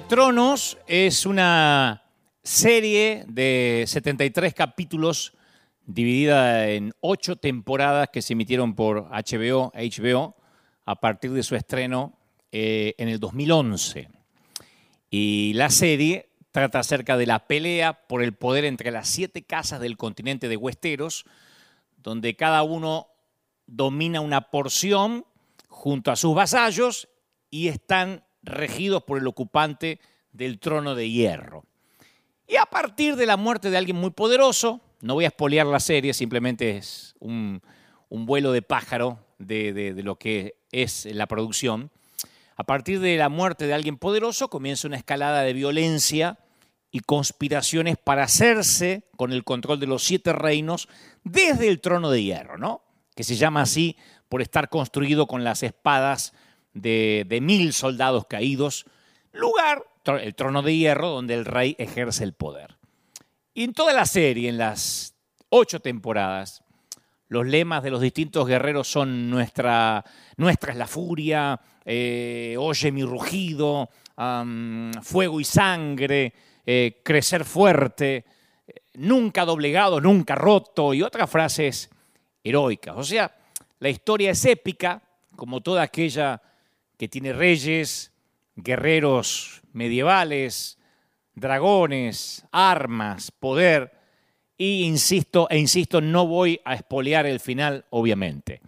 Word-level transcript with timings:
Tronos 0.00 0.76
es 0.86 1.24
una 1.24 2.02
serie 2.42 3.24
de 3.28 3.84
73 3.86 4.52
capítulos 4.52 5.32
dividida 5.86 6.68
en 6.68 6.92
ocho 7.00 7.36
temporadas 7.36 8.08
que 8.12 8.20
se 8.20 8.34
emitieron 8.34 8.74
por 8.74 9.08
HBO, 9.08 9.72
HBO 9.74 10.36
a 10.84 11.00
partir 11.00 11.32
de 11.32 11.42
su 11.42 11.56
estreno 11.56 12.18
eh, 12.52 12.94
en 12.98 13.08
el 13.08 13.20
2011. 13.20 14.10
Y 15.08 15.52
la 15.54 15.70
serie 15.70 16.28
trata 16.50 16.80
acerca 16.80 17.16
de 17.16 17.26
la 17.26 17.46
pelea 17.46 18.06
por 18.06 18.22
el 18.22 18.34
poder 18.34 18.66
entre 18.66 18.90
las 18.90 19.08
siete 19.08 19.44
casas 19.44 19.80
del 19.80 19.96
continente 19.96 20.48
de 20.48 20.56
Westeros, 20.56 21.24
donde 21.96 22.36
cada 22.36 22.62
uno 22.64 23.08
domina 23.66 24.20
una 24.20 24.50
porción 24.50 25.24
junto 25.68 26.10
a 26.10 26.16
sus 26.16 26.34
vasallos 26.34 27.08
y 27.50 27.68
están 27.68 28.25
regidos 28.46 29.02
por 29.02 29.18
el 29.18 29.26
ocupante 29.26 30.00
del 30.32 30.58
trono 30.58 30.94
de 30.94 31.10
hierro. 31.10 31.64
Y 32.48 32.56
a 32.56 32.66
partir 32.66 33.16
de 33.16 33.26
la 33.26 33.36
muerte 33.36 33.70
de 33.70 33.76
alguien 33.76 33.96
muy 33.96 34.10
poderoso, 34.10 34.80
no 35.00 35.14
voy 35.14 35.24
a 35.24 35.28
espolear 35.28 35.66
la 35.66 35.80
serie, 35.80 36.14
simplemente 36.14 36.76
es 36.76 37.14
un, 37.18 37.60
vuelo 38.08 38.52
de 38.52 38.62
pájaro 38.62 39.18
de, 39.38 39.72
de 39.72 40.02
lo 40.02 40.16
que 40.16 40.56
es 40.72 41.06
la 41.06 41.26
producción. 41.26 41.90
A 42.56 42.64
partir 42.64 43.00
de 43.00 43.16
la 43.16 43.28
muerte 43.28 43.66
de 43.66 43.74
alguien 43.74 43.98
poderoso 43.98 44.48
comienza 44.48 44.88
una 44.88 44.96
escalada 44.96 45.42
de 45.42 45.52
violencia 45.52 46.38
y 46.90 47.00
conspiraciones 47.00 47.98
para 47.98 48.24
hacerse 48.24 49.08
con 49.16 49.32
el 49.32 49.44
control 49.44 49.80
de 49.80 49.86
los 49.86 50.02
siete 50.02 50.32
reinos 50.32 50.88
desde 51.24 51.68
el 51.68 51.80
trono 51.80 52.10
de 52.10 52.22
hierro, 52.22 52.56
¿no? 52.56 52.82
Que 53.14 53.24
se 53.24 53.36
llama 53.36 53.62
así 53.62 53.96
por 54.28 54.40
estar 54.40 54.70
construido 54.70 55.26
con 55.26 55.44
las 55.44 55.62
espadas 55.62 56.32
de, 56.76 57.38
mil 57.42 57.72
soldados 57.72 58.26
caídos, 58.26 58.86
lugar, 59.32 59.84
el 60.04 60.34
trono 60.34 60.62
de 60.62 60.76
hierro, 60.76 61.08
donde 61.08 61.34
el 61.34 61.44
rey 61.44 61.74
ejerce 61.78 62.24
el 62.24 62.32
poder. 62.32 62.76
Y 63.54 63.64
en 63.64 63.72
toda 63.72 63.92
la 63.92 64.06
serie, 64.06 64.48
en 64.48 64.58
las 64.58 65.14
ocho 65.48 65.80
temporadas, 65.80 66.62
los 67.28 67.46
lemas 67.46 67.82
de 67.82 67.90
los 67.90 68.00
distintos 68.00 68.46
guerreros 68.46 68.86
son 68.88 69.30
nuestra, 69.30 70.04
nuestra 70.36 70.72
es 70.72 70.78
la 70.78 70.86
furia, 70.86 71.58
eh, 71.84 72.54
oye 72.58 72.92
mi 72.92 73.02
rugido, 73.02 73.88
fuego 75.02 75.40
y 75.40 75.44
sangre, 75.44 76.32
eh, 76.64 77.00
crecer 77.02 77.44
fuerte, 77.44 78.24
nunca 78.94 79.44
doblegado, 79.44 80.00
nunca 80.00 80.34
roto 80.34 80.94
y 80.94 81.02
otras 81.02 81.28
frases 81.28 81.90
heroicas. 82.44 82.96
O 82.96 83.02
sea, 83.02 83.34
la 83.80 83.88
historia 83.88 84.30
es 84.30 84.44
épica, 84.44 85.02
como 85.34 85.60
toda 85.60 85.82
aquella 85.82 86.40
que 86.96 87.08
tiene 87.08 87.32
reyes, 87.32 88.12
guerreros 88.54 89.62
medievales, 89.72 90.78
dragones, 91.34 92.46
armas, 92.50 93.30
poder. 93.30 93.92
Y 94.56 94.84
insisto, 94.84 95.48
e 95.50 95.58
insisto, 95.58 96.00
no 96.00 96.26
voy 96.26 96.60
a 96.64 96.74
espolear 96.74 97.26
el 97.26 97.40
final, 97.40 97.84
obviamente. 97.90 98.60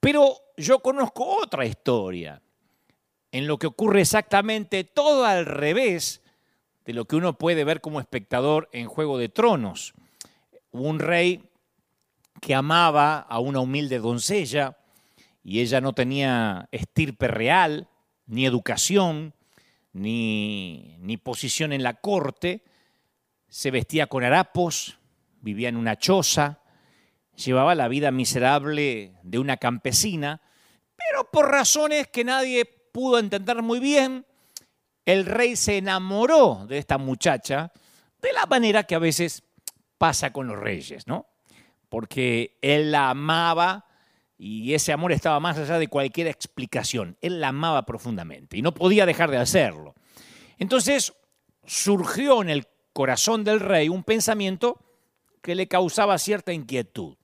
Pero 0.00 0.38
yo 0.56 0.80
conozco 0.80 1.24
otra 1.24 1.66
historia, 1.66 2.40
en 3.30 3.46
lo 3.46 3.58
que 3.58 3.66
ocurre 3.66 4.00
exactamente 4.00 4.84
todo 4.84 5.26
al 5.26 5.44
revés 5.44 6.22
de 6.86 6.94
lo 6.94 7.04
que 7.04 7.16
uno 7.16 7.36
puede 7.36 7.64
ver 7.64 7.82
como 7.82 8.00
espectador 8.00 8.70
en 8.72 8.86
Juego 8.86 9.18
de 9.18 9.28
Tronos. 9.28 9.92
Un 10.70 10.98
rey 10.98 11.50
que 12.40 12.54
amaba 12.54 13.18
a 13.18 13.38
una 13.40 13.60
humilde 13.60 13.98
doncella, 13.98 14.78
y 15.48 15.60
ella 15.60 15.80
no 15.80 15.94
tenía 15.94 16.68
estirpe 16.72 17.26
real, 17.26 17.88
ni 18.26 18.44
educación, 18.44 19.34
ni, 19.94 20.98
ni 21.00 21.16
posición 21.16 21.72
en 21.72 21.82
la 21.82 21.94
corte, 21.94 22.64
se 23.48 23.70
vestía 23.70 24.08
con 24.08 24.24
harapos, 24.24 24.98
vivía 25.40 25.70
en 25.70 25.78
una 25.78 25.96
choza, 25.96 26.60
llevaba 27.34 27.74
la 27.74 27.88
vida 27.88 28.10
miserable 28.10 29.14
de 29.22 29.38
una 29.38 29.56
campesina, 29.56 30.42
pero 30.94 31.30
por 31.30 31.50
razones 31.50 32.08
que 32.08 32.24
nadie 32.24 32.66
pudo 32.66 33.18
entender 33.18 33.62
muy 33.62 33.80
bien, 33.80 34.26
el 35.06 35.24
rey 35.24 35.56
se 35.56 35.78
enamoró 35.78 36.66
de 36.68 36.76
esta 36.76 36.98
muchacha 36.98 37.72
de 38.20 38.34
la 38.34 38.44
manera 38.44 38.82
que 38.82 38.96
a 38.96 38.98
veces 38.98 39.44
pasa 39.96 40.30
con 40.30 40.46
los 40.46 40.58
reyes, 40.58 41.06
¿no? 41.06 41.26
Porque 41.88 42.58
él 42.60 42.92
la 42.92 43.08
amaba 43.08 43.87
y 44.38 44.72
ese 44.74 44.92
amor 44.92 45.10
estaba 45.10 45.40
más 45.40 45.58
allá 45.58 45.80
de 45.80 45.88
cualquier 45.88 46.28
explicación. 46.28 47.16
Él 47.20 47.40
la 47.40 47.48
amaba 47.48 47.84
profundamente 47.84 48.56
y 48.56 48.62
no 48.62 48.72
podía 48.72 49.04
dejar 49.04 49.32
de 49.32 49.36
hacerlo. 49.36 49.96
Entonces 50.58 51.12
surgió 51.66 52.40
en 52.40 52.48
el 52.48 52.66
corazón 52.92 53.42
del 53.42 53.58
rey 53.58 53.88
un 53.88 54.04
pensamiento 54.04 54.80
que 55.42 55.56
le 55.56 55.66
causaba 55.66 56.18
cierta 56.18 56.52
inquietud. 56.52 57.16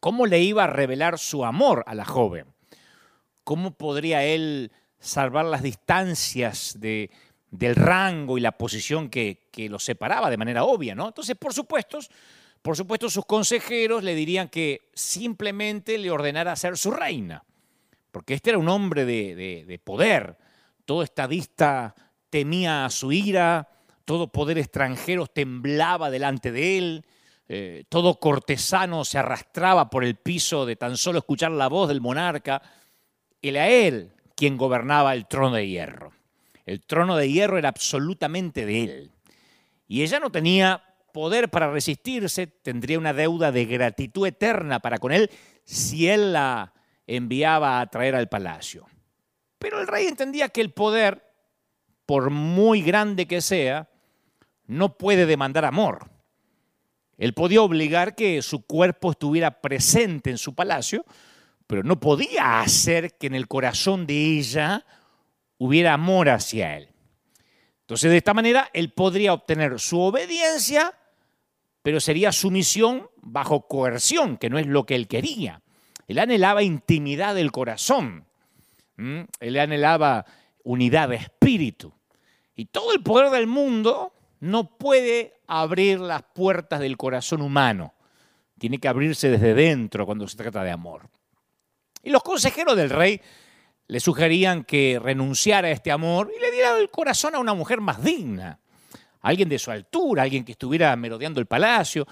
¿Cómo 0.00 0.26
le 0.26 0.40
iba 0.40 0.64
a 0.64 0.68
revelar 0.68 1.18
su 1.18 1.46
amor 1.46 1.82
a 1.86 1.94
la 1.94 2.04
joven? 2.04 2.46
¿Cómo 3.42 3.72
podría 3.72 4.22
él 4.22 4.70
salvar 4.98 5.46
las 5.46 5.62
distancias 5.62 6.76
de, 6.78 7.10
del 7.50 7.74
rango 7.74 8.36
y 8.36 8.40
la 8.42 8.52
posición 8.52 9.08
que, 9.08 9.48
que 9.50 9.68
los 9.68 9.82
separaba 9.82 10.28
de 10.28 10.36
manera 10.36 10.64
obvia? 10.64 10.94
¿no? 10.94 11.08
Entonces, 11.08 11.36
por 11.36 11.54
supuesto, 11.54 12.00
por 12.62 12.76
supuesto, 12.76 13.10
sus 13.10 13.26
consejeros 13.26 14.04
le 14.04 14.14
dirían 14.14 14.48
que 14.48 14.88
simplemente 14.94 15.98
le 15.98 16.12
ordenara 16.12 16.54
ser 16.54 16.78
su 16.78 16.92
reina, 16.92 17.42
porque 18.12 18.34
este 18.34 18.50
era 18.50 18.58
un 18.58 18.68
hombre 18.68 19.04
de, 19.04 19.80
poder. 19.82 20.38
Todo 20.84 21.02
estadista 21.02 21.94
temía 22.30 22.84
a 22.84 22.90
su 22.90 23.10
ira, 23.10 23.68
todo 24.04 24.28
poder 24.28 24.58
extranjero 24.58 25.26
temblaba 25.26 26.08
delante 26.08 26.52
de 26.52 26.78
él, 26.78 27.06
eh, 27.48 27.84
todo 27.88 28.20
cortesano 28.20 29.04
se 29.04 29.18
arrastraba 29.18 29.90
por 29.90 30.04
el 30.04 30.14
piso 30.14 30.64
de 30.64 30.76
tan 30.76 30.96
solo 30.96 31.18
escuchar 31.18 31.50
la 31.50 31.68
voz 31.68 31.88
del 31.88 32.00
monarca. 32.00 32.62
Era 33.42 33.68
él 33.68 34.12
quien 34.36 34.56
gobernaba 34.56 35.14
el 35.14 35.26
trono 35.26 35.56
de 35.56 35.66
hierro. 35.66 36.12
El 36.64 36.80
trono 36.80 37.16
de 37.16 37.28
hierro 37.28 37.58
era 37.58 37.68
absolutamente 37.68 38.64
de 38.64 38.84
él. 38.84 39.10
Y 39.88 40.02
ella 40.02 40.20
no 40.20 40.30
tenía 40.30 40.82
poder 41.12 41.50
para 41.50 41.70
resistirse, 41.70 42.46
tendría 42.46 42.98
una 42.98 43.12
deuda 43.12 43.52
de 43.52 43.66
gratitud 43.66 44.26
eterna 44.26 44.80
para 44.80 44.98
con 44.98 45.12
él 45.12 45.30
si 45.64 46.08
él 46.08 46.32
la 46.32 46.72
enviaba 47.06 47.80
a 47.80 47.86
traer 47.86 48.14
al 48.14 48.28
palacio. 48.28 48.86
Pero 49.58 49.80
el 49.80 49.86
rey 49.86 50.06
entendía 50.06 50.48
que 50.48 50.60
el 50.60 50.72
poder, 50.72 51.22
por 52.06 52.30
muy 52.30 52.82
grande 52.82 53.26
que 53.26 53.40
sea, 53.40 53.88
no 54.66 54.96
puede 54.96 55.26
demandar 55.26 55.64
amor. 55.64 56.10
Él 57.18 57.34
podía 57.34 57.62
obligar 57.62 58.14
que 58.14 58.42
su 58.42 58.66
cuerpo 58.66 59.12
estuviera 59.12 59.60
presente 59.60 60.30
en 60.30 60.38
su 60.38 60.54
palacio, 60.54 61.04
pero 61.66 61.82
no 61.82 62.00
podía 62.00 62.60
hacer 62.60 63.16
que 63.18 63.28
en 63.28 63.34
el 63.34 63.46
corazón 63.46 64.06
de 64.06 64.38
ella 64.38 64.84
hubiera 65.58 65.92
amor 65.92 66.28
hacia 66.28 66.76
él. 66.76 66.88
Entonces, 67.80 68.10
de 68.10 68.16
esta 68.16 68.34
manera, 68.34 68.70
él 68.72 68.92
podría 68.92 69.32
obtener 69.32 69.78
su 69.78 70.00
obediencia 70.00 70.92
pero 71.82 72.00
sería 72.00 72.32
sumisión 72.32 73.08
bajo 73.20 73.66
coerción, 73.66 74.36
que 74.36 74.48
no 74.48 74.58
es 74.58 74.66
lo 74.66 74.84
que 74.84 74.94
él 74.94 75.08
quería. 75.08 75.62
Él 76.06 76.18
anhelaba 76.18 76.62
intimidad 76.62 77.34
del 77.34 77.52
corazón, 77.52 78.24
él 78.96 79.58
anhelaba 79.58 80.24
unidad 80.62 81.08
de 81.08 81.16
espíritu. 81.16 81.92
Y 82.54 82.66
todo 82.66 82.92
el 82.92 83.02
poder 83.02 83.30
del 83.30 83.46
mundo 83.46 84.12
no 84.40 84.76
puede 84.76 85.40
abrir 85.46 86.00
las 86.00 86.22
puertas 86.22 86.80
del 86.80 86.96
corazón 86.96 87.42
humano. 87.42 87.94
Tiene 88.58 88.78
que 88.78 88.88
abrirse 88.88 89.28
desde 89.28 89.54
dentro 89.54 90.06
cuando 90.06 90.28
se 90.28 90.36
trata 90.36 90.62
de 90.62 90.70
amor. 90.70 91.08
Y 92.02 92.10
los 92.10 92.22
consejeros 92.22 92.76
del 92.76 92.90
rey 92.90 93.20
le 93.88 94.00
sugerían 94.00 94.64
que 94.64 95.00
renunciara 95.02 95.68
a 95.68 95.72
este 95.72 95.90
amor 95.90 96.30
y 96.36 96.40
le 96.40 96.50
diera 96.50 96.78
el 96.78 96.90
corazón 96.90 97.34
a 97.34 97.40
una 97.40 97.54
mujer 97.54 97.80
más 97.80 98.02
digna 98.02 98.60
alguien 99.22 99.48
de 99.48 99.58
su 99.58 99.70
altura, 99.70 100.24
alguien 100.24 100.44
que 100.44 100.52
estuviera 100.52 100.94
merodeando 100.96 101.40
el 101.40 101.46
palacio. 101.46 102.06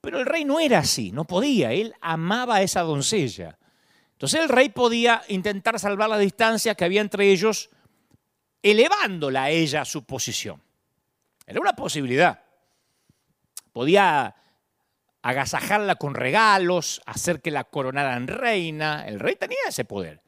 Pero 0.00 0.18
el 0.18 0.26
rey 0.26 0.44
no 0.44 0.60
era 0.60 0.80
así, 0.80 1.12
no 1.12 1.24
podía, 1.24 1.72
él 1.72 1.94
amaba 2.00 2.56
a 2.56 2.62
esa 2.62 2.82
doncella. 2.82 3.58
Entonces 4.12 4.40
el 4.40 4.48
rey 4.48 4.68
podía 4.68 5.22
intentar 5.28 5.78
salvar 5.78 6.10
la 6.10 6.18
distancia 6.18 6.74
que 6.74 6.84
había 6.84 7.00
entre 7.00 7.30
ellos, 7.30 7.70
elevándola 8.62 9.44
a 9.44 9.50
ella 9.50 9.82
a 9.82 9.86
su 9.86 10.04
posición. 10.04 10.62
Era 11.46 11.60
una 11.60 11.74
posibilidad. 11.74 12.42
Podía 13.72 14.34
agasajarla 15.22 15.96
con 15.96 16.14
regalos, 16.14 17.00
hacer 17.06 17.40
que 17.40 17.50
la 17.50 17.64
coronaran 17.64 18.26
reina. 18.26 19.06
El 19.06 19.20
rey 19.20 19.36
tenía 19.36 19.58
ese 19.68 19.84
poder. 19.84 20.22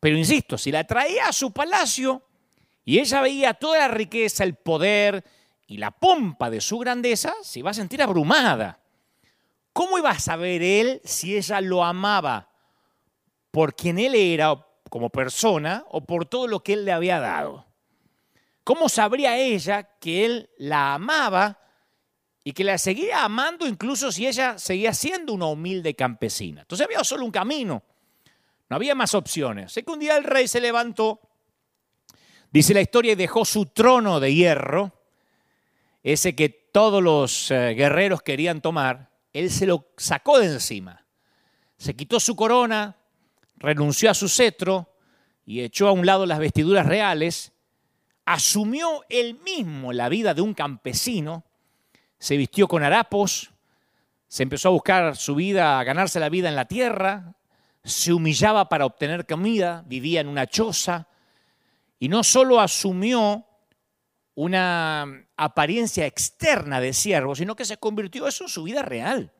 Pero 0.00 0.16
insisto, 0.16 0.58
si 0.58 0.70
la 0.70 0.84
traía 0.84 1.28
a 1.28 1.32
su 1.32 1.52
palacio, 1.52 2.25
y 2.86 3.00
ella 3.00 3.20
veía 3.20 3.52
toda 3.52 3.80
la 3.80 3.88
riqueza, 3.88 4.44
el 4.44 4.54
poder 4.54 5.22
y 5.66 5.76
la 5.76 5.90
pompa 5.90 6.48
de 6.48 6.62
su 6.62 6.78
grandeza, 6.78 7.34
se 7.42 7.58
iba 7.58 7.72
a 7.72 7.74
sentir 7.74 8.00
abrumada. 8.00 8.80
¿Cómo 9.74 9.98
iba 9.98 10.08
a 10.08 10.18
saber 10.18 10.62
él 10.62 11.02
si 11.04 11.36
ella 11.36 11.60
lo 11.60 11.84
amaba 11.84 12.48
por 13.50 13.74
quien 13.74 13.98
él 13.98 14.14
era 14.14 14.66
como 14.88 15.10
persona 15.10 15.84
o 15.90 16.00
por 16.00 16.24
todo 16.24 16.46
lo 16.46 16.60
que 16.60 16.72
él 16.72 16.86
le 16.86 16.92
había 16.92 17.20
dado? 17.20 17.66
¿cómo 18.66 18.88
sabría 18.88 19.38
ella 19.38 19.84
que 20.00 20.24
él 20.24 20.50
la 20.58 20.94
amaba 20.94 21.56
y 22.42 22.50
que 22.50 22.64
la 22.64 22.78
seguía 22.78 23.22
amando 23.22 23.64
incluso 23.64 24.10
si 24.10 24.26
ella 24.26 24.58
seguía 24.58 24.92
siendo 24.92 25.32
una 25.32 25.46
humilde 25.46 25.94
campesina? 25.94 26.62
Entonces 26.62 26.84
había 26.84 27.04
solo 27.04 27.24
un 27.24 27.30
camino, 27.30 27.84
no 28.68 28.74
había 28.74 28.96
más 28.96 29.14
opciones. 29.14 29.70
Sé 29.70 29.84
que 29.84 29.92
un 29.92 30.00
día 30.00 30.16
el 30.16 30.24
rey 30.24 30.48
se 30.48 30.60
levantó, 30.60 31.20
dice 32.56 32.72
la 32.72 32.80
historia, 32.80 33.12
y 33.12 33.16
dejó 33.16 33.44
su 33.44 33.66
trono 33.66 34.18
de 34.18 34.34
hierro, 34.34 34.92
ese 36.02 36.34
que 36.34 36.48
todos 36.48 37.02
los 37.02 37.50
eh, 37.50 37.74
guerreros 37.74 38.22
querían 38.22 38.62
tomar, 38.62 39.10
él 39.34 39.50
se 39.50 39.66
lo 39.66 39.88
sacó 39.98 40.38
de 40.38 40.46
encima. 40.46 41.04
Se 41.76 41.94
quitó 41.94 42.18
su 42.18 42.34
corona, 42.34 42.96
renunció 43.56 44.10
a 44.10 44.14
su 44.14 44.28
cetro 44.28 44.94
y 45.44 45.60
echó 45.60 45.88
a 45.88 45.92
un 45.92 46.06
lado 46.06 46.24
las 46.24 46.38
vestiduras 46.38 46.86
reales, 46.86 47.52
asumió 48.24 49.04
él 49.10 49.38
mismo 49.44 49.92
la 49.92 50.08
vida 50.08 50.32
de 50.32 50.40
un 50.40 50.54
campesino, 50.54 51.44
se 52.18 52.38
vistió 52.38 52.66
con 52.68 52.82
harapos, 52.82 53.50
se 54.28 54.44
empezó 54.44 54.68
a 54.68 54.72
buscar 54.72 55.16
su 55.16 55.34
vida, 55.34 55.78
a 55.78 55.84
ganarse 55.84 56.20
la 56.20 56.30
vida 56.30 56.48
en 56.48 56.56
la 56.56 56.64
tierra, 56.64 57.34
se 57.84 58.14
humillaba 58.14 58.70
para 58.70 58.86
obtener 58.86 59.26
comida, 59.26 59.84
vivía 59.86 60.22
en 60.22 60.28
una 60.28 60.46
choza 60.46 61.08
y 61.98 62.08
no 62.08 62.22
solo 62.22 62.60
asumió 62.60 63.46
una 64.34 65.26
apariencia 65.36 66.06
externa 66.06 66.80
de 66.80 66.92
siervo, 66.92 67.34
sino 67.34 67.56
que 67.56 67.64
se 67.64 67.78
convirtió 67.78 68.26
eso 68.26 68.44
en 68.44 68.50
su 68.50 68.62
vida 68.64 68.82
real, 68.82 69.32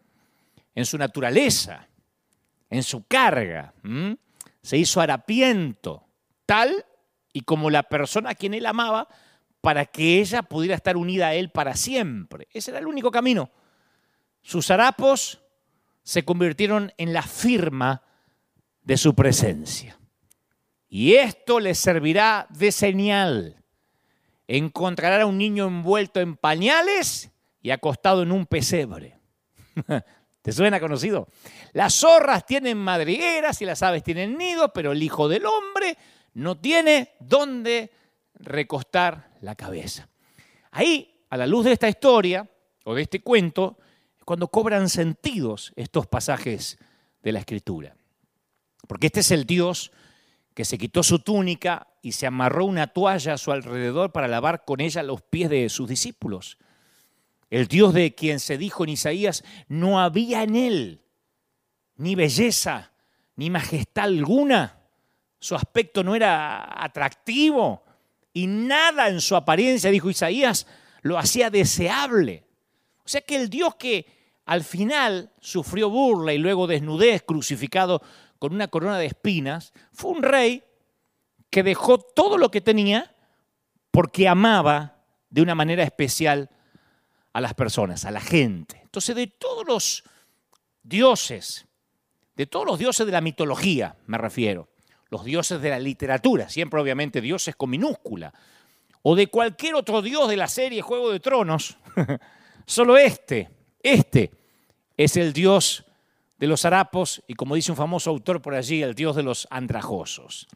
en 0.75 0.87
su 0.87 0.97
naturaleza 0.97 1.89
en 2.71 2.83
su 2.83 3.07
carga. 3.07 3.75
Se 4.63 4.77
hizo 4.77 5.01
harapiento, 5.01 6.07
tal 6.45 6.85
y 7.33 7.43
como 7.43 7.71
la 7.71 7.85
persona 7.85 8.31
a 8.31 8.35
quien 8.35 8.55
él 8.55 8.67
amaba, 8.67 9.09
para 9.61 9.85
que 9.87 10.21
ella 10.21 10.43
pudiera 10.43 10.77
estar 10.77 10.97
unida 10.97 11.29
a 11.29 11.35
él 11.35 11.51
para 11.51 11.75
siempre. 11.75 12.49
Ese 12.53 12.71
era 12.71 12.81
el 12.81 12.87
único 12.87 13.11
camino. 13.11 13.51
Sus 14.43 14.71
harapos 14.71 15.43
se 16.03 16.25
convirtieron 16.25 16.93
en 16.99 17.13
la 17.13 17.23
firma 17.23 18.03
de 18.83 18.97
su 18.97 19.15
presencia. 19.15 19.99
Y 20.97 21.17
esto 21.17 21.61
le 21.61 21.75
servirá 21.75 22.47
de 22.49 22.73
señal. 22.73 23.63
Encontrará 24.49 25.25
a 25.25 25.27
un 25.27 25.37
niño 25.37 25.67
envuelto 25.67 26.21
en 26.21 26.39
pañales 26.39 27.31
y 27.61 27.71
acostado 27.71 28.23
en 28.23 28.33
un 28.33 28.47
pesebre. 28.47 29.19
¿Te 30.41 30.53
suena 30.53 30.81
conocido? 30.81 31.29
Las 31.75 31.97
zorras 31.97 32.47
tienen 32.47 32.79
madrigueras 32.79 33.61
y 33.61 33.67
las 33.67 33.83
aves 33.83 34.05
tienen 34.05 34.39
nidos, 34.39 34.71
pero 34.73 34.93
el 34.93 35.03
Hijo 35.03 35.29
del 35.29 35.45
Hombre 35.45 35.99
no 36.33 36.57
tiene 36.57 37.11
dónde 37.21 37.91
recostar 38.33 39.33
la 39.43 39.55
cabeza. 39.55 40.09
Ahí, 40.71 41.27
a 41.29 41.37
la 41.37 41.47
luz 41.47 41.67
de 41.67 41.73
esta 41.73 41.91
historia 41.91 42.49
o 42.85 42.95
de 42.95 43.03
este 43.03 43.21
cuento, 43.21 43.77
es 44.17 44.25
cuando 44.25 44.49
cobran 44.49 44.89
sentidos 44.89 45.75
estos 45.77 46.07
pasajes 46.07 46.79
de 47.23 47.33
la 47.33 47.41
Escritura. 47.41 47.95
Porque 48.89 49.09
este 49.09 49.21
es 49.21 49.31
el 49.31 49.45
Dios 49.45 49.93
que 50.57 50.65
se 50.65 50.79
quitó 50.79 51.03
su 51.03 51.19
túnica 51.19 51.87
y 52.01 52.13
se 52.13 52.27
amarró 52.27 52.65
una 52.65 52.87
toalla 52.87 53.35
a 53.35 53.39
su 53.39 53.53
alrededor 53.53 54.11
para 54.11 54.27
lavar 54.27 54.65
con 54.65 54.81
ella 54.81 55.03
los 55.03 55.21
pies 55.21 55.51
de 55.51 55.69
sus 55.69 55.87
discípulos. 55.87 56.57
El 57.51 57.69
Dios 57.69 57.93
de 57.93 58.15
quien 58.15 58.41
se 58.41 58.57
dijo 58.57 58.83
en 58.83 58.89
Isaías, 58.89 59.45
no 59.69 60.01
había 60.01 60.45
en 60.45 60.57
él 60.57 61.03
ni 61.97 62.15
belleza, 62.15 62.93
ni 63.37 63.51
majestad 63.51 64.05
alguna. 64.05 64.81
Su 65.39 65.55
aspecto 65.57 66.03
no 66.03 66.17
era 66.17 66.83
atractivo 66.83 67.85
y 68.33 68.47
nada 68.47 69.09
en 69.11 69.21
su 69.21 69.37
apariencia, 69.37 69.91
dijo 69.91 70.09
Isaías, 70.09 70.67
lo 71.03 71.19
hacía 71.19 71.51
deseable. 71.51 72.45
O 73.05 73.09
sea 73.09 73.21
que 73.21 73.37
el 73.37 73.51
Dios 73.51 73.75
que 73.75 74.07
al 74.47 74.65
final 74.65 75.33
sufrió 75.39 75.91
burla 75.91 76.33
y 76.33 76.39
luego 76.39 76.67
desnudez, 76.67 77.25
crucificado 77.25 78.01
con 78.39 78.55
una 78.55 78.69
corona 78.69 78.99
de 78.99 79.07
espinas, 79.07 79.73
fue 79.93 80.13
un 80.13 80.23
rey 80.23 80.65
que 81.51 81.63
dejó 81.63 81.99
todo 81.99 82.39
lo 82.39 82.51
que 82.51 82.61
tenía 82.61 83.15
porque 83.91 84.29
amaba 84.29 84.99
de 85.31 85.43
una 85.43 85.55
manera 85.55 85.83
especial 85.83 86.51
a 87.33 87.41
las 87.41 87.55
personas, 87.55 88.05
a 88.05 88.11
la 88.11 88.21
gente. 88.21 88.81
Entonces, 88.83 89.17
de 89.17 89.27
todos 89.27 89.67
los 89.67 90.05
dioses, 90.83 91.67
de 92.35 92.47
todos 92.47 92.67
los 92.67 92.79
dioses 92.79 93.07
de 93.07 93.13
la 93.13 93.21
mitología, 93.21 93.97
me 94.07 94.19
refiero, 94.19 94.69
los 95.09 95.25
dioses 95.25 95.61
de 95.61 95.71
la 95.71 95.79
literatura, 95.79 96.49
siempre 96.49 96.81
obviamente 96.81 97.21
dioses 97.21 97.57
con 97.57 97.71
minúscula, 97.71 98.33
o 99.03 99.15
de 99.15 99.29
cualquier 99.29 99.77
otro 99.77 100.03
dios 100.03 100.29
de 100.29 100.37
la 100.37 100.49
serie 100.49 100.83
Juego 100.83 101.11
de 101.11 101.21
Tronos, 101.21 101.79
solo 102.67 102.99
este, 102.99 103.49
este 103.83 104.31
es 104.97 105.17
el 105.17 105.33
dios 105.33 105.86
de 106.39 106.47
los 106.47 106.65
harapos 106.65 107.23
y 107.27 107.35
como 107.35 107.55
dice 107.55 107.73
un 107.73 107.77
famoso 107.77 108.11
autor 108.11 108.43
por 108.43 108.55
allí, 108.55 108.83
el 108.83 108.95
dios 108.95 109.17
de 109.17 109.23
los 109.23 109.47
andrajosos. 109.51 110.47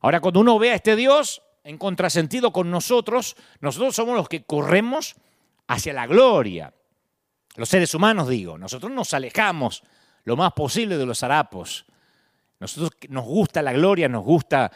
Ahora, 0.00 0.20
cuando 0.20 0.40
uno 0.40 0.58
ve 0.58 0.70
a 0.70 0.74
este 0.74 0.96
dios 0.96 1.42
en 1.64 1.78
contrasentido 1.78 2.52
con 2.52 2.70
nosotros, 2.70 3.36
nosotros 3.60 3.96
somos 3.96 4.14
los 4.16 4.28
que 4.28 4.44
corremos 4.44 5.16
hacia 5.66 5.92
la 5.92 6.06
gloria. 6.06 6.72
Los 7.56 7.68
seres 7.68 7.94
humanos, 7.94 8.28
digo, 8.28 8.58
nosotros 8.58 8.92
nos 8.92 9.14
alejamos 9.14 9.82
lo 10.24 10.36
más 10.36 10.52
posible 10.52 10.96
de 10.96 11.06
los 11.06 11.22
harapos. 11.22 11.86
Nosotros 12.60 12.92
nos 13.08 13.24
gusta 13.24 13.62
la 13.62 13.72
gloria, 13.72 14.08
nos 14.08 14.24
gusta 14.24 14.70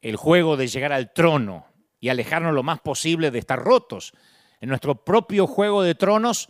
el 0.00 0.16
juego 0.16 0.56
de 0.56 0.68
llegar 0.68 0.92
al 0.92 1.12
trono 1.12 1.66
y 2.00 2.08
alejarnos 2.08 2.54
lo 2.54 2.62
más 2.62 2.80
posible 2.80 3.30
de 3.30 3.38
estar 3.38 3.58
rotos. 3.58 4.12
En 4.60 4.68
nuestro 4.68 5.04
propio 5.04 5.46
juego 5.46 5.82
de 5.82 5.94
tronos, 5.94 6.48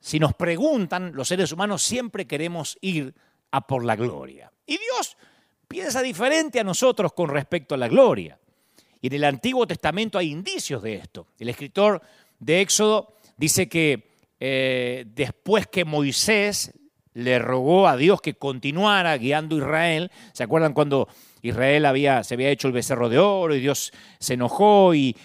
si 0.00 0.18
nos 0.18 0.34
preguntan, 0.34 1.12
los 1.14 1.28
seres 1.28 1.52
humanos 1.52 1.82
siempre 1.82 2.26
queremos 2.26 2.78
ir 2.80 3.14
a 3.50 3.66
por 3.66 3.84
la 3.84 3.96
gloria. 3.96 4.52
Y 4.66 4.78
Dios 4.78 5.16
piensa 5.66 6.02
diferente 6.02 6.60
a 6.60 6.64
nosotros 6.64 7.12
con 7.12 7.28
respecto 7.28 7.74
a 7.74 7.78
la 7.78 7.88
gloria. 7.88 8.38
Y 9.00 9.08
en 9.08 9.12
el 9.14 9.24
Antiguo 9.24 9.66
Testamento 9.66 10.18
hay 10.18 10.30
indicios 10.30 10.82
de 10.82 10.96
esto. 10.96 11.28
El 11.38 11.48
escritor 11.48 12.00
de 12.38 12.60
Éxodo 12.60 13.14
dice 13.36 13.68
que 13.68 14.10
eh, 14.40 15.04
después 15.08 15.66
que 15.66 15.84
Moisés 15.84 16.72
le 17.14 17.38
rogó 17.38 17.88
a 17.88 17.96
Dios 17.96 18.20
que 18.20 18.34
continuara 18.34 19.16
guiando 19.16 19.56
a 19.56 19.58
Israel, 19.58 20.10
¿se 20.32 20.44
acuerdan 20.44 20.72
cuando 20.72 21.08
Israel 21.42 21.86
había, 21.86 22.24
se 22.24 22.34
había 22.34 22.50
hecho 22.50 22.68
el 22.68 22.74
becerro 22.74 23.08
de 23.08 23.18
oro 23.18 23.54
y 23.54 23.60
Dios 23.60 23.92
se 24.18 24.34
enojó 24.34 24.94
y, 24.94 25.16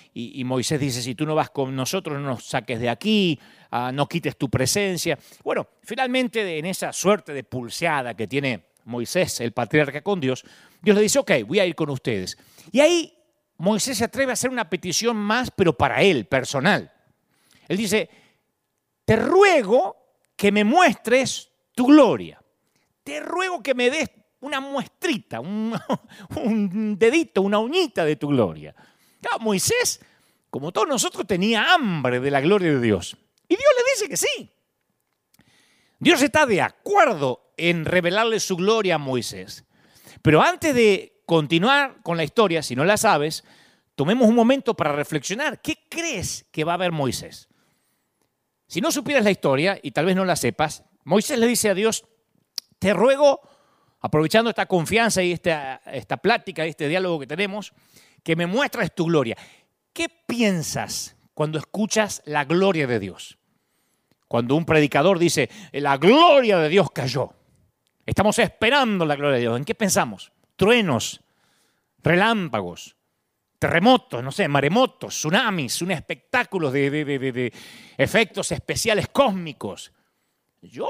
Moisés 0.46 0.80
dice, 0.80 1.02
si 1.02 1.16
tú 1.16 1.26
no 1.26 1.36
vas 1.36 1.50
con 1.50 1.76
nosotros, 1.76 2.20
no 2.20 2.28
nos 2.28 2.46
saques 2.46 2.80
de 2.80 2.90
aquí, 2.90 3.40
ah, 3.72 3.92
no 3.94 4.08
quites 4.08 4.38
tu 4.38 4.50
presencia. 4.50 5.18
Bueno, 5.44 5.68
finalmente 5.82 6.58
en 6.58 6.66
esa 6.66 6.94
suerte 6.94 7.34
de 7.34 7.44
pulseada 7.44 8.16
que 8.16 8.28
tiene 8.28 8.66
Moisés, 8.86 9.40
el 9.42 9.54
patriarca 9.54 10.02
con 10.02 10.20
Dios, 10.20 10.44
Dios 10.82 10.96
le 10.96 11.02
dice, 11.02 11.20
ok, 11.20 11.32
voy 11.48 11.60
a 11.60 11.66
ir 11.66 11.76
con 11.76 11.90
ustedes. 11.90 12.38
Y 12.72 12.80
ahí 12.80 13.14
Moisés 13.58 13.98
se 13.98 14.06
atreve 14.06 14.32
a 14.32 14.34
hacer 14.34 14.50
una 14.50 14.70
petición 14.70 15.16
más, 15.16 15.52
pero 15.52 15.78
para 15.78 16.02
él, 16.02 16.26
personal. 16.26 16.92
Él 17.68 17.78
dice, 17.78 18.10
te 19.06 19.16
ruego 19.16 19.96
que 20.36 20.52
me 20.52 20.64
muestres 20.64 21.53
tu 21.74 21.88
gloria. 21.88 22.42
Te 23.04 23.20
ruego 23.20 23.62
que 23.62 23.74
me 23.74 23.90
des 23.90 24.10
una 24.42 24.60
muestrita, 24.60 25.40
un, 25.40 25.74
dedito, 27.00 27.42
una 27.42 27.60
uñita 27.60 28.06
de 28.06 28.16
tu 28.16 28.28
gloria. 28.28 28.76
Moisés, 29.40 30.02
como 30.50 30.72
todos 30.72 30.88
nosotros, 30.88 31.26
tenía 31.26 31.74
hambre 31.74 32.20
de 32.20 32.30
la 32.30 32.42
gloria 32.42 32.72
de 32.72 32.82
Dios. 32.82 33.18
Y 33.48 33.56
Dios 33.56 33.70
le 33.78 33.92
dice 33.94 34.10
que 34.10 34.18
sí. 34.18 34.52
Dios 36.00 36.22
está 36.22 36.46
de 36.46 36.62
acuerdo 36.62 37.54
en 37.58 37.86
revelarle 37.86 38.40
su 38.40 38.58
gloria 38.58 38.96
a 38.96 38.98
Moisés. 38.98 39.64
Pero 40.22 40.42
antes 40.42 40.76
de 40.76 41.22
continuar 41.26 42.02
con 42.04 42.18
la 42.18 42.24
historia, 42.24 42.62
si 42.62 42.76
no 42.76 42.84
la 42.84 42.98
sabes, 42.98 43.44
tomemos 43.96 44.28
un 44.28 44.36
momento 44.36 44.74
para 44.74 44.92
reflexionar. 44.92 45.62
¿Qué 45.62 45.78
crees 45.90 46.46
que 46.52 46.64
va 46.64 46.74
a 46.74 46.78
ver 46.78 46.92
Moisés? 46.92 47.48
Si 48.68 48.82
no 48.82 48.92
supieras 48.92 49.24
la 49.24 49.32
historia, 49.32 49.80
y 49.82 49.92
tal 49.92 50.06
vez 50.06 50.16
no 50.16 50.26
la 50.26 50.36
sepas, 50.36 50.84
Moisés 51.04 51.40
le 51.40 51.48
dice 51.48 51.70
a 51.70 51.74
Dios, 51.74 52.06
te 52.80 52.94
ruego, 52.94 53.42
aprovechando 54.02 54.50
esta 54.50 54.66
confianza 54.66 55.24
y 55.24 55.32
esta, 55.32 55.82
esta 55.86 56.18
plática, 56.18 56.66
este 56.66 56.88
diálogo 56.88 57.20
que 57.20 57.28
tenemos, 57.28 57.74
que 58.24 58.36
me 58.36 58.46
muestres 58.46 58.94
tu 58.94 59.06
gloria. 59.06 59.38
¿Qué 59.94 60.08
piensas 60.10 61.16
cuando 61.34 61.58
escuchas 61.60 62.22
la 62.26 62.46
gloria 62.46 62.88
de 62.88 63.00
Dios? 63.00 63.38
Cuando 64.28 64.56
un 64.56 64.66
predicador 64.66 65.20
dice, 65.20 65.50
la 65.74 65.98
gloria 65.98 66.58
de 66.58 66.70
Dios 66.70 66.90
cayó. 66.92 67.34
Estamos 68.06 68.40
esperando 68.40 69.06
la 69.06 69.16
gloria 69.16 69.36
de 69.36 69.42
Dios. 69.42 69.58
¿En 69.58 69.66
qué 69.66 69.76
pensamos? 69.76 70.32
Truenos, 70.56 71.22
relámpagos, 72.04 72.96
terremotos, 73.60 74.24
no 74.24 74.32
sé, 74.32 74.48
maremotos, 74.48 75.16
tsunamis, 75.16 75.82
un 75.82 75.92
espectáculo 75.92 76.70
de, 76.70 77.54
efectos 77.98 78.52
especiales 78.52 79.08
cósmicos. 79.08 79.94
Yo 80.64 80.88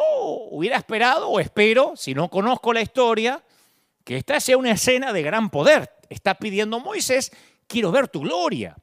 hubiera 0.51 0.77
esperado 0.77 1.29
o 1.29 1.39
espero, 1.39 1.93
si 1.95 2.13
no 2.13 2.29
conozco 2.29 2.73
la 2.73 2.81
historia, 2.81 3.43
que 4.03 4.17
esta 4.17 4.39
sea 4.39 4.55
una 4.57 4.71
escena 4.71 5.11
de 5.11 5.23
gran 5.23 5.49
poder. 5.49 5.89
Está 6.09 6.35
pidiendo 6.35 6.79
Moisés 6.79 7.31
quiero 7.67 7.91
ver 7.91 8.07
tu 8.07 8.21
gloria. 8.21 8.75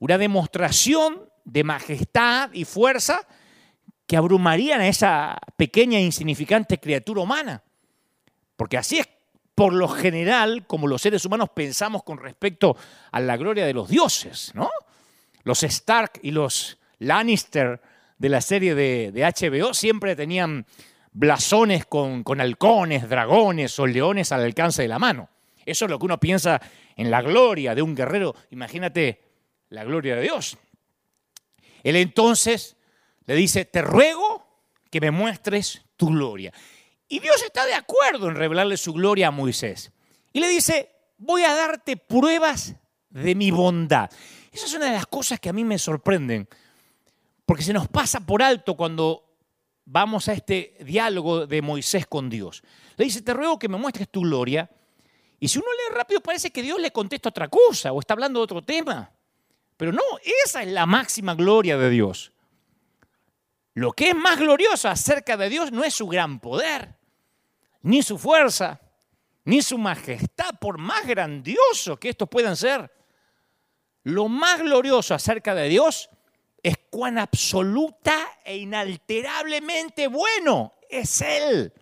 Una 0.00 0.18
demostración 0.18 1.28
de 1.44 1.62
majestad 1.62 2.50
y 2.52 2.64
fuerza 2.64 3.26
que 4.06 4.16
abrumarían 4.16 4.80
a 4.80 4.88
esa 4.88 5.38
pequeña 5.56 5.98
e 5.98 6.02
insignificante 6.02 6.80
criatura 6.80 7.20
humana. 7.20 7.62
Porque 8.56 8.76
así 8.76 8.98
es 8.98 9.08
por 9.54 9.72
lo 9.72 9.86
general 9.86 10.66
como 10.66 10.88
los 10.88 11.02
seres 11.02 11.24
humanos 11.24 11.50
pensamos 11.50 12.02
con 12.02 12.18
respecto 12.18 12.76
a 13.12 13.20
la 13.20 13.36
gloria 13.36 13.66
de 13.66 13.74
los 13.74 13.88
dioses, 13.88 14.52
¿no? 14.54 14.68
Los 15.44 15.62
Stark 15.62 16.18
y 16.22 16.32
los 16.32 16.78
Lannister 16.98 17.80
de 18.18 18.28
la 18.28 18.40
serie 18.40 18.74
de, 18.74 19.12
HBO 19.12 19.72
siempre 19.74 20.16
tenían 20.16 20.66
blasones 21.12 21.86
con, 21.86 22.22
con 22.22 22.40
halcones, 22.40 23.08
dragones 23.08 23.78
o 23.78 23.86
leones 23.86 24.32
al 24.32 24.42
alcance 24.42 24.82
de 24.82 24.88
la 24.88 24.98
mano. 24.98 25.30
Eso 25.64 25.84
es 25.84 25.90
lo 25.90 25.98
que 25.98 26.06
uno 26.06 26.18
piensa 26.18 26.60
en 26.96 27.10
la 27.10 27.22
gloria 27.22 27.74
de 27.74 27.82
un 27.82 27.94
guerrero. 27.94 28.34
Imagínate 28.50 29.20
la 29.70 29.84
gloria 29.84 30.16
de 30.16 30.22
Dios. 30.22 30.58
Él 31.82 31.96
entonces 31.96 32.76
le 33.26 33.34
dice, 33.34 33.64
te 33.64 33.82
ruego 33.82 34.46
que 34.90 35.00
me 35.00 35.10
muestres 35.10 35.82
tu 35.96 36.08
gloria. 36.08 36.52
Y 37.08 37.20
Dios 37.20 37.42
está 37.42 37.66
de 37.66 37.74
acuerdo 37.74 38.28
en 38.28 38.36
revelarle 38.36 38.76
su 38.76 38.92
gloria 38.92 39.28
a 39.28 39.30
Moisés. 39.30 39.92
Y 40.32 40.40
le 40.40 40.48
dice, 40.48 40.90
voy 41.18 41.42
a 41.42 41.54
darte 41.54 41.96
pruebas 41.96 42.74
de 43.10 43.34
mi 43.34 43.50
bondad. 43.50 44.10
Esa 44.52 44.66
es 44.66 44.74
una 44.74 44.86
de 44.86 44.92
las 44.92 45.06
cosas 45.06 45.40
que 45.40 45.48
a 45.48 45.52
mí 45.52 45.64
me 45.64 45.78
sorprenden, 45.78 46.48
porque 47.48 47.62
se 47.62 47.72
nos 47.72 47.88
pasa 47.88 48.20
por 48.20 48.42
alto 48.42 48.76
cuando 48.76 49.24
vamos 49.86 50.28
a 50.28 50.34
este 50.34 50.76
diálogo 50.80 51.46
de 51.46 51.62
Moisés 51.62 52.06
con 52.06 52.28
Dios. 52.28 52.62
Le 52.98 53.06
dice, 53.06 53.22
te 53.22 53.32
ruego 53.32 53.58
que 53.58 53.70
me 53.70 53.78
muestres 53.78 54.10
tu 54.10 54.20
gloria. 54.20 54.70
Y 55.40 55.48
si 55.48 55.58
uno 55.58 55.68
lee 55.72 55.94
rápido 55.94 56.20
parece 56.20 56.50
que 56.50 56.60
Dios 56.60 56.78
le 56.78 56.90
contesta 56.90 57.30
otra 57.30 57.48
cosa 57.48 57.92
o 57.92 58.00
está 58.00 58.12
hablando 58.12 58.40
de 58.40 58.44
otro 58.44 58.62
tema. 58.62 59.10
Pero 59.78 59.92
no, 59.92 60.02
esa 60.44 60.62
es 60.62 60.68
la 60.68 60.84
máxima 60.84 61.34
gloria 61.34 61.78
de 61.78 61.88
Dios. 61.88 62.32
Lo 63.72 63.92
que 63.92 64.10
es 64.10 64.14
más 64.14 64.38
glorioso 64.38 64.90
acerca 64.90 65.38
de 65.38 65.48
Dios 65.48 65.72
no 65.72 65.84
es 65.84 65.94
su 65.94 66.06
gran 66.06 66.40
poder, 66.40 66.98
ni 67.80 68.02
su 68.02 68.18
fuerza, 68.18 68.78
ni 69.44 69.62
su 69.62 69.78
majestad, 69.78 70.58
por 70.60 70.76
más 70.76 71.06
grandioso 71.06 71.98
que 71.98 72.10
estos 72.10 72.28
puedan 72.28 72.58
ser. 72.58 72.92
Lo 74.02 74.28
más 74.28 74.60
glorioso 74.60 75.14
acerca 75.14 75.54
de 75.54 75.70
Dios 75.70 76.10
es 76.62 76.76
cuán 76.90 77.18
absoluta 77.18 78.38
e 78.44 78.56
inalterablemente 78.56 80.08
bueno 80.08 80.74
es 80.88 81.20
Él. 81.22 81.72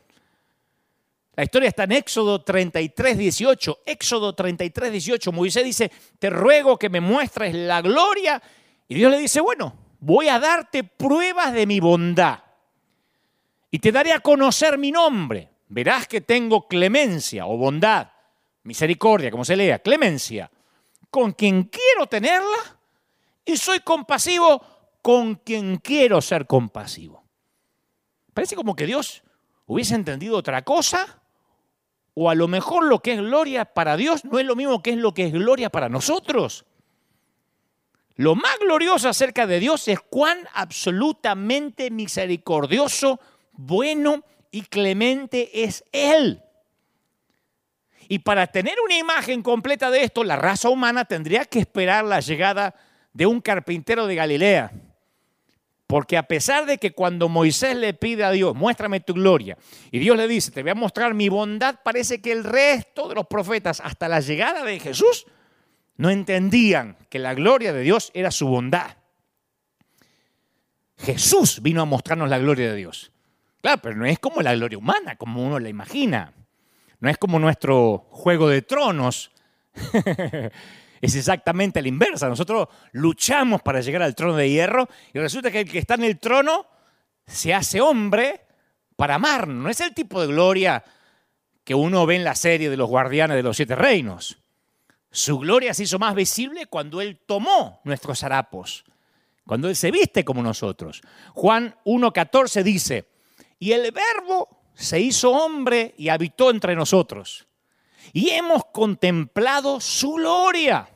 La 1.37 1.45
historia 1.45 1.69
está 1.69 1.85
en 1.85 1.93
Éxodo 1.93 2.43
33, 2.43 3.19
18. 3.19 3.79
Éxodo 3.85 4.35
33, 4.35 4.91
18. 4.91 5.33
Moisés 5.33 5.65
dice, 5.65 5.93
te 6.19 6.31
ruego 6.31 6.79
que 6.79 6.89
me 6.89 7.01
muestres 7.01 7.55
la 7.55 7.83
gloria. 7.83 8.43
Y 8.89 8.95
Dios 8.95 9.11
le 9.11 9.19
dice, 9.19 9.41
bueno, 9.41 9.77
voy 10.01 10.29
a 10.29 10.39
darte 10.39 10.83
pruebas 10.83 11.53
de 11.53 11.67
mi 11.67 11.79
bondad. 11.79 12.39
Y 13.71 13.79
te 13.81 13.93
daré 13.93 14.13
a 14.13 14.21
conocer 14.21 14.79
mi 14.79 14.91
nombre. 14.91 15.51
Verás 15.69 16.07
que 16.07 16.23
tengo 16.23 16.69
clemencia 16.69 17.47
o 17.47 17.59
bondad, 17.59 18.13
misericordia, 18.63 19.31
como 19.31 19.45
se 19.45 19.57
lea, 19.57 19.81
clemencia, 19.81 20.51
con 21.11 21.33
quien 21.33 21.65
quiero 21.65 22.07
tenerla. 22.07 22.76
Y 23.47 23.57
soy 23.57 23.81
compasivo 23.81 24.61
con 25.01 25.37
quien 25.37 25.79
quiero 25.79 26.21
ser 26.21 26.47
compasivo. 26.47 27.25
Parece 28.35 28.57
como 28.57 28.77
que 28.77 28.87
Dios 28.87 29.23
hubiese 29.65 29.95
entendido 29.95 30.37
otra 30.37 30.63
cosa 30.63 31.23
o 32.13 32.29
a 32.29 32.35
lo 32.35 32.49
mejor 32.49 32.85
lo 32.85 33.01
que 33.01 33.13
es 33.13 33.21
gloria 33.21 33.67
para 33.67 33.97
Dios 33.97 34.25
no 34.25 34.39
es 34.39 34.47
lo 34.47 34.57
mismo 34.57 34.83
que 34.83 34.91
es 34.91 34.97
lo 34.97 35.15
que 35.15 35.27
es 35.27 35.33
gloria 35.33 35.71
para 35.71 35.89
nosotros. 35.89 36.65
Lo 38.17 38.35
más 38.35 38.59
glorioso 38.59 39.09
acerca 39.09 39.47
de 39.47 39.61
Dios 39.61 39.87
es 39.89 40.01
cuán 40.01 40.39
absolutamente 40.55 41.91
misericordioso, 41.91 43.21
bueno 43.53 44.25
y 44.51 44.63
clemente 44.63 45.65
es 45.65 45.85
Él. 45.93 46.43
Y 48.09 48.21
para 48.21 48.47
tener 48.47 48.77
una 48.83 48.97
imagen 48.97 49.43
completa 49.43 49.91
de 49.91 50.03
esto, 50.03 50.25
la 50.25 50.37
raza 50.37 50.71
humana 50.71 51.05
tendría 51.05 51.45
que 51.45 51.59
esperar 51.59 52.07
la 52.07 52.21
llegada 52.21 52.71
de 52.71 52.96
un 53.25 53.41
carpintero 53.41 54.07
de 54.07 54.15
Galilea 54.15 54.73
porque 55.87 56.17
a 56.17 56.25
pesar 56.25 56.67
de 56.67 56.79
que 56.79 56.93
cuando 56.93 57.29
Moisés 57.29 57.77
le 57.77 57.95
pide 57.95 58.25
a 58.25 58.33
Dios, 58.33 58.55
muéstrame 58.57 59.01
tu 59.01 59.15
gloria, 59.15 59.57
y 59.91 59.99
Dios 59.99 60.17
le 60.17 60.27
dice, 60.27 60.51
te 60.51 60.63
voy 60.63 60.73
a 60.73 60.75
mostrar 60.75 61.15
mi 61.15 61.29
bondad, 61.29 61.77
parece 61.85 62.21
que 62.21 62.33
el 62.33 62.45
resto 62.45 63.09
de 63.09 63.15
los 63.15 63.27
profetas, 63.27 63.81
hasta 63.81 64.09
la 64.09 64.21
llegada 64.21 64.65
de 64.65 64.81
Jesús, 64.81 65.27
no 65.97 66.11
entendían 66.11 66.97
que 67.09 67.19
la 67.19 67.35
gloria 67.35 67.73
de 67.73 67.83
Dios 67.83 68.11
era 68.15 68.31
su 68.31 68.49
bondad. 68.49 68.97
Jesús 70.99 71.63
vino 71.63 71.83
a 71.83 71.85
mostrarnos 71.85 72.29
la 72.29 72.39
gloria 72.39 72.71
de 72.71 72.77
Dios. 72.77 73.13
Claro, 73.61 73.81
pero 73.83 73.97
no 73.97 74.07
es 74.07 74.19
como 74.19 74.43
la 74.43 74.55
gloria 74.55 74.79
humana, 74.79 75.17
como 75.17 75.45
uno 75.45 75.59
la 75.59 75.69
imagina. 75.69 76.33
No 77.01 77.09
es 77.09 77.19
como 77.19 77.39
nuestro 77.39 78.07
juego 78.11 78.49
de 78.49 78.63
tronos 78.63 79.31
es 81.07 81.15
exactamente 81.15 81.81
la 81.81 81.89
inversa. 81.89 82.29
Nosotros 82.29 82.69
luchamos 82.93 83.63
para 83.63 83.81
llegar 83.81 84.03
al 84.03 84.15
trono 84.15 84.37
de 84.37 84.51
hierro 84.51 84.89
y 85.13 85.19
resulta 85.19 85.51
que 85.51 85.61
el 85.61 85.71
que 85.71 85.79
está 85.79 85.95
en 85.95 86.05
el 86.05 86.19
trono 86.19 86.67
se 87.27 87.55
hace 87.55 87.81
hombre 87.81 88.41
para 88.97 89.15
amar. 89.15 89.49
No 89.49 89.69
es 89.69 89.81
el 89.81 89.95
tipo 89.95 90.21
de 90.21 90.27
gloria 90.27 90.85
que 91.65 91.75
uno 91.75 92.07
ve 92.07 92.17
en 92.17 92.25
la 92.25 92.35
serie 92.35 92.71
de 92.71 92.77
los 92.77 92.89
guardianes 92.89 93.37
de 93.37 93.43
los 93.43 93.57
siete 93.57 93.75
reinos. 93.75 94.39
Su 95.11 95.39
gloria 95.39 95.73
se 95.75 95.85
hizo 95.85 95.99
más 95.99 96.15
visible 96.15 96.67
cuando 96.67 97.01
Él 97.01 97.21
tomó 97.25 97.81
nuestros 97.85 98.23
harapos, 98.23 98.85
cuando 99.47 99.69
Él 99.69 99.77
se 99.77 99.91
viste 99.91 100.25
como 100.25 100.43
nosotros. 100.43 101.03
Juan 101.35 101.75
1.14 101.85 102.63
dice, 102.63 103.09
y 103.59 103.73
el 103.73 103.93
verbo 103.93 104.49
se 104.75 105.01
hizo 105.01 105.31
hombre 105.31 105.95
y 105.97 106.09
habitó 106.09 106.51
entre 106.51 106.77
nosotros 106.77 107.47
y 108.13 108.31
hemos 108.31 108.65
contemplado 108.67 109.81
su 109.81 110.15
gloria, 110.15 110.89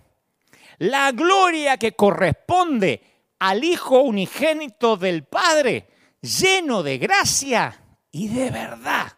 la 0.81 1.13
gloria 1.13 1.77
que 1.77 1.93
corresponde 1.93 3.03
al 3.39 3.63
Hijo 3.65 4.01
unigénito 4.01 4.97
del 4.97 5.25
Padre, 5.25 5.89
lleno 6.23 6.83
de 6.83 6.97
gracia 6.97 7.85
y 8.11 8.29
de 8.29 8.51
verdad. 8.51 9.13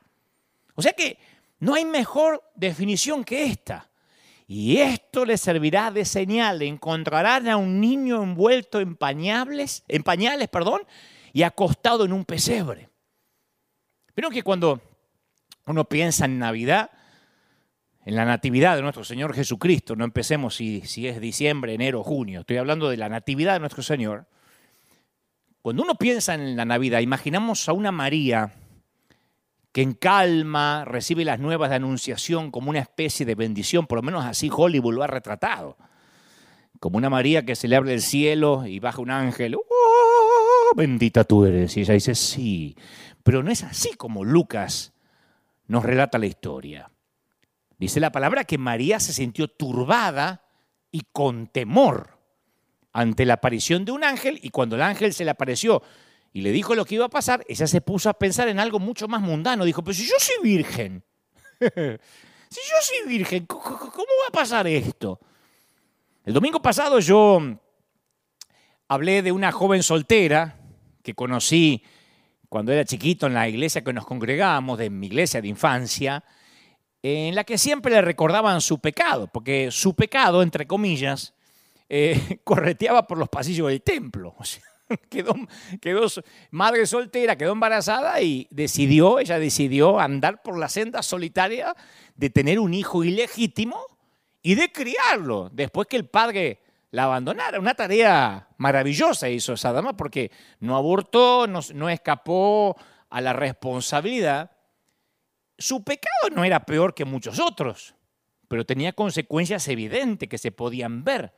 O 0.75 0.83
sea 0.83 0.93
que 0.93 1.19
no 1.61 1.75
hay 1.75 1.85
mejor 1.85 2.43
definición 2.57 3.23
que 3.23 3.45
esta. 3.45 3.89
Y 4.49 4.79
esto 4.79 5.25
le 5.25 5.39
servirá 5.39 5.93
de 5.93 6.05
señal. 6.05 6.63
Encontrarán 6.63 7.49
a 7.49 7.57
un 7.57 7.81
niño 7.81 8.25
envuelto 8.25 8.81
en 8.81 8.97
pañales, 8.97 9.85
en 9.87 10.03
pañales, 10.03 10.49
perdón, 10.49 10.83
y 11.33 11.45
acostado 11.45 12.05
en 12.05 12.13
un 12.13 12.25
pesebre. 12.25 12.89
Pero 14.15 14.31
que 14.31 14.43
cuando 14.43 14.81
uno 15.67 15.85
piensa 15.85 16.25
en 16.25 16.41
Navidad, 16.41 16.91
en 18.05 18.17
la 18.17 18.25
natividad 18.25 18.77
de 18.77 18.83
nuestro 18.83 19.05
Señor 19.05 19.35
Jesucristo, 19.35 19.95
no 19.95 20.05
empecemos 20.05 20.57
si, 20.57 20.83
es 21.07 21.21
diciembre, 21.21 21.75
enero, 21.75 22.03
junio, 22.03 22.41
estoy 22.41 22.57
hablando 22.57 22.89
de 22.89 22.97
la 22.97 23.09
natividad 23.09 23.55
de 23.55 23.61
nuestro 23.61 23.83
Señor. 23.83 24.27
Cuando 25.63 25.85
uno 25.85 25.95
piensa 25.95 26.35
en 26.35 26.57
la 26.57 26.65
Navidad, 26.65 27.01
imaginamos 27.01 27.69
a 27.69 27.73
una 27.73 27.93
María 27.93 28.53
que 29.71 29.83
en 29.83 29.95
calma 29.95 30.85
recibe 30.85 31.25
las 31.25 31.39
nuevas 31.39 31.71
de 31.71 31.77
anunciación 31.77 32.51
como 32.51 32.71
una 32.71 32.81
especie 32.81 33.25
de 33.25 33.37
bendición, 33.37 33.87
por 33.87 33.99
lo 33.99 34.03
menos 34.03 34.25
así 34.25 34.51
Hollywood 34.53 34.95
lo 34.95 35.03
ha 35.05 35.07
retratado. 35.07 35.77
Como 36.81 36.99
una 36.99 37.09
María 37.09 37.47
que 37.47 37.55
se 37.55 37.69
le 37.69 37.77
abre 37.77 37.95
el 37.95 38.03
cielo 38.03 38.67
y 38.67 38.81
baja 38.81 39.01
un 39.01 39.13
ángel, 39.13 39.55
¡Oh, 39.55 40.75
bendita 40.75 41.23
tú 41.23 41.45
eres. 41.45 41.77
Y 41.77 41.83
ella 41.83 41.95
dice, 41.95 42.17
sí, 42.17 42.77
pero 43.23 43.45
no 43.45 43.53
es 43.53 43.63
así 43.63 43.95
como 43.95 44.25
Lucas 44.25 44.93
nos 45.69 45.85
relata 45.85 46.19
la 46.19 46.27
historia. 46.27 46.92
Dice 47.83 47.99
la 47.99 48.13
palabra 48.13 48.45
que 48.45 48.59
María 48.59 49.01
se 49.01 49.13
sintió 49.13 49.49
turbada 49.49 50.45
y 50.93 51.01
con 51.11 51.49
temor 51.49 52.17
ante 52.93 53.27
la 53.27 53.35
aparición 53.35 53.85
de 53.85 53.91
un 53.91 54.05
ángel 54.05 54.39
y 54.41 54.51
cuando 54.51 54.77
el 54.77 54.83
ángel 54.83 55.13
se 55.13 55.25
le 55.25 55.33
apareció 55.33 55.83
y 56.33 56.43
le 56.43 56.53
dijo 56.53 56.77
lo 56.77 56.85
que 56.85 56.95
iba 56.95 57.07
a 57.07 57.11
pasar, 57.11 57.45
ella 57.49 57.67
se 57.67 57.81
puso 57.81 58.09
a 58.09 58.15
pensar 58.15 58.47
en 58.47 58.61
algo 58.61 58.79
mucho 58.79 59.09
más 59.09 59.21
mundano. 59.21 59.65
Dijo, 59.65 59.83
pero 59.83 59.95
si 59.95 60.07
yo 60.07 60.15
soy 60.17 60.37
virgen, 60.45 61.03
si 61.59 62.61
yo 62.61 62.77
soy 62.83 63.09
virgen, 63.09 63.47
¿cómo 63.47 63.67
va 63.67 64.29
a 64.29 64.33
pasar 64.33 64.69
esto? 64.69 65.19
El 66.25 66.35
domingo 66.35 66.63
pasado 66.63 67.01
yo 67.01 67.41
hablé 68.87 69.23
de 69.23 69.33
una 69.33 69.51
joven 69.51 69.83
soltera 69.83 70.57
que 71.03 71.15
conocí 71.15 71.83
cuando 72.49 72.71
era 72.71 72.85
chiquito 72.85 73.27
en 73.27 73.35
la 73.35 73.49
iglesia 73.49 73.83
que 73.83 73.93
nos 73.93 74.07
congregábamos, 74.07 74.79
de 74.79 74.89
mi 74.89 75.09
iglesia 75.09 75.43
de 75.43 75.49
infancia, 75.49 76.23
en 77.03 77.35
la 77.35 77.45
que 77.45 77.59
siempre 77.59 77.93
le 77.93 78.01
recordaban 78.01 78.61
su 78.61 78.79
pecado, 78.79 79.27
porque 79.27 79.71
su 79.71 79.95
pecado, 79.95 80.43
entre 80.43 80.67
comillas, 80.67 81.35
eh, 81.89 82.39
correteaba 82.45 83.07
por 83.07 83.19
los 83.19 83.29
pasillos 83.29 83.69
del 83.69 83.83
templo. 83.83 84.35
quedó, 85.11 85.35
quedó 85.81 86.07
madre 86.51 86.87
soltera, 86.87 87.37
quedó 87.37 87.53
embarazada 87.53 88.21
y 88.21 88.47
decidió, 88.51 89.19
ella 89.19 89.39
decidió 89.39 89.99
andar 89.99 90.43
por 90.43 90.59
la 90.59 90.69
senda 90.69 91.03
solitaria 91.03 91.75
de 92.15 92.31
tener 92.31 92.59
un 92.61 92.75
hijo 92.75 93.05
ilegítimo 93.05 93.79
y 94.43 94.55
de 94.55 94.71
criarlo 94.71 95.51
después 95.53 95.89
que 95.89 95.97
el 95.97 96.07
padre 96.07 96.61
la 96.91 97.05
abandonara. 97.05 97.59
Una 97.59 97.75
tarea 97.75 98.49
maravillosa 98.59 99.29
hizo 99.29 99.55
esa 99.55 99.73
dama 99.73 99.97
porque 99.97 100.31
no 100.61 100.77
abortó, 100.77 101.47
no, 101.47 101.61
no 101.75 101.89
escapó 101.89 102.77
a 103.11 103.21
la 103.21 103.33
responsabilidad. 103.33 104.51
Su 105.63 105.85
pecado 105.85 106.31
no 106.35 106.45
era 106.45 106.67
peor 106.67 106.93
que 106.93 107.05
muchos 107.05 107.39
otros, 107.39 107.95
pero 108.49 108.67
tenía 108.67 108.93
consecuencias 108.93 109.69
evidentes 109.69 110.29
que 110.29 110.37
se 110.37 110.51
podían 110.51 111.05
ver. 111.05 111.33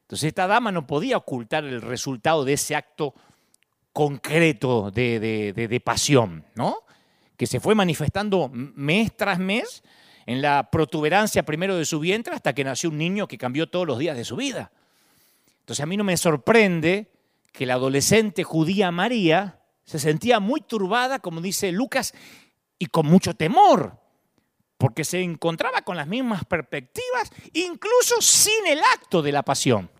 Entonces 0.00 0.28
esta 0.28 0.46
dama 0.46 0.72
no 0.72 0.86
podía 0.86 1.18
ocultar 1.18 1.62
el 1.64 1.82
resultado 1.82 2.46
de 2.46 2.54
ese 2.54 2.74
acto 2.74 3.12
concreto 3.92 4.90
de, 4.90 5.20
de, 5.52 5.80
pasión, 5.80 6.46
¿no? 6.54 6.78
Que 7.36 7.46
se 7.46 7.60
fue 7.60 7.74
manifestando 7.74 8.48
mes 8.52 9.14
tras 9.14 9.38
mes 9.38 9.82
en 10.24 10.40
la 10.40 10.70
protuberancia 10.70 11.44
primero 11.44 11.76
de 11.76 11.84
su 11.84 12.00
vientre 12.00 12.34
hasta 12.34 12.54
que 12.54 12.64
nació 12.64 12.88
un 12.88 12.96
niño 12.96 13.28
que 13.28 13.36
cambió 13.36 13.68
todos 13.68 13.86
los 13.86 13.98
días 13.98 14.16
de 14.16 14.24
su 14.24 14.36
vida. 14.36 14.72
Entonces 15.60 15.82
a 15.82 15.86
mí 15.86 15.98
no 15.98 16.04
me 16.04 16.16
sorprende 16.16 17.10
que 17.52 17.66
la 17.66 17.74
adolescente 17.74 18.44
judía 18.44 18.90
María 18.90 19.60
se 19.84 19.98
sentía 19.98 20.40
muy 20.40 20.62
turbada, 20.62 21.18
como 21.18 21.42
dice 21.42 21.70
Lucas, 21.70 22.14
y 22.78 22.86
con 22.86 23.06
mucho 23.06 23.34
temor, 23.34 23.98
porque 24.78 25.04
se 25.04 25.20
encontraba 25.20 25.82
con 25.82 25.96
las 25.96 26.06
mismas 26.06 26.44
perspectivas, 26.44 27.30
incluso 27.52 28.20
sin 28.20 28.66
el 28.66 28.80
acto 28.94 29.22
de 29.22 29.32
la 29.32 29.42
pasión. 29.42 29.90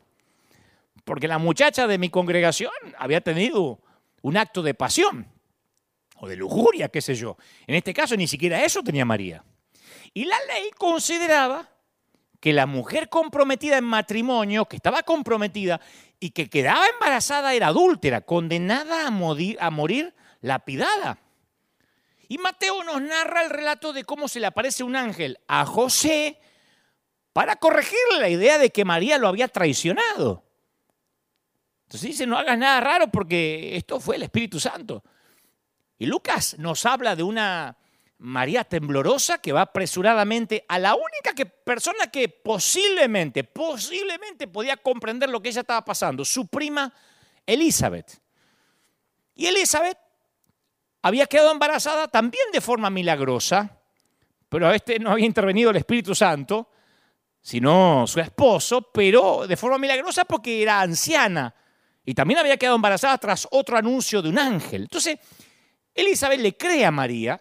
Porque 1.05 1.29
la 1.29 1.39
muchacha 1.39 1.87
de 1.87 1.99
mi 1.99 2.11
congregación 2.11 2.73
había 2.99 3.21
tenido 3.21 3.81
un 4.23 4.37
acto 4.37 4.63
de 4.63 4.75
pasión 4.75 5.27
o 6.17 6.29
de 6.29 6.37
lujuria, 6.37 6.89
qué 6.89 7.01
sé 7.01 7.15
yo. 7.15 7.37
En 7.67 7.75
este 7.75 7.95
caso 7.95 8.17
ni 8.17 8.27
siquiera 8.27 8.65
eso 8.65 8.83
tenía 8.83 9.05
María. 9.05 9.45
Y 10.13 10.25
la 10.25 10.37
ley 10.49 10.71
consideraba 10.77 11.69
que 12.41 12.53
la 12.53 12.67
mujer 12.67 13.09
comprometida 13.09 13.79
en 13.79 13.85
matrimonio, 13.85 14.67
que 14.67 14.77
estaba 14.77 15.03
comprometida 15.03 15.81
y 16.21 16.31
que 16.31 16.49
quedaba 16.49 16.87
embarazada 16.89 17.55
era 17.55 17.69
adúltera, 17.69 18.23
condenada 18.23 19.07
a 19.07 19.11
morir, 19.71 20.15
lapidada. 20.41 21.19
Y 22.29 22.39
Mateo 22.39 22.83
nos 22.83 23.01
narra 23.01 23.43
el 23.43 23.51
relato 23.51 23.93
de 23.93 24.05
cómo 24.05 24.29
se 24.29 24.41
le 24.41 24.47
aparece 24.47 24.83
un 24.83 24.97
ángel 24.97 25.39
a 25.47 25.65
José 25.65 26.39
para 27.33 27.57
corregirle 27.57 28.21
la 28.21 28.29
idea 28.29 28.59
de 28.59 28.71
que 28.71 28.85
María 28.85 29.19
lo 29.19 29.29
había 29.29 29.49
traicionado. 29.49 30.45
Entonces 31.85 32.11
dice, 32.11 32.27
no 32.27 32.37
hagas 32.37 32.59
nada 32.59 32.81
raro 32.81 33.09
porque 33.09 33.77
esto 33.77 34.01
fue 34.01 34.17
el 34.17 34.25
Espíritu 34.25 34.59
Santo. 34.59 35.05
Y 35.99 36.07
Lucas 36.07 36.59
nos 36.59 36.85
habla 36.85 37.15
de 37.15 37.23
una 37.23 37.77
María 38.19 38.65
temblorosa 38.65 39.39
que 39.39 39.53
va 39.53 39.61
apresuradamente 39.61 40.65
a 40.69 40.79
la 40.79 40.95
única 40.95 41.35
persona 41.65 42.07
que 42.11 42.29
posiblemente, 42.29 43.45
posiblemente 43.45 44.49
podía 44.49 44.77
comprender 44.77 45.29
lo 45.29 45.41
que 45.41 45.51
ella 45.51 45.61
estaba 45.61 45.85
pasando, 45.85 46.25
su 46.25 46.47
prima 46.49 46.93
Elizabeth. 47.45 48.19
Y 49.35 49.47
Elizabeth 49.47 49.99
había 51.07 51.27
quedado 51.27 51.53
embarazada 51.53 52.09
también 52.09 52.47
de 52.53 52.61
forma 52.61 52.91
milagrosa, 52.91 53.79
pero 54.49 54.67
a 54.67 54.75
este 54.75 54.99
no 54.99 55.13
había 55.13 55.27
intervenido 55.27 55.71
el 55.71 55.77
Espíritu 55.77 56.17
Santo, 56.17 56.69
sino 57.41 58.09
su 58.09 58.19
esposo, 58.19 58.91
pero 58.93 59.47
de 59.47 59.57
forma 59.57 59.79
milagrosa 59.79 60.25
porque 60.25 60.61
era 60.63 60.81
anciana 60.81 61.55
y 62.05 62.13
también 62.13 62.41
había 62.41 62.57
quedado 62.57 62.75
embarazada 62.75 63.19
tras 63.19 63.47
otro 63.53 63.77
anuncio 63.77 64.21
de 64.21 64.31
un 64.31 64.39
ángel. 64.39 64.83
Entonces, 64.83 65.19
Elizabeth 65.95 66.41
le 66.41 66.57
cree 66.57 66.85
a 66.85 66.91
María, 66.91 67.41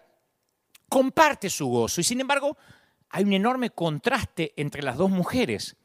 comparte 0.88 1.50
su 1.50 1.66
gozo 1.66 2.00
y 2.00 2.04
sin 2.04 2.20
embargo 2.20 2.56
hay 3.08 3.24
un 3.24 3.32
enorme 3.32 3.70
contraste 3.70 4.52
entre 4.56 4.84
las 4.84 4.96
dos 4.96 5.10
mujeres, 5.10 5.76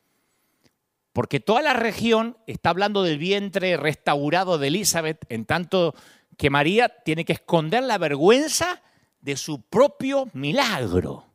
porque 1.14 1.40
toda 1.40 1.64
la 1.64 1.74
región 1.74 2.38
está 2.46 2.70
hablando 2.70 3.02
del 3.02 3.18
vientre 3.18 3.76
restaurado 3.76 4.60
de 4.60 4.68
Elizabeth, 4.68 5.26
en 5.30 5.46
tanto 5.46 5.96
que 6.38 6.50
María 6.50 6.90
tiene 6.90 7.26
que 7.26 7.34
esconder 7.34 7.84
la 7.84 7.98
vergüenza 7.98 8.82
de 9.22 9.38
su 9.38 9.62
propio 9.62 10.28
milagro. 10.34 11.26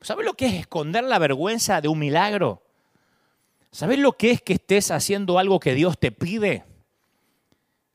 ¿Sabes 0.00 0.24
lo 0.24 0.34
que 0.34 0.46
es 0.46 0.54
esconder 0.54 1.04
la 1.04 1.18
vergüenza 1.18 1.80
de 1.80 1.88
un 1.88 1.98
milagro? 1.98 2.62
¿Sabes 3.70 3.98
lo 3.98 4.12
que 4.12 4.32
es 4.32 4.42
que 4.42 4.54
estés 4.54 4.90
haciendo 4.90 5.38
algo 5.38 5.60
que 5.60 5.74
Dios 5.74 5.98
te 5.98 6.10
pide? 6.10 6.64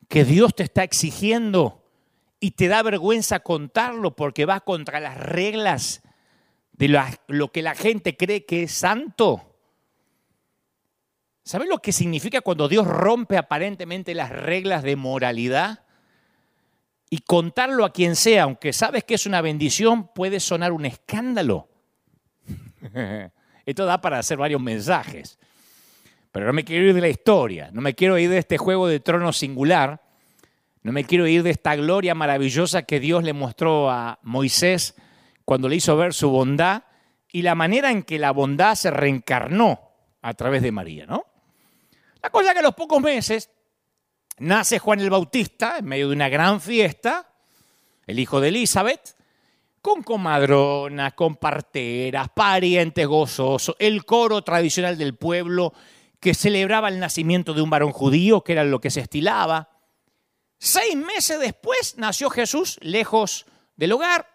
Que 0.07 0.23
Dios 0.23 0.55
te 0.55 0.63
está 0.63 0.83
exigiendo 0.83 1.83
y 2.39 2.51
te 2.51 2.67
da 2.67 2.83
vergüenza 2.83 3.39
contarlo 3.39 4.15
porque 4.15 4.45
va 4.45 4.59
contra 4.61 4.99
las 4.99 5.17
reglas 5.17 6.03
de 6.73 6.95
lo 7.27 7.51
que 7.51 7.61
la 7.61 7.73
gente 7.73 8.15
cree 8.15 8.45
que 8.45 8.63
es 8.63 8.71
santo. 8.71 9.55
¿Sabes 11.43 11.67
lo 11.67 11.79
que 11.79 11.91
significa 11.91 12.41
cuando 12.41 12.67
Dios 12.67 12.87
rompe 12.87 13.37
aparentemente 13.37 14.13
las 14.13 14.29
reglas 14.29 14.83
de 14.83 14.95
moralidad? 14.95 15.84
Y 17.15 17.19
contarlo 17.19 17.85
a 17.85 17.93
quien 17.93 18.13
sea, 18.17 18.43
aunque 18.43 18.73
sabes 18.73 19.05
que 19.05 19.13
es 19.13 19.25
una 19.25 19.39
bendición, 19.39 20.09
puede 20.13 20.41
sonar 20.41 20.73
un 20.73 20.85
escándalo. 20.85 21.69
Esto 23.65 23.85
da 23.85 24.01
para 24.01 24.19
hacer 24.19 24.37
varios 24.37 24.59
mensajes. 24.59 25.39
Pero 26.33 26.45
no 26.45 26.51
me 26.51 26.65
quiero 26.65 26.87
ir 26.87 26.93
de 26.93 26.99
la 26.99 27.07
historia, 27.07 27.69
no 27.71 27.79
me 27.79 27.95
quiero 27.95 28.17
ir 28.17 28.29
de 28.29 28.39
este 28.39 28.57
juego 28.57 28.89
de 28.89 28.99
trono 28.99 29.31
singular, 29.31 30.01
no 30.83 30.91
me 30.91 31.05
quiero 31.05 31.25
ir 31.25 31.41
de 31.41 31.51
esta 31.51 31.77
gloria 31.77 32.15
maravillosa 32.15 32.83
que 32.83 32.99
Dios 32.99 33.23
le 33.23 33.31
mostró 33.31 33.89
a 33.89 34.19
Moisés 34.21 34.95
cuando 35.45 35.69
le 35.69 35.77
hizo 35.77 35.95
ver 35.95 36.13
su 36.13 36.29
bondad 36.29 36.83
y 37.31 37.43
la 37.43 37.55
manera 37.55 37.91
en 37.91 38.03
que 38.03 38.19
la 38.19 38.31
bondad 38.31 38.75
se 38.75 38.91
reencarnó 38.91 39.79
a 40.21 40.33
través 40.33 40.61
de 40.61 40.73
María, 40.73 41.05
¿no? 41.05 41.23
La 42.21 42.29
cosa 42.29 42.49
es 42.49 42.53
que 42.55 42.59
a 42.59 42.63
los 42.63 42.75
pocos 42.75 43.01
meses 43.01 43.49
Nace 44.37 44.79
Juan 44.79 44.99
el 44.99 45.09
Bautista 45.09 45.77
en 45.77 45.85
medio 45.85 46.09
de 46.09 46.15
una 46.15 46.27
gran 46.27 46.59
fiesta, 46.59 47.29
el 48.05 48.19
hijo 48.19 48.41
de 48.41 48.49
Elizabeth, 48.49 49.15
con 49.81 50.03
comadronas, 50.03 51.13
con 51.13 51.37
parteras, 51.37 52.27
parientes 52.29 53.07
gozosos, 53.07 53.77
el 53.79 54.03
coro 54.03 54.43
tradicional 54.43 54.97
del 54.97 55.15
pueblo 55.15 55.73
que 56.19 56.33
celebraba 56.33 56.89
el 56.89 56.99
nacimiento 56.99 57.53
de 57.53 57.61
un 57.61 57.69
varón 57.69 57.91
judío, 57.91 58.41
que 58.41 58.53
era 58.53 58.65
lo 58.65 58.81
que 58.81 58.89
se 58.89 58.99
estilaba. 58.99 59.69
Seis 60.57 60.97
meses 60.97 61.39
después 61.39 61.97
nació 61.97 62.29
Jesús 62.29 62.77
lejos 62.81 63.45
del 63.77 63.93
hogar, 63.93 64.27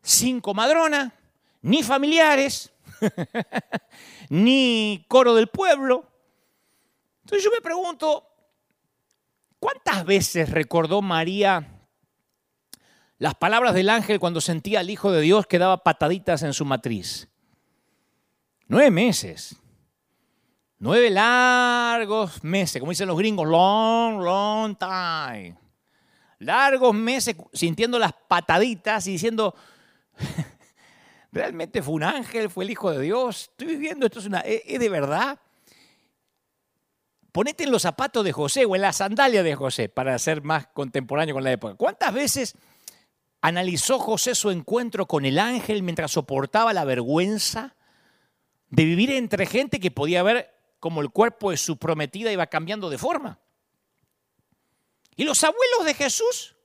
sin 0.00 0.40
comadrona, 0.40 1.14
ni 1.60 1.82
familiares, 1.82 2.72
ni 4.30 5.04
coro 5.06 5.34
del 5.34 5.48
pueblo. 5.48 6.06
Entonces 7.24 7.44
yo 7.44 7.50
me 7.50 7.60
pregunto, 7.60 8.27
¿Cuántas 9.58 10.04
veces 10.04 10.50
recordó 10.50 11.02
María 11.02 11.66
las 13.18 13.34
palabras 13.34 13.74
del 13.74 13.88
ángel 13.88 14.20
cuando 14.20 14.40
sentía 14.40 14.80
al 14.80 14.90
Hijo 14.90 15.10
de 15.10 15.20
Dios 15.20 15.46
que 15.46 15.58
daba 15.58 15.82
pataditas 15.82 16.42
en 16.42 16.52
su 16.52 16.64
matriz? 16.64 17.28
Nueve 18.68 18.90
meses. 18.90 19.56
Nueve 20.78 21.10
largos 21.10 22.44
meses, 22.44 22.78
como 22.78 22.92
dicen 22.92 23.08
los 23.08 23.18
gringos, 23.18 23.48
long, 23.48 24.22
long 24.22 24.76
time. 24.78 25.56
Largos 26.38 26.94
meses 26.94 27.34
sintiendo 27.52 27.98
las 27.98 28.12
pataditas 28.12 29.08
y 29.08 29.12
diciendo, 29.12 29.56
realmente 31.32 31.82
fue 31.82 31.94
un 31.94 32.04
ángel, 32.04 32.48
fue 32.48 32.64
el 32.64 32.70
Hijo 32.70 32.92
de 32.92 33.00
Dios, 33.00 33.50
estoy 33.50 33.66
viviendo, 33.66 34.06
esto 34.06 34.20
es, 34.20 34.26
una, 34.26 34.38
es 34.40 34.78
de 34.78 34.88
verdad. 34.88 35.40
Ponete 37.38 37.62
en 37.62 37.70
los 37.70 37.82
zapatos 37.82 38.24
de 38.24 38.32
José 38.32 38.64
o 38.64 38.74
en 38.74 38.82
la 38.82 38.92
sandalia 38.92 39.44
de 39.44 39.54
José 39.54 39.88
para 39.88 40.18
ser 40.18 40.42
más 40.42 40.66
contemporáneo 40.66 41.36
con 41.36 41.44
la 41.44 41.52
época. 41.52 41.76
¿Cuántas 41.76 42.12
veces 42.12 42.56
analizó 43.40 44.00
José 44.00 44.34
su 44.34 44.50
encuentro 44.50 45.06
con 45.06 45.24
el 45.24 45.38
ángel 45.38 45.84
mientras 45.84 46.10
soportaba 46.10 46.72
la 46.72 46.84
vergüenza 46.84 47.76
de 48.70 48.84
vivir 48.84 49.12
entre 49.12 49.46
gente 49.46 49.78
que 49.78 49.92
podía 49.92 50.24
ver 50.24 50.52
como 50.80 51.00
el 51.00 51.10
cuerpo 51.10 51.52
de 51.52 51.58
su 51.58 51.76
prometida 51.76 52.32
iba 52.32 52.48
cambiando 52.48 52.90
de 52.90 52.98
forma? 52.98 53.38
¿Y 55.14 55.22
los 55.22 55.44
abuelos 55.44 55.84
de 55.84 55.94
Jesús? 55.94 56.56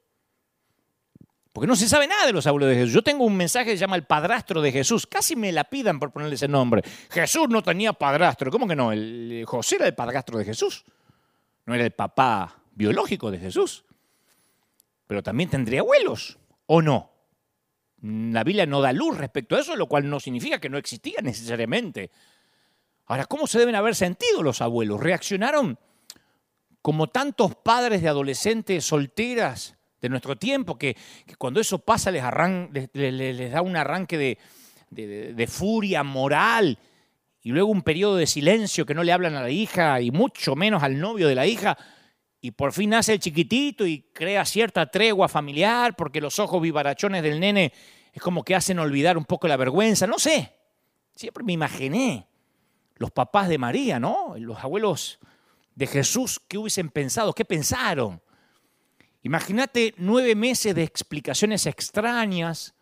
Porque 1.54 1.68
no 1.68 1.76
se 1.76 1.88
sabe 1.88 2.08
nada 2.08 2.26
de 2.26 2.34
los 2.34 2.48
abuelos 2.48 2.70
de 2.70 2.76
Jesús. 2.76 2.94
Yo 2.94 3.04
tengo 3.04 3.24
un 3.24 3.38
mensaje 3.38 3.66
que 3.66 3.72
se 3.74 3.78
llama 3.78 3.96
el 3.96 4.06
padrastro 4.06 4.60
de 4.60 4.72
Jesús. 4.72 5.06
Casi 5.06 5.36
me 5.36 5.52
la 5.52 5.64
pidan 5.66 6.00
por 6.00 6.12
ponerle 6.12 6.34
ese 6.34 6.48
nombre. 6.48 6.82
Jesús 7.12 7.48
no 7.48 7.62
tenía 7.62 7.94
padrastro. 7.94 8.50
¿Cómo 8.50 8.68
que 8.68 8.76
no? 8.76 8.92
El, 8.92 9.44
José 9.46 9.76
era 9.76 9.86
el 9.86 9.94
padrastro 9.94 10.40
de 10.40 10.46
Jesús. 10.46 10.84
No 11.68 11.76
era 11.76 11.86
el 11.86 11.92
papá 11.92 12.60
biológico 12.74 13.30
de 13.30 13.38
Jesús. 13.38 13.86
Pero 15.06 15.22
también 15.22 15.48
tendría 15.48 15.82
abuelos, 15.82 16.40
¿o 16.66 16.82
no? 16.82 17.12
La 18.02 18.44
Biblia 18.44 18.66
no 18.66 18.82
da 18.82 18.92
luz 18.92 19.16
respecto 19.16 19.56
a 19.56 19.60
eso, 19.60 19.76
lo 19.76 19.88
cual 19.88 20.10
no 20.10 20.20
significa 20.20 20.60
que 20.60 20.70
no 20.70 20.80
existía 20.80 21.20
necesariamente. 21.22 22.10
Ahora, 23.06 23.26
¿cómo 23.26 23.46
se 23.46 23.60
deben 23.60 23.76
haber 23.76 23.94
sentido 23.94 24.42
los 24.42 24.60
abuelos? 24.60 25.00
¿Reaccionaron 25.00 25.78
como 26.82 27.08
tantos 27.08 27.54
padres 27.56 28.02
de 28.02 28.10
adolescentes 28.10 28.86
solteras 28.86 29.78
de 30.04 30.10
nuestro 30.10 30.36
tiempo, 30.36 30.78
que, 30.78 30.98
cuando 31.38 31.62
eso 31.62 31.80
pasa 31.80 32.12
les, 32.12 32.22
da 33.52 33.62
un 33.62 33.78
arranque 33.78 34.38
de, 34.92 35.48
furia 35.48 36.04
moral 36.04 36.78
y 37.42 37.52
luego 37.52 37.72
un 37.72 37.84
periodo 37.84 38.18
de 38.18 38.28
silencio 38.28 38.86
que 38.86 38.94
no 38.94 39.02
le 39.02 39.14
hablan 39.14 39.36
a 39.36 39.42
la 39.42 39.50
hija 39.50 40.02
y 40.02 40.12
mucho 40.12 40.58
menos 40.58 40.84
al 40.84 41.00
novio 41.00 41.30
de 41.30 41.36
la 41.36 41.48
hija. 41.48 41.78
Y 42.42 42.52
por 42.52 42.74
fin 42.74 42.90
nace 42.90 43.14
el 43.14 43.20
chiquitito 43.20 43.88
y 43.88 44.02
crea 44.14 44.44
cierta 44.44 44.88
tregua 44.88 45.30
familiar 45.30 45.96
porque 45.96 46.20
los 46.20 46.38
ojos 46.38 46.62
vivarachones 46.62 47.24
del 47.24 47.40
nene 47.40 47.72
es 48.12 48.22
como 48.22 48.44
que 48.44 48.56
hacen 48.56 48.80
olvidar 48.80 49.18
un 49.18 49.24
poco 49.24 49.48
la 49.48 49.56
vergüenza. 49.56 50.06
No 50.06 50.20
sé, 50.20 50.54
siempre 51.16 51.46
me 51.46 51.54
imaginé 51.54 52.28
los 52.96 53.12
papás 53.12 53.48
de 53.48 53.58
María, 53.58 54.02
¿no? 54.02 54.36
Los 54.38 54.60
abuelos 54.60 55.20
de 55.76 55.88
Jesús, 55.88 56.42
¿qué 56.46 56.58
hubiesen 56.58 56.90
pensado? 56.90 57.32
¿Qué 57.32 57.46
pensaron? 57.46 58.22
Imagínate 59.24 59.96
nueve 59.98 60.36
meses 60.36 60.76
de 60.76 60.84
explicaciones 60.84 61.66
extrañas, 61.66 62.76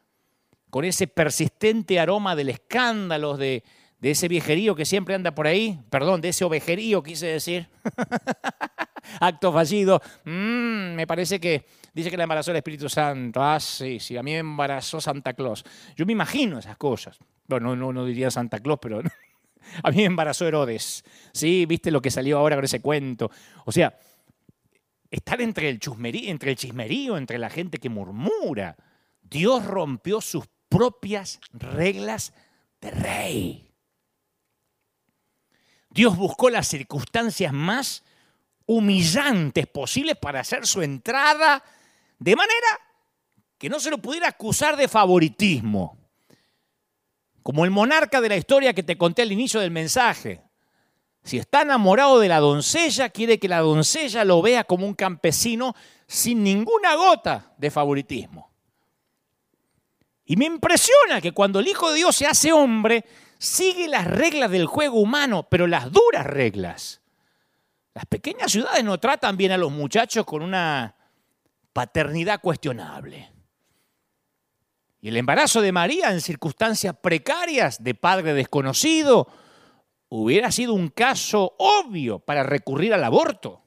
con 0.71 0.85
ese 0.85 1.05
persistente 1.05 1.99
aroma 1.99 2.35
del 2.35 2.49
escándalo, 2.49 3.37
de, 3.37 3.63
ese 4.01 4.27
viejerío 4.27 4.73
que 4.73 4.85
siempre 4.85 5.13
anda 5.13 5.35
por 5.35 5.45
ahí, 5.45 5.79
perdón, 5.91 6.21
de 6.21 6.29
ese 6.29 6.43
ovejerío 6.43 7.03
quise 7.03 7.27
decir, 7.27 7.67
acto 9.19 9.53
fallido, 9.53 10.01
mm, 10.25 10.95
me 10.95 11.05
parece 11.05 11.39
que 11.39 11.67
dice 11.93 12.09
que 12.09 12.17
la 12.17 12.23
embarazó 12.23 12.49
el 12.49 12.57
Espíritu 12.57 12.89
Santo, 12.89 13.43
ah, 13.43 13.59
sí, 13.59 13.99
sí, 13.99 14.17
a 14.17 14.23
mí 14.23 14.31
me 14.31 14.39
embarazó 14.39 14.99
Santa 14.99 15.33
Claus. 15.33 15.63
Yo 15.95 16.07
me 16.07 16.13
imagino 16.13 16.57
esas 16.57 16.77
cosas, 16.77 17.19
bueno, 17.47 17.75
no, 17.75 17.93
no 17.93 18.03
diría 18.05 18.31
Santa 18.31 18.59
Claus, 18.59 18.79
pero 18.81 19.01
a 19.83 19.91
mí 19.91 19.97
me 19.97 20.05
embarazó 20.05 20.47
Herodes, 20.47 21.03
sí, 21.33 21.67
viste 21.67 21.91
lo 21.91 22.01
que 22.01 22.09
salió 22.09 22.39
ahora 22.39 22.55
con 22.55 22.65
ese 22.65 22.81
cuento, 22.81 23.29
o 23.65 23.71
sea, 23.71 23.93
estar 25.11 25.41
entre 25.41 25.69
el, 25.69 25.79
entre 26.25 26.51
el 26.51 26.57
chismerío, 26.57 27.17
entre 27.17 27.37
la 27.37 27.49
gente 27.49 27.77
que 27.77 27.89
murmura. 27.89 28.77
Dios 29.21 29.65
rompió 29.65 30.21
sus 30.21 30.45
propias 30.69 31.39
reglas 31.51 32.33
de 32.79 32.91
rey. 32.91 33.71
Dios 35.89 36.15
buscó 36.15 36.49
las 36.49 36.69
circunstancias 36.69 37.51
más 37.51 38.03
humillantes 38.65 39.67
posibles 39.67 40.15
para 40.15 40.39
hacer 40.39 40.65
su 40.65 40.81
entrada 40.81 41.61
de 42.17 42.35
manera 42.35 42.79
que 43.57 43.69
no 43.69 43.79
se 43.79 43.91
lo 43.91 43.97
pudiera 43.97 44.29
acusar 44.29 44.77
de 44.77 44.87
favoritismo. 44.87 45.97
Como 47.43 47.65
el 47.65 47.71
monarca 47.71 48.21
de 48.21 48.29
la 48.29 48.37
historia 48.37 48.73
que 48.73 48.83
te 48.83 48.97
conté 48.97 49.23
al 49.23 49.31
inicio 49.31 49.59
del 49.59 49.71
mensaje. 49.71 50.41
Si 51.23 51.37
está 51.37 51.61
enamorado 51.61 52.19
de 52.19 52.27
la 52.27 52.39
doncella, 52.39 53.09
quiere 53.09 53.39
que 53.39 53.47
la 53.47 53.59
doncella 53.59 54.25
lo 54.25 54.41
vea 54.41 54.63
como 54.63 54.85
un 54.85 54.95
campesino 54.95 55.75
sin 56.07 56.43
ninguna 56.43 56.95
gota 56.95 57.53
de 57.57 57.69
favoritismo. 57.69 58.51
Y 60.25 60.35
me 60.35 60.45
impresiona 60.45 61.21
que 61.21 61.31
cuando 61.31 61.59
el 61.59 61.67
Hijo 61.67 61.89
de 61.89 61.97
Dios 61.97 62.15
se 62.15 62.25
hace 62.25 62.51
hombre, 62.51 63.05
sigue 63.37 63.87
las 63.87 64.07
reglas 64.07 64.49
del 64.49 64.65
juego 64.65 64.99
humano, 64.99 65.47
pero 65.49 65.67
las 65.67 65.91
duras 65.91 66.25
reglas. 66.25 67.01
Las 67.93 68.05
pequeñas 68.05 68.51
ciudades 68.51 68.83
no 68.83 68.99
tratan 68.99 69.37
bien 69.37 69.51
a 69.51 69.57
los 69.57 69.71
muchachos 69.71 70.25
con 70.25 70.41
una 70.41 70.95
paternidad 71.73 72.39
cuestionable. 72.39 73.31
Y 75.01 75.09
el 75.09 75.17
embarazo 75.17 75.61
de 75.61 75.71
María 75.71 76.11
en 76.11 76.21
circunstancias 76.21 76.95
precarias, 77.01 77.83
de 77.83 77.95
padre 77.95 78.33
desconocido, 78.33 79.27
hubiera 80.13 80.51
sido 80.51 80.73
un 80.73 80.89
caso 80.89 81.55
obvio 81.57 82.19
para 82.19 82.43
recurrir 82.43 82.93
al 82.93 83.03
aborto. 83.03 83.61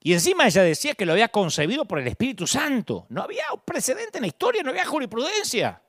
Y 0.00 0.14
encima 0.14 0.46
ella 0.46 0.64
decía 0.64 0.94
que 0.94 1.06
lo 1.06 1.12
había 1.12 1.28
concebido 1.28 1.84
por 1.84 2.00
el 2.00 2.08
Espíritu 2.08 2.44
Santo. 2.44 3.06
No 3.08 3.22
había 3.22 3.44
precedente 3.64 4.18
en 4.18 4.22
la 4.22 4.26
historia, 4.26 4.64
no 4.64 4.70
había 4.70 4.84
jurisprudencia. 4.84 5.80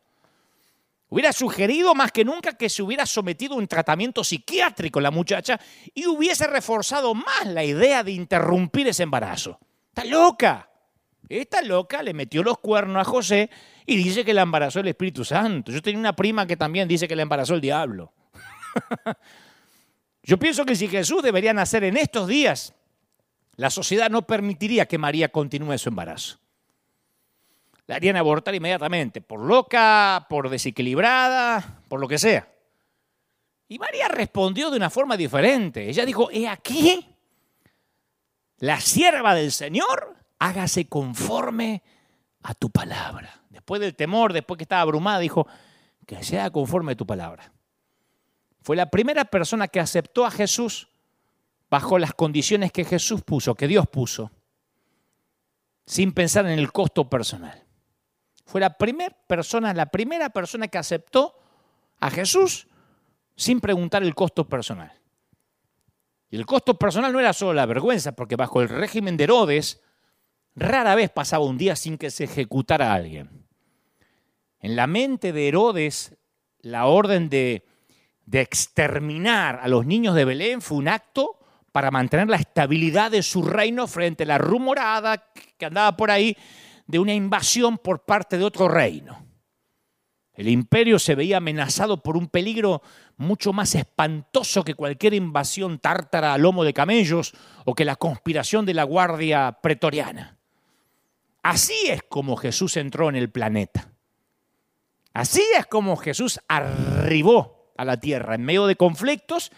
Hubiera 1.10 1.34
sugerido 1.34 1.96
más 1.96 2.12
que 2.12 2.24
nunca 2.24 2.56
que 2.56 2.70
se 2.70 2.84
hubiera 2.84 3.08
sometido 3.08 3.56
a 3.56 3.58
un 3.58 3.68
tratamiento 3.68 4.24
psiquiátrico 4.24 5.02
la 5.02 5.10
muchacha 5.10 5.60
y 5.96 6.06
hubiese 6.06 6.46
reforzado 6.46 7.16
más 7.16 7.48
la 7.48 7.64
idea 7.64 8.04
de 8.04 8.12
interrumpir 8.12 8.88
ese 8.88 9.02
embarazo. 9.02 9.60
Está 9.90 10.06
loca. 10.06 10.70
Esta 11.28 11.64
loca 11.64 12.04
le 12.04 12.14
metió 12.14 12.44
los 12.44 12.60
cuernos 12.60 13.02
a 13.02 13.10
José 13.10 13.50
y 13.88 13.96
dice 13.96 14.24
que 14.24 14.34
la 14.36 14.44
embarazó 14.44 14.80
el 14.80 14.90
Espíritu 14.90 15.26
Santo. 15.26 15.72
Yo 15.72 15.82
tenía 15.82 16.00
una 16.00 16.16
prima 16.16 16.46
que 16.46 16.56
también 16.56 16.88
dice 16.88 17.08
que 17.08 17.16
la 17.16 17.24
embarazó 17.24 17.56
el 17.56 17.62
diablo. 17.62 18.14
Yo 20.24 20.38
pienso 20.38 20.66
que 20.66 20.76
si 20.76 20.88
Jesús 20.88 21.22
debería 21.22 21.54
nacer 21.54 21.84
en 21.84 21.98
estos 21.98 22.28
días, 22.28 22.74
la 23.56 23.70
sociedad 23.70 24.10
no 24.10 24.26
permitiría 24.26 24.86
que 24.86 24.98
María 24.98 25.30
continúe 25.30 25.78
su 25.78 25.90
embarazo. 25.90 26.40
La 27.86 27.96
harían 27.96 28.16
abortar 28.16 28.56
inmediatamente, 28.56 29.20
por 29.20 29.42
loca, 29.42 30.26
por 30.30 30.50
desequilibrada, 30.50 31.82
por 31.90 32.00
lo 32.00 32.08
que 32.08 32.18
sea. 32.18 32.48
Y 33.68 33.78
María 33.78 34.08
respondió 34.08 34.72
de 34.72 34.78
una 34.78 34.90
forma 34.90 35.18
diferente. 35.18 35.90
Ella 35.90 36.06
dijo, 36.06 36.30
he 36.32 36.48
aquí, 36.48 37.06
la 38.60 38.80
sierva 38.80 39.36
del 39.36 39.52
Señor, 39.52 40.16
hágase 40.40 40.88
conforme 40.88 41.84
a 42.44 42.54
tu 42.54 42.70
palabra. 42.70 43.42
Después 43.50 43.82
del 43.82 43.96
temor, 43.96 44.32
después 44.32 44.58
que 44.58 44.64
estaba 44.64 44.82
abrumada, 44.82 45.20
dijo, 45.20 45.48
que 46.06 46.24
sea 46.24 46.50
conforme 46.52 46.94
a 46.94 46.96
tu 46.96 47.06
palabra. 47.06 47.52
Fue 48.64 48.78
la 48.78 48.90
primera 48.90 49.26
persona 49.26 49.68
que 49.68 49.82
aceptó 49.82 50.26
a 50.26 50.32
Jesús 50.32 50.88
bajo 51.70 52.00
las 52.00 52.14
condiciones 52.14 52.72
que 52.72 52.86
Jesús 52.86 53.22
puso, 53.22 53.56
que 53.56 53.68
Dios 53.68 53.88
puso, 53.88 54.32
sin 55.86 56.14
pensar 56.14 56.46
en 56.46 56.58
el 56.58 56.72
costo 56.72 57.10
personal. 57.10 57.62
Fue 58.46 58.62
la 58.62 58.78
primera 58.78 59.16
persona, 59.28 59.74
la 59.74 59.88
primera 59.88 60.30
persona 60.30 60.70
que 60.70 60.78
aceptó 60.78 61.36
a 62.00 62.10
Jesús 62.10 62.68
sin 63.36 63.60
preguntar 63.60 64.02
el 64.02 64.16
costo 64.16 64.48
personal. 64.48 64.94
Y 66.30 66.38
el 66.38 66.46
costo 66.46 66.80
personal 66.80 67.12
no 67.12 67.20
era 67.20 67.34
solo 67.34 67.54
la 67.54 67.66
vergüenza, 67.66 68.14
porque 68.14 68.38
bajo 68.38 68.62
el 68.62 68.70
régimen 68.70 69.18
de 69.18 69.26
Herodes 69.26 69.82
rara 70.56 70.96
vez 70.96 71.10
pasaba 71.10 71.44
un 71.44 71.58
día 71.58 71.76
sin 71.76 71.98
que 71.98 72.12
se 72.12 72.26
ejecutara 72.26 72.92
a 72.92 72.96
alguien. 72.96 73.46
En 74.60 74.78
la 74.78 74.88
mente 74.88 75.34
de 75.34 75.50
Herodes, 75.50 76.16
la 76.62 76.86
orden 76.86 77.30
de 77.30 77.66
de 78.26 78.42
exterminar 78.42 79.60
a 79.62 79.68
los 79.68 79.86
niños 79.86 80.16
de 80.16 80.26
Belén 80.26 80.62
fue 80.62 80.78
un 80.78 80.88
acto 80.88 81.40
para 81.72 81.92
mantener 81.92 82.30
la 82.30 82.38
estabilidad 82.38 83.12
de 83.12 83.24
su 83.24 83.44
reino 83.44 83.88
frente 83.88 84.24
a 84.24 84.28
la 84.28 84.38
rumorada 84.38 85.32
que 85.58 85.66
andaba 85.66 85.98
por 85.98 86.12
ahí 86.12 86.38
de 86.86 87.00
una 87.00 87.14
invasión 87.14 87.78
por 87.78 88.06
parte 88.06 88.38
de 88.38 88.44
otro 88.44 88.68
reino. 88.68 89.26
El 90.34 90.48
imperio 90.48 90.98
se 90.98 91.16
veía 91.16 91.38
amenazado 91.38 92.02
por 92.02 92.18
un 92.18 92.28
peligro 92.28 92.82
mucho 93.18 93.54
más 93.54 93.76
espantoso 93.76 94.64
que 94.64 94.74
cualquier 94.74 95.14
invasión 95.14 95.80
tártara 95.80 96.34
a 96.34 96.38
lomo 96.38 96.64
de 96.64 96.74
camellos 96.74 97.34
o 97.66 97.76
que 97.76 97.86
la 97.86 97.96
conspiración 97.96 98.66
de 98.66 98.74
la 98.74 98.84
guardia 98.84 99.60
pretoriana. 99.62 100.38
Así 101.44 101.76
es 101.88 102.02
como 102.04 102.36
Jesús 102.36 102.78
entró 102.78 103.10
en 103.10 103.16
el 103.16 103.30
planeta. 103.30 103.92
Así 105.14 105.44
es 105.56 105.68
como 105.68 105.96
Jesús 105.98 106.40
arribó 106.48 107.63
a 107.78 107.86
la 107.86 108.00
tierra 108.00 108.36
en 108.36 108.44
medio 108.44 108.68
de 108.68 108.76
conflictos 108.76 109.52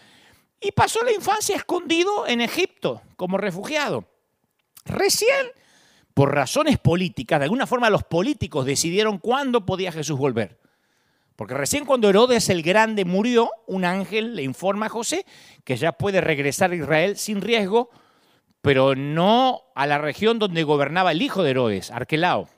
y 0.60 0.72
pasó 0.72 1.02
la 1.04 1.12
infancia 1.12 1.56
escondido 1.56 2.26
en 2.26 2.40
Egipto 2.40 3.02
como 3.16 3.38
refugiado. 3.38 4.04
Recién, 4.84 5.46
por 6.14 6.34
razones 6.34 6.78
políticas, 6.78 7.40
de 7.40 7.44
alguna 7.44 7.66
forma 7.66 7.90
los 7.90 8.04
políticos 8.04 8.64
decidieron 8.64 9.18
cuándo 9.18 9.66
podía 9.66 9.92
Jesús 9.92 10.18
volver. 10.18 10.58
Porque 11.36 11.54
recién 11.54 11.84
cuando 11.84 12.08
Herodes 12.08 12.48
el 12.48 12.62
Grande 12.62 13.04
murió, 13.04 13.50
un 13.66 13.84
ángel 13.84 14.34
le 14.34 14.42
informa 14.42 14.86
a 14.86 14.88
José 14.88 15.26
que 15.64 15.76
ya 15.76 15.92
puede 15.92 16.22
regresar 16.22 16.70
a 16.70 16.76
Israel 16.76 17.16
sin 17.18 17.42
riesgo, 17.42 17.90
pero 18.62 18.94
no 18.94 19.62
a 19.74 19.86
la 19.86 19.98
región 19.98 20.38
donde 20.38 20.62
gobernaba 20.62 21.12
el 21.12 21.20
hijo 21.20 21.42
de 21.42 21.50
Herodes, 21.50 21.90
Arquelao. 21.90 22.48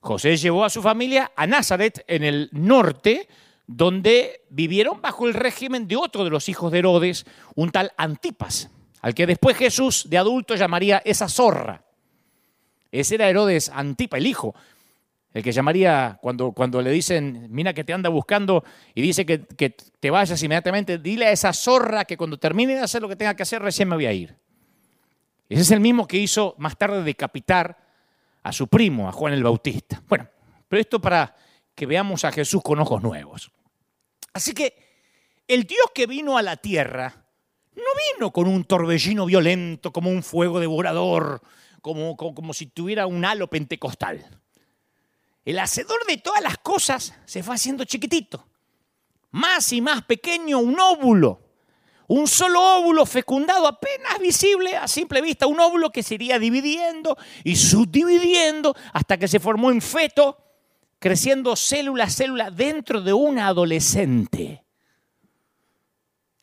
José 0.00 0.36
llevó 0.36 0.64
a 0.64 0.70
su 0.70 0.82
familia 0.82 1.32
a 1.34 1.46
Nazaret 1.46 2.04
en 2.06 2.22
el 2.22 2.50
norte, 2.52 3.28
donde 3.66 4.42
vivieron 4.48 5.00
bajo 5.00 5.26
el 5.26 5.34
régimen 5.34 5.88
de 5.88 5.96
otro 5.96 6.24
de 6.24 6.30
los 6.30 6.48
hijos 6.48 6.70
de 6.70 6.78
Herodes, 6.78 7.26
un 7.54 7.70
tal 7.70 7.92
Antipas, 7.96 8.70
al 9.00 9.14
que 9.14 9.26
después 9.26 9.56
Jesús 9.56 10.06
de 10.08 10.18
adulto 10.18 10.54
llamaría 10.54 11.02
esa 11.04 11.28
zorra. 11.28 11.82
Ese 12.92 13.16
era 13.16 13.28
Herodes 13.28 13.70
Antipas, 13.74 14.18
el 14.18 14.26
hijo, 14.26 14.54
el 15.34 15.42
que 15.42 15.52
llamaría 15.52 16.18
cuando, 16.22 16.52
cuando 16.52 16.80
le 16.80 16.90
dicen, 16.90 17.48
mira 17.50 17.74
que 17.74 17.84
te 17.84 17.92
anda 17.92 18.08
buscando 18.08 18.64
y 18.94 19.02
dice 19.02 19.26
que, 19.26 19.40
que 19.44 19.70
te 19.70 20.10
vayas 20.10 20.42
inmediatamente, 20.42 20.98
dile 20.98 21.26
a 21.26 21.32
esa 21.32 21.52
zorra 21.52 22.04
que 22.04 22.16
cuando 22.16 22.38
termine 22.38 22.74
de 22.74 22.80
hacer 22.80 23.02
lo 23.02 23.08
que 23.08 23.16
tenga 23.16 23.34
que 23.34 23.42
hacer, 23.42 23.60
recién 23.60 23.88
me 23.88 23.96
voy 23.96 24.06
a 24.06 24.12
ir. 24.12 24.34
Ese 25.48 25.62
es 25.62 25.70
el 25.72 25.80
mismo 25.80 26.06
que 26.06 26.16
hizo 26.16 26.54
más 26.58 26.76
tarde 26.76 27.02
decapitar 27.02 27.76
a 28.42 28.52
su 28.52 28.68
primo, 28.68 29.08
a 29.08 29.12
Juan 29.12 29.32
el 29.32 29.42
Bautista. 29.42 30.02
Bueno, 30.08 30.26
pero 30.68 30.80
esto 30.80 31.00
para 31.00 31.34
que 31.74 31.84
veamos 31.84 32.24
a 32.24 32.32
Jesús 32.32 32.62
con 32.62 32.80
ojos 32.80 33.02
nuevos. 33.02 33.52
Así 34.36 34.52
que 34.52 34.76
el 35.48 35.64
Dios 35.64 35.86
que 35.94 36.06
vino 36.06 36.36
a 36.36 36.42
la 36.42 36.58
tierra 36.58 37.24
no 37.74 37.82
vino 38.14 38.30
con 38.34 38.46
un 38.46 38.64
torbellino 38.64 39.24
violento, 39.24 39.94
como 39.94 40.10
un 40.10 40.22
fuego 40.22 40.60
devorador, 40.60 41.40
como, 41.80 42.18
como, 42.18 42.52
si 42.52 42.66
tuviera 42.66 43.06
un 43.06 43.24
halo 43.24 43.48
pentecostal. 43.48 44.26
el 45.46 45.58
hacedor 45.58 46.04
de 46.06 46.18
todas 46.18 46.42
las 46.42 46.58
cosas 46.58 47.14
se 47.24 47.42
fue 47.42 47.54
haciendo 47.54 47.84
chiquitito, 47.84 48.46
más 49.30 49.72
y 49.72 49.80
más 49.80 50.04
pequeño, 50.04 50.58
un 50.58 50.78
óvulo. 50.78 51.40
Un 52.06 52.28
solo 52.28 52.60
óvulo 52.78 53.06
fecundado 53.06 53.66
apenas 53.66 54.18
visible 54.20 54.76
a 54.76 54.86
simple 54.86 55.22
vista, 55.22 55.46
un 55.46 55.58
óvulo 55.60 55.90
que 55.90 56.02
se 56.02 56.16
iría 56.16 56.38
dividiendo 56.38 57.16
y 57.42 57.56
subdividiendo 57.56 58.76
hasta 58.92 59.16
que 59.16 59.28
se 59.28 59.40
formó 59.40 59.70
en 59.70 59.80
feto, 59.80 60.45
creciendo 60.98 61.56
célula 61.56 62.04
a 62.04 62.10
célula 62.10 62.50
dentro 62.50 63.00
de 63.00 63.12
un 63.12 63.38
adolescente. 63.38 64.64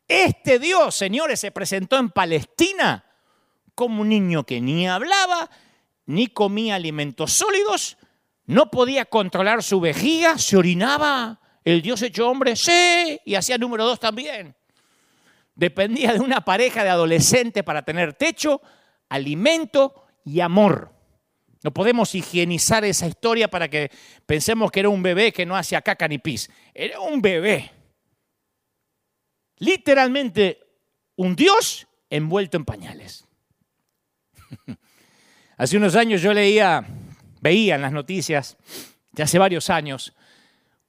Este 0.06 0.58
Dios, 0.58 0.94
señores, 0.94 1.40
se 1.40 1.50
presentó 1.50 1.96
en 1.98 2.10
Palestina 2.10 3.04
como 3.74 4.02
un 4.02 4.10
niño 4.10 4.44
que 4.44 4.60
ni 4.60 4.86
hablaba, 4.86 5.50
ni 6.06 6.28
comía 6.28 6.76
alimentos 6.76 7.32
sólidos, 7.32 7.96
no 8.46 8.70
podía 8.70 9.06
controlar 9.06 9.62
su 9.62 9.80
vejiga, 9.80 10.38
se 10.38 10.56
orinaba, 10.56 11.40
el 11.64 11.80
Dios 11.80 12.02
hecho 12.02 12.28
hombre, 12.28 12.56
sí, 12.56 13.20
y 13.24 13.34
hacía 13.34 13.56
número 13.56 13.84
dos 13.84 13.98
también. 13.98 14.54
Dependía 15.54 16.12
de 16.12 16.20
una 16.20 16.44
pareja 16.44 16.84
de 16.84 16.90
adolescentes 16.90 17.62
para 17.62 17.84
tener 17.84 18.12
techo, 18.12 18.60
alimento 19.08 20.04
y 20.24 20.40
amor. 20.40 20.93
No 21.64 21.72
podemos 21.72 22.14
higienizar 22.14 22.84
esa 22.84 23.06
historia 23.06 23.48
para 23.48 23.68
que 23.68 23.90
pensemos 24.26 24.70
que 24.70 24.80
era 24.80 24.90
un 24.90 25.02
bebé 25.02 25.32
que 25.32 25.46
no 25.46 25.56
hacía 25.56 25.80
caca 25.80 26.06
ni 26.06 26.18
pis. 26.18 26.50
Era 26.74 27.00
un 27.00 27.22
bebé. 27.22 27.72
Literalmente 29.56 30.60
un 31.16 31.34
Dios 31.34 31.88
envuelto 32.10 32.58
en 32.58 32.66
pañales. 32.66 33.26
Hace 35.56 35.78
unos 35.78 35.96
años 35.96 36.20
yo 36.20 36.34
leía, 36.34 36.84
veía 37.40 37.76
en 37.76 37.82
las 37.82 37.92
noticias, 37.92 38.58
ya 39.12 39.22
hace 39.22 39.38
varios 39.38 39.70
años, 39.70 40.14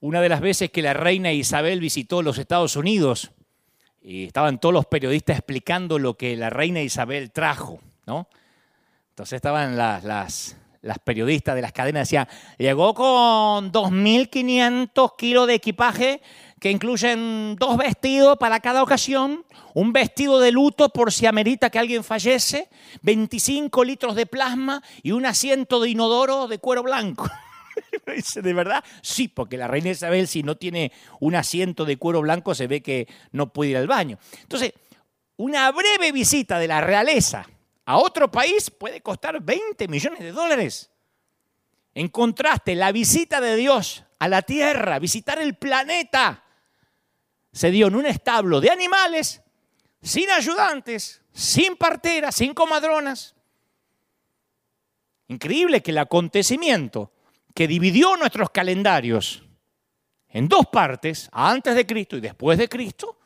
una 0.00 0.20
de 0.20 0.28
las 0.28 0.40
veces 0.40 0.72
que 0.72 0.82
la 0.82 0.92
reina 0.92 1.32
Isabel 1.32 1.78
visitó 1.78 2.20
los 2.20 2.36
Estados 2.38 2.74
Unidos 2.74 3.30
y 4.02 4.24
estaban 4.24 4.58
todos 4.58 4.72
los 4.72 4.86
periodistas 4.86 5.38
explicando 5.38 6.00
lo 6.00 6.16
que 6.16 6.36
la 6.36 6.50
reina 6.50 6.82
Isabel 6.82 7.30
trajo, 7.30 7.80
¿no? 8.06 8.28
Entonces 9.10 9.36
estaban 9.36 9.76
las, 9.76 10.02
las, 10.02 10.56
las 10.86 10.98
periodistas 10.98 11.54
de 11.54 11.62
las 11.62 11.72
cadenas, 11.72 12.08
decían, 12.08 12.28
llegó 12.58 12.94
con 12.94 13.72
2.500 13.72 15.16
kilos 15.16 15.46
de 15.46 15.54
equipaje 15.54 16.22
que 16.60 16.70
incluyen 16.70 17.56
dos 17.56 17.76
vestidos 17.76 18.38
para 18.38 18.60
cada 18.60 18.82
ocasión, 18.82 19.44
un 19.74 19.92
vestido 19.92 20.40
de 20.40 20.52
luto 20.52 20.88
por 20.88 21.12
si 21.12 21.26
amerita 21.26 21.68
que 21.68 21.78
alguien 21.78 22.02
fallece, 22.02 22.68
25 23.02 23.84
litros 23.84 24.14
de 24.14 24.26
plasma 24.26 24.82
y 25.02 25.12
un 25.12 25.26
asiento 25.26 25.80
de 25.80 25.90
inodoro 25.90 26.48
de 26.48 26.58
cuero 26.58 26.82
blanco. 26.82 27.28
Dice, 28.16 28.40
¿de 28.40 28.54
verdad? 28.54 28.82
Sí, 29.02 29.28
porque 29.28 29.58
la 29.58 29.68
reina 29.68 29.90
Isabel 29.90 30.28
si 30.28 30.42
no 30.42 30.56
tiene 30.56 30.92
un 31.20 31.34
asiento 31.34 31.84
de 31.84 31.98
cuero 31.98 32.22
blanco 32.22 32.54
se 32.54 32.66
ve 32.66 32.82
que 32.82 33.06
no 33.32 33.52
puede 33.52 33.72
ir 33.72 33.76
al 33.76 33.86
baño. 33.86 34.18
Entonces, 34.40 34.72
una 35.36 35.70
breve 35.72 36.12
visita 36.12 36.58
de 36.58 36.68
la 36.68 36.80
realeza 36.80 37.46
a 37.86 37.96
otro 37.98 38.30
país 38.30 38.68
puede 38.68 39.00
costar 39.00 39.40
20 39.40 39.88
millones 39.88 40.20
de 40.20 40.32
dólares. 40.32 40.90
En 41.94 42.08
contraste, 42.08 42.74
la 42.74 42.92
visita 42.92 43.40
de 43.40 43.56
Dios 43.56 44.04
a 44.18 44.28
la 44.28 44.42
tierra, 44.42 44.98
visitar 44.98 45.38
el 45.38 45.56
planeta, 45.56 46.44
se 47.52 47.70
dio 47.70 47.86
en 47.86 47.94
un 47.94 48.04
establo 48.04 48.60
de 48.60 48.70
animales, 48.70 49.40
sin 50.02 50.28
ayudantes, 50.30 51.22
sin 51.32 51.76
parteras, 51.76 52.34
sin 52.34 52.52
comadronas. 52.52 53.34
Increíble 55.28 55.80
que 55.80 55.92
el 55.92 55.98
acontecimiento 55.98 57.12
que 57.54 57.66
dividió 57.66 58.16
nuestros 58.16 58.50
calendarios 58.50 59.42
en 60.28 60.48
dos 60.48 60.66
partes, 60.66 61.30
antes 61.32 61.74
de 61.74 61.86
Cristo 61.86 62.16
y 62.16 62.20
después 62.20 62.58
de 62.58 62.68
Cristo, 62.68 63.18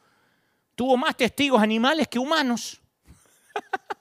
tuvo 0.77 0.97
más 0.97 1.17
testigos 1.17 1.61
animales 1.61 2.07
que 2.09 2.19
humanos. 2.19 2.81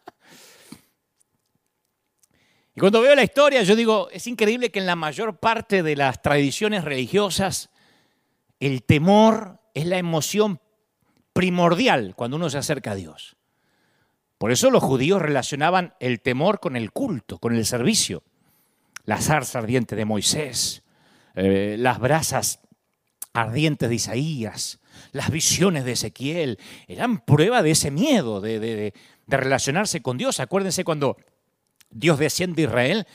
y 2.79 2.81
cuando 2.81 3.01
veo 3.01 3.13
la 3.13 3.23
historia, 3.23 3.61
yo 3.63 3.75
digo, 3.75 4.07
es 4.09 4.25
increíble 4.25 4.71
que 4.71 4.79
en 4.79 4.85
la 4.85 4.95
mayor 4.95 5.37
parte 5.37 5.83
de 5.83 5.97
las 5.97 6.21
tradiciones 6.21 6.85
religiosas, 6.85 7.71
el 8.61 8.83
temor 8.83 9.59
es 9.73 9.85
la 9.85 9.97
emoción 9.97 10.61
primordial 11.33 12.13
cuando 12.15 12.37
uno 12.37 12.49
se 12.49 12.57
acerca 12.57 12.91
a 12.91 12.95
Dios. 12.95 13.35
Por 14.37 14.53
eso 14.53 14.71
los 14.71 14.81
judíos 14.81 15.21
relacionaban 15.21 15.93
el 15.99 16.21
temor 16.21 16.61
con 16.61 16.77
el 16.77 16.93
culto, 16.93 17.37
con 17.39 17.53
el 17.53 17.65
servicio 17.65 18.23
la 19.03 19.19
zarza 19.19 19.59
ardiente 19.59 19.97
de 19.97 20.05
Moisés, 20.05 20.81
eh, 21.35 21.75
las 21.77 21.99
brasas 21.99 22.61
ardientes 23.33 23.89
de 23.89 23.95
Isaías, 23.95 24.79
las 25.11 25.31
visiones 25.31 25.83
de 25.83 25.91
Ezequiel, 25.91 26.59
eran 26.87 27.19
prueba 27.25 27.61
de 27.61 27.71
ese 27.71 27.91
miedo, 27.91 28.39
de, 28.39 28.57
de, 28.61 28.93
relacionarse 29.27 30.01
con 30.01 30.17
Dios. 30.17 30.39
Acuérdense 30.39 30.85
cuando 30.85 31.17
Dios 31.89 32.19
desciende 32.19 32.63
a 32.63 32.65
Israel 32.65 33.07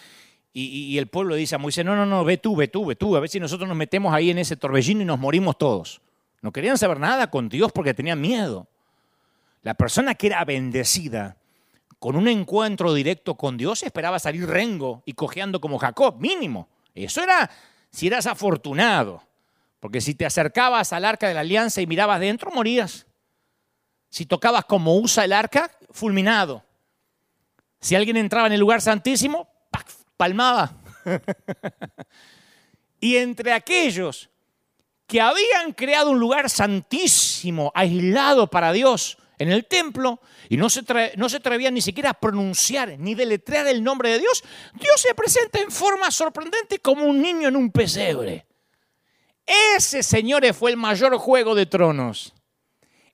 y, 0.57 0.99
el 0.99 1.09
pueblo 1.09 1.35
dice 1.35 1.57
a 1.57 1.59
Moisés, 1.59 1.85
no, 1.85 1.97
no, 1.97 2.07
no, 2.07 2.25
ve 2.25 2.37
tú, 2.37 2.55
ve 2.55 2.69
tú, 2.69 2.85
ve 2.87 2.95
tú, 2.95 3.17
a 3.17 3.21
ver 3.21 3.29
si 3.29 3.41
nosotros 3.41 3.69
nos 3.69 3.77
metemos 3.77 4.15
ahí 4.15 4.31
en 4.31 4.39
ese 4.39 4.57
torbellino 4.57 5.03
y 5.03 5.05
nos 5.05 5.19
morimos 5.19 5.59
todos. 5.59 6.01
No 6.43 6.53
querían 6.53 6.79
saber 6.79 7.01
nada 7.01 7.29
con 7.29 7.49
Dios 7.49 7.73
porque 7.73 7.93
tenían 7.93 8.21
miedo. 8.21 8.69
La 9.63 9.75
persona 9.75 10.15
que 10.15 10.29
era 10.29 10.45
bendecida 10.45 11.37
con 11.99 12.17
un 12.17 12.29
encuentro 12.29 12.95
directo 12.95 13.35
con 13.35 13.57
Dios 13.57 13.83
esperaba 13.83 14.19
salir 14.19 14.47
rengo 14.47 15.03
y 15.07 15.15
cojeando 15.15 15.61
como 15.61 15.79
Jacob, 15.79 16.21
mínimo. 16.21 16.69
Eso 16.95 17.23
era 17.23 17.51
si 17.91 18.07
eras 18.07 18.27
afortunado. 18.27 19.23
Porque 19.81 20.01
si 20.01 20.15
te 20.15 20.25
acercabas 20.25 20.93
al 20.93 21.05
arca 21.05 21.29
de 21.29 21.35
la 21.35 21.41
alianza 21.41 21.81
y 21.81 21.87
mirabas 21.87 22.21
dentro, 22.21 22.51
morías. 22.51 23.07
Si 24.09 24.25
tocabas 24.25 24.65
como 24.65 24.97
usa 24.97 25.25
el 25.25 25.33
arca, 25.33 25.71
fulminado. 25.91 26.64
Si 27.85 27.95
alguien 27.95 28.17
entraba 28.17 28.47
en 28.47 28.55
el 28.55 28.61
lugar 28.61 28.81
santísimo, 28.81 29.47
palmaba. 30.17 30.73
y 32.99 33.17
entre 33.17 33.53
aquellos 33.53 34.31
que 35.07 35.21
habían 35.21 35.75
creado 35.75 36.11
un 36.11 36.19
lugar 36.19 36.49
santísimo, 36.49 37.71
aislado 37.75 38.49
para 38.49 38.73
Dios, 38.73 39.19
en 39.37 39.53
el 39.53 39.67
templo 39.67 40.19
y 40.49 40.57
no 40.57 40.71
se, 40.71 40.83
no 41.17 41.29
se 41.29 41.37
atrevían 41.37 41.75
ni 41.75 41.83
siquiera 41.83 42.09
a 42.09 42.15
pronunciar 42.15 42.99
ni 42.99 43.15
deletrear 43.15 43.67
el 43.67 43.85
nombre 43.85 44.13
de 44.13 44.21
Dios, 44.21 44.43
Dios 44.81 44.99
se 44.99 45.15
presenta 45.15 45.61
en 45.61 45.71
forma 45.71 46.11
sorprendente 46.11 46.79
como 46.79 47.05
un 47.05 47.21
niño 47.21 47.49
en 47.49 47.57
un 47.57 47.71
pesebre. 47.71 48.47
Ese, 49.77 50.03
señores, 50.03 50.57
fue 50.57 50.71
el 50.71 50.79
mayor 50.79 51.19
juego 51.19 51.55
de 51.55 51.67
tronos. 51.67 52.33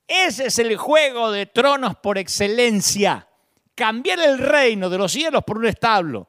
Ese 0.07 0.47
es 0.47 0.61
el 0.61 0.77
juego 0.77 1.33
de 1.33 1.47
tronos 1.47 1.97
por 1.97 2.19
excelencia. 2.19 3.27
Cambiar 3.81 4.21
el 4.21 4.37
reino 4.37 4.91
de 4.91 4.99
los 4.99 5.11
cielos 5.11 5.43
por 5.43 5.57
un 5.57 5.65
establo. 5.65 6.29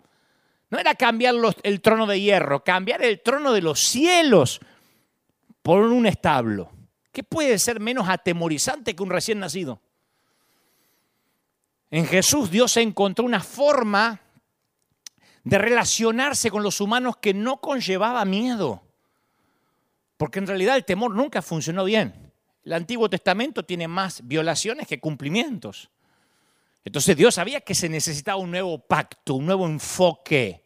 No 0.69 0.79
era 0.79 0.95
cambiar 0.95 1.35
el 1.63 1.81
trono 1.81 2.07
de 2.07 2.21
hierro, 2.21 2.63
cambiar 2.63 3.03
el 3.03 3.19
trono 3.19 3.51
de 3.51 3.61
los 3.61 3.77
cielos 3.77 4.61
por 5.61 5.83
un 5.83 6.05
establo. 6.07 6.71
¿Qué 7.11 7.25
puede 7.25 7.59
ser 7.59 7.81
menos 7.81 8.07
atemorizante 8.07 8.95
que 8.95 9.03
un 9.03 9.09
recién 9.09 9.41
nacido? 9.41 9.81
En 11.89 12.05
Jesús 12.05 12.49
Dios 12.49 12.77
encontró 12.77 13.25
una 13.25 13.41
forma 13.41 14.21
de 15.43 15.57
relacionarse 15.57 16.49
con 16.49 16.63
los 16.63 16.79
humanos 16.79 17.17
que 17.17 17.33
no 17.33 17.59
conllevaba 17.59 18.23
miedo. 18.23 18.81
Porque 20.15 20.39
en 20.39 20.47
realidad 20.47 20.77
el 20.77 20.85
temor 20.85 21.13
nunca 21.13 21.41
funcionó 21.41 21.83
bien. 21.83 22.31
El 22.63 22.71
Antiguo 22.71 23.09
Testamento 23.09 23.65
tiene 23.65 23.89
más 23.89 24.25
violaciones 24.25 24.87
que 24.87 25.01
cumplimientos. 25.01 25.89
Entonces 26.83 27.15
Dios 27.15 27.35
sabía 27.35 27.61
que 27.61 27.75
se 27.75 27.89
necesitaba 27.89 28.37
un 28.37 28.51
nuevo 28.51 28.79
pacto, 28.79 29.35
un 29.35 29.45
nuevo 29.45 29.67
enfoque. 29.67 30.63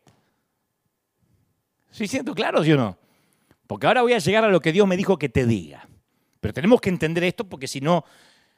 ¿Sí 1.92 2.08
siento 2.08 2.34
claro, 2.34 2.64
sí 2.64 2.72
o 2.72 2.78
no? 2.78 2.98
Porque 3.68 3.88
ahora 3.88 4.02
voy 4.02 4.14
a 4.14 4.20
llegar 4.20 4.44
a 4.44 4.50
lo 4.50 4.60
que 4.60 4.72
Dios 4.72 4.88
me 4.88 4.98
dijo 4.98 5.18
que 5.18 5.30
te 5.30 5.46
diga. 5.46 5.88
Pero 6.40 6.54
tenemos 6.54 6.80
que 6.80 6.90
entender 6.90 7.24
esto 7.24 7.50
porque 7.50 7.68
si 7.68 7.82
no, 7.82 8.06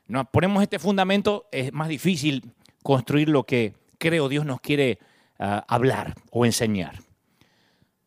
no 0.08 0.30
ponemos 0.30 0.62
este 0.62 0.80
fundamento, 0.80 1.48
es 1.52 1.72
más 1.72 1.88
difícil 1.88 2.54
construir 2.84 3.30
lo 3.30 3.44
que 3.44 3.74
creo 3.98 4.30
Dios 4.30 4.46
nos 4.46 4.62
quiere 4.62 5.00
uh, 5.40 5.62
hablar 5.68 6.14
o 6.32 6.46
enseñar. 6.46 7.00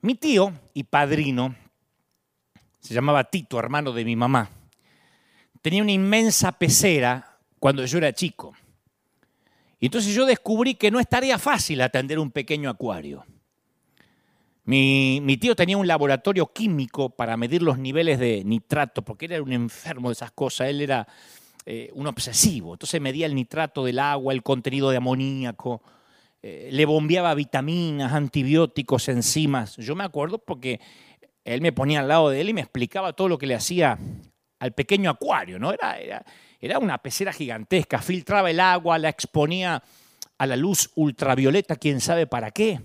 Mi 0.00 0.14
tío 0.14 0.52
y 0.74 0.84
padrino, 0.84 1.54
se 2.80 2.94
llamaba 2.94 3.24
Tito, 3.24 3.58
hermano 3.58 3.92
de 3.92 4.04
mi 4.04 4.16
mamá, 4.16 4.48
tenía 5.60 5.82
una 5.82 5.92
inmensa 5.92 6.52
pecera 6.52 7.38
cuando 7.58 7.84
yo 7.84 7.98
era 7.98 8.12
chico. 8.12 8.54
Y 9.80 9.86
entonces 9.86 10.14
yo 10.14 10.26
descubrí 10.26 10.74
que 10.74 10.90
no 10.90 11.00
estaría 11.00 11.38
fácil 11.38 11.80
atender 11.80 12.18
un 12.18 12.30
pequeño 12.30 12.68
acuario. 12.68 13.24
Mi, 14.64 15.36
tío 15.40 15.56
tenía 15.56 15.76
un 15.76 15.86
laboratorio 15.86 16.52
químico 16.52 17.10
para 17.10 17.36
medir 17.36 17.62
los 17.62 17.78
niveles 17.78 18.20
de 18.20 18.44
nitrato, 18.44 19.02
porque 19.02 19.24
él 19.24 19.32
era 19.32 19.42
un 19.42 19.52
enfermo 19.52 20.10
de 20.10 20.12
esas 20.12 20.30
cosas, 20.30 20.68
él 20.68 20.82
era 20.82 21.08
eh, 21.66 21.90
un 21.94 22.06
obsesivo. 22.06 22.74
Entonces 22.74 23.00
medía 23.00 23.26
el 23.26 23.34
nitrato 23.34 23.84
del 23.84 23.98
agua, 23.98 24.32
el 24.32 24.42
contenido 24.42 24.90
de 24.90 24.98
amoníaco, 24.98 25.82
eh, 26.42 26.68
le 26.70 26.84
bombeaba 26.84 27.34
vitaminas, 27.34 28.12
antibióticos, 28.12 29.08
enzimas. 29.08 29.76
Yo 29.76 29.96
me 29.96 30.04
acuerdo 30.04 30.38
porque 30.38 30.80
él 31.44 31.62
me 31.62 31.72
ponía 31.72 32.00
al 32.00 32.08
lado 32.08 32.28
de 32.28 32.40
él 32.40 32.50
y 32.50 32.54
me 32.54 32.60
explicaba 32.60 33.14
todo 33.14 33.28
lo 33.28 33.38
que 33.38 33.46
le 33.46 33.54
hacía 33.54 33.98
al 34.58 34.72
pequeño 34.72 35.10
acuario, 35.10 35.58
¿no? 35.58 35.72
Era, 35.72 36.24
era 36.60 36.78
una 36.78 36.98
pecera 36.98 37.32
gigantesca, 37.32 38.00
filtraba 38.00 38.50
el 38.50 38.60
agua, 38.60 38.98
la 38.98 39.08
exponía 39.08 39.82
a 40.36 40.46
la 40.46 40.56
luz 40.56 40.90
ultravioleta, 40.94 41.76
quién 41.76 42.00
sabe 42.00 42.26
para 42.26 42.50
qué. 42.50 42.80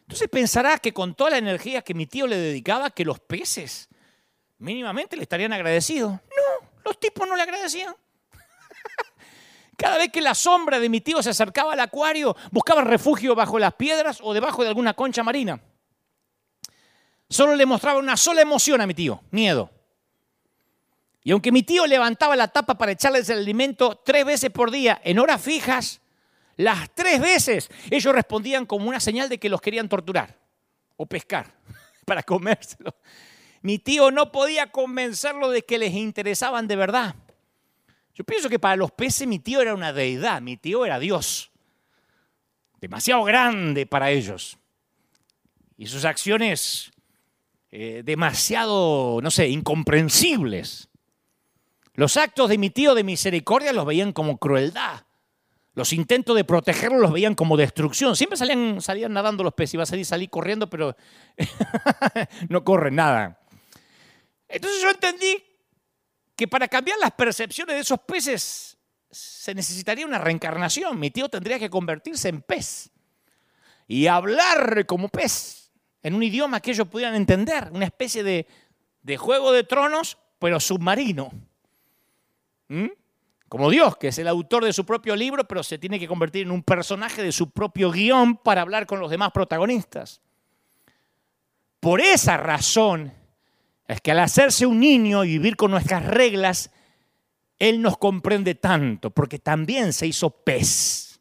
Entonces 0.00 0.28
pensará 0.28 0.78
que 0.78 0.92
con 0.92 1.14
toda 1.14 1.30
la 1.30 1.38
energía 1.38 1.82
que 1.82 1.94
mi 1.94 2.06
tío 2.06 2.26
le 2.26 2.36
dedicaba, 2.36 2.90
que 2.90 3.04
los 3.04 3.20
peces 3.20 3.88
mínimamente 4.58 5.16
le 5.16 5.22
estarían 5.22 5.52
agradecidos. 5.52 6.12
No, 6.12 6.68
los 6.84 6.98
tipos 6.98 7.28
no 7.28 7.36
le 7.36 7.42
agradecían. 7.42 7.94
Cada 9.76 9.98
vez 9.98 10.10
que 10.10 10.20
la 10.20 10.34
sombra 10.34 10.78
de 10.78 10.88
mi 10.88 11.00
tío 11.00 11.22
se 11.22 11.30
acercaba 11.30 11.74
al 11.74 11.80
acuario, 11.80 12.36
buscaba 12.50 12.82
refugio 12.82 13.34
bajo 13.34 13.58
las 13.58 13.74
piedras 13.74 14.18
o 14.22 14.32
debajo 14.32 14.62
de 14.62 14.68
alguna 14.68 14.94
concha 14.94 15.22
marina. 15.22 15.60
Solo 17.28 17.54
le 17.56 17.66
mostraba 17.66 17.98
una 17.98 18.16
sola 18.16 18.42
emoción 18.42 18.80
a 18.80 18.86
mi 18.86 18.94
tío, 18.94 19.22
miedo. 19.30 19.70
Y 21.24 21.30
aunque 21.30 21.50
mi 21.50 21.62
tío 21.62 21.86
levantaba 21.86 22.36
la 22.36 22.48
tapa 22.48 22.76
para 22.76 22.92
echarles 22.92 23.30
el 23.30 23.38
alimento 23.38 24.00
tres 24.04 24.26
veces 24.26 24.50
por 24.50 24.70
día 24.70 25.00
en 25.02 25.18
horas 25.18 25.40
fijas, 25.40 26.02
las 26.56 26.94
tres 26.94 27.18
veces 27.18 27.70
ellos 27.90 28.14
respondían 28.14 28.66
como 28.66 28.88
una 28.88 29.00
señal 29.00 29.30
de 29.30 29.38
que 29.38 29.48
los 29.48 29.62
querían 29.62 29.88
torturar 29.88 30.38
o 30.96 31.06
pescar 31.06 31.54
para 32.04 32.22
comérselo. 32.22 32.94
Mi 33.62 33.78
tío 33.78 34.10
no 34.10 34.30
podía 34.30 34.70
convencerlo 34.70 35.50
de 35.50 35.62
que 35.62 35.78
les 35.78 35.94
interesaban 35.94 36.68
de 36.68 36.76
verdad. 36.76 37.14
Yo 38.14 38.22
pienso 38.24 38.50
que 38.50 38.58
para 38.58 38.76
los 38.76 38.92
peces 38.92 39.26
mi 39.26 39.38
tío 39.38 39.62
era 39.62 39.74
una 39.74 39.94
deidad, 39.94 40.42
mi 40.42 40.58
tío 40.58 40.84
era 40.84 40.98
Dios. 40.98 41.50
Demasiado 42.82 43.24
grande 43.24 43.86
para 43.86 44.10
ellos. 44.10 44.58
Y 45.78 45.86
sus 45.86 46.04
acciones 46.04 46.92
eh, 47.70 48.02
demasiado, 48.04 49.20
no 49.22 49.30
sé, 49.30 49.48
incomprensibles. 49.48 50.90
Los 51.94 52.16
actos 52.16 52.48
de 52.48 52.58
mi 52.58 52.70
tío 52.70 52.94
de 52.94 53.04
misericordia 53.04 53.72
los 53.72 53.86
veían 53.86 54.12
como 54.12 54.38
crueldad. 54.38 55.06
Los 55.74 55.92
intentos 55.92 56.36
de 56.36 56.44
protegerlos 56.44 57.00
los 57.00 57.12
veían 57.12 57.34
como 57.34 57.56
destrucción. 57.56 58.14
Siempre 58.14 58.36
salían, 58.36 58.80
salían 58.80 59.12
nadando 59.12 59.42
los 59.42 59.54
peces. 59.54 59.74
Iba 59.74 59.82
a 59.82 59.86
salir, 59.86 60.04
salir 60.04 60.30
corriendo, 60.30 60.70
pero 60.70 60.96
no 62.48 62.64
corren 62.64 62.96
nada. 62.96 63.40
Entonces 64.48 64.80
yo 64.82 64.90
entendí 64.90 65.42
que 66.36 66.48
para 66.48 66.68
cambiar 66.68 66.98
las 66.98 67.12
percepciones 67.12 67.74
de 67.74 67.80
esos 67.80 68.00
peces 68.00 68.76
se 69.10 69.54
necesitaría 69.54 70.06
una 70.06 70.18
reencarnación. 70.18 70.98
Mi 70.98 71.10
tío 71.10 71.28
tendría 71.28 71.58
que 71.58 71.70
convertirse 71.70 72.28
en 72.28 72.42
pez 72.42 72.90
y 73.86 74.06
hablar 74.06 74.86
como 74.86 75.08
pez, 75.08 75.70
en 76.02 76.14
un 76.14 76.22
idioma 76.22 76.60
que 76.60 76.72
ellos 76.72 76.88
pudieran 76.88 77.14
entender, 77.14 77.70
una 77.72 77.84
especie 77.84 78.22
de, 78.22 78.46
juego 79.16 79.52
de 79.52 79.64
tronos, 79.64 80.18
pero 80.38 80.60
submarino. 80.60 81.32
¿Mm? 82.74 82.90
Como 83.48 83.70
Dios, 83.70 83.96
que 83.96 84.08
es 84.08 84.18
el 84.18 84.26
autor 84.26 84.64
de 84.64 84.72
su 84.72 84.84
propio 84.84 85.14
libro, 85.14 85.44
pero 85.44 85.62
se 85.62 85.78
tiene 85.78 86.00
que 86.00 86.08
convertir 86.08 86.42
en 86.42 86.50
un 86.50 86.64
personaje 86.64 87.22
de 87.22 87.30
su 87.30 87.50
propio 87.50 87.92
guion 87.92 88.36
para 88.36 88.62
hablar 88.62 88.84
con 88.84 88.98
los 88.98 89.10
demás 89.10 89.30
protagonistas. 89.30 90.20
Por 91.78 92.00
esa 92.00 92.36
razón 92.36 93.12
es 93.86 94.00
que 94.00 94.10
al 94.10 94.18
hacerse 94.18 94.66
un 94.66 94.80
niño 94.80 95.22
y 95.22 95.28
vivir 95.28 95.54
con 95.54 95.70
nuestras 95.70 96.04
reglas, 96.04 96.72
Él 97.60 97.80
nos 97.80 97.96
comprende 97.96 98.56
tanto, 98.56 99.10
porque 99.10 99.38
también 99.38 99.92
se 99.92 100.08
hizo 100.08 100.30
pez. 100.30 101.20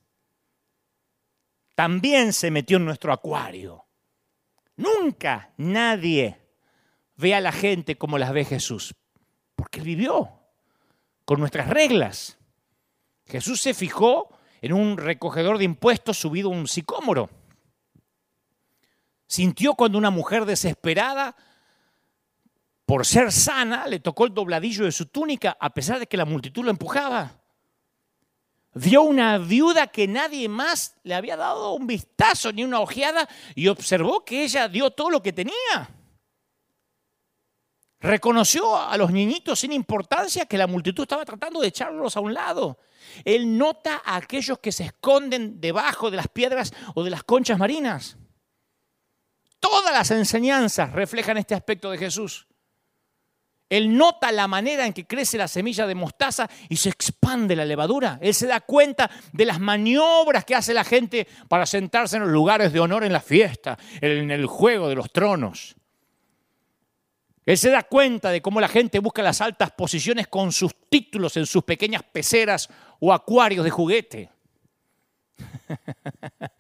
También 1.76 2.34
se 2.34 2.50
metió 2.50 2.78
en 2.78 2.86
nuestro 2.86 3.14
acuario. 3.14 3.86
Nunca 4.76 5.54
nadie 5.58 6.40
ve 7.16 7.36
a 7.36 7.42
la 7.42 7.52
gente 7.52 7.96
como 7.96 8.18
las 8.18 8.34
ve 8.34 8.44
Jesús, 8.44 8.96
porque 9.56 9.82
vivió 9.82 10.43
con 11.26 11.40
nuestras 11.40 11.70
reglas. 11.70 12.38
Jesús 13.26 13.62
se 13.62 13.74
fijó 13.74 14.30
en 14.62 14.74
un 14.74 14.98
recogedor 14.98 15.58
de 15.58 15.66
impuestos 15.66 16.18
subido 16.18 16.50
a 16.50 16.56
un 16.56 16.68
sicómoro. 16.68 17.30
Sintió 19.28 19.74
cuando 19.74 19.98
una 19.98 20.10
mujer 20.10 20.46
desesperada 20.46 21.36
por 22.86 23.06
ser 23.06 23.32
sana, 23.32 23.88
le 23.88 24.00
tocó 24.00 24.26
el 24.26 24.34
dobladillo 24.34 24.86
de 24.86 24.92
su 24.92 25.08
túnica 25.08 25.58
a 25.60 25.70
pesar 25.74 26.00
de 26.00 26.08
que 26.08 26.18
la 26.18 26.26
multitud 26.26 26.66
lo 26.66 26.70
empujaba. 26.70 27.40
Vio 28.76 29.04
una 29.04 29.38
viuda 29.38 29.88
que 29.88 30.08
nadie 30.08 30.50
más 30.50 30.96
le 31.04 31.14
había 31.14 31.38
dado 31.38 31.74
un 31.74 31.88
vistazo 31.88 32.52
ni 32.52 32.64
una 32.64 32.80
ojeada 32.80 33.30
y 33.56 33.68
observó 33.68 34.26
que 34.26 34.44
ella 34.44 34.68
dio 34.68 34.92
todo 34.92 35.12
lo 35.12 35.22
que 35.22 35.32
tenía. 35.32 35.90
Reconoció 38.04 38.76
a 38.78 38.98
los 38.98 39.12
niñitos 39.12 39.62
sin 39.62 39.72
importancia 39.72 40.46
que 40.46 40.58
la 40.58 40.68
multitud 40.68 41.04
estaba 41.04 41.24
tratando 41.24 41.62
de 41.62 41.70
echarlos 41.70 42.18
a 42.18 42.20
un 42.20 42.34
lado. 42.34 42.78
Él 43.24 43.58
nota 43.58 44.02
a 44.04 44.18
aquellos 44.18 44.60
que 44.60 44.74
se 44.74 44.84
esconden 44.84 45.62
debajo 45.62 46.12
de 46.12 46.18
las 46.18 46.28
piedras 46.28 46.74
o 46.96 47.04
de 47.06 47.12
las 47.12 47.24
conchas 47.24 47.58
marinas. 47.58 48.18
Todas 49.62 49.94
las 49.94 50.12
enseñanzas 50.12 50.92
reflejan 50.92 51.38
este 51.38 51.56
aspecto 51.56 51.92
de 51.92 51.98
Jesús. 51.98 52.46
Él 53.70 53.96
nota 53.98 54.34
la 54.34 54.50
manera 54.50 54.86
en 54.86 54.92
que 54.92 55.08
crece 55.08 55.38
la 55.38 55.48
semilla 55.48 55.88
de 55.88 55.96
mostaza 55.96 56.50
y 56.68 56.76
se 56.76 56.90
expande 56.90 57.56
la 57.56 57.64
levadura. 57.64 58.20
Él 58.22 58.34
se 58.34 58.48
da 58.48 58.60
cuenta 58.60 59.10
de 59.32 59.46
las 59.46 59.62
maniobras 59.62 60.44
que 60.44 60.56
hace 60.56 60.74
la 60.74 60.84
gente 60.84 61.26
para 61.48 61.66
sentarse 61.66 62.18
en 62.18 62.24
los 62.24 62.32
lugares 62.34 62.74
de 62.74 62.82
honor 62.82 63.06
en 63.06 63.14
la 63.14 63.22
fiesta, 63.22 63.80
en 64.02 64.30
el 64.30 64.46
juego 64.46 64.90
de 64.90 64.96
los 64.96 65.10
tronos. 65.14 65.78
Él 67.46 67.58
se 67.58 67.70
da 67.70 67.84
cuenta 67.84 68.30
de 68.32 68.42
cómo 68.42 68.62
la 68.62 68.68
gente 68.68 69.00
busca 69.00 69.22
las 69.22 69.42
altas 69.42 69.72
posiciones 69.72 70.28
con 70.28 70.52
sus 70.52 70.74
títulos 70.90 71.36
en 71.38 71.46
sus 71.46 71.64
pequeñas 71.64 72.04
peceras 72.04 72.70
o 73.00 73.14
acuarios 73.14 73.66
de 73.66 73.70
juguete. 73.70 74.30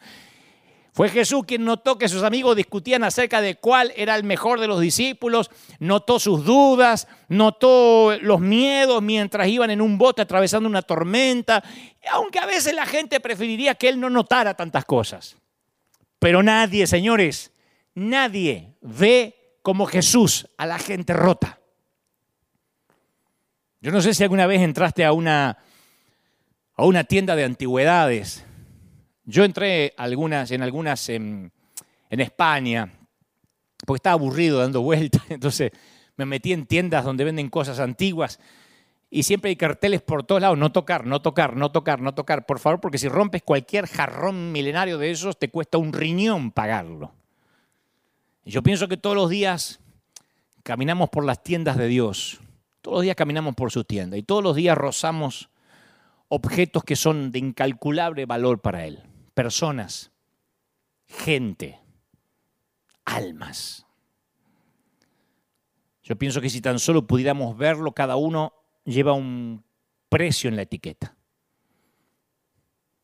Fue 0.94 1.10
Jesús 1.10 1.44
quien 1.48 1.66
notó 1.66 1.98
que 1.98 2.08
sus 2.08 2.22
amigos 2.22 2.56
discutían 2.56 3.04
acerca 3.04 3.42
de 3.42 3.56
cuál 3.56 3.92
era 3.96 4.16
el 4.16 4.24
mejor 4.24 4.60
de 4.60 4.68
los 4.68 4.80
discípulos, 4.80 5.50
notó 5.80 6.20
sus 6.20 6.46
dudas, 6.46 7.08
notó 7.30 8.16
los 8.22 8.40
miedos 8.40 9.02
mientras 9.02 9.48
iban 9.48 9.72
en 9.72 9.82
un 9.82 9.98
bote 9.98 10.22
atravesando 10.22 10.70
una 10.70 10.84
tormenta, 10.84 11.64
aunque 12.12 12.38
a 12.38 12.46
veces 12.46 12.76
la 12.76 12.86
gente 12.86 13.20
preferiría 13.20 13.74
que 13.74 13.90
él 13.90 14.00
no 14.00 14.12
notara 14.12 14.54
tantas 14.54 14.86
cosas. 14.86 15.36
Pero 16.20 16.44
nadie, 16.44 16.86
señores, 16.86 17.52
nadie 17.96 18.76
ve 18.82 19.43
como 19.64 19.88
Jesús 19.88 20.48
a 20.58 20.68
la 20.68 20.78
gente 20.78 21.14
rota. 21.14 21.60
Yo 23.82 23.92
no 23.92 24.02
sé 24.02 24.14
si 24.14 24.22
alguna 24.22 24.46
vez 24.46 24.62
entraste 24.62 25.04
a 25.04 25.12
una, 25.12 25.58
a 26.76 26.86
una 26.86 27.04
tienda 27.04 27.36
de 27.36 27.44
antigüedades 27.44 28.46
yo 29.26 29.46
entré 29.46 29.94
algunas, 29.98 30.52
en 30.52 30.62
algunas 30.62 31.08
en, 31.10 31.52
España, 32.10 32.92
porque 33.88 33.98
estaba 33.98 34.14
aburrido 34.14 34.60
dando 34.60 34.82
vueltas, 34.82 35.24
entonces 35.30 35.72
me 36.16 36.26
metí 36.26 36.54
en 36.54 36.68
tiendas 36.68 37.06
donde 37.06 37.24
venden 37.24 37.50
cosas 37.50 37.80
antiguas 37.80 38.40
y 39.10 39.24
siempre 39.24 39.50
hay 39.50 39.56
carteles 39.56 40.02
por 40.02 40.24
todos 40.24 40.42
lados, 40.42 40.58
no 40.58 40.72
tocar, 40.72 41.08
no 41.08 41.22
tocar, 41.24 41.56
no 41.56 41.72
tocar, 41.72 42.02
no 42.02 42.14
tocar, 42.14 42.46
por 42.46 42.60
favor, 42.60 42.80
porque 42.80 43.00
si 43.00 43.08
rompes 43.08 43.42
cualquier 43.42 43.88
jarrón 43.88 44.52
milenario 44.52 45.00
de 45.00 45.10
esos, 45.10 45.40
te 45.40 45.50
cuesta 45.50 45.80
un 45.80 45.92
riñón 45.92 46.52
pagarlo. 46.52 47.14
Yo 48.46 48.64
pienso 48.64 48.88
que 48.88 48.98
todos 48.98 49.16
los 49.16 49.30
días 49.30 49.80
caminamos 50.64 51.10
por 51.10 51.26
las 51.26 51.44
tiendas 51.44 51.78
de 51.78 51.88
Dios, 51.88 52.40
todos 52.82 52.98
los 52.98 53.04
días 53.04 53.16
caminamos 53.16 53.56
por 53.56 53.72
su 53.72 53.84
tienda 53.84 54.18
y 54.18 54.24
todos 54.24 54.44
los 54.44 54.56
días 54.56 54.78
rozamos 54.78 55.50
objetos 56.28 56.84
que 56.84 56.96
son 56.96 57.32
de 57.32 57.40
incalculable 57.40 58.26
valor 58.26 58.62
para 58.62 58.86
Él 58.86 59.04
personas, 59.34 60.12
gente, 61.08 61.80
almas. 63.06 63.86
Yo 66.04 66.18
pienso 66.18 66.42
que 66.42 66.50
si 66.50 66.62
tan 66.62 66.80
solo 66.80 67.08
pudiéramos 67.08 67.58
verlo, 67.58 67.94
cada 67.94 68.16
uno 68.16 68.54
lleva 68.84 69.14
un 69.14 69.64
precio 70.10 70.50
en 70.50 70.56
la 70.56 70.64
etiqueta. 70.64 71.16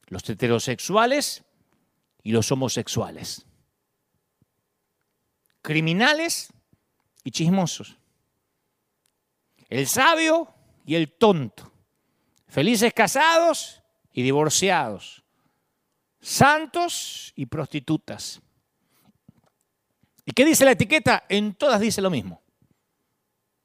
Los 0.07 0.29
heterosexuales 0.29 1.43
y 2.23 2.31
los 2.31 2.51
homosexuales. 2.51 3.45
Criminales 5.69 6.51
y 7.23 7.29
chismosos. 7.29 7.95
El 9.69 9.85
sabio 9.85 10.51
y 10.83 10.95
el 10.95 11.11
tonto. 11.11 11.71
Felices 12.47 12.91
casados 12.91 13.83
y 14.11 14.23
divorciados 14.23 15.23
santos 16.21 17.33
y 17.35 17.45
prostitutas. 17.45 18.41
¿Y 20.25 20.31
qué 20.31 20.45
dice 20.45 20.65
la 20.65 20.71
etiqueta? 20.71 21.23
En 21.29 21.53
todas 21.55 21.79
dice 21.79 22.01
lo 22.01 22.09
mismo. 22.09 22.41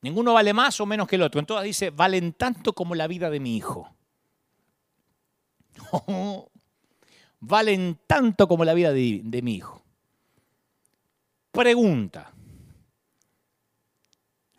Ninguno 0.01 0.35
vale 0.35 0.53
más 0.53 0.81
o 0.81 0.87
menos 0.87 1.09
que 1.09 1.17
el 1.17 1.23
otro. 1.23 1.41
En 1.41 1.47
todas 1.47 1.65
dice, 1.65 1.91
valen 1.91 2.33
tanto 2.35 2.73
como 2.73 2.95
la 2.95 3.07
vida 3.07 3.31
de 3.31 3.41
mi 3.41 3.57
hijo. 3.57 3.91
valen 7.41 7.99
tanto 8.07 8.47
como 8.47 8.65
la 8.65 8.75
vida 8.75 8.93
de, 8.93 9.21
de 9.25 9.43
mi 9.43 9.57
hijo. 9.57 9.83
Pregunta. 11.55 12.33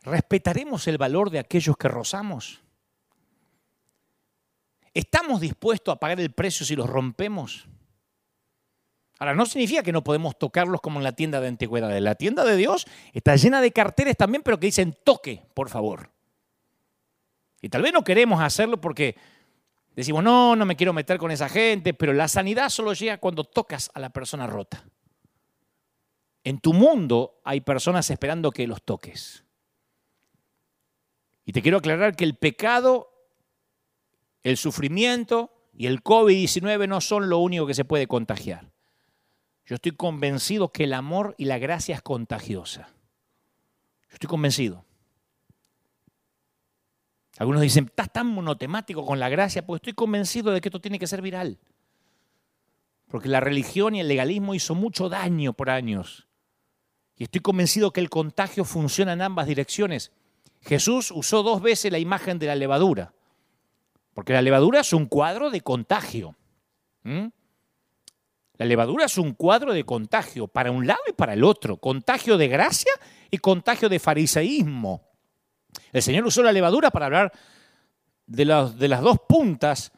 ¿Respetaremos 0.03 0.87
el 0.87 0.97
valor 0.97 1.29
de 1.29 1.39
aquellos 1.39 1.75
que 1.75 1.89
rozamos? 1.89 2.61
¿Estamos 4.93 5.41
dispuestos 5.41 5.93
a 5.93 5.99
pagar 5.99 6.21
el 6.21 6.31
precio 6.31 6.65
si 6.65 6.73
los 6.73 6.89
rompemos? 6.89 7.67
Ahora, 9.19 9.35
no 9.35 9.45
significa 9.45 9.83
que 9.83 9.91
no 9.91 10.05
podemos 10.05 10.39
tocarlos 10.39 10.79
como 10.79 10.99
en 10.99 11.03
la 11.03 11.11
tienda 11.11 11.41
de 11.41 11.49
antigüedades. 11.49 12.01
La 12.01 12.15
tienda 12.15 12.45
de 12.45 12.55
Dios 12.55 12.85
está 13.11 13.35
llena 13.35 13.59
de 13.59 13.71
carteles 13.71 14.15
también, 14.15 14.41
pero 14.41 14.57
que 14.57 14.67
dicen 14.67 14.97
toque, 15.03 15.43
por 15.53 15.67
favor. 15.67 16.11
Y 17.61 17.67
tal 17.67 17.81
vez 17.81 17.91
no 17.91 18.05
queremos 18.05 18.41
hacerlo 18.41 18.79
porque 18.79 19.17
decimos, 19.97 20.23
no, 20.23 20.55
no 20.55 20.65
me 20.65 20.77
quiero 20.77 20.93
meter 20.93 21.17
con 21.17 21.31
esa 21.31 21.49
gente, 21.49 21.93
pero 21.93 22.13
la 22.13 22.29
sanidad 22.29 22.69
solo 22.69 22.93
llega 22.93 23.17
cuando 23.17 23.43
tocas 23.43 23.91
a 23.93 23.99
la 23.99 24.11
persona 24.11 24.47
rota. 24.47 24.85
En 26.45 26.59
tu 26.59 26.73
mundo 26.73 27.41
hay 27.43 27.61
personas 27.61 28.09
esperando 28.11 28.51
que 28.51 28.67
los 28.67 28.83
toques. 28.83 29.43
Y 31.43 31.53
te 31.53 31.63
quiero 31.63 31.79
aclarar 31.79 32.15
que 32.15 32.23
el 32.23 32.35
pecado, 32.35 33.09
el 34.43 34.55
sufrimiento 34.55 35.51
y 35.73 35.87
el 35.87 36.03
COVID-19 36.03 36.87
no 36.87 37.01
son 37.01 37.29
lo 37.29 37.39
único 37.39 37.65
que 37.65 37.73
se 37.73 37.83
puede 37.83 38.07
contagiar. 38.07 38.71
Yo 39.65 39.75
estoy 39.75 39.93
convencido 39.93 40.71
que 40.71 40.83
el 40.83 40.93
amor 40.93 41.33
y 41.39 41.45
la 41.45 41.57
gracia 41.57 41.95
es 41.95 42.03
contagiosa. 42.03 42.89
Yo 44.09 44.13
estoy 44.13 44.29
convencido. 44.29 44.85
Algunos 47.39 47.63
dicen, 47.63 47.85
estás 47.85 48.13
tan 48.13 48.27
monotemático 48.27 49.03
con 49.03 49.19
la 49.19 49.29
gracia, 49.29 49.65
pues 49.65 49.79
estoy 49.79 49.93
convencido 49.93 50.51
de 50.51 50.61
que 50.61 50.69
esto 50.69 50.79
tiene 50.79 50.99
que 50.99 51.07
ser 51.07 51.23
viral. 51.23 51.57
Porque 53.07 53.29
la 53.29 53.39
religión 53.39 53.95
y 53.95 54.01
el 54.01 54.07
legalismo 54.07 54.53
hizo 54.53 54.75
mucho 54.75 55.09
daño 55.09 55.53
por 55.53 55.71
años. 55.71 56.24
Y 57.17 57.23
estoy 57.23 57.41
convencido 57.41 57.91
que 57.91 58.01
el 58.01 58.09
contagio 58.09 58.65
funciona 58.65 59.13
en 59.13 59.21
ambas 59.21 59.47
direcciones. 59.47 60.11
Jesús 60.61 61.11
usó 61.11 61.43
dos 61.43 61.61
veces 61.61 61.91
la 61.91 61.99
imagen 61.99 62.39
de 62.39 62.47
la 62.47 62.55
levadura. 62.55 63.13
Porque 64.13 64.33
la 64.33 64.41
levadura 64.41 64.81
es 64.81 64.93
un 64.93 65.05
cuadro 65.05 65.49
de 65.49 65.61
contagio. 65.61 66.35
La 67.03 68.65
levadura 68.65 69.05
es 69.05 69.17
un 69.17 69.33
cuadro 69.33 69.73
de 69.73 69.83
contagio 69.85 70.47
para 70.47 70.71
un 70.71 70.87
lado 70.87 71.01
y 71.07 71.13
para 71.13 71.33
el 71.33 71.43
otro. 71.43 71.77
Contagio 71.77 72.37
de 72.37 72.47
gracia 72.47 72.91
y 73.29 73.37
contagio 73.37 73.89
de 73.89 73.99
fariseísmo. 73.99 75.03
El 75.91 76.01
Señor 76.01 76.25
usó 76.25 76.41
la 76.43 76.51
levadura 76.51 76.89
para 76.91 77.05
hablar 77.05 77.31
de, 78.25 78.45
de 78.77 78.87
las 78.87 79.01
dos 79.01 79.19
puntas 79.27 79.91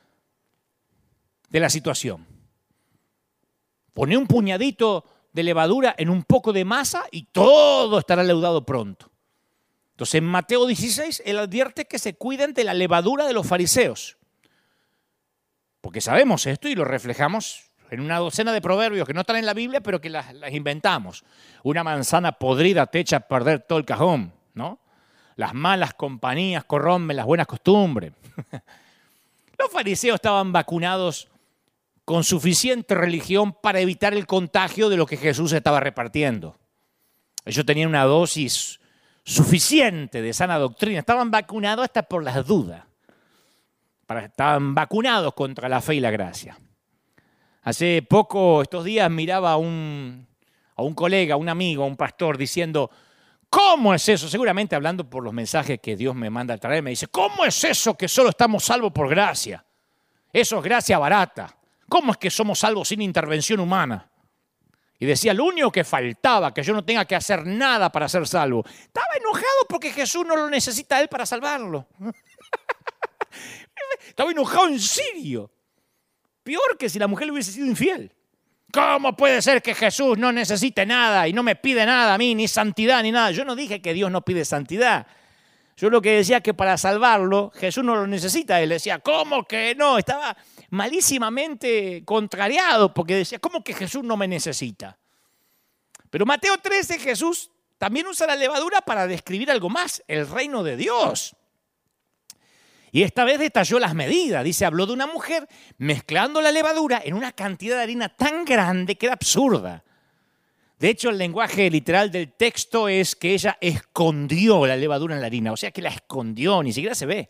de 1.50 1.60
la 1.60 1.70
situación. 1.70 2.26
Pone 3.94 4.18
un 4.18 4.28
puñadito 4.28 5.06
de 5.38 5.44
levadura 5.44 5.94
en 6.00 6.10
un 6.10 6.24
poco 6.24 6.52
de 6.52 6.66
masa 6.66 7.06
y 7.12 7.26
todo 7.26 8.00
estará 8.00 8.24
leudado 8.24 8.66
pronto. 8.66 9.12
Entonces 9.92 10.16
en 10.16 10.26
Mateo 10.26 10.66
16 10.66 11.22
él 11.26 11.38
advierte 11.38 11.86
que 11.86 12.00
se 12.00 12.16
cuiden 12.16 12.56
de 12.56 12.64
la 12.64 12.74
levadura 12.74 13.28
de 13.28 13.34
los 13.34 13.46
fariseos. 13.46 14.18
Porque 15.80 16.02
sabemos 16.02 16.48
esto 16.48 16.68
y 16.68 16.74
lo 16.74 16.86
reflejamos 16.86 17.70
en 17.92 18.00
una 18.00 18.18
docena 18.18 18.52
de 18.52 18.62
proverbios 18.62 19.06
que 19.06 19.14
no 19.14 19.22
están 19.22 19.36
en 19.36 19.46
la 19.46 19.54
Biblia, 19.54 19.80
pero 19.80 20.02
que 20.02 20.10
las, 20.10 20.26
inventamos. 20.52 21.24
Una 21.62 21.84
manzana 21.84 22.32
podrida 22.32 22.88
te 22.88 23.00
echa 23.00 23.18
a 23.18 23.20
perder 23.20 23.60
todo 23.60 23.78
el 23.78 23.86
cajón, 23.86 24.34
¿no? 24.56 24.80
Las 25.36 25.54
malas 25.54 25.94
compañías 25.94 26.64
corrompen 26.64 27.16
las 27.16 27.28
buenas 27.28 27.46
costumbres. 27.46 28.12
Los 29.60 29.72
fariseos 29.72 30.16
estaban 30.16 30.52
vacunados 30.52 31.30
con 32.08 32.24
suficiente 32.24 32.96
religión 32.96 33.52
para 33.52 33.82
evitar 33.82 34.14
el 34.14 34.26
contagio 34.26 34.88
de 34.88 34.96
lo 34.96 35.06
que 35.06 35.18
Jesús 35.18 35.52
estaba 35.52 35.82
repartiendo. 35.82 36.58
Ellos 37.44 37.66
tenían 37.66 37.90
una 37.90 38.06
dosis 38.06 38.80
suficiente 39.26 40.22
de 40.22 40.32
sana 40.32 40.58
doctrina, 40.58 41.00
estaban 41.00 41.32
vacunados 41.32 41.84
hasta 41.84 42.04
por 42.04 42.24
las 42.24 42.48
dudas. 42.48 42.86
Estaban 44.08 44.74
vacunados 44.74 45.34
contra 45.34 45.68
la 45.68 45.82
fe 45.82 45.96
y 45.96 46.00
la 46.00 46.10
gracia. 46.10 46.58
Hace 47.64 48.02
poco, 48.04 48.62
estos 48.62 48.86
días, 48.86 49.12
miraba 49.12 49.52
a 49.52 49.58
un, 49.58 50.26
colega, 50.96 51.34
a 51.34 51.38
un 51.38 51.50
amigo, 51.50 51.84
a 51.84 51.88
un 51.88 51.98
pastor 51.98 52.38
diciendo, 52.38 52.90
¿cómo 53.50 53.94
es 53.94 54.08
eso? 54.08 54.30
Seguramente 54.30 54.78
hablando 54.78 55.10
por 55.10 55.26
los 55.26 55.34
mensajes 55.34 55.82
que 55.82 55.98
Dios 55.98 56.16
me 56.16 56.30
manda 56.30 56.54
a 56.54 56.58
traer, 56.58 56.82
me 56.82 56.92
dice, 56.92 57.08
¿cómo 57.08 57.44
es 57.44 57.62
eso 57.66 57.98
que 57.98 58.08
solo 58.08 58.30
estamos 58.30 58.64
salvos 58.64 58.94
por 58.94 59.10
gracia? 59.10 59.66
Eso 60.32 60.60
es 60.60 60.64
gracia 60.64 60.98
barata. 61.00 61.57
¿Cómo 61.90 62.12
es 62.12 62.18
que 62.18 62.30
somos 62.30 62.60
salvos 62.60 62.90
sin 62.90 63.02
intervención 63.02 63.60
humana? 63.60 64.10
Y 65.00 65.06
decía, 65.06 65.34
lo 65.34 65.46
único 65.46 65.72
que 65.72 65.84
faltaba, 65.84 66.54
que 66.54 66.64
yo 66.64 66.74
no 66.74 66.84
tenga 66.84 67.06
que 67.06 67.16
hacer 67.16 67.46
nada 67.46 67.92
para 67.92 68.10
ser 68.10 68.28
salvo. 68.28 68.66
Estaba 68.68 69.08
enojado 69.16 69.68
porque 69.70 69.92
Jesús 69.92 70.26
no 70.26 70.36
lo 70.36 70.50
necesita 70.50 70.98
a 70.98 71.02
él 71.02 71.08
para 71.08 71.26
salvarlo. 71.26 71.88
Estaba 74.08 74.32
enojado 74.32 74.70
en 74.70 74.80
serio. 74.80 75.52
Peor 76.44 76.78
que 76.78 76.90
si 76.90 76.98
la 76.98 77.08
mujer 77.08 77.32
hubiese 77.32 77.52
sido 77.52 77.68
infiel. 77.68 78.12
¿Cómo 78.74 79.16
puede 79.16 79.42
ser 79.42 79.62
que 79.62 79.76
Jesús 79.76 80.18
no 80.18 80.32
necesite 80.32 80.86
nada 80.86 81.28
y 81.28 81.34
no 81.34 81.44
me 81.44 81.56
pide 81.56 81.86
nada 81.86 82.16
a 82.16 82.18
mí, 82.18 82.36
ni 82.36 82.48
santidad, 82.48 83.04
ni 83.04 83.12
nada? 83.12 83.32
Yo 83.32 83.46
no 83.46 83.56
dije 83.56 83.82
que 83.82 83.94
Dios 83.94 84.12
no 84.12 84.24
pide 84.24 84.46
santidad. 84.46 85.08
Yo 85.78 85.90
lo 85.90 86.02
que 86.02 86.12
decía 86.12 86.38
es 86.38 86.44
que 86.44 86.56
para 86.56 86.78
salvarlo, 86.78 87.52
Jesús 87.56 87.84
no 87.84 87.96
lo 87.96 88.08
necesita. 88.08 88.60
Él 88.60 88.70
decía, 88.70 89.00
¿cómo 89.00 89.46
que 89.46 89.76
no? 89.76 90.00
Estaba 90.00 90.36
malísimamente 90.70 92.04
contrariado 92.06 92.94
porque 92.94 93.16
decía, 93.16 93.40
¿cómo 93.40 93.64
que 93.64 93.74
Jesús 93.74 94.04
no 94.04 94.18
me 94.18 94.28
necesita? 94.28 94.98
Pero 96.10 96.26
Mateo 96.26 96.58
13, 96.58 97.00
Jesús 97.00 97.52
también 97.78 98.08
usa 98.08 98.28
la 98.28 98.36
levadura 98.36 98.82
para 98.82 99.08
describir 99.08 99.52
algo 99.52 99.70
más, 99.70 100.04
el 100.08 100.28
reino 100.28 100.64
de 100.64 100.78
Dios. 100.78 101.36
Y 102.92 103.04
esta 103.04 103.26
vez 103.26 103.40
detalló 103.40 103.80
las 103.80 103.94
medidas. 103.94 104.44
Dice, 104.44 104.66
habló 104.66 104.86
de 104.86 104.94
una 104.94 105.08
mujer 105.08 105.48
mezclando 105.78 106.42
la 106.42 106.52
levadura 106.52 107.02
en 107.04 107.14
una 107.14 107.32
cantidad 107.32 107.76
de 107.76 107.84
harina 107.84 108.10
tan 108.10 108.46
grande 108.46 108.98
que 108.98 109.08
era 109.08 109.14
absurda. 109.14 109.84
De 110.80 110.90
hecho, 110.90 111.10
el 111.10 111.18
lenguaje 111.18 111.70
literal 111.70 112.12
del 112.12 112.34
texto 112.34 112.88
es 112.88 113.16
que 113.16 113.34
ella 113.34 113.58
escondió 113.62 114.66
la 114.66 114.76
levadura 114.76 115.16
en 115.16 115.22
la 115.22 115.28
harina, 115.28 115.52
o 115.52 115.58
sea 115.58 115.72
que 115.72 115.82
la 115.82 115.90
escondió, 115.90 116.62
ni 116.62 116.72
siquiera 116.72 116.96
se 116.96 117.06
ve. 117.08 117.30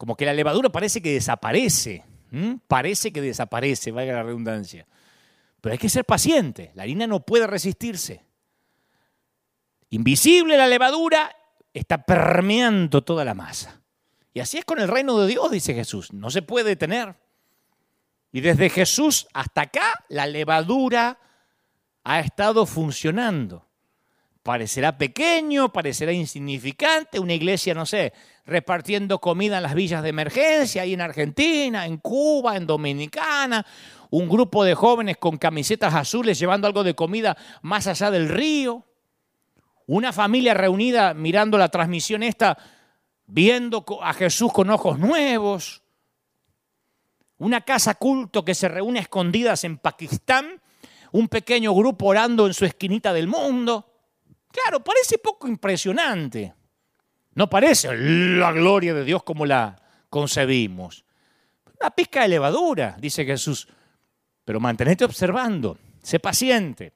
Como 0.00 0.16
que 0.16 0.24
la 0.24 0.32
levadura 0.32 0.70
parece 0.70 1.02
que 1.02 1.12
desaparece, 1.12 2.04
parece 2.66 3.12
que 3.12 3.20
desaparece, 3.20 3.90
valga 3.90 4.14
la 4.14 4.22
redundancia. 4.22 4.86
Pero 5.60 5.74
hay 5.74 5.78
que 5.78 5.90
ser 5.90 6.06
paciente, 6.06 6.70
la 6.74 6.84
harina 6.84 7.06
no 7.06 7.20
puede 7.20 7.46
resistirse. 7.46 8.24
Invisible 9.90 10.56
la 10.56 10.68
levadura 10.68 11.36
está 11.74 12.02
permeando 12.02 13.04
toda 13.04 13.26
la 13.26 13.34
masa. 13.34 13.82
Y 14.32 14.40
así 14.40 14.56
es 14.56 14.64
con 14.64 14.80
el 14.80 14.88
reino 14.88 15.18
de 15.18 15.26
Dios, 15.26 15.50
dice 15.50 15.74
Jesús. 15.74 16.14
No 16.14 16.30
se 16.30 16.40
puede 16.40 16.70
detener. 16.70 17.16
Y 18.32 18.40
desde 18.40 18.70
Jesús 18.70 19.28
hasta 19.34 19.60
acá, 19.60 20.06
la 20.08 20.26
levadura 20.26 21.18
ha 22.04 22.20
estado 22.20 22.64
funcionando. 22.64 23.68
Parecerá 24.42 24.96
pequeño, 24.96 25.70
parecerá 25.70 26.12
insignificante, 26.12 27.20
una 27.20 27.34
iglesia, 27.34 27.74
no 27.74 27.84
sé, 27.84 28.14
repartiendo 28.50 29.20
comida 29.20 29.58
en 29.58 29.62
las 29.62 29.74
villas 29.74 30.02
de 30.02 30.08
emergencia, 30.08 30.82
ahí 30.82 30.92
en 30.92 31.00
Argentina, 31.00 31.86
en 31.86 31.98
Cuba, 31.98 32.56
en 32.56 32.66
Dominicana, 32.66 33.64
un 34.10 34.28
grupo 34.28 34.64
de 34.64 34.74
jóvenes 34.74 35.18
con 35.18 35.38
camisetas 35.38 35.94
azules 35.94 36.36
llevando 36.36 36.66
algo 36.66 36.82
de 36.82 36.94
comida 36.94 37.36
más 37.62 37.86
allá 37.86 38.10
del 38.10 38.28
río, 38.28 38.84
una 39.86 40.12
familia 40.12 40.52
reunida 40.52 41.14
mirando 41.14 41.56
la 41.58 41.68
transmisión 41.68 42.24
esta 42.24 42.58
viendo 43.24 43.84
a 44.02 44.12
Jesús 44.14 44.52
con 44.52 44.68
ojos 44.68 44.98
nuevos, 44.98 45.84
una 47.38 47.60
casa 47.60 47.94
culto 47.94 48.44
que 48.44 48.56
se 48.56 48.68
reúne 48.68 48.98
escondidas 48.98 49.62
en 49.62 49.78
Pakistán, 49.78 50.60
un 51.12 51.28
pequeño 51.28 51.72
grupo 51.72 52.06
orando 52.06 52.48
en 52.48 52.54
su 52.54 52.64
esquinita 52.64 53.12
del 53.12 53.28
mundo. 53.28 53.86
Claro, 54.50 54.82
parece 54.82 55.18
poco 55.18 55.46
impresionante. 55.46 56.54
No 57.40 57.48
parece 57.48 57.96
la 57.96 58.52
gloria 58.52 58.92
de 58.92 59.02
Dios 59.02 59.22
como 59.22 59.46
la 59.46 59.74
concebimos. 60.10 61.06
Una 61.80 61.88
pizca 61.88 62.20
de 62.20 62.28
levadura, 62.28 62.98
dice 63.00 63.24
Jesús. 63.24 63.66
Pero 64.44 64.60
mantenete 64.60 65.06
observando, 65.06 65.78
sé 66.02 66.20
paciente. 66.20 66.92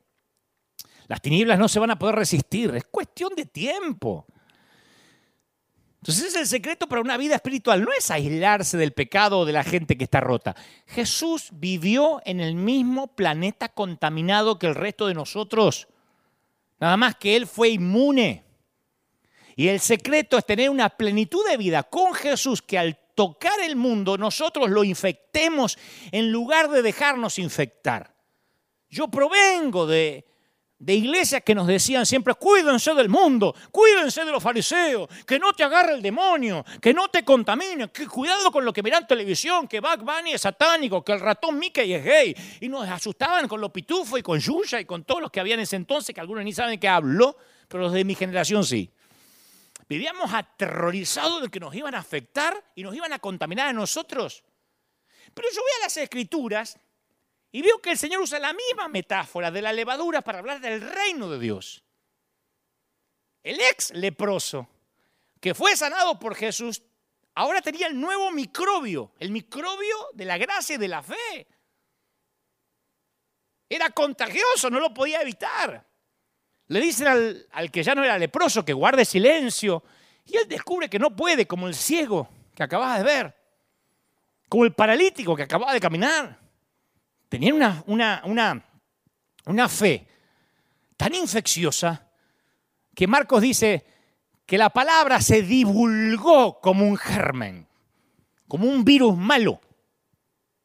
Las 1.07 1.23
tinieblas 1.23 1.59
no 1.59 1.67
se 1.67 1.79
van 1.79 1.93
a 1.93 1.99
poder 1.99 2.17
resistir, 2.17 2.75
es 2.77 2.85
cuestión 2.85 3.35
de 3.35 3.47
tiempo. 3.47 4.27
Entonces 6.03 6.37
el 6.37 6.47
secreto 6.47 6.87
para 6.89 7.01
una 7.01 7.17
vida 7.17 7.37
espiritual 7.37 7.83
no 7.83 7.93
es 7.99 8.11
aislarse 8.11 8.77
del 8.77 8.93
pecado 8.93 9.39
o 9.39 9.45
de 9.47 9.55
la 9.55 9.65
gente 9.65 9.97
que 9.97 10.05
está 10.05 10.21
rota. 10.21 10.55
Jesús 10.89 11.49
vivió 11.55 12.21
en 12.27 12.41
el 12.41 12.55
mismo 12.55 13.07
planeta 13.07 13.71
contaminado 13.71 14.59
que 14.59 14.67
el 14.67 14.75
resto 14.75 15.07
de 15.07 15.15
nosotros. 15.15 15.89
Nada 16.81 16.99
más 16.99 17.15
que 17.15 17.35
Él 17.35 17.47
fue 17.47 17.71
inmune. 17.71 18.44
Y 19.57 19.69
el 19.69 19.81
secreto 19.81 20.39
es 20.39 20.47
tener 20.47 20.71
una 20.71 20.89
plenitud 20.89 21.49
de 21.49 21.57
vida 21.57 21.85
con 21.85 22.15
Jesús 22.15 22.63
que 22.63 22.79
al 22.79 22.99
tocar 23.15 23.61
el 23.61 23.77
mundo, 23.77 24.19
nosotros 24.19 24.69
lo 24.71 24.85
infectemos 24.85 25.79
en 26.11 26.31
lugar 26.31 26.69
de 26.69 26.83
dejarnos 26.83 27.39
infectar. 27.39 28.15
Yo 28.89 29.09
provengo 29.09 29.87
de, 29.87 30.25
iglesias 30.87 31.43
que 31.43 31.55
nos 31.55 31.67
decían 31.67 32.05
siempre, 32.05 32.35
cuídense 32.35 32.95
del 32.95 33.09
mundo, 33.09 33.55
cuídense 33.71 34.25
de 34.25 34.33
los 34.33 34.43
fariseos, 34.43 35.09
que 35.27 35.39
no 35.39 35.53
te 35.53 35.65
agarre 35.65 35.95
el 35.95 36.03
demonio, 36.03 36.65
que 36.81 36.93
no 36.93 37.09
te 37.09 37.25
contamine, 37.25 37.89
que 37.91 38.07
cuidado 38.07 38.51
con 38.51 38.65
lo 38.65 38.73
que 38.73 38.83
miran 38.83 39.07
televisión, 39.07 39.67
que 39.67 39.81
Bad 39.81 40.01
Bunny 40.01 40.35
es 40.35 40.43
satánico, 40.43 41.05
que 41.05 41.13
el 41.13 41.21
ratón 41.21 41.59
Mickey 41.59 41.93
es 41.93 42.05
gay. 42.05 42.37
Y 42.61 42.69
nos 42.69 42.89
asustaban 42.89 43.49
con 43.49 43.61
los 43.61 43.71
pitufos 43.71 44.19
y 44.19 44.23
con 44.23 44.39
Yuya 44.39 44.81
y 44.81 44.85
con 44.85 45.05
todos 45.05 45.23
los 45.23 45.31
que 45.31 45.41
habían 45.41 45.61
en 45.61 45.63
ese 45.63 45.77
entonces, 45.77 46.15
que 46.15 46.21
algunos 46.21 46.45
ni 46.45 46.53
saben 46.53 46.79
qué 46.79 46.89
hablo, 46.89 47.37
pero 47.67 47.85
los 47.85 47.93
de 47.93 48.05
mi 48.05 48.15
generación 48.15 48.65
sí. 48.65 48.94
Vivíamos 49.89 50.33
aterrorizados 50.33 51.43
de 51.43 51.49
que 51.49 51.61
nos 51.61 51.75
iban 51.75 51.95
a 51.95 51.99
afectar 51.99 52.73
y 52.75 52.83
nos 52.83 52.95
iban 52.95 53.13
a 53.13 53.19
contaminar 53.19 53.69
a 53.69 53.73
nosotros. 53.73 54.45
Pero 55.35 55.49
yo 55.51 55.61
voy 55.61 55.71
a 55.81 55.85
las 55.85 55.97
escrituras 55.97 56.79
y 57.53 57.63
veo 57.63 57.81
que 57.81 57.91
el 57.91 57.99
Señor 57.99 58.23
usa 58.23 58.39
la 58.39 58.53
misma 58.53 58.89
metáfora 58.89 59.51
de 59.51 59.63
la 59.63 59.73
levadura 59.73 60.23
para 60.23 60.39
hablar 60.39 60.61
del 60.61 60.81
reino 60.81 61.29
de 61.29 61.39
Dios. 61.39 61.85
El 63.43 63.61
ex 63.61 63.91
leproso, 63.93 64.69
que 65.41 65.55
fue 65.55 65.77
sanado 65.77 66.19
por 66.19 66.35
Jesús, 66.35 66.83
ahora 67.35 67.61
tenía 67.61 67.87
el 67.87 68.01
nuevo 68.01 68.31
microbio, 68.31 69.13
el 69.19 69.31
microbio 69.31 70.09
de 70.15 70.25
la 70.25 70.39
gracia 70.39 70.77
y 70.77 70.79
de 70.79 70.89
la 70.89 71.03
fe. 71.03 71.47
Era 73.69 73.91
contagioso, 73.91 74.71
no 74.71 74.81
lo 74.81 74.95
podía 74.95 75.21
evitar. 75.21 75.87
Le 76.69 76.81
dicen 76.81 77.47
al, 77.53 77.71
que 77.71 77.83
ya 77.83 77.95
no 77.95 78.05
era 78.05 78.19
leproso 78.19 78.65
que 78.65 78.73
guarde 78.73 79.05
silencio. 79.05 79.83
Y 80.27 80.37
él 80.37 80.49
descubre 80.49 80.89
que 80.89 80.99
no 80.99 81.15
puede, 81.15 81.47
como 81.47 81.69
el 81.69 81.75
ciego 81.75 82.29
que 82.55 82.63
acababa 82.63 82.99
de 82.99 83.05
ver, 83.05 83.37
como 84.49 84.65
el 84.65 84.73
paralítico 84.73 85.37
que 85.37 85.43
acababa 85.43 85.73
de 85.73 85.81
caminar. 85.81 86.39
Tenían 87.29 87.57
una, 87.57 87.83
una, 87.87 88.23
una, 88.25 88.65
una 89.47 89.69
fe 89.69 90.07
tan 90.97 91.15
infecciosa 91.15 92.09
que 92.95 93.07
Marcos 93.07 93.43
dice 93.43 93.85
que 94.47 94.57
la 94.57 94.71
palabra 94.71 95.21
se 95.21 95.43
divulgó 95.43 96.61
como 96.61 96.87
un 96.87 96.97
germen, 96.97 97.67
como 98.47 98.69
un 98.69 98.85
virus 98.85 99.17
malo, 99.17 99.61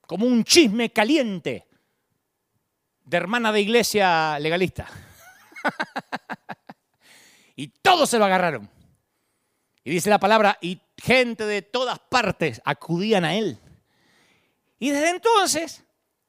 como 0.02 0.26
un 0.26 0.44
chisme 0.44 0.92
caliente 0.92 1.68
de 3.04 3.18
hermana 3.18 3.52
de 3.52 3.62
iglesia 3.62 4.38
legalista. 4.40 4.88
y 7.56 7.68
todos 7.68 8.10
se 8.10 8.20
lo 8.20 8.26
agarraron. 8.26 8.70
Y 9.84 9.92
dice 9.92 10.10
la 10.10 10.20
palabra, 10.20 10.58
y 10.62 10.82
gente 10.98 11.46
de 11.46 11.62
todas 11.62 12.00
partes 12.00 12.62
acudían 12.66 13.26
a 13.26 13.36
él. 13.36 13.58
Y 14.80 14.92
desde 14.92 15.10
entonces 15.10 15.84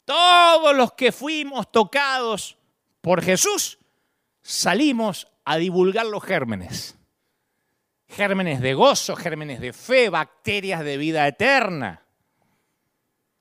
todos 0.05 0.75
los 0.75 0.93
que 0.93 1.13
fuimos 1.13 1.71
tocados 1.71 2.57
por 3.01 3.23
Jesús 3.23 3.79
salimos 4.43 5.29
a 5.45 5.57
divulgar 5.57 6.07
los 6.07 6.23
gérmenes. 6.23 6.97
Gérmenes 8.09 8.61
de 8.61 8.75
gozo, 8.75 9.15
gérmenes 9.15 9.61
de 9.61 9.73
fe, 9.73 10.09
bacterias 10.09 10.85
de 10.85 10.97
vida 10.97 11.27
eterna. 11.29 12.03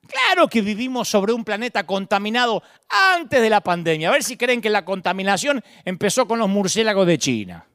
Claro 0.09 0.47
que 0.47 0.61
vivimos 0.61 1.07
sobre 1.07 1.33
un 1.33 1.43
planeta 1.43 1.85
contaminado 1.85 2.63
antes 2.89 3.41
de 3.41 3.49
la 3.49 3.61
pandemia. 3.61 4.09
A 4.09 4.11
ver 4.11 4.23
si 4.23 4.37
creen 4.37 4.59
que 4.59 4.69
la 4.69 4.83
contaminación 4.83 5.63
empezó 5.85 6.27
con 6.27 6.39
los 6.39 6.49
murciélagos 6.49 7.05
de 7.05 7.19
China. 7.19 7.67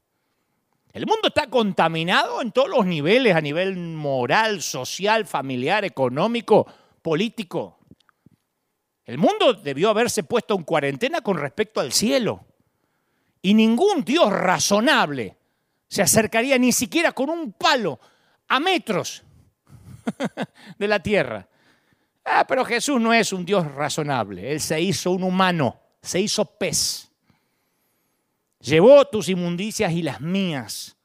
El 0.92 1.06
mundo 1.06 1.28
está 1.28 1.48
contaminado 1.48 2.42
en 2.42 2.50
todos 2.50 2.68
los 2.68 2.86
niveles, 2.86 3.36
a 3.36 3.40
nivel 3.40 3.76
moral, 3.76 4.62
social, 4.62 5.26
familiar, 5.26 5.84
económico, 5.84 6.66
político. 7.02 7.78
El 9.04 9.18
mundo 9.18 9.54
debió 9.54 9.90
haberse 9.90 10.24
puesto 10.24 10.54
en 10.54 10.64
cuarentena 10.64 11.20
con 11.20 11.36
respecto 11.36 11.80
al 11.80 11.92
cielo. 11.92 12.44
Y 13.42 13.54
ningún 13.54 14.04
Dios 14.04 14.32
razonable 14.32 15.36
se 15.88 16.02
acercaría 16.02 16.58
ni 16.58 16.72
siquiera 16.72 17.12
con 17.12 17.30
un 17.30 17.52
palo 17.52 18.00
a 18.48 18.58
metros 18.58 19.22
de 20.78 20.88
la 20.88 21.00
tierra. 21.00 21.48
Ah, 22.24 22.46
pero 22.46 22.64
Jesús 22.64 23.00
no 23.00 23.12
es 23.12 23.32
un 23.32 23.44
Dios 23.44 23.70
razonable. 23.74 24.52
Él 24.52 24.60
se 24.60 24.80
hizo 24.80 25.10
un 25.10 25.22
humano, 25.22 25.78
se 26.00 26.20
hizo 26.20 26.44
pez. 26.44 27.10
Llevó 28.60 29.04
tus 29.04 29.28
inmundicias 29.28 29.92
y 29.92 30.02
las 30.02 30.20
mías. 30.20 30.96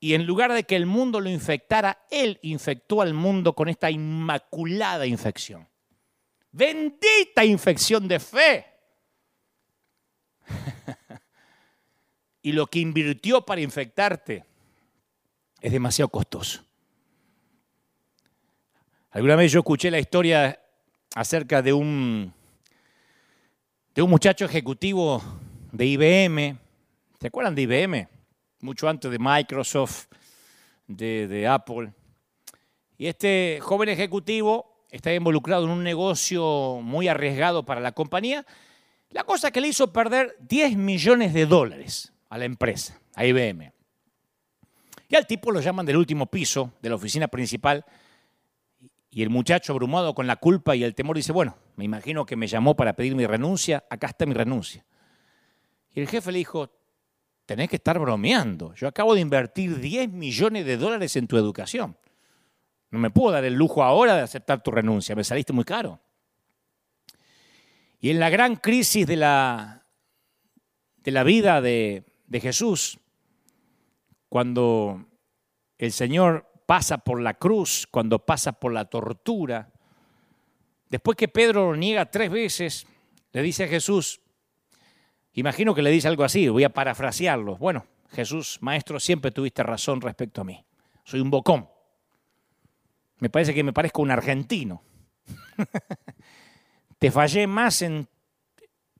Y 0.00 0.14
en 0.14 0.26
lugar 0.26 0.52
de 0.52 0.64
que 0.64 0.76
el 0.76 0.86
mundo 0.86 1.20
lo 1.20 1.28
infectara, 1.28 2.06
Él 2.10 2.38
infectó 2.42 3.02
al 3.02 3.12
mundo 3.12 3.52
con 3.52 3.68
esta 3.68 3.90
inmaculada 3.90 5.06
infección. 5.06 5.68
Bendita 6.50 7.44
infección 7.44 8.08
de 8.08 8.20
fe. 8.20 8.66
y 12.42 12.52
lo 12.52 12.66
que 12.66 12.78
invirtió 12.78 13.44
para 13.44 13.60
infectarte 13.60 14.44
es 15.60 15.72
demasiado 15.72 16.08
costoso. 16.08 16.67
Alguna 19.10 19.36
vez 19.36 19.50
yo 19.50 19.60
escuché 19.60 19.90
la 19.90 19.98
historia 19.98 20.60
acerca 21.14 21.62
de 21.62 21.72
un, 21.72 22.30
de 23.94 24.02
un 24.02 24.10
muchacho 24.10 24.44
ejecutivo 24.44 25.22
de 25.72 25.86
IBM. 25.86 26.58
¿Se 27.18 27.28
acuerdan 27.28 27.54
de 27.54 27.62
IBM? 27.62 28.06
Mucho 28.60 28.86
antes 28.86 29.10
de 29.10 29.18
Microsoft, 29.18 30.08
de, 30.86 31.26
de 31.26 31.46
Apple. 31.46 31.90
Y 32.98 33.06
este 33.06 33.60
joven 33.62 33.88
ejecutivo 33.88 34.84
estaba 34.90 35.16
involucrado 35.16 35.64
en 35.64 35.70
un 35.70 35.82
negocio 35.82 36.80
muy 36.82 37.08
arriesgado 37.08 37.64
para 37.64 37.80
la 37.80 37.92
compañía, 37.92 38.44
la 39.08 39.24
cosa 39.24 39.50
que 39.50 39.62
le 39.62 39.68
hizo 39.68 39.90
perder 39.90 40.36
10 40.40 40.76
millones 40.76 41.32
de 41.32 41.46
dólares 41.46 42.12
a 42.28 42.36
la 42.36 42.44
empresa, 42.44 43.00
a 43.14 43.24
IBM. 43.24 43.72
Y 45.08 45.16
al 45.16 45.26
tipo 45.26 45.50
lo 45.50 45.62
llaman 45.62 45.86
del 45.86 45.96
último 45.96 46.26
piso 46.26 46.72
de 46.82 46.90
la 46.90 46.96
oficina 46.96 47.26
principal 47.28 47.86
y 49.10 49.22
el 49.22 49.30
muchacho 49.30 49.72
abrumado 49.72 50.14
con 50.14 50.26
la 50.26 50.36
culpa 50.36 50.76
y 50.76 50.84
el 50.84 50.94
temor 50.94 51.16
dice, 51.16 51.32
bueno, 51.32 51.56
me 51.76 51.84
imagino 51.84 52.26
que 52.26 52.36
me 52.36 52.46
llamó 52.46 52.76
para 52.76 52.94
pedir 52.94 53.14
mi 53.14 53.26
renuncia, 53.26 53.84
acá 53.88 54.08
está 54.08 54.26
mi 54.26 54.34
renuncia. 54.34 54.84
Y 55.94 56.00
el 56.00 56.08
jefe 56.08 56.30
le 56.30 56.38
dijo, 56.38 56.70
tenés 57.46 57.70
que 57.70 57.76
estar 57.76 57.98
bromeando, 57.98 58.74
yo 58.74 58.86
acabo 58.86 59.14
de 59.14 59.20
invertir 59.20 59.80
10 59.80 60.10
millones 60.10 60.66
de 60.66 60.76
dólares 60.76 61.16
en 61.16 61.26
tu 61.26 61.38
educación. 61.38 61.96
No 62.90 62.98
me 62.98 63.10
puedo 63.10 63.32
dar 63.32 63.44
el 63.44 63.54
lujo 63.54 63.82
ahora 63.82 64.14
de 64.14 64.22
aceptar 64.22 64.62
tu 64.62 64.70
renuncia, 64.70 65.16
me 65.16 65.24
saliste 65.24 65.52
muy 65.52 65.64
caro. 65.64 66.00
Y 68.00 68.10
en 68.10 68.20
la 68.20 68.30
gran 68.30 68.56
crisis 68.56 69.06
de 69.06 69.16
la, 69.16 69.86
de 70.98 71.10
la 71.10 71.24
vida 71.24 71.60
de, 71.60 72.04
de 72.26 72.40
Jesús, 72.40 72.98
cuando 74.28 75.06
el 75.78 75.92
Señor 75.92 76.47
pasa 76.68 76.98
por 76.98 77.18
la 77.22 77.32
cruz, 77.32 77.88
cuando 77.90 78.18
pasa 78.18 78.52
por 78.52 78.74
la 78.74 78.84
tortura, 78.84 79.70
después 80.90 81.16
que 81.16 81.26
Pedro 81.26 81.70
lo 81.70 81.76
niega 81.78 82.10
tres 82.10 82.30
veces, 82.30 82.86
le 83.32 83.40
dice 83.40 83.64
a 83.64 83.68
Jesús, 83.68 84.20
imagino 85.32 85.74
que 85.74 85.80
le 85.80 85.90
dice 85.90 86.08
algo 86.08 86.24
así, 86.24 86.46
voy 86.50 86.64
a 86.64 86.68
parafrasearlo, 86.68 87.56
bueno, 87.56 87.86
Jesús, 88.10 88.58
maestro, 88.60 89.00
siempre 89.00 89.30
tuviste 89.30 89.62
razón 89.62 90.02
respecto 90.02 90.42
a 90.42 90.44
mí, 90.44 90.62
soy 91.04 91.20
un 91.20 91.30
bocón. 91.30 91.70
Me 93.20 93.30
parece 93.30 93.54
que 93.54 93.64
me 93.64 93.72
parezco 93.72 94.02
un 94.02 94.10
argentino. 94.10 94.82
Te 96.98 97.10
fallé 97.10 97.46
más, 97.46 97.80
en, 97.80 98.06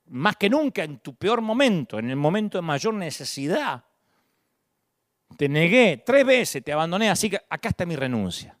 más 0.07 0.37
que 0.37 0.49
nunca 0.49 0.83
en 0.83 0.97
tu 0.97 1.13
peor 1.13 1.41
momento, 1.41 1.99
en 1.99 2.09
el 2.09 2.15
momento 2.15 2.57
de 2.57 2.63
mayor 2.63 2.95
necesidad. 2.95 3.83
Te 5.39 5.47
negué 5.47 6.03
tres 6.05 6.25
veces, 6.25 6.61
te 6.61 6.73
abandoné, 6.73 7.09
así 7.09 7.29
que 7.29 7.39
acá 7.49 7.69
está 7.69 7.85
mi 7.85 7.95
renuncia. 7.95 8.59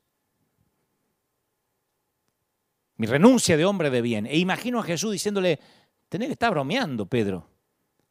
Mi 2.95 3.05
renuncia 3.05 3.57
de 3.57 3.65
hombre 3.65 3.89
de 3.89 4.01
bien. 4.01 4.25
E 4.25 4.37
imagino 4.37 4.79
a 4.79 4.83
Jesús 4.83 5.11
diciéndole, 5.11 5.59
tenés 6.07 6.29
que 6.29 6.33
estar 6.35 6.51
bromeando, 6.51 7.05
Pedro. 7.05 7.49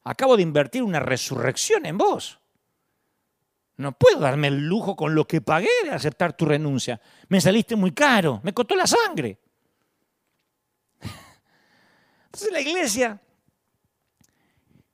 Acabo 0.04 0.36
de 0.36 0.42
invertir 0.42 0.82
una 0.82 1.00
resurrección 1.00 1.86
en 1.86 1.96
vos. 1.96 2.40
No 3.78 3.92
puedo 3.92 4.18
darme 4.20 4.48
el 4.48 4.66
lujo 4.66 4.96
con 4.96 5.14
lo 5.14 5.26
que 5.26 5.40
pagué 5.40 5.70
de 5.84 5.92
aceptar 5.92 6.36
tu 6.36 6.44
renuncia. 6.44 7.00
Me 7.28 7.40
saliste 7.40 7.74
muy 7.74 7.92
caro, 7.92 8.42
me 8.44 8.52
costó 8.52 8.76
la 8.76 8.86
sangre. 8.86 9.38
Entonces 12.26 12.52
la 12.52 12.60
iglesia, 12.60 13.18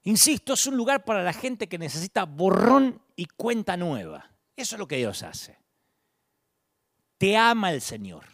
insisto, 0.05 0.53
es 0.53 0.64
un 0.68 0.77
lugar 0.77 1.05
para 1.05 1.25
la 1.25 1.33
gente 1.33 1.68
que 1.68 1.77
necesita 1.77 2.22
borrón 2.22 3.03
y 3.17 3.27
cuenta 3.27 3.77
nueva. 3.77 4.31
Eso 4.57 4.77
es 4.77 4.79
lo 4.79 4.89
que 4.89 4.97
Dios 4.97 5.23
hace. 5.23 5.59
Te 7.19 7.37
ama 7.37 7.73
el 7.73 7.81
Señor. 7.81 8.25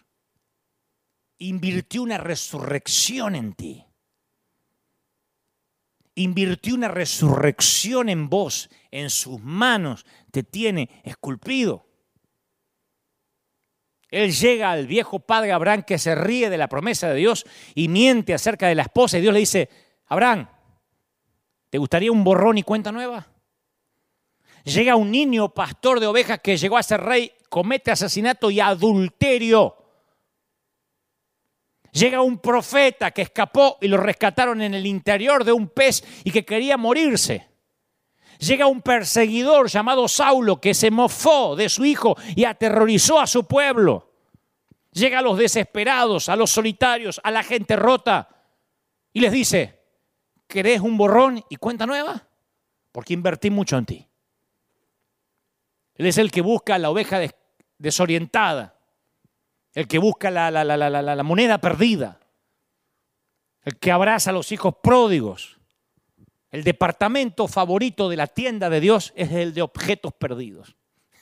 Invirtió 1.38 2.02
una 2.02 2.18
resurrección 2.18 3.34
en 3.34 3.52
ti 3.54 3.86
invirtió 6.14 6.74
una 6.74 6.88
resurrección 6.88 8.08
en 8.08 8.28
vos, 8.28 8.68
en 8.90 9.10
sus 9.10 9.40
manos, 9.40 10.04
te 10.30 10.42
tiene 10.42 10.90
esculpido. 11.04 11.86
Él 14.10 14.32
llega 14.32 14.72
al 14.72 14.86
viejo 14.86 15.20
padre 15.20 15.52
Abraham 15.52 15.84
que 15.84 15.98
se 15.98 16.14
ríe 16.14 16.50
de 16.50 16.58
la 16.58 16.68
promesa 16.68 17.08
de 17.08 17.14
Dios 17.14 17.46
y 17.74 17.88
miente 17.88 18.34
acerca 18.34 18.66
de 18.66 18.74
la 18.74 18.82
esposa 18.82 19.18
y 19.18 19.20
Dios 19.20 19.32
le 19.32 19.40
dice, 19.40 19.68
Abraham, 20.06 20.48
¿te 21.70 21.78
gustaría 21.78 22.10
un 22.10 22.24
borrón 22.24 22.58
y 22.58 22.64
cuenta 22.64 22.90
nueva? 22.90 23.28
Llega 24.64 24.96
un 24.96 25.10
niño 25.10 25.48
pastor 25.54 26.00
de 26.00 26.06
ovejas 26.06 26.40
que 26.40 26.56
llegó 26.56 26.76
a 26.76 26.82
ser 26.82 27.00
rey, 27.00 27.32
comete 27.48 27.90
asesinato 27.90 28.50
y 28.50 28.60
adulterio. 28.60 29.76
Llega 31.92 32.20
un 32.20 32.38
profeta 32.38 33.10
que 33.10 33.22
escapó 33.22 33.78
y 33.80 33.88
lo 33.88 33.96
rescataron 33.96 34.62
en 34.62 34.74
el 34.74 34.86
interior 34.86 35.44
de 35.44 35.52
un 35.52 35.68
pez 35.68 36.04
y 36.24 36.30
que 36.30 36.44
quería 36.44 36.76
morirse. 36.76 37.48
Llega 38.38 38.66
un 38.66 38.80
perseguidor 38.80 39.68
llamado 39.68 40.08
Saulo 40.08 40.60
que 40.60 40.72
se 40.72 40.90
mofó 40.90 41.56
de 41.56 41.68
su 41.68 41.84
hijo 41.84 42.16
y 42.34 42.44
aterrorizó 42.44 43.20
a 43.20 43.26
su 43.26 43.44
pueblo. 43.44 44.12
Llega 44.92 45.18
a 45.18 45.22
los 45.22 45.36
desesperados, 45.36 46.28
a 46.28 46.36
los 46.36 46.50
solitarios, 46.50 47.20
a 47.22 47.30
la 47.30 47.42
gente 47.42 47.76
rota 47.76 48.28
y 49.12 49.20
les 49.20 49.32
dice, 49.32 49.80
¿querés 50.46 50.80
un 50.80 50.96
borrón 50.96 51.44
y 51.48 51.56
cuenta 51.56 51.86
nueva? 51.86 52.28
Porque 52.92 53.14
invertí 53.14 53.50
mucho 53.50 53.76
en 53.76 53.86
ti. 53.86 54.09
Él 56.00 56.06
es 56.06 56.16
el 56.16 56.30
que 56.30 56.40
busca 56.40 56.78
la 56.78 56.88
oveja 56.88 57.20
desorientada, 57.76 58.74
el 59.74 59.86
que 59.86 59.98
busca 59.98 60.30
la, 60.30 61.22
moneda 61.22 61.58
perdida, 61.58 62.18
el 63.60 63.78
que 63.78 63.92
abraza 63.92 64.30
a 64.30 64.32
los 64.32 64.50
hijos 64.50 64.76
pródigos. 64.82 65.58
El 66.50 66.64
departamento 66.64 67.46
favorito 67.48 68.08
de 68.08 68.16
la 68.16 68.28
tienda 68.28 68.70
de 68.70 68.80
Dios 68.80 69.12
es 69.14 69.30
el 69.32 69.52
de 69.52 69.60
objetos 69.60 70.14
perdidos. 70.14 70.74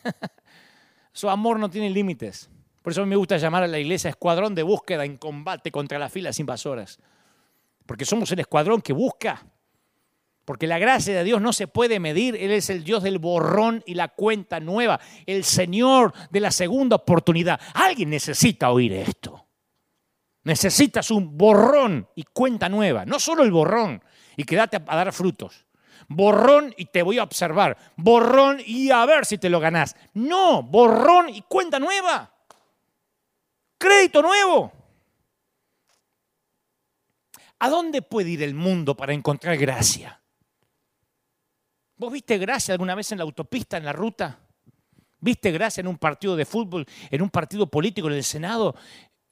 Su 1.13 1.29
amor 1.29 1.59
no 1.59 1.69
tiene 1.69 1.91
límites. 1.91 2.49
Por 2.81 2.93
eso 2.93 3.05
me 3.05 3.17
gusta 3.17 3.37
llamar 3.37 3.65
a 3.65 3.67
la 3.67 3.81
iglesia 3.81 4.11
escuadrón 4.11 4.55
de 4.55 4.63
búsqueda 4.63 5.05
en 5.05 5.17
combate 5.17 5.73
contra 5.73 5.99
las 5.99 6.13
filas 6.13 6.39
invasoras. 6.39 7.01
Porque 7.85 8.05
somos 8.05 8.31
el 8.31 8.39
escuadrón 8.39 8.81
que 8.81 8.93
busca 8.93 9.45
porque 10.49 10.67
la 10.67 10.79
gracia 10.79 11.15
de 11.15 11.25
Dios 11.25 11.43
no 11.43 11.53
se 11.53 11.69
puede 11.69 12.01
medir. 12.01 12.35
Él 12.35 12.53
es 12.53 12.71
el 12.71 12.83
Dios 12.83 13.03
del 13.03 13.19
borrón 13.19 13.83
y 13.85 13.93
la 13.93 14.09
cuenta 14.09 14.61
nueva. 14.61 14.99
El 15.27 15.45
Señor 15.45 16.15
de 16.31 16.41
la 16.41 16.51
segunda 16.51 16.97
oportunidad. 16.97 17.61
Alguien 17.75 18.09
necesita 18.09 18.71
oír 18.71 18.95
esto. 18.95 19.47
Necesitas 20.45 21.11
un 21.11 21.37
borrón 21.37 22.09
y 22.15 22.23
cuenta 22.23 22.71
nueva. 22.71 23.05
No 23.05 23.21
solo 23.21 23.43
el 23.43 23.53
borrón 23.53 24.03
y 24.39 24.45
quédate 24.45 24.79
a 24.79 24.97
dar 24.97 25.13
frutos. 25.13 25.67
Borrón 26.09 26.75
y 26.79 26.87
te 26.87 27.03
voy 27.03 27.19
a 27.19 27.25
observar. 27.25 27.77
Borrón 27.99 28.57
y 28.65 28.91
a 28.91 29.05
ver 29.05 29.27
si 29.27 29.37
te 29.37 29.51
lo 29.51 29.61
ganás. 29.61 29.97
No, 30.15 30.63
borrón 30.63 31.29
y 31.29 31.43
cuenta 31.43 31.79
nueva. 31.79 32.33
Crédito 33.77 34.23
nuevo. 34.23 34.73
¿A 37.59 37.69
dónde 37.69 38.01
puede 38.01 38.31
ir 38.31 38.43
el 38.43 38.55
mundo 38.55 38.97
para 38.97 39.13
encontrar 39.13 39.59
gracia? 39.59 40.19
¿Vos 41.99 42.13
viste 42.13 42.39
gracia 42.39 42.73
alguna 42.73 42.95
vez 42.95 43.11
en 43.11 43.19
la 43.19 43.25
autopista, 43.25 43.77
en 43.77 43.85
la 43.85 43.93
ruta? 43.93 44.39
¿Viste 45.21 45.51
gracia 45.51 45.81
en 45.81 45.89
un 45.89 45.99
partido 45.99 46.37
de 46.37 46.45
fútbol, 46.45 46.87
en 47.11 47.23
un 47.23 47.29
partido 47.29 47.67
político, 47.67 48.07
en 48.07 48.15
el 48.15 48.23
Senado, 48.23 48.77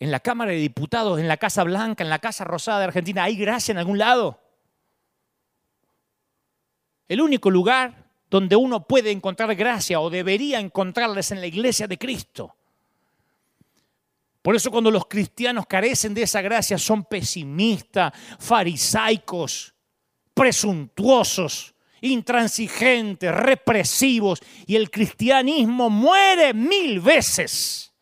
en 0.00 0.10
la 0.10 0.18
Cámara 0.18 0.50
de 0.50 0.56
Diputados, 0.56 1.20
en 1.20 1.28
la 1.28 1.36
Casa 1.36 1.62
Blanca, 1.62 2.02
en 2.02 2.10
la 2.10 2.18
Casa 2.18 2.42
Rosada 2.42 2.80
de 2.80 2.86
Argentina? 2.86 3.22
¿Hay 3.22 3.36
gracia 3.36 3.70
en 3.70 3.78
algún 3.78 3.98
lado? 3.98 4.40
El 7.06 7.20
único 7.20 7.50
lugar 7.50 8.10
donde 8.28 8.56
uno 8.56 8.84
puede 8.84 9.12
encontrar 9.12 9.54
gracia 9.54 10.00
o 10.00 10.10
debería 10.10 10.58
encontrarla 10.58 11.20
es 11.20 11.30
en 11.30 11.40
la 11.40 11.46
iglesia 11.46 11.86
de 11.86 11.96
Cristo. 11.96 12.56
Por 14.42 14.56
eso 14.56 14.72
cuando 14.72 14.90
los 14.90 15.06
cristianos 15.06 15.66
carecen 15.66 16.14
de 16.14 16.22
esa 16.22 16.40
gracia 16.40 16.78
son 16.78 17.04
pesimistas, 17.04 18.12
farisaicos, 18.40 19.72
presuntuosos, 20.34 21.75
intransigentes, 22.06 23.34
represivos, 23.34 24.40
y 24.66 24.76
el 24.76 24.90
cristianismo 24.90 25.90
muere 25.90 26.54
mil 26.54 27.00
veces. 27.00 27.92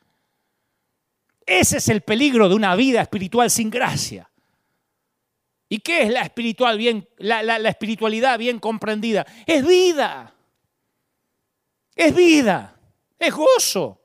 Ese 1.47 1.79
es 1.79 1.89
el 1.89 2.01
peligro 2.01 2.49
de 2.49 2.55
una 2.55 2.75
vida 2.75 3.03
espiritual 3.03 3.51
sin 3.51 3.71
gracia. 3.71 4.31
¿Y 5.69 5.81
qué 5.81 6.03
es 6.03 6.11
la, 6.11 6.23
espiritual 6.23 6.79
bien, 6.79 7.09
la, 7.19 7.57
espiritualidad 7.69 8.39
bien 8.39 8.59
comprendida? 8.61 9.27
Es 9.47 9.67
vida. 9.67 10.33
Es 11.95 12.15
vida. 12.15 12.79
Es 13.19 13.35
gozo. 13.35 14.01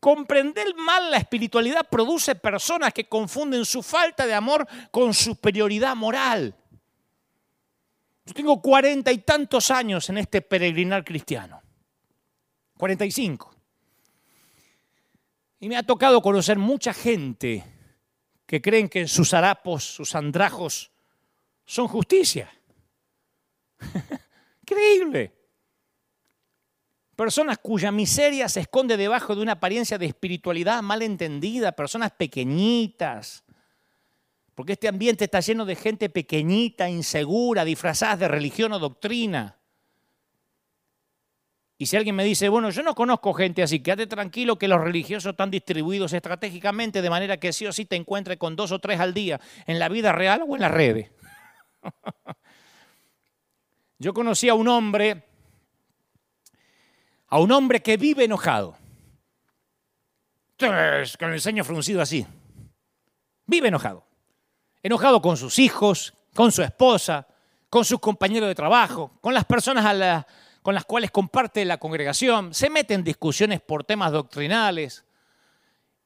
Comprender 0.00 0.74
mal 0.76 1.10
la 1.10 1.18
espiritualidad 1.18 1.88
produce 1.88 2.34
personas 2.34 2.92
que 2.92 3.08
confunden 3.08 3.64
su 3.64 3.82
falta 3.82 4.26
de 4.26 4.34
amor 4.34 4.66
con 4.90 5.14
superioridad 5.14 5.96
moral. 5.96 6.54
Yo 8.26 8.34
tengo 8.34 8.60
cuarenta 8.60 9.12
y 9.12 9.18
tantos 9.18 9.70
años 9.70 10.08
en 10.10 10.18
este 10.18 10.42
peregrinar 10.42 11.04
cristiano. 11.04 11.62
Cuarenta 12.76 13.04
y 13.04 13.12
cinco. 13.12 13.54
Y 15.60 15.68
me 15.68 15.76
ha 15.76 15.84
tocado 15.84 16.20
conocer 16.20 16.58
mucha 16.58 16.92
gente 16.92 17.64
que 18.44 18.60
creen 18.60 18.88
que 18.88 19.06
sus 19.06 19.32
harapos, 19.32 19.84
sus 19.84 20.14
andrajos, 20.14 20.90
son 21.64 21.86
justicia. 21.86 22.50
Increíble. 24.62 25.32
Personas 27.14 27.58
cuya 27.58 27.90
miseria 27.92 28.48
se 28.48 28.60
esconde 28.60 28.96
debajo 28.96 29.34
de 29.34 29.42
una 29.42 29.52
apariencia 29.52 29.98
de 29.98 30.06
espiritualidad 30.06 30.82
mal 30.82 31.00
entendida, 31.00 31.72
personas 31.72 32.12
pequeñitas, 32.12 33.45
porque 34.56 34.72
este 34.72 34.88
ambiente 34.88 35.24
está 35.24 35.40
lleno 35.40 35.66
de 35.66 35.76
gente 35.76 36.08
pequeñita, 36.08 36.88
insegura, 36.88 37.62
disfrazada 37.62 38.16
de 38.16 38.28
religión 38.28 38.72
o 38.72 38.78
doctrina. 38.78 39.58
Y 41.76 41.84
si 41.84 41.96
alguien 41.98 42.16
me 42.16 42.24
dice, 42.24 42.48
bueno, 42.48 42.70
yo 42.70 42.82
no 42.82 42.94
conozco 42.94 43.34
gente 43.34 43.62
así, 43.62 43.80
quédate 43.80 44.06
tranquilo 44.06 44.56
que 44.56 44.66
los 44.66 44.80
religiosos 44.80 45.32
están 45.32 45.50
distribuidos 45.50 46.14
estratégicamente 46.14 47.02
de 47.02 47.10
manera 47.10 47.36
que 47.36 47.52
sí 47.52 47.66
o 47.66 47.72
sí 47.72 47.84
te 47.84 47.96
encuentres 47.96 48.38
con 48.38 48.56
dos 48.56 48.72
o 48.72 48.78
tres 48.78 48.98
al 48.98 49.12
día 49.12 49.38
en 49.66 49.78
la 49.78 49.90
vida 49.90 50.10
real 50.12 50.42
o 50.48 50.54
en 50.54 50.62
las 50.62 50.70
redes. 50.70 51.10
yo 53.98 54.14
conocí 54.14 54.48
a 54.48 54.54
un 54.54 54.68
hombre, 54.68 55.22
a 57.26 57.38
un 57.40 57.52
hombre 57.52 57.82
que 57.82 57.98
vive 57.98 58.24
enojado, 58.24 58.74
con 60.58 61.30
el 61.34 61.40
ceño 61.42 61.62
fruncido 61.62 62.00
así, 62.00 62.26
vive 63.44 63.68
enojado 63.68 64.05
enojado 64.82 65.20
con 65.20 65.36
sus 65.36 65.58
hijos, 65.58 66.14
con 66.34 66.52
su 66.52 66.62
esposa, 66.62 67.26
con 67.68 67.84
sus 67.84 68.00
compañeros 68.00 68.48
de 68.48 68.54
trabajo, 68.54 69.12
con 69.20 69.34
las 69.34 69.44
personas 69.44 70.24
con 70.62 70.74
las 70.74 70.84
cuales 70.84 71.10
comparte 71.10 71.64
la 71.64 71.78
congregación, 71.78 72.52
se 72.52 72.70
mete 72.70 72.94
en 72.94 73.04
discusiones 73.04 73.60
por 73.60 73.84
temas 73.84 74.12
doctrinales. 74.12 75.04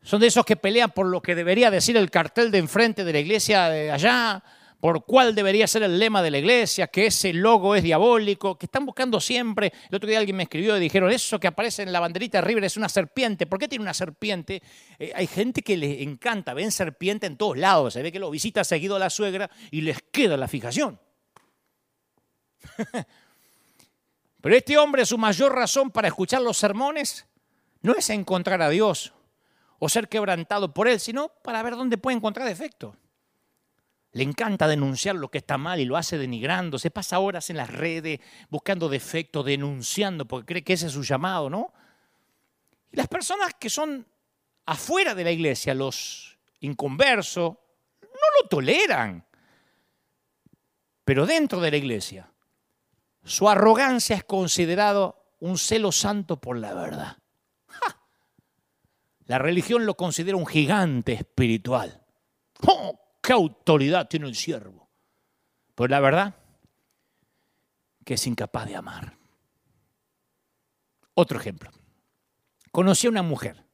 Son 0.03 0.21
de 0.21 0.27
esos 0.27 0.45
que 0.45 0.57
pelean 0.57 0.91
por 0.91 1.07
lo 1.07 1.21
que 1.21 1.35
debería 1.35 1.71
decir 1.71 1.97
el 1.97 2.11
cartel 2.11 2.51
de 2.51 2.59
enfrente 2.59 3.05
de 3.05 3.13
la 3.13 3.19
iglesia 3.19 3.69
de 3.69 3.91
allá, 3.91 4.43
por 4.81 5.05
cuál 5.05 5.35
debería 5.35 5.67
ser 5.67 5.83
el 5.83 5.99
lema 5.99 6.23
de 6.23 6.31
la 6.31 6.39
iglesia, 6.39 6.87
que 6.87 7.07
ese 7.07 7.35
logo 7.35 7.75
es 7.75 7.83
diabólico, 7.83 8.57
que 8.57 8.65
están 8.65 8.87
buscando 8.87 9.21
siempre. 9.21 9.73
El 9.91 9.97
otro 9.97 10.09
día 10.09 10.19
alguien 10.19 10.37
me 10.37 10.45
escribió 10.45 10.75
y 10.77 10.81
dijeron, 10.81 11.11
eso 11.11 11.39
que 11.39 11.49
aparece 11.49 11.83
en 11.83 11.93
la 11.93 12.01
banderita 12.01 12.39
de 12.39 12.43
River 12.43 12.65
es 12.65 12.79
una 12.79 12.89
serpiente. 12.89 13.47
¿Por 13.47 13.59
qué 13.59 13.69
tiene 13.69 13.83
una 13.83 13.93
serpiente? 13.93 14.63
Eh, 14.99 15.13
hay 15.15 15.27
gente 15.27 15.61
que 15.61 15.77
les 15.77 16.01
encanta, 16.01 16.55
ven 16.55 16.73
serpiente 16.73 17.27
en 17.27 17.37
todos 17.37 17.59
lados. 17.59 17.93
Se 17.93 18.03
ve 18.03 18.11
que 18.11 18.19
lo 18.19 18.31
visita 18.31 18.65
seguido 18.65 18.97
a 18.97 18.99
la 18.99 19.11
suegra 19.11 19.51
y 19.71 19.83
les 19.83 19.99
queda 20.11 20.39
la 20.39 20.49
fijación. 20.49 20.99
Pero 24.41 24.57
este 24.57 24.79
hombre, 24.79 25.05
su 25.05 25.19
mayor 25.19 25.55
razón 25.55 25.91
para 25.91 26.09
escuchar 26.09 26.41
los 26.41 26.57
sermones 26.57 27.27
no 27.83 27.95
es 27.95 28.09
encontrar 28.09 28.63
a 28.63 28.71
Dios 28.71 29.13
o 29.79 29.91
ser 29.91 30.09
quebrantado 30.09 30.73
por 30.73 30.89
Él, 30.89 30.99
sino 31.01 31.29
para 31.43 31.63
ver 31.63 31.77
dónde 31.77 31.99
puede 31.99 32.17
encontrar 32.17 32.49
defectos. 32.49 32.97
Le 34.13 34.25
encanta 34.25 34.67
denunciar 34.67 35.15
lo 35.15 35.31
que 35.31 35.39
está 35.39 35.57
mal 35.57 35.79
y 35.79 35.85
lo 35.85 35.97
hace 35.97 36.19
denigrando. 36.19 36.79
Se 36.79 36.91
pasa 36.91 37.21
horas 37.21 37.49
en 37.51 37.57
las 37.57 37.71
redes 37.71 38.21
buscando 38.49 38.89
defectos, 38.89 39.45
denunciando, 39.45 40.27
porque 40.27 40.47
cree 40.47 40.65
que 40.65 40.73
ese 40.73 40.87
es 40.87 40.93
su 40.93 41.05
llamado, 41.05 41.49
¿no? 41.49 41.73
Y 42.91 42.97
las 42.97 43.07
personas 43.07 43.55
que 43.55 43.71
son 43.71 44.07
afuera 44.67 45.15
de 45.15 45.25
la 45.25 45.31
iglesia, 45.31 45.75
los 45.75 46.39
inconversos, 46.61 47.57
no 48.03 48.43
lo 48.43 48.49
toleran. 48.49 49.25
Pero 51.05 51.25
dentro 51.25 51.61
de 51.61 51.71
la 51.71 51.77
iglesia, 51.77 52.33
su 53.25 53.49
arrogancia 53.49 54.17
es 54.17 54.25
considerado 54.25 55.35
un 55.39 55.57
celo 55.57 55.93
santo 55.93 56.41
por 56.41 56.57
la 56.57 56.75
verdad. 56.75 57.17
La 59.27 59.39
religión 59.39 59.87
lo 59.87 59.97
considera 59.97 60.37
un 60.37 60.47
gigante 60.47 61.13
espiritual. 61.13 62.05
¡Oh! 62.67 62.99
¿Qué 63.21 63.33
autoridad 63.33 64.09
tiene 64.09 64.27
el 64.27 64.35
siervo? 64.35 64.89
Pues 65.75 65.91
la 65.91 66.01
verdad, 66.01 66.35
que 68.05 68.15
es 68.15 68.27
incapaz 68.27 68.67
de 68.67 68.77
amar. 68.77 69.17
Otro 71.15 71.39
ejemplo. 71.39 71.71
conocí 72.71 73.07
a 73.07 73.11
una 73.11 73.23
mujer 73.23 73.65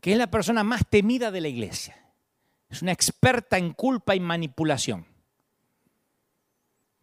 que 0.00 0.12
es 0.12 0.18
la 0.18 0.30
persona 0.30 0.64
más 0.64 0.82
temida 0.88 1.30
de 1.30 1.40
la 1.40 1.48
iglesia. 1.48 2.12
Es 2.68 2.82
una 2.82 2.92
experta 2.92 3.58
en 3.58 3.72
culpa 3.72 4.14
y 4.14 4.20
manipulación. 4.20 5.06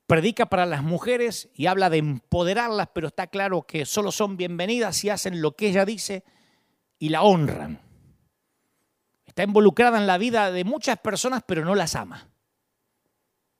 Predica 0.07 0.45
para 0.47 0.65
las 0.65 0.83
mujeres 0.83 1.49
y 1.55 1.65
habla 1.65 1.89
de 1.89 1.97
empoderarlas, 1.97 2.89
pero 2.93 3.07
está 3.07 3.27
claro 3.27 3.63
que 3.63 3.85
solo 3.85 4.11
son 4.11 4.37
bienvenidas 4.37 4.97
si 4.97 5.09
hacen 5.09 5.41
lo 5.41 5.55
que 5.55 5.69
ella 5.69 5.85
dice 5.85 6.23
y 6.99 7.09
la 7.09 7.23
honran. 7.23 7.84
Está 9.35 9.43
involucrada 9.43 9.97
en 9.97 10.07
la 10.07 10.17
vida 10.17 10.49
de 10.49 10.63
muchas 10.63 10.97
personas, 10.97 11.43
pero 11.45 11.65
no 11.65 11.75
las 11.75 11.93
ama. 11.95 12.25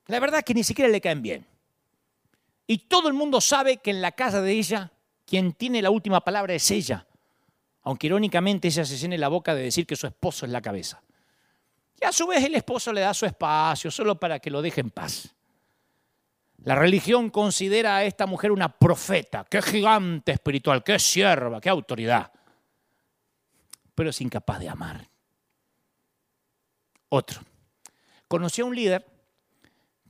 La 0.08 0.22
verdad 0.22 0.40
es 0.40 0.46
que 0.46 0.54
ni 0.54 0.64
siquiera 0.64 0.90
le 0.90 1.02
caen 1.02 1.22
bien. 1.22 1.46
Y 2.66 2.78
todo 2.78 3.10
el 3.10 3.14
mundo 3.14 3.42
sabe 3.42 3.76
que 3.76 3.92
en 3.92 4.02
la 4.02 4.14
casa 4.14 4.42
de 4.42 4.54
ella, 4.54 4.94
quien 5.26 5.52
tiene 5.52 5.82
la 5.82 5.90
última 5.90 6.22
palabra 6.22 6.54
es 6.54 6.72
ella. 6.72 7.06
Aunque 7.82 8.08
irónicamente 8.08 8.70
ella 8.70 8.86
se 8.86 8.96
llene 8.96 9.18
la 9.18 9.28
boca 9.28 9.54
de 9.54 9.64
decir 9.64 9.86
que 9.86 9.98
su 9.98 10.08
esposo 10.08 10.46
es 10.46 10.54
la 10.54 10.62
cabeza. 10.62 11.04
Y 12.00 12.06
a 12.06 12.14
su 12.14 12.26
vez 12.26 12.42
el 12.46 12.56
esposo 12.56 12.94
le 12.94 13.02
da 13.02 13.14
su 13.14 13.26
espacio 13.26 13.92
solo 13.92 14.18
para 14.18 14.40
que 14.40 14.50
lo 14.50 14.62
deje 14.62 14.80
en 14.80 14.92
paz. 14.92 15.36
La 16.64 16.76
religión 16.76 17.30
considera 17.30 17.98
a 17.98 18.06
esta 18.06 18.26
mujer 18.28 18.54
una 18.54 18.70
profeta, 18.70 19.46
qué 19.50 19.62
gigante 19.62 20.32
espiritual, 20.32 20.86
qué 20.86 21.00
sierva, 21.00 21.60
qué 21.60 21.68
autoridad, 21.68 22.32
pero 23.94 24.12
es 24.12 24.22
incapaz 24.22 24.60
de 24.60 24.70
amar. 24.70 25.15
Otro. 27.16 27.40
Conoció 28.28 28.66
a 28.66 28.68
un 28.68 28.76
líder 28.76 29.06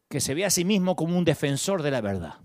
que 0.10 0.20
se 0.20 0.34
ve 0.34 0.43
a 0.43 0.49
sí 0.49 0.66
mismo 0.66 0.95
como 0.95 1.16
un 1.16 1.24
defensor 1.24 1.84
de 1.84 1.91
la 1.91 2.01
verdad. 2.01 2.39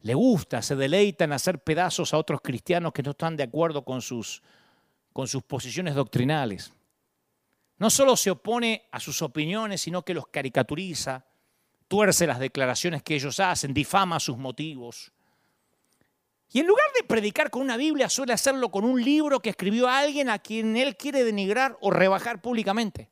Le 0.00 0.14
gusta, 0.14 0.62
se 0.62 0.74
deleita 0.74 1.24
en 1.24 1.32
hacer 1.32 1.62
pedazos 1.62 2.14
a 2.14 2.16
otros 2.16 2.40
cristianos 2.40 2.94
que 2.94 3.02
no 3.02 3.10
están 3.10 3.36
de 3.36 3.42
acuerdo 3.42 3.84
con 3.84 4.00
sus, 4.00 4.42
con 5.12 5.28
sus 5.28 5.42
posiciones 5.42 5.94
doctrinales. 5.94 6.72
No 7.76 7.90
solo 7.90 8.16
se 8.16 8.30
opone 8.30 8.88
a 8.90 8.98
sus 9.00 9.20
opiniones, 9.20 9.82
sino 9.82 10.02
que 10.02 10.14
los 10.14 10.28
caricaturiza, 10.28 11.26
tuerce 11.88 12.26
las 12.26 12.38
declaraciones 12.38 13.02
que 13.02 13.16
ellos 13.16 13.38
hacen, 13.38 13.74
difama 13.74 14.18
sus 14.18 14.38
motivos. 14.38 15.12
Y 16.52 16.60
en 16.60 16.66
lugar 16.66 16.86
de 16.96 17.06
predicar 17.06 17.50
con 17.50 17.62
una 17.62 17.76
Biblia, 17.76 18.08
suele 18.08 18.32
hacerlo 18.32 18.70
con 18.70 18.84
un 18.84 19.02
libro 19.02 19.40
que 19.40 19.50
escribió 19.50 19.88
alguien 19.88 20.28
a 20.28 20.38
quien 20.38 20.76
él 20.76 20.96
quiere 20.96 21.24
denigrar 21.24 21.78
o 21.80 21.90
rebajar 21.90 22.42
públicamente 22.42 23.10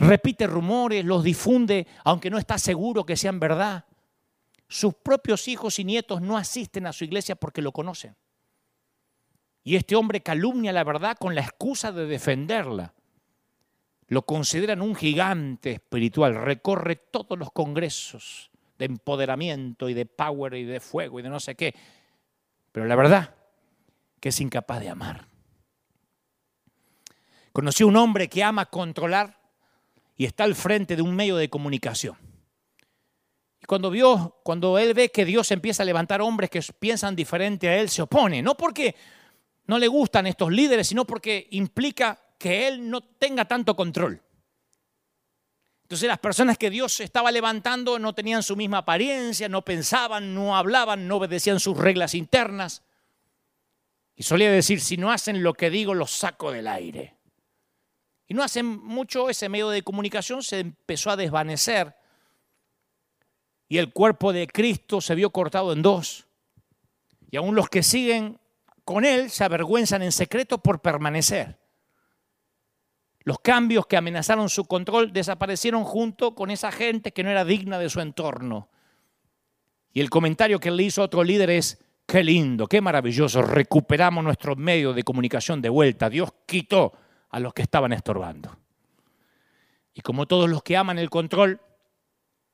repite 0.00 0.46
rumores, 0.46 1.04
los 1.04 1.22
difunde, 1.22 1.86
aunque 2.04 2.30
no 2.30 2.38
está 2.38 2.58
seguro 2.58 3.04
que 3.04 3.16
sean 3.16 3.38
verdad. 3.38 3.84
Sus 4.66 4.94
propios 4.94 5.46
hijos 5.46 5.78
y 5.78 5.84
nietos 5.84 6.22
no 6.22 6.36
asisten 6.36 6.86
a 6.86 6.92
su 6.92 7.04
iglesia 7.04 7.36
porque 7.36 7.62
lo 7.62 7.70
conocen. 7.70 8.16
Y 9.62 9.76
este 9.76 9.94
hombre 9.94 10.22
calumnia 10.22 10.72
la 10.72 10.84
verdad 10.84 11.16
con 11.18 11.34
la 11.34 11.42
excusa 11.42 11.92
de 11.92 12.06
defenderla. 12.06 12.94
Lo 14.08 14.22
consideran 14.22 14.80
un 14.80 14.94
gigante 14.94 15.72
espiritual, 15.72 16.34
recorre 16.34 16.96
todos 16.96 17.38
los 17.38 17.52
congresos 17.52 18.50
de 18.78 18.86
empoderamiento 18.86 19.88
y 19.88 19.94
de 19.94 20.06
power 20.06 20.54
y 20.54 20.64
de 20.64 20.80
fuego 20.80 21.20
y 21.20 21.22
de 21.22 21.28
no 21.28 21.38
sé 21.38 21.54
qué. 21.54 21.74
Pero 22.72 22.86
la 22.86 22.96
verdad 22.96 23.34
que 24.20 24.28
es 24.28 24.40
incapaz 24.40 24.80
de 24.80 24.90
amar. 24.90 25.26
Conocí 27.52 27.82
a 27.82 27.86
un 27.86 27.96
hombre 27.96 28.28
que 28.28 28.44
ama 28.44 28.66
controlar 28.66 29.38
y 30.16 30.24
está 30.26 30.44
al 30.44 30.54
frente 30.54 30.96
de 30.96 31.02
un 31.02 31.16
medio 31.16 31.36
de 31.36 31.50
comunicación. 31.50 32.16
Y 33.62 33.66
cuando 33.66 33.90
vio, 33.90 34.36
cuando 34.42 34.78
él 34.78 34.94
ve 34.94 35.10
que 35.10 35.24
Dios 35.24 35.50
empieza 35.50 35.82
a 35.82 35.86
levantar 35.86 36.20
hombres 36.20 36.50
que 36.50 36.60
piensan 36.78 37.16
diferente 37.16 37.68
a 37.68 37.76
él, 37.76 37.88
se 37.88 38.02
opone, 38.02 38.42
no 38.42 38.56
porque 38.56 38.94
no 39.66 39.78
le 39.78 39.88
gustan 39.88 40.26
estos 40.26 40.50
líderes, 40.52 40.88
sino 40.88 41.04
porque 41.04 41.48
implica 41.50 42.18
que 42.38 42.68
él 42.68 42.88
no 42.88 43.00
tenga 43.00 43.44
tanto 43.44 43.74
control. 43.74 44.20
Entonces 45.90 46.06
las 46.06 46.20
personas 46.20 46.56
que 46.56 46.70
Dios 46.70 47.00
estaba 47.00 47.32
levantando 47.32 47.98
no 47.98 48.14
tenían 48.14 48.44
su 48.44 48.54
misma 48.54 48.78
apariencia, 48.78 49.48
no 49.48 49.62
pensaban, 49.62 50.36
no 50.36 50.56
hablaban, 50.56 51.08
no 51.08 51.16
obedecían 51.16 51.58
sus 51.58 51.76
reglas 51.76 52.14
internas. 52.14 52.84
Y 54.14 54.22
solía 54.22 54.52
decir, 54.52 54.80
si 54.80 54.96
no 54.96 55.10
hacen 55.10 55.42
lo 55.42 55.52
que 55.52 55.68
digo, 55.68 55.94
los 55.94 56.12
saco 56.12 56.52
del 56.52 56.68
aire. 56.68 57.16
Y 58.28 58.34
no 58.34 58.44
hace 58.44 58.62
mucho 58.62 59.28
ese 59.30 59.48
medio 59.48 59.68
de 59.70 59.82
comunicación 59.82 60.44
se 60.44 60.60
empezó 60.60 61.10
a 61.10 61.16
desvanecer 61.16 61.96
y 63.68 63.78
el 63.78 63.92
cuerpo 63.92 64.32
de 64.32 64.46
Cristo 64.46 65.00
se 65.00 65.16
vio 65.16 65.30
cortado 65.30 65.72
en 65.72 65.82
dos. 65.82 66.28
Y 67.32 67.36
aún 67.36 67.56
los 67.56 67.68
que 67.68 67.82
siguen 67.82 68.38
con 68.84 69.04
Él 69.04 69.28
se 69.28 69.42
avergüenzan 69.42 70.02
en 70.02 70.12
secreto 70.12 70.58
por 70.58 70.82
permanecer. 70.82 71.59
Los 73.22 73.40
cambios 73.40 73.86
que 73.86 73.96
amenazaron 73.96 74.48
su 74.48 74.64
control 74.64 75.12
desaparecieron 75.12 75.84
junto 75.84 76.34
con 76.34 76.50
esa 76.50 76.72
gente 76.72 77.12
que 77.12 77.22
no 77.22 77.30
era 77.30 77.44
digna 77.44 77.78
de 77.78 77.90
su 77.90 78.00
entorno. 78.00 78.68
Y 79.92 80.00
el 80.00 80.08
comentario 80.08 80.58
que 80.58 80.70
le 80.70 80.84
hizo 80.84 81.02
otro 81.02 81.22
líder 81.22 81.50
es, 81.50 81.78
qué 82.06 82.24
lindo, 82.24 82.66
qué 82.66 82.80
maravilloso, 82.80 83.42
recuperamos 83.42 84.24
nuestro 84.24 84.56
medio 84.56 84.94
de 84.94 85.02
comunicación 85.02 85.60
de 85.60 85.68
vuelta. 85.68 86.08
Dios 86.08 86.30
quitó 86.46 86.92
a 87.28 87.38
los 87.40 87.52
que 87.52 87.62
estaban 87.62 87.92
estorbando. 87.92 88.56
Y 89.92 90.00
como 90.00 90.26
todos 90.26 90.48
los 90.48 90.62
que 90.62 90.76
aman 90.76 90.98
el 90.98 91.10
control, 91.10 91.60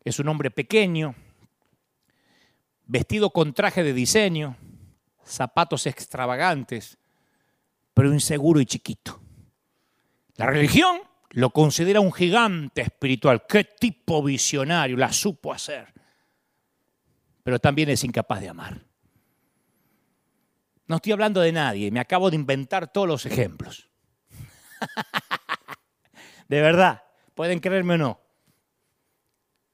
es 0.05 0.19
un 0.19 0.29
hombre 0.29 0.51
pequeño, 0.51 1.15
vestido 2.87 3.31
con 3.31 3.53
traje 3.53 3.83
de 3.83 3.93
diseño, 3.93 4.57
zapatos 5.25 5.87
extravagantes, 5.87 6.99
pero 7.95 8.13
inseguro 8.13 8.61
y 8.61 8.67
chiquito. 8.67 9.21
La 10.37 10.47
religión 10.47 11.01
lo 11.31 11.51
considera 11.51 12.01
un 12.01 12.13
gigante 12.13 12.83
espiritual. 12.83 13.45
¿Qué 13.49 13.65
tipo 13.65 14.23
visionario? 14.23 14.97
La 14.97 15.13
supo 15.13 15.53
hacer. 15.53 15.93
Pero 17.43 17.59
también 17.59 17.89
es 17.91 18.05
incapaz 18.05 18.41
de 18.41 18.49
amar. 18.49 18.81
No 20.87 20.97
estoy 20.97 21.13
hablando 21.13 21.41
de 21.41 21.53
nadie, 21.53 21.91
me 21.91 22.01
acabo 22.01 22.31
de 22.31 22.37
inventar 22.37 22.93
todos 22.93 23.09
los 23.09 23.27
ejemplos. 23.27 23.89
de 26.49 26.61
verdad, 26.61 27.03
pueden 27.35 27.59
creerme 27.59 27.95
o 27.95 27.99
no. 27.99 28.21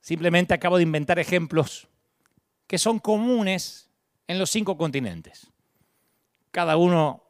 Simplemente 0.01 0.55
acabo 0.55 0.79
de 0.79 0.83
inventar 0.85 1.19
ejemplos 1.19 1.87
que 2.67 2.79
son 2.79 2.99
comunes 2.99 3.91
en 4.27 4.39
los 4.39 4.51
cinco 4.51 4.77
continentes. 4.79 5.47
Cada 6.51 6.77
uno 6.77 7.23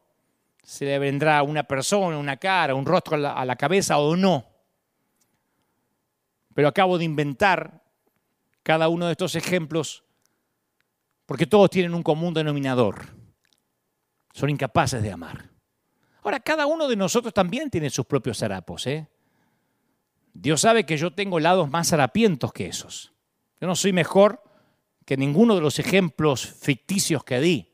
se 0.63 0.85
le 0.85 0.99
vendrá 0.99 1.43
una 1.43 1.65
persona, 1.65 2.19
una 2.19 2.37
cara, 2.37 2.75
un 2.75 2.87
rostro 2.87 3.17
a 3.17 3.45
la, 3.45 3.57
cabeza 3.57 3.99
o 3.99 4.17
no. 4.17 4.47
Pero 6.55 6.69
acabo 6.69 6.99
de 6.99 7.05
inventar 7.05 7.83
cada 8.63 8.89
uno 8.89 9.07
de 9.07 9.13
estos 9.13 9.35
ejemplos 9.35 10.05
porque 11.27 11.47
todos 11.47 11.71
tienen 11.71 11.95
un 11.95 12.03
común 12.03 12.35
denominador. 12.35 13.07
Son 14.33 14.51
incapaces 14.51 15.03
de 15.03 15.11
amar. 15.11 15.51
Ahora, 16.23 16.41
cada 16.41 16.67
uno 16.67 16.89
de 16.89 16.97
nosotros 16.97 17.35
también 17.35 17.71
tiene 17.71 17.91
sus 17.91 18.07
propios 18.07 18.43
harapos. 18.43 18.87
¿eh? 18.87 19.09
Dios 20.33 20.61
sabe 20.61 20.85
que 20.85 20.97
yo 20.97 21.13
tengo 21.13 21.41
lados 21.41 21.69
más 21.71 21.93
harapientos 21.93 22.53
que 22.53 22.67
esos. 22.67 23.13
Yo 23.61 23.67
no 23.67 23.75
soy 23.75 23.93
mejor 23.93 24.43
que 25.05 25.17
ninguno 25.17 25.55
de 25.55 25.61
los 25.61 25.79
ejemplos 25.79 26.47
ficticios 26.47 27.25
que 27.25 27.41
di. 27.41 27.72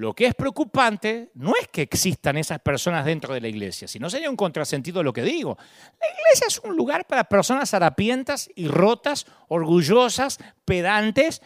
Lo 0.00 0.14
que 0.14 0.24
es 0.24 0.34
preocupante 0.34 1.30
no 1.34 1.52
es 1.60 1.68
que 1.68 1.82
existan 1.82 2.38
esas 2.38 2.58
personas 2.60 3.04
dentro 3.04 3.34
de 3.34 3.40
la 3.42 3.48
iglesia, 3.48 3.86
sino 3.86 4.08
sería 4.08 4.30
un 4.30 4.36
contrasentido 4.36 5.02
lo 5.02 5.12
que 5.12 5.20
digo. 5.20 5.58
La 6.00 6.06
iglesia 6.06 6.46
es 6.48 6.58
un 6.60 6.74
lugar 6.74 7.06
para 7.06 7.24
personas 7.24 7.74
harapientas 7.74 8.48
y 8.56 8.66
rotas, 8.66 9.26
orgullosas, 9.48 10.38
pedantes 10.64 11.42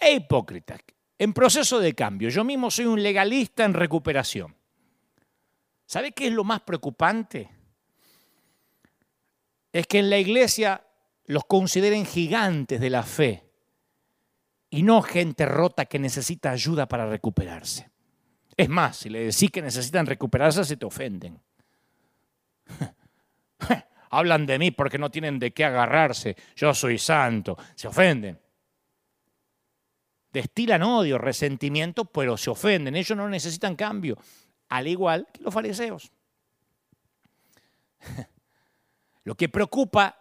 e 0.00 0.14
hipócritas, 0.14 0.80
en 1.18 1.34
proceso 1.34 1.80
de 1.80 1.92
cambio. 1.92 2.30
Yo 2.30 2.44
mismo 2.44 2.70
soy 2.70 2.86
un 2.86 3.02
legalista 3.02 3.66
en 3.66 3.74
recuperación. 3.74 4.56
¿Sabe 5.84 6.12
qué 6.12 6.28
es 6.28 6.32
lo 6.32 6.44
más 6.44 6.62
preocupante? 6.62 7.50
Es 9.70 9.86
que 9.86 9.98
en 9.98 10.08
la 10.08 10.16
iglesia 10.16 10.82
los 11.26 11.44
consideren 11.44 12.06
gigantes 12.06 12.80
de 12.80 12.88
la 12.88 13.02
fe 13.02 13.51
y 14.72 14.82
no 14.82 15.00
gente 15.02 15.46
rota 15.46 15.86
que 15.86 15.98
necesita 15.98 16.50
ayuda 16.50 16.86
para 16.86 17.06
recuperarse. 17.06 17.90
Es 18.56 18.68
más, 18.68 18.96
si 18.96 19.08
le 19.08 19.20
decís 19.20 19.50
que 19.50 19.62
necesitan 19.62 20.06
recuperarse, 20.06 20.64
se 20.64 20.76
te 20.76 20.84
ofenden. 20.84 21.40
Hablan 24.10 24.44
de 24.44 24.58
mí 24.58 24.70
porque 24.72 24.98
no 24.98 25.10
tienen 25.10 25.38
de 25.38 25.52
qué 25.52 25.64
agarrarse. 25.64 26.36
Yo 26.56 26.74
soy 26.74 26.98
santo. 26.98 27.56
Se 27.74 27.88
ofenden 27.88 28.38
destilan 30.32 30.82
odio, 30.82 31.18
resentimiento, 31.18 32.06
pero 32.06 32.36
se 32.36 32.50
ofenden. 32.50 32.96
Ellos 32.96 33.16
no 33.16 33.28
necesitan 33.28 33.76
cambio, 33.76 34.16
al 34.70 34.88
igual 34.88 35.28
que 35.32 35.42
los 35.42 35.52
fariseos. 35.52 36.10
Lo 39.24 39.36
que 39.36 39.48
preocupa 39.48 40.18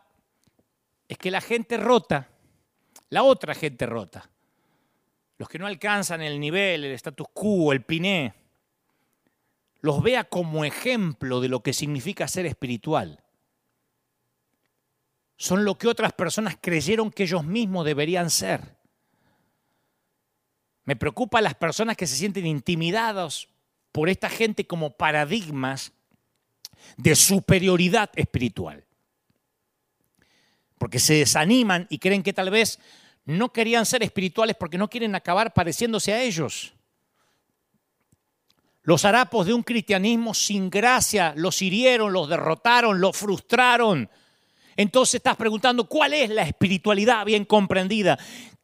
es 1.07 1.17
que 1.17 1.31
la 1.31 1.41
gente 1.41 1.77
rota, 1.77 2.29
la 3.09 3.23
otra 3.23 3.55
gente 3.55 3.87
rota, 3.87 4.29
los 5.41 5.49
que 5.49 5.57
no 5.57 5.65
alcanzan 5.65 6.21
el 6.21 6.39
nivel, 6.39 6.83
el 6.83 6.91
status 6.91 7.25
quo, 7.33 7.73
el 7.73 7.81
piné, 7.81 8.35
los 9.79 10.03
vea 10.03 10.23
como 10.23 10.63
ejemplo 10.63 11.41
de 11.41 11.47
lo 11.47 11.63
que 11.63 11.73
significa 11.73 12.27
ser 12.27 12.45
espiritual. 12.45 13.23
Son 15.37 15.65
lo 15.65 15.79
que 15.79 15.87
otras 15.87 16.13
personas 16.13 16.59
creyeron 16.61 17.09
que 17.09 17.23
ellos 17.23 17.43
mismos 17.43 17.85
deberían 17.85 18.29
ser. 18.29 18.77
Me 20.83 20.95
preocupan 20.95 21.43
las 21.43 21.55
personas 21.55 21.97
que 21.97 22.05
se 22.05 22.17
sienten 22.17 22.45
intimidados 22.45 23.49
por 23.91 24.09
esta 24.09 24.29
gente 24.29 24.67
como 24.67 24.91
paradigmas 24.91 25.91
de 26.97 27.15
superioridad 27.15 28.11
espiritual. 28.15 28.85
Porque 30.77 30.99
se 30.99 31.15
desaniman 31.15 31.87
y 31.89 31.97
creen 31.97 32.21
que 32.21 32.31
tal 32.31 32.51
vez 32.51 32.79
no 33.25 33.51
querían 33.51 33.85
ser 33.85 34.03
espirituales 34.03 34.55
porque 34.59 34.77
no 34.77 34.89
quieren 34.89 35.15
acabar 35.15 35.53
pareciéndose 35.53 36.13
a 36.13 36.21
ellos. 36.21 36.73
Los 38.83 39.05
harapos 39.05 39.45
de 39.45 39.53
un 39.53 39.61
cristianismo 39.61 40.33
sin 40.33 40.69
gracia 40.69 41.33
los 41.35 41.61
hirieron, 41.61 42.11
los 42.11 42.27
derrotaron, 42.27 42.99
los 42.99 43.15
frustraron. 43.15 44.09
Entonces 44.75 45.15
estás 45.15 45.35
preguntando, 45.35 45.87
¿cuál 45.87 46.13
es 46.13 46.29
la 46.29 46.41
espiritualidad 46.43 47.23
bien 47.25 47.45
comprendida? 47.45 48.17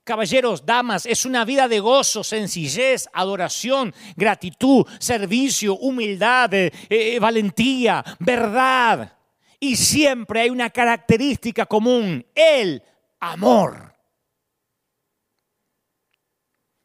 Caballeros, 0.04 0.66
damas, 0.66 1.06
es 1.06 1.26
una 1.26 1.46
vida 1.46 1.68
de 1.68 1.80
gozo, 1.80 2.24
sencillez, 2.24 3.08
adoración, 3.14 3.94
gratitud, 4.16 4.86
servicio, 5.00 5.76
humildad, 5.76 6.54
eh, 6.54 6.72
eh, 6.90 7.20
valentía, 7.20 8.04
verdad. 8.20 9.14
Y 9.60 9.76
siempre 9.76 10.42
hay 10.42 10.50
una 10.50 10.70
característica 10.70 11.66
común, 11.66 12.26
el 12.34 12.82
amor. 13.20 13.87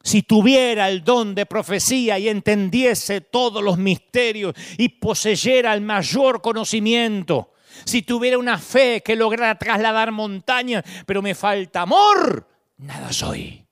Si 0.02 0.22
tuviera 0.22 0.88
el 0.88 1.04
don 1.04 1.34
de 1.34 1.46
profecía 1.46 2.18
y 2.18 2.28
entendiese 2.28 3.20
todos 3.20 3.62
los 3.62 3.78
misterios 3.78 4.54
y 4.76 4.88
poseyera 4.88 5.72
el 5.74 5.80
mayor 5.80 6.42
conocimiento, 6.42 7.52
si 7.84 8.02
tuviera 8.02 8.38
una 8.38 8.58
fe 8.58 9.02
que 9.04 9.16
lograra 9.16 9.58
trasladar 9.58 10.10
montañas, 10.10 10.84
pero 11.06 11.22
me 11.22 11.34
falta 11.34 11.82
amor, 11.82 12.48
nada 12.78 13.12
soy. 13.12 13.64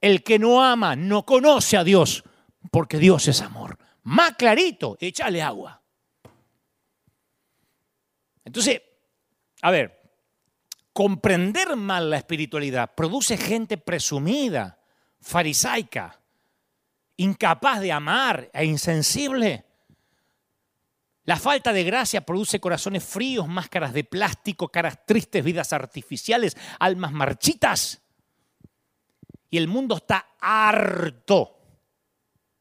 El 0.00 0.22
que 0.22 0.38
no 0.38 0.64
ama 0.64 0.96
no 0.96 1.24
conoce 1.26 1.76
a 1.76 1.84
Dios, 1.84 2.24
porque 2.70 2.98
Dios 2.98 3.28
es 3.28 3.42
amor. 3.42 3.78
Más 4.04 4.36
clarito, 4.36 4.96
échale 5.00 5.42
agua. 5.42 5.82
Entonces, 8.44 8.80
a 9.60 9.70
ver, 9.70 10.00
comprender 10.94 11.76
mal 11.76 12.08
la 12.08 12.16
espiritualidad 12.16 12.94
produce 12.94 13.36
gente 13.36 13.76
presumida 13.76 14.77
farisaica, 15.20 16.20
incapaz 17.16 17.80
de 17.80 17.92
amar 17.92 18.50
e 18.52 18.64
insensible. 18.64 19.64
La 21.24 21.36
falta 21.36 21.72
de 21.72 21.84
gracia 21.84 22.22
produce 22.22 22.60
corazones 22.60 23.04
fríos, 23.04 23.46
máscaras 23.46 23.92
de 23.92 24.04
plástico, 24.04 24.68
caras 24.68 25.04
tristes, 25.04 25.44
vidas 25.44 25.72
artificiales, 25.72 26.56
almas 26.78 27.12
marchitas. 27.12 28.00
Y 29.50 29.58
el 29.58 29.68
mundo 29.68 29.96
está 29.96 30.26
harto 30.40 31.58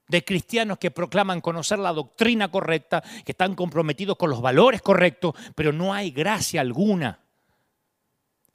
de 0.07 0.23
cristianos 0.23 0.77
que 0.77 0.91
proclaman 0.91 1.41
conocer 1.41 1.79
la 1.79 1.93
doctrina 1.93 2.49
correcta, 2.49 3.01
que 3.25 3.31
están 3.31 3.55
comprometidos 3.55 4.17
con 4.17 4.29
los 4.29 4.41
valores 4.41 4.81
correctos, 4.81 5.35
pero 5.55 5.71
no 5.71 5.93
hay 5.93 6.11
gracia 6.11 6.61
alguna. 6.61 7.26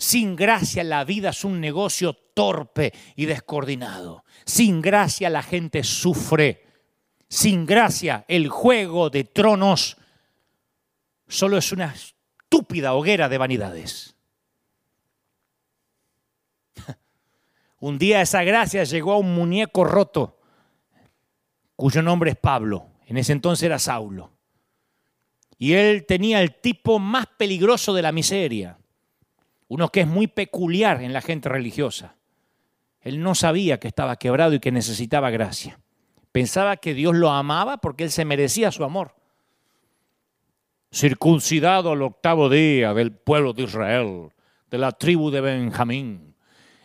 Sin 0.02 0.34
gracia 0.34 0.82
la 0.82 1.04
vida 1.04 1.30
es 1.30 1.44
un 1.44 1.60
negocio 1.60 2.12
torpe 2.12 2.92
y 3.14 3.26
descoordinado. 3.26 4.24
Sin 4.44 4.82
gracia 4.82 5.30
la 5.30 5.44
gente 5.44 5.84
sufre. 5.84 6.66
Sin 7.28 7.64
gracia 7.66 8.24
el 8.26 8.48
juego 8.48 9.10
de 9.10 9.22
tronos 9.22 9.96
solo 11.28 11.56
es 11.56 11.70
una 11.70 11.94
estúpida 11.94 12.94
hoguera 12.94 13.28
de 13.28 13.38
vanidades. 13.38 14.16
Un 17.78 17.96
día 17.96 18.22
esa 18.22 18.42
gracia 18.42 18.82
llegó 18.82 19.12
a 19.12 19.18
un 19.18 19.32
muñeco 19.32 19.84
roto, 19.84 20.40
cuyo 21.76 22.02
nombre 22.02 22.32
es 22.32 22.36
Pablo. 22.36 22.88
En 23.06 23.18
ese 23.18 23.34
entonces 23.34 23.62
era 23.62 23.78
Saulo. 23.78 24.32
Y 25.58 25.74
él 25.74 26.06
tenía 26.06 26.42
el 26.42 26.56
tipo 26.56 26.98
más 26.98 27.26
peligroso 27.38 27.94
de 27.94 28.02
la 28.02 28.10
miseria 28.10 28.78
uno 29.72 29.88
que 29.88 30.02
es 30.02 30.06
muy 30.06 30.26
peculiar 30.26 31.02
en 31.02 31.14
la 31.14 31.22
gente 31.22 31.48
religiosa. 31.48 32.14
Él 33.00 33.22
no 33.22 33.34
sabía 33.34 33.80
que 33.80 33.88
estaba 33.88 34.16
quebrado 34.16 34.52
y 34.52 34.60
que 34.60 34.70
necesitaba 34.70 35.30
gracia. 35.30 35.80
Pensaba 36.30 36.76
que 36.76 36.92
Dios 36.92 37.16
lo 37.16 37.30
amaba 37.30 37.78
porque 37.78 38.04
él 38.04 38.10
se 38.10 38.26
merecía 38.26 38.70
su 38.70 38.84
amor. 38.84 39.14
Circuncidado 40.92 41.92
al 41.92 42.02
octavo 42.02 42.50
día 42.50 42.92
del 42.92 43.12
pueblo 43.12 43.54
de 43.54 43.62
Israel, 43.62 44.28
de 44.70 44.76
la 44.76 44.92
tribu 44.92 45.30
de 45.30 45.40
Benjamín, 45.40 46.34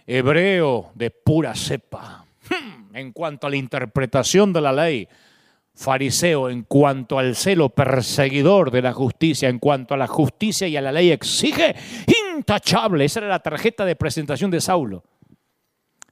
hebreo 0.06 0.92
de 0.96 1.12
pura 1.12 1.56
cepa. 1.56 2.26
Hmm, 2.50 2.96
en 2.96 3.12
cuanto 3.12 3.48
a 3.48 3.50
la 3.50 3.58
interpretación 3.58 4.54
de 4.54 4.62
la 4.62 4.72
ley, 4.72 5.10
fariseo 5.78 6.50
en 6.50 6.64
cuanto 6.64 7.20
al 7.20 7.36
celo 7.36 7.70
perseguidor 7.70 8.72
de 8.72 8.82
la 8.82 8.94
justicia, 8.94 9.48
en 9.48 9.60
cuanto 9.60 9.94
a 9.94 9.98
la 9.98 10.08
justicia 10.08 10.68
y 10.68 10.76
a 10.76 10.82
la 10.82 10.92
ley 10.92 11.12
exige, 11.12 11.76
intachable. 12.36 13.06
Esa 13.06 13.20
era 13.20 13.30
la 13.30 13.44
tarjeta 13.44 13.86
de 13.86 13.96
presentación 13.96 14.50
de 14.50 14.60
Saulo. 14.60 15.04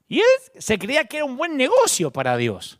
Y 0.07 0.20
él 0.20 0.26
se 0.59 0.78
creía 0.78 1.05
que 1.05 1.18
era 1.18 1.26
un 1.26 1.36
buen 1.36 1.57
negocio 1.57 2.11
para 2.11 2.38
Dios. 2.38 2.80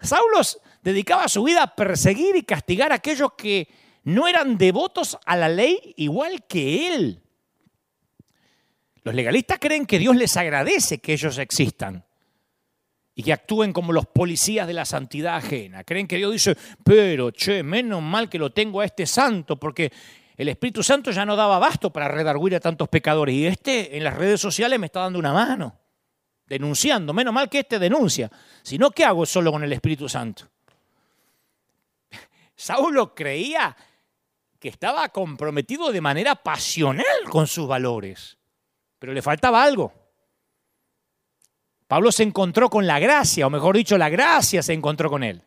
Saulo 0.00 0.38
dedicaba 0.82 1.26
su 1.26 1.42
vida 1.42 1.64
a 1.64 1.74
perseguir 1.74 2.36
y 2.36 2.42
castigar 2.42 2.92
a 2.92 2.96
aquellos 2.96 3.32
que 3.36 3.68
no 4.04 4.28
eran 4.28 4.56
devotos 4.56 5.18
a 5.26 5.36
la 5.36 5.48
ley 5.48 5.92
igual 5.96 6.44
que 6.46 6.94
él. 6.94 7.20
Los 9.02 9.14
legalistas 9.14 9.58
creen 9.58 9.86
que 9.86 9.98
Dios 9.98 10.14
les 10.14 10.36
agradece 10.36 10.98
que 10.98 11.14
ellos 11.14 11.36
existan 11.38 12.04
y 13.14 13.22
que 13.22 13.32
actúen 13.32 13.72
como 13.72 13.92
los 13.92 14.06
policías 14.06 14.66
de 14.66 14.74
la 14.74 14.84
santidad 14.84 15.36
ajena. 15.36 15.84
Creen 15.84 16.08
que 16.08 16.16
Dios 16.16 16.32
dice, 16.32 16.56
pero 16.82 17.30
che, 17.30 17.62
menos 17.62 18.02
mal 18.02 18.28
que 18.28 18.38
lo 18.38 18.50
tengo 18.50 18.80
a 18.80 18.84
este 18.84 19.06
santo, 19.06 19.56
porque 19.56 19.92
el 20.36 20.48
Espíritu 20.48 20.82
Santo 20.82 21.12
ya 21.12 21.24
no 21.24 21.36
daba 21.36 21.56
abasto 21.56 21.90
para 21.90 22.08
redarguir 22.08 22.56
a 22.56 22.60
tantos 22.60 22.88
pecadores. 22.88 23.34
Y 23.34 23.46
este 23.46 23.96
en 23.96 24.02
las 24.02 24.14
redes 24.14 24.40
sociales 24.40 24.78
me 24.80 24.86
está 24.86 25.00
dando 25.00 25.18
una 25.18 25.32
mano, 25.32 25.78
denunciando. 26.46 27.12
Menos 27.12 27.32
mal 27.32 27.48
que 27.48 27.60
este 27.60 27.78
denuncia. 27.78 28.30
Si 28.62 28.78
no, 28.78 28.90
¿qué 28.90 29.04
hago 29.04 29.24
solo 29.26 29.52
con 29.52 29.62
el 29.62 29.72
Espíritu 29.72 30.08
Santo? 30.08 30.48
Saulo 32.56 33.14
creía 33.14 33.76
que 34.58 34.70
estaba 34.70 35.08
comprometido 35.10 35.92
de 35.92 36.00
manera 36.00 36.34
pasional 36.34 37.04
con 37.30 37.46
sus 37.46 37.68
valores, 37.68 38.38
pero 38.98 39.12
le 39.12 39.22
faltaba 39.22 39.62
algo. 39.62 40.03
Pablo 41.94 42.10
se 42.10 42.24
encontró 42.24 42.68
con 42.68 42.88
la 42.88 42.98
gracia, 42.98 43.46
o 43.46 43.50
mejor 43.50 43.76
dicho, 43.76 43.96
la 43.96 44.08
gracia 44.08 44.64
se 44.64 44.72
encontró 44.72 45.08
con 45.08 45.22
él. 45.22 45.40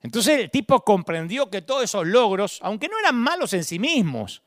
Entonces 0.00 0.40
el 0.40 0.50
tipo 0.50 0.84
comprendió 0.84 1.48
que 1.48 1.62
todos 1.62 1.84
esos 1.84 2.04
logros, 2.08 2.58
aunque 2.60 2.88
no 2.88 2.98
eran 2.98 3.14
malos 3.14 3.52
en 3.52 3.62
sí 3.62 3.78
mismos, 3.78 4.42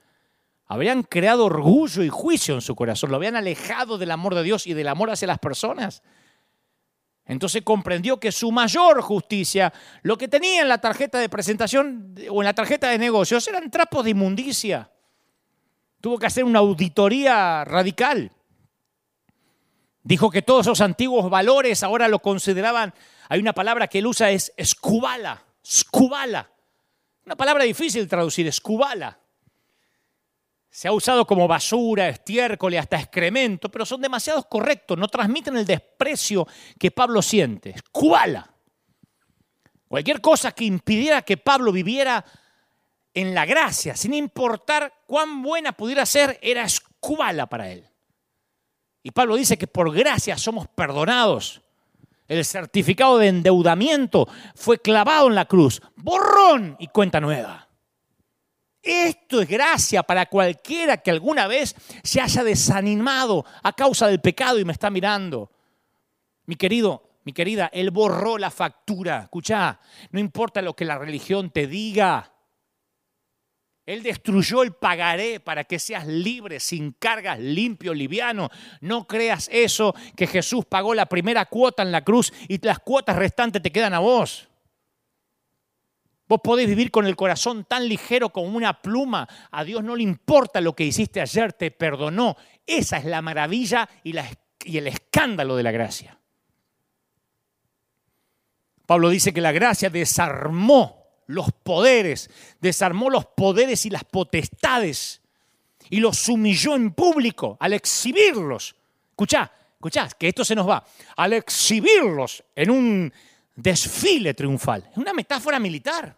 habrían 0.65 1.03
creado 1.03 1.45
orgullo 1.45 2.03
y 2.03 2.09
juicio 2.09 2.55
en 2.55 2.59
su 2.59 2.75
corazón, 2.75 3.09
lo 3.09 3.15
habían 3.15 3.37
alejado 3.37 3.97
del 3.97 4.11
amor 4.11 4.35
de 4.35 4.43
Dios 4.43 4.67
y 4.67 4.73
del 4.73 4.89
amor 4.89 5.11
hacia 5.11 5.29
las 5.29 5.39
personas. 5.39 6.03
Entonces 7.25 7.61
comprendió 7.61 8.19
que 8.19 8.33
su 8.33 8.51
mayor 8.51 9.01
justicia, 9.01 9.71
lo 10.01 10.17
que 10.17 10.27
tenía 10.27 10.61
en 10.61 10.67
la 10.67 10.81
tarjeta 10.81 11.19
de 11.19 11.29
presentación 11.29 12.15
o 12.29 12.41
en 12.41 12.45
la 12.45 12.53
tarjeta 12.53 12.89
de 12.89 12.97
negocios, 12.97 13.47
eran 13.47 13.71
trapos 13.71 14.03
de 14.03 14.09
inmundicia. 14.09 14.91
Tuvo 16.01 16.19
que 16.19 16.25
hacer 16.25 16.43
una 16.43 16.59
auditoría 16.59 17.63
radical. 17.63 18.29
Dijo 20.03 20.29
que 20.29 20.41
todos 20.41 20.67
esos 20.67 20.81
antiguos 20.81 21.29
valores 21.29 21.81
ahora 21.81 22.09
lo 22.09 22.19
consideraban, 22.19 22.93
hay 23.29 23.39
una 23.39 23.53
palabra 23.53 23.87
que 23.87 23.99
él 23.99 24.07
usa, 24.07 24.31
es 24.31 24.51
escubala, 24.57 25.45
escubala. 25.63 26.51
Una 27.25 27.37
palabra 27.37 27.63
difícil 27.63 28.03
de 28.03 28.09
traducir, 28.09 28.45
escubala. 28.45 29.17
Se 30.69 30.89
ha 30.89 30.91
usado 30.91 31.25
como 31.25 31.47
basura, 31.47 32.09
estiércol 32.09 32.73
y 32.73 32.77
hasta 32.77 32.99
excremento, 32.99 33.69
pero 33.69 33.85
son 33.85 34.01
demasiados 34.01 34.45
correctos, 34.47 34.97
no 34.97 35.07
transmiten 35.07 35.55
el 35.55 35.65
desprecio 35.65 36.45
que 36.77 36.91
Pablo 36.91 37.21
siente. 37.21 37.69
Escubala. 37.69 38.53
Cualquier 39.87 40.19
cosa 40.19 40.51
que 40.51 40.65
impidiera 40.65 41.21
que 41.21 41.37
Pablo 41.37 41.71
viviera 41.71 42.25
en 43.13 43.33
la 43.33 43.45
gracia, 43.45 43.95
sin 43.95 44.13
importar 44.15 44.91
cuán 45.05 45.41
buena 45.43 45.71
pudiera 45.71 46.05
ser, 46.05 46.39
era 46.41 46.63
escubala 46.63 47.47
para 47.47 47.71
él. 47.71 47.87
Y 49.03 49.11
Pablo 49.11 49.35
dice 49.35 49.57
que 49.57 49.67
por 49.67 49.93
gracia 49.93 50.37
somos 50.37 50.67
perdonados. 50.69 51.61
El 52.27 52.45
certificado 52.45 53.17
de 53.17 53.27
endeudamiento 53.27 54.27
fue 54.55 54.79
clavado 54.79 55.27
en 55.27 55.35
la 55.35 55.45
cruz. 55.45 55.81
Borrón 55.97 56.77
y 56.79 56.87
cuenta 56.87 57.19
nueva. 57.19 57.67
Esto 58.81 59.41
es 59.41 59.47
gracia 59.47 60.03
para 60.03 60.25
cualquiera 60.25 60.97
que 60.97 61.11
alguna 61.11 61.47
vez 61.47 61.75
se 62.03 62.19
haya 62.19 62.43
desanimado 62.43 63.45
a 63.61 63.73
causa 63.73 64.07
del 64.07 64.19
pecado 64.19 64.59
y 64.59 64.65
me 64.65 64.73
está 64.73 64.89
mirando. 64.89 65.51
Mi 66.45 66.55
querido, 66.55 67.03
mi 67.23 67.31
querida, 67.31 67.69
Él 67.71 67.91
borró 67.91 68.37
la 68.37 68.51
factura. 68.51 69.21
Escucha, 69.23 69.79
no 70.11 70.19
importa 70.19 70.61
lo 70.61 70.75
que 70.75 70.83
la 70.83 70.97
religión 70.97 71.49
te 71.49 71.67
diga. 71.67 72.32
Él 73.85 74.01
destruyó 74.01 74.63
el 74.63 74.73
pagaré 74.73 75.41
para 75.41 75.65
que 75.65 75.77
seas 75.77 76.07
libre, 76.07 76.59
sin 76.59 76.93
cargas, 76.93 77.39
limpio, 77.39 77.93
liviano. 77.93 78.49
No 78.79 79.07
creas 79.07 79.49
eso, 79.51 79.93
que 80.15 80.25
Jesús 80.25 80.65
pagó 80.65 80.93
la 80.93 81.07
primera 81.07 81.45
cuota 81.45 81.83
en 81.83 81.91
la 81.91 82.03
cruz 82.03 82.31
y 82.47 82.65
las 82.65 82.79
cuotas 82.79 83.17
restantes 83.17 83.61
te 83.61 83.71
quedan 83.71 83.93
a 83.93 83.99
vos. 83.99 84.47
Vos 86.29 86.39
podés 86.41 86.67
vivir 86.67 86.91
con 86.91 87.05
el 87.05 87.17
corazón 87.17 87.65
tan 87.65 87.87
ligero 87.89 88.29
como 88.29 88.55
una 88.55 88.81
pluma. 88.81 89.27
A 89.51 89.65
Dios 89.65 89.83
no 89.83 89.97
le 89.97 90.03
importa 90.03 90.61
lo 90.61 90.73
que 90.73 90.85
hiciste 90.85 91.19
ayer, 91.19 91.51
te 91.51 91.69
perdonó. 91.69 92.37
Esa 92.65 92.97
es 92.97 93.05
la 93.05 93.21
maravilla 93.21 93.89
y, 94.01 94.15
y 94.63 94.77
el 94.77 94.87
escándalo 94.87 95.57
de 95.57 95.63
la 95.63 95.71
gracia. 95.71 96.17
Pablo 98.85 99.09
dice 99.09 99.33
que 99.33 99.41
la 99.41 99.51
gracia 99.51 99.89
desarmó 99.89 101.02
los 101.27 101.51
poderes, 101.51 102.29
desarmó 102.59 103.09
los 103.09 103.25
poderes 103.25 103.85
y 103.85 103.89
las 103.89 104.03
potestades 104.03 105.21
y 105.89 105.99
los 105.99 106.27
humilló 106.29 106.75
en 106.75 106.91
público 106.91 107.57
al 107.59 107.73
exhibirlos. 107.73 108.75
Escuchá, 109.11 109.51
escuchá, 109.75 110.07
que 110.17 110.29
esto 110.29 110.43
se 110.43 110.55
nos 110.55 110.67
va. 110.67 110.83
Al 111.17 111.33
exhibirlos 111.33 112.43
en 112.55 112.71
un 112.71 113.13
desfile 113.55 114.33
triunfal. 114.33 114.87
Es 114.91 114.97
una 114.97 115.13
metáfora 115.13 115.59
militar. 115.59 116.15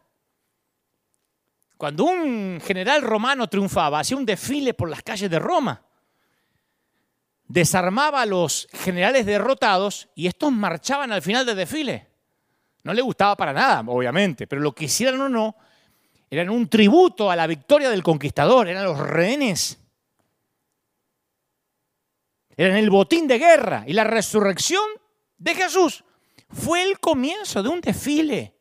Cuando 1.77 2.05
un 2.05 2.61
general 2.65 3.01
romano 3.01 3.47
triunfaba, 3.47 3.99
hacía 3.99 4.17
un 4.17 4.25
desfile 4.25 4.73
por 4.73 4.89
las 4.89 5.03
calles 5.03 5.29
de 5.29 5.39
Roma. 5.39 5.81
Desarmaba 7.47 8.21
a 8.21 8.25
los 8.25 8.67
generales 8.71 9.25
derrotados 9.25 10.07
y 10.15 10.27
estos 10.27 10.51
marchaban 10.51 11.11
al 11.11 11.21
final 11.21 11.45
del 11.45 11.57
desfile. 11.57 12.07
No 12.85 12.93
le 12.93 13.01
gustaba 13.01 13.35
para 13.35 13.51
nada, 13.51 13.83
obviamente, 13.87 14.45
pero 14.45 14.61
lo 14.61 14.71
que 14.71 14.85
hicieran 14.85 15.19
o 15.19 15.27
no, 15.27 15.55
eran 16.29 16.51
un 16.51 16.69
tributo 16.69 17.31
a 17.31 17.35
la 17.35 17.47
victoria 17.47 17.89
del 17.89 18.03
conquistador, 18.03 18.67
eran 18.67 18.83
los 18.83 18.99
rehenes. 18.99 19.79
Eran 22.55 22.77
el 22.77 22.91
botín 22.91 23.27
de 23.27 23.39
guerra 23.39 23.83
y 23.87 23.93
la 23.93 24.03
resurrección 24.03 24.85
de 25.39 25.55
Jesús 25.55 26.03
fue 26.47 26.83
el 26.83 26.99
comienzo 26.99 27.63
de 27.63 27.69
un 27.69 27.81
desfile. 27.81 28.53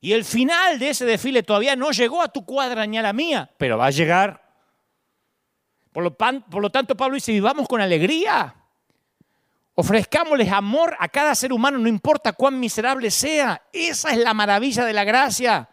Y 0.00 0.14
el 0.14 0.24
final 0.24 0.80
de 0.80 0.90
ese 0.90 1.04
desfile 1.04 1.44
todavía 1.44 1.76
no 1.76 1.92
llegó 1.92 2.22
a 2.22 2.28
tu 2.28 2.44
cuadra 2.44 2.84
ni 2.86 2.98
a 2.98 3.02
la 3.02 3.12
mía, 3.12 3.48
pero 3.56 3.78
va 3.78 3.86
a 3.86 3.90
llegar. 3.90 4.42
Por 5.92 6.02
lo, 6.02 6.16
por 6.16 6.60
lo 6.60 6.70
tanto, 6.70 6.96
Pablo 6.96 7.14
dice, 7.14 7.30
vivamos 7.30 7.68
con 7.68 7.80
alegría. 7.80 8.61
Ofrezcámosles 9.74 10.52
amor 10.52 10.94
a 10.98 11.08
cada 11.08 11.34
ser 11.34 11.52
humano, 11.52 11.78
no 11.78 11.88
importa 11.88 12.34
cuán 12.34 12.60
miserable 12.60 13.10
sea. 13.10 13.62
Esa 13.72 14.10
es 14.10 14.18
la 14.18 14.34
maravilla 14.34 14.84
de 14.84 14.92
la 14.92 15.04
gracia. 15.04 15.68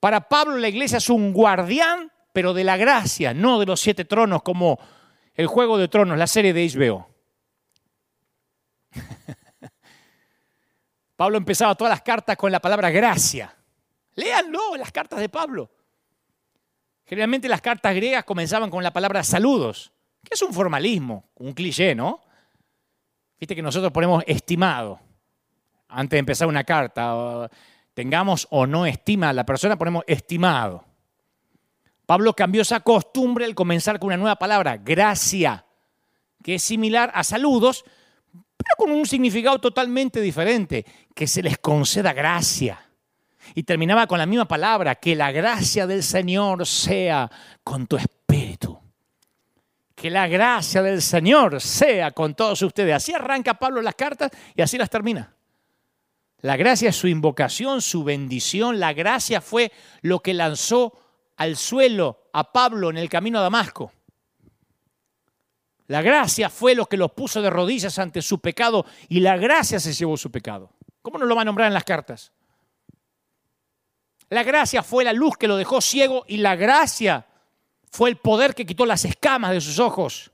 Para 0.00 0.28
Pablo 0.28 0.56
la 0.56 0.68
iglesia 0.68 0.98
es 0.98 1.08
un 1.08 1.32
guardián, 1.32 2.10
pero 2.32 2.52
de 2.52 2.64
la 2.64 2.76
gracia, 2.76 3.32
no 3.32 3.60
de 3.60 3.66
los 3.66 3.80
siete 3.80 4.04
tronos 4.04 4.42
como 4.42 4.80
el 5.34 5.46
Juego 5.46 5.78
de 5.78 5.86
Tronos, 5.86 6.18
la 6.18 6.26
serie 6.26 6.52
de 6.52 6.68
HBO. 6.68 7.08
Pablo 11.16 11.38
empezaba 11.38 11.76
todas 11.76 11.92
las 11.92 12.02
cartas 12.02 12.36
con 12.36 12.50
la 12.50 12.58
palabra 12.60 12.90
gracia. 12.90 13.54
Léanlo, 14.16 14.76
las 14.76 14.90
cartas 14.90 15.20
de 15.20 15.28
Pablo. 15.28 15.70
Generalmente 17.06 17.48
las 17.48 17.60
cartas 17.60 17.94
griegas 17.94 18.24
comenzaban 18.24 18.70
con 18.70 18.82
la 18.82 18.92
palabra 18.92 19.22
saludos, 19.22 19.92
que 20.24 20.34
es 20.34 20.42
un 20.42 20.52
formalismo, 20.52 21.30
un 21.36 21.52
cliché, 21.52 21.94
¿no? 21.94 22.20
Viste 23.42 23.56
que 23.56 23.62
nosotros 23.62 23.90
ponemos 23.90 24.22
estimado 24.28 25.00
antes 25.88 26.10
de 26.10 26.18
empezar 26.20 26.46
una 26.46 26.62
carta. 26.62 27.50
Tengamos 27.92 28.46
o 28.50 28.68
no 28.68 28.86
estima 28.86 29.30
a 29.30 29.32
la 29.32 29.44
persona, 29.44 29.76
ponemos 29.76 30.04
estimado. 30.06 30.84
Pablo 32.06 32.34
cambió 32.34 32.62
esa 32.62 32.78
costumbre 32.78 33.44
al 33.44 33.56
comenzar 33.56 33.98
con 33.98 34.06
una 34.06 34.16
nueva 34.16 34.36
palabra, 34.36 34.76
gracia, 34.76 35.66
que 36.40 36.54
es 36.54 36.62
similar 36.62 37.10
a 37.16 37.24
saludos, 37.24 37.84
pero 38.30 38.76
con 38.78 38.92
un 38.92 39.06
significado 39.06 39.58
totalmente 39.58 40.20
diferente, 40.20 40.86
que 41.12 41.26
se 41.26 41.42
les 41.42 41.58
conceda 41.58 42.12
gracia. 42.12 42.78
Y 43.56 43.64
terminaba 43.64 44.06
con 44.06 44.20
la 44.20 44.26
misma 44.26 44.46
palabra, 44.46 44.94
que 44.94 45.16
la 45.16 45.32
gracia 45.32 45.88
del 45.88 46.04
Señor 46.04 46.64
sea 46.64 47.28
con 47.64 47.88
tu 47.88 47.96
espíritu. 47.96 48.21
Que 50.02 50.10
la 50.10 50.26
gracia 50.26 50.82
del 50.82 51.00
Señor 51.00 51.60
sea 51.60 52.10
con 52.10 52.34
todos 52.34 52.60
ustedes. 52.62 52.92
Así 52.92 53.14
arranca 53.14 53.54
Pablo 53.54 53.80
las 53.80 53.94
cartas 53.94 54.32
y 54.52 54.60
así 54.60 54.76
las 54.76 54.90
termina. 54.90 55.32
La 56.40 56.56
gracia 56.56 56.88
es 56.88 56.96
su 56.96 57.06
invocación, 57.06 57.80
su 57.80 58.02
bendición. 58.02 58.80
La 58.80 58.94
gracia 58.94 59.40
fue 59.40 59.70
lo 60.00 60.18
que 60.18 60.34
lanzó 60.34 60.98
al 61.36 61.56
suelo 61.56 62.24
a 62.32 62.52
Pablo 62.52 62.90
en 62.90 62.96
el 62.96 63.08
camino 63.08 63.38
a 63.38 63.42
Damasco. 63.42 63.92
La 65.86 66.02
gracia 66.02 66.50
fue 66.50 66.74
lo 66.74 66.86
que 66.86 66.96
los 66.96 67.12
puso 67.12 67.40
de 67.40 67.50
rodillas 67.50 67.96
ante 68.00 68.22
su 68.22 68.40
pecado 68.40 68.84
y 69.08 69.20
la 69.20 69.36
gracia 69.36 69.78
se 69.78 69.92
llevó 69.92 70.16
su 70.16 70.32
pecado. 70.32 70.72
¿Cómo 71.00 71.16
no 71.16 71.26
lo 71.26 71.36
va 71.36 71.42
a 71.42 71.44
nombrar 71.44 71.68
en 71.68 71.74
las 71.74 71.84
cartas? 71.84 72.32
La 74.30 74.42
gracia 74.42 74.82
fue 74.82 75.04
la 75.04 75.12
luz 75.12 75.36
que 75.36 75.46
lo 75.46 75.56
dejó 75.56 75.80
ciego 75.80 76.24
y 76.26 76.38
la 76.38 76.56
gracia 76.56 77.24
fue 77.92 78.08
el 78.08 78.16
poder 78.16 78.54
que 78.54 78.64
quitó 78.64 78.86
las 78.86 79.04
escamas 79.04 79.52
de 79.52 79.60
sus 79.60 79.78
ojos. 79.78 80.32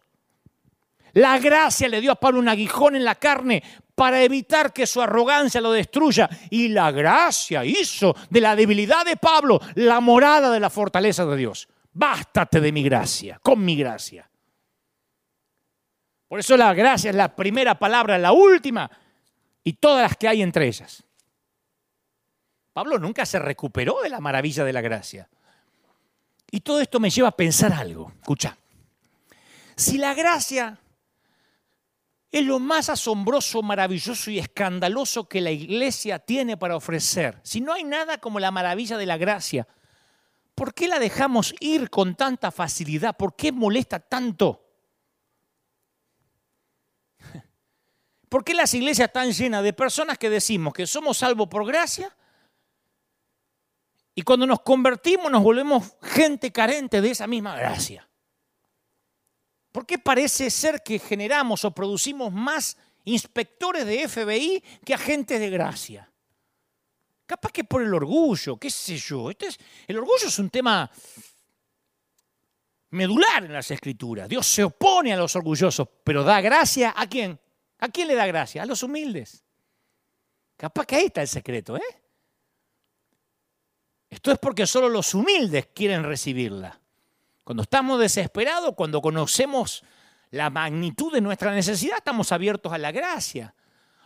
La 1.13 1.39
gracia 1.39 1.89
le 1.89 2.01
dio 2.01 2.13
a 2.13 2.17
Pablo 2.17 2.39
un 2.39 2.49
aguijón 2.49 2.95
en 2.95 3.05
la 3.05 3.17
carne 3.17 3.63
para 3.97 4.23
evitar 4.23 4.73
que 4.73 4.87
su 4.87 5.03
arrogancia 5.03 5.61
lo 5.61 5.73
destruya. 5.73 6.31
Y 6.51 6.69
la 6.69 6.93
gracia 6.93 7.65
hizo 7.65 8.15
de 8.31 8.41
la 8.41 8.55
debilidad 8.55 9.05
de 9.05 9.17
Pablo 9.17 9.61
la 9.75 9.99
morada 9.99 10.53
de 10.53 10.61
la 10.61 10.71
fortaleza 10.71 11.27
de 11.27 11.37
Dios. 11.37 11.69
Bástate 11.93 12.61
de 12.61 12.71
mi 12.71 12.85
gracia, 12.85 13.41
con 13.43 13.65
mi 13.65 13.77
gracia. 13.77 14.31
Por 16.29 16.39
eso 16.39 16.57
la 16.57 16.73
gracia 16.75 17.11
es 17.11 17.17
la 17.17 17.35
primera 17.35 17.77
palabra, 17.77 18.19
la 18.19 18.31
última 18.31 18.89
y 19.65 19.73
todas 19.73 20.03
las 20.03 20.17
que 20.17 20.29
hay 20.29 20.43
entre 20.43 20.69
ellas. 20.69 21.03
Pablo 22.73 23.01
nunca 23.01 23.27
se 23.27 23.41
recuperó 23.41 24.01
de 24.03 24.11
la 24.11 24.21
maravilla 24.21 24.63
de 24.63 24.73
la 24.73 24.81
gracia. 24.81 25.29
Y 26.51 26.61
todo 26.61 26.81
esto 26.81 26.99
me 26.99 27.11
lleva 27.11 27.29
a 27.29 27.37
pensar 27.37 27.73
algo. 27.73 28.13
Escucha, 28.21 28.57
si 29.77 29.99
la 29.99 30.15
gracia 30.15 30.79
es 32.31 32.45
lo 32.45 32.59
más 32.59 32.89
asombroso, 32.89 33.63
maravilloso 33.63 34.31
y 34.31 34.39
escandaloso 34.39 35.29
que 35.29 35.41
la 35.41 35.51
iglesia 35.51 36.19
tiene 36.19 36.57
para 36.57 36.77
ofrecer, 36.77 37.41
si 37.43 37.61
no 37.61 37.73
hay 37.73 37.85
nada 37.85 38.19
como 38.19 38.41
la 38.41 38.51
maravilla 38.51 38.99
de 38.99 39.07
la 39.07 39.17
gracia, 39.17 39.67
¿por 40.55 40.75
qué 40.75 40.89
la 40.89 40.99
dejamos 40.99 41.55
ir 41.61 41.89
con 41.91 42.15
tanta 42.17 42.51
facilidad? 42.51 43.17
¿Por 43.17 43.37
qué 43.37 43.53
molesta 43.53 43.99
tanto? 43.99 44.65
¿Por 48.29 48.45
qué 48.45 48.55
las 48.55 48.75
iglesias 48.75 49.09
están 49.09 49.33
llenas 49.33 49.63
de 49.63 49.73
personas 49.73 50.19
que 50.19 50.29
decimos 50.29 50.73
que 50.75 50.87
somos 50.87 51.19
salvos 51.19 51.49
por 51.49 51.67
gracia? 51.67 52.15
Y 54.19 54.23
cuando 54.23 54.49
nos 54.49 54.63
convertimos 54.63 55.31
nos 55.31 55.45
volvemos 55.45 55.93
gente 56.03 56.51
carente 56.51 57.01
de 57.01 57.13
esa 57.13 57.29
misma 57.29 57.57
gracia. 57.57 58.09
¿Por 59.71 59.87
qué 59.87 59.97
parece 59.97 60.51
ser 60.51 60.83
que 60.83 60.99
generamos 60.99 61.65
o 61.65 61.71
producimos 61.71 62.33
más 62.33 62.77
inspectores 63.05 63.87
de 63.87 64.09
FBI 64.09 64.61
que 64.85 64.93
agentes 64.93 65.39
de 65.39 65.51
gracia? 65.51 66.11
Capaz 67.27 67.53
que 67.53 67.63
por 67.63 67.81
el 67.81 67.95
orgullo, 67.95 68.57
qué 68.57 68.71
sé 68.71 68.97
yo. 68.97 69.31
Este 69.31 69.51
el 69.87 69.99
orgullo 69.99 70.27
es 70.27 70.39
un 70.41 70.51
tema 70.51 70.91
medular 72.91 73.45
en 73.45 73.53
las 73.53 73.71
escrituras. 73.71 74.29
Dios 74.29 74.49
se 74.49 74.65
opone 74.65 75.13
a 75.13 75.17
los 75.17 75.37
orgullosos, 75.37 75.89
pero 76.03 76.25
da 76.25 76.41
gracia 76.41 76.93
a 76.97 77.07
quién? 77.07 77.39
¿A 77.79 77.89
quién 77.89 78.09
le 78.09 78.17
da 78.17 78.27
gracia? 78.27 78.65
A 78.65 78.67
los 78.67 78.83
humildes. 78.83 79.45
Capaz 80.57 80.87
que 80.87 80.97
ahí 80.97 81.05
está 81.05 81.23
el 81.23 81.29
secreto, 81.29 81.77
¿eh? 81.77 82.08
Esto 84.11 84.33
es 84.33 84.39
porque 84.39 84.67
solo 84.67 84.89
los 84.89 85.15
humildes 85.15 85.69
quieren 85.75 86.05
recibirla. 86.05 86.81
Cuando 87.45 87.63
estamos 87.63 88.01
desesperados, 88.01 88.75
cuando 88.75 89.01
conocemos 89.01 89.83
la 90.31 90.51
magnitud 90.51 91.13
de 91.13 91.21
nuestra 91.21 91.53
necesidad, 91.55 91.99
estamos 91.99 92.33
abiertos 92.33 92.73
a 92.73 92.79
la 92.79 92.93
gracia. 92.93 93.55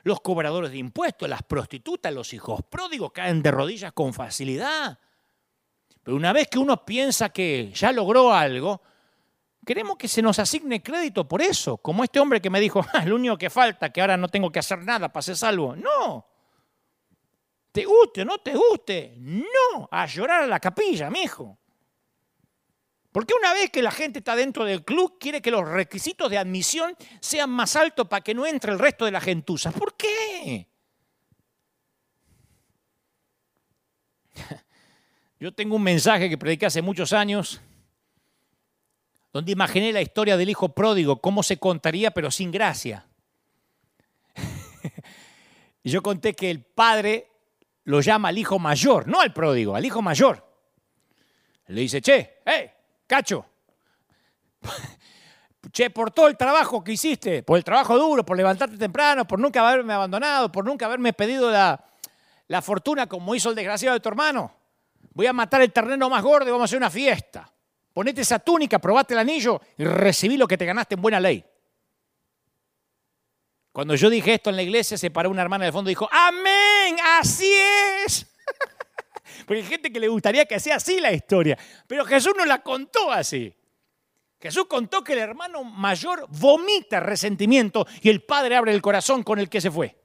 Los 0.04 0.20
cobradores 0.20 0.72
de 0.72 0.78
impuestos, 0.78 1.28
las 1.28 1.42
prostitutas, 1.42 2.12
los 2.12 2.32
hijos 2.32 2.60
pródigos 2.68 3.12
caen 3.12 3.42
de 3.42 3.50
rodillas 3.50 3.92
con 3.92 4.12
facilidad. 4.12 4.98
Pero 6.02 6.16
una 6.16 6.32
vez 6.32 6.48
que 6.48 6.58
uno 6.58 6.84
piensa 6.84 7.28
que 7.28 7.72
ya 7.72 7.92
logró 7.92 8.32
algo, 8.32 8.82
Queremos 9.64 9.96
que 9.96 10.08
se 10.08 10.22
nos 10.22 10.40
asigne 10.40 10.82
crédito 10.82 11.28
por 11.28 11.40
eso, 11.40 11.76
como 11.76 12.02
este 12.02 12.18
hombre 12.18 12.40
que 12.40 12.50
me 12.50 12.58
dijo, 12.58 12.84
ah, 12.92 13.04
lo 13.04 13.14
único 13.14 13.38
que 13.38 13.48
falta, 13.48 13.92
que 13.92 14.00
ahora 14.00 14.16
no 14.16 14.28
tengo 14.28 14.50
que 14.50 14.58
hacer 14.58 14.82
nada 14.82 15.12
para 15.12 15.22
ser 15.22 15.36
salvo. 15.36 15.76
No. 15.76 16.26
Te 17.72 17.84
guste 17.86 18.20
o 18.20 18.24
no 18.26 18.38
te 18.38 18.54
guste, 18.54 19.14
no 19.18 19.88
a 19.90 20.06
llorar 20.06 20.42
a 20.42 20.46
la 20.46 20.60
capilla, 20.60 21.08
mijo. 21.08 21.58
Porque 23.10 23.34
una 23.34 23.52
vez 23.54 23.70
que 23.70 23.82
la 23.82 23.90
gente 23.90 24.20
está 24.20 24.36
dentro 24.36 24.64
del 24.64 24.84
club, 24.84 25.18
quiere 25.18 25.40
que 25.42 25.50
los 25.50 25.66
requisitos 25.66 26.30
de 26.30 26.36
admisión 26.38 26.94
sean 27.20 27.50
más 27.50 27.76
altos 27.76 28.08
para 28.08 28.22
que 28.22 28.34
no 28.34 28.46
entre 28.46 28.72
el 28.72 28.78
resto 28.78 29.06
de 29.06 29.10
la 29.10 29.20
gentuza. 29.20 29.70
¿Por 29.70 29.94
qué? 29.96 30.68
Yo 35.40 35.52
tengo 35.52 35.76
un 35.76 35.82
mensaje 35.82 36.28
que 36.28 36.38
prediqué 36.38 36.66
hace 36.66 36.82
muchos 36.82 37.12
años, 37.12 37.60
donde 39.32 39.52
imaginé 39.52 39.92
la 39.92 40.02
historia 40.02 40.36
del 40.36 40.50
hijo 40.50 40.70
pródigo, 40.70 41.20
cómo 41.20 41.42
se 41.42 41.58
contaría, 41.58 42.10
pero 42.12 42.30
sin 42.30 42.50
gracia. 42.50 43.06
y 45.82 45.90
yo 45.90 46.02
conté 46.02 46.34
que 46.34 46.50
el 46.50 46.62
padre 46.62 47.31
lo 47.84 48.00
llama 48.00 48.28
al 48.28 48.38
hijo 48.38 48.58
mayor, 48.58 49.08
no 49.08 49.20
al 49.20 49.32
pródigo, 49.32 49.74
al 49.74 49.84
hijo 49.84 50.02
mayor. 50.02 50.46
Le 51.66 51.80
dice, 51.80 52.00
che, 52.00 52.40
hey, 52.44 52.70
Cacho, 53.06 53.46
che, 55.72 55.90
por 55.90 56.10
todo 56.10 56.28
el 56.28 56.36
trabajo 56.36 56.82
que 56.82 56.92
hiciste, 56.92 57.42
por 57.42 57.56
el 57.56 57.64
trabajo 57.64 57.98
duro, 57.98 58.24
por 58.24 58.36
levantarte 58.36 58.76
temprano, 58.76 59.26
por 59.26 59.38
nunca 59.38 59.66
haberme 59.66 59.92
abandonado, 59.92 60.50
por 60.52 60.64
nunca 60.64 60.86
haberme 60.86 61.12
pedido 61.12 61.50
la, 61.50 61.82
la 62.48 62.62
fortuna 62.62 63.06
como 63.06 63.34
hizo 63.34 63.50
el 63.50 63.54
desgraciado 63.54 63.94
de 63.94 64.00
tu 64.00 64.08
hermano. 64.08 64.54
Voy 65.14 65.26
a 65.26 65.32
matar 65.32 65.62
el 65.62 65.72
terreno 65.72 66.08
más 66.08 66.22
gordo 66.22 66.48
y 66.48 66.50
vamos 66.50 66.62
a 66.62 66.66
hacer 66.66 66.78
una 66.78 66.90
fiesta. 66.90 67.52
Ponete 67.92 68.22
esa 68.22 68.38
túnica, 68.38 68.78
probate 68.78 69.14
el 69.14 69.20
anillo 69.20 69.60
y 69.76 69.84
recibí 69.84 70.36
lo 70.36 70.48
que 70.48 70.56
te 70.56 70.64
ganaste 70.64 70.94
en 70.94 71.02
buena 71.02 71.20
ley. 71.20 71.44
Cuando 73.72 73.94
yo 73.94 74.10
dije 74.10 74.34
esto 74.34 74.50
en 74.50 74.56
la 74.56 74.62
iglesia, 74.62 74.98
se 74.98 75.10
paró 75.10 75.30
una 75.30 75.42
hermana 75.42 75.64
de 75.64 75.72
fondo 75.72 75.90
y 75.90 75.92
dijo, 75.92 76.08
amén, 76.10 76.71
así 77.18 77.52
es. 78.04 78.26
Porque 79.46 79.62
hay 79.62 79.68
gente 79.68 79.92
que 79.92 80.00
le 80.00 80.08
gustaría 80.08 80.44
que 80.46 80.60
sea 80.60 80.76
así 80.76 81.00
la 81.00 81.12
historia. 81.12 81.58
Pero 81.86 82.04
Jesús 82.04 82.32
no 82.36 82.44
la 82.44 82.62
contó 82.62 83.10
así. 83.10 83.54
Jesús 84.40 84.66
contó 84.66 85.04
que 85.04 85.12
el 85.12 85.20
hermano 85.20 85.62
mayor 85.62 86.26
vomita 86.28 86.98
resentimiento 86.98 87.86
y 88.00 88.08
el 88.08 88.22
padre 88.24 88.56
abre 88.56 88.72
el 88.72 88.82
corazón 88.82 89.22
con 89.22 89.38
el 89.38 89.48
que 89.48 89.60
se 89.60 89.70
fue. 89.70 89.96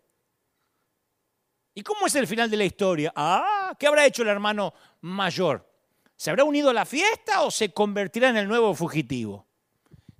¿Y 1.73 1.81
cómo 1.81 2.07
es 2.07 2.15
el 2.15 2.27
final 2.27 2.49
de 2.49 2.57
la 2.57 2.63
historia? 2.63 3.11
Ah, 3.15 3.75
¿qué 3.79 3.87
habrá 3.87 4.05
hecho 4.05 4.21
el 4.21 4.29
hermano 4.29 4.73
mayor? 5.01 5.67
¿Se 6.15 6.29
habrá 6.29 6.43
unido 6.43 6.69
a 6.69 6.73
la 6.73 6.85
fiesta 6.85 7.41
o 7.41 7.51
se 7.51 7.71
convertirá 7.71 8.29
en 8.29 8.37
el 8.37 8.47
nuevo 8.47 8.73
fugitivo? 8.73 9.47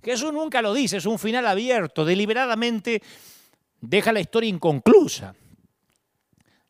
Jesús 0.02 0.32
nunca 0.32 0.62
lo 0.62 0.72
dice, 0.72 0.98
es 0.98 1.06
un 1.06 1.18
final 1.18 1.46
abierto, 1.46 2.04
deliberadamente 2.04 3.02
deja 3.80 4.12
la 4.12 4.20
historia 4.20 4.50
inconclusa. 4.50 5.34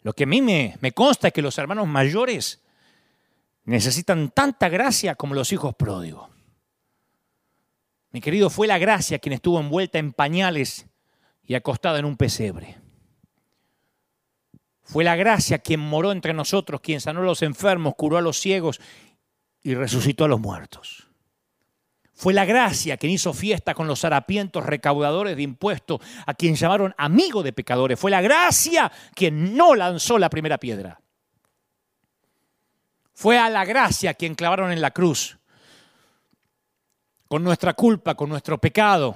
Lo 0.03 0.12
que 0.12 0.24
a 0.24 0.26
mí 0.26 0.40
me, 0.42 0.92
consta 0.92 1.28
es 1.28 1.34
que 1.34 1.42
los 1.42 1.59
hermanos 1.59 1.86
mayores 1.86 2.62
necesitan 3.64 4.30
tanta 4.30 4.68
gracia 4.68 5.14
como 5.14 5.34
los 5.34 5.53
hijos 5.53 5.74
pródigos. 5.74 6.28
Mi 8.11 8.20
querido, 8.20 8.49
fue 8.49 8.66
la 8.66 8.78
gracia 8.78 9.18
quien 9.18 9.34
estuvo 9.34 9.61
envuelta 9.61 9.99
en 9.99 10.12
pañales 10.12 10.86
y 11.44 11.55
acostada 11.55 11.99
en 11.99 12.05
un 12.05 12.16
pesebre. 12.16 12.78
Fue 14.82 15.05
la 15.05 15.16
gracia 15.16 15.59
quien 15.59 15.80
moró 15.80 16.12
entre 16.12 16.32
nosotros, 16.32 16.80
quien 16.80 17.01
sanó 17.01 17.20
a 17.20 17.24
los 17.24 17.42
enfermos, 17.42 17.94
curó 17.94 18.16
a 18.16 18.22
los 18.22 18.38
ciegos 18.38 18.80
y 19.62 19.74
resucitó 19.74 20.24
a 20.24 20.28
los 20.28 20.40
muertos. 20.40 21.07
Fue 22.18 22.34
la 22.34 22.44
gracia 22.44 22.96
quien 22.96 23.12
hizo 23.12 23.32
fiesta 23.32 23.74
con 23.74 23.86
los 23.86 24.04
harapientos 24.04 24.66
recaudadores 24.66 25.36
de 25.36 25.42
impuestos, 25.42 26.00
a 26.26 26.34
quien 26.34 26.56
llamaron 26.56 26.92
amigo 26.98 27.44
de 27.44 27.52
pecadores. 27.52 27.96
Fue 27.96 28.10
la 28.10 28.20
gracia 28.20 28.90
quien 29.14 29.56
no 29.56 29.76
lanzó 29.76 30.18
la 30.18 30.28
primera 30.28 30.58
piedra. 30.58 31.00
Fue 33.14 33.38
a 33.38 33.48
la 33.48 33.64
gracia 33.64 34.14
quien 34.14 34.34
clavaron 34.34 34.72
en 34.72 34.80
la 34.80 34.90
cruz, 34.90 35.38
con 37.28 37.44
nuestra 37.44 37.74
culpa, 37.74 38.16
con 38.16 38.28
nuestro 38.28 38.58
pecado. 38.58 39.14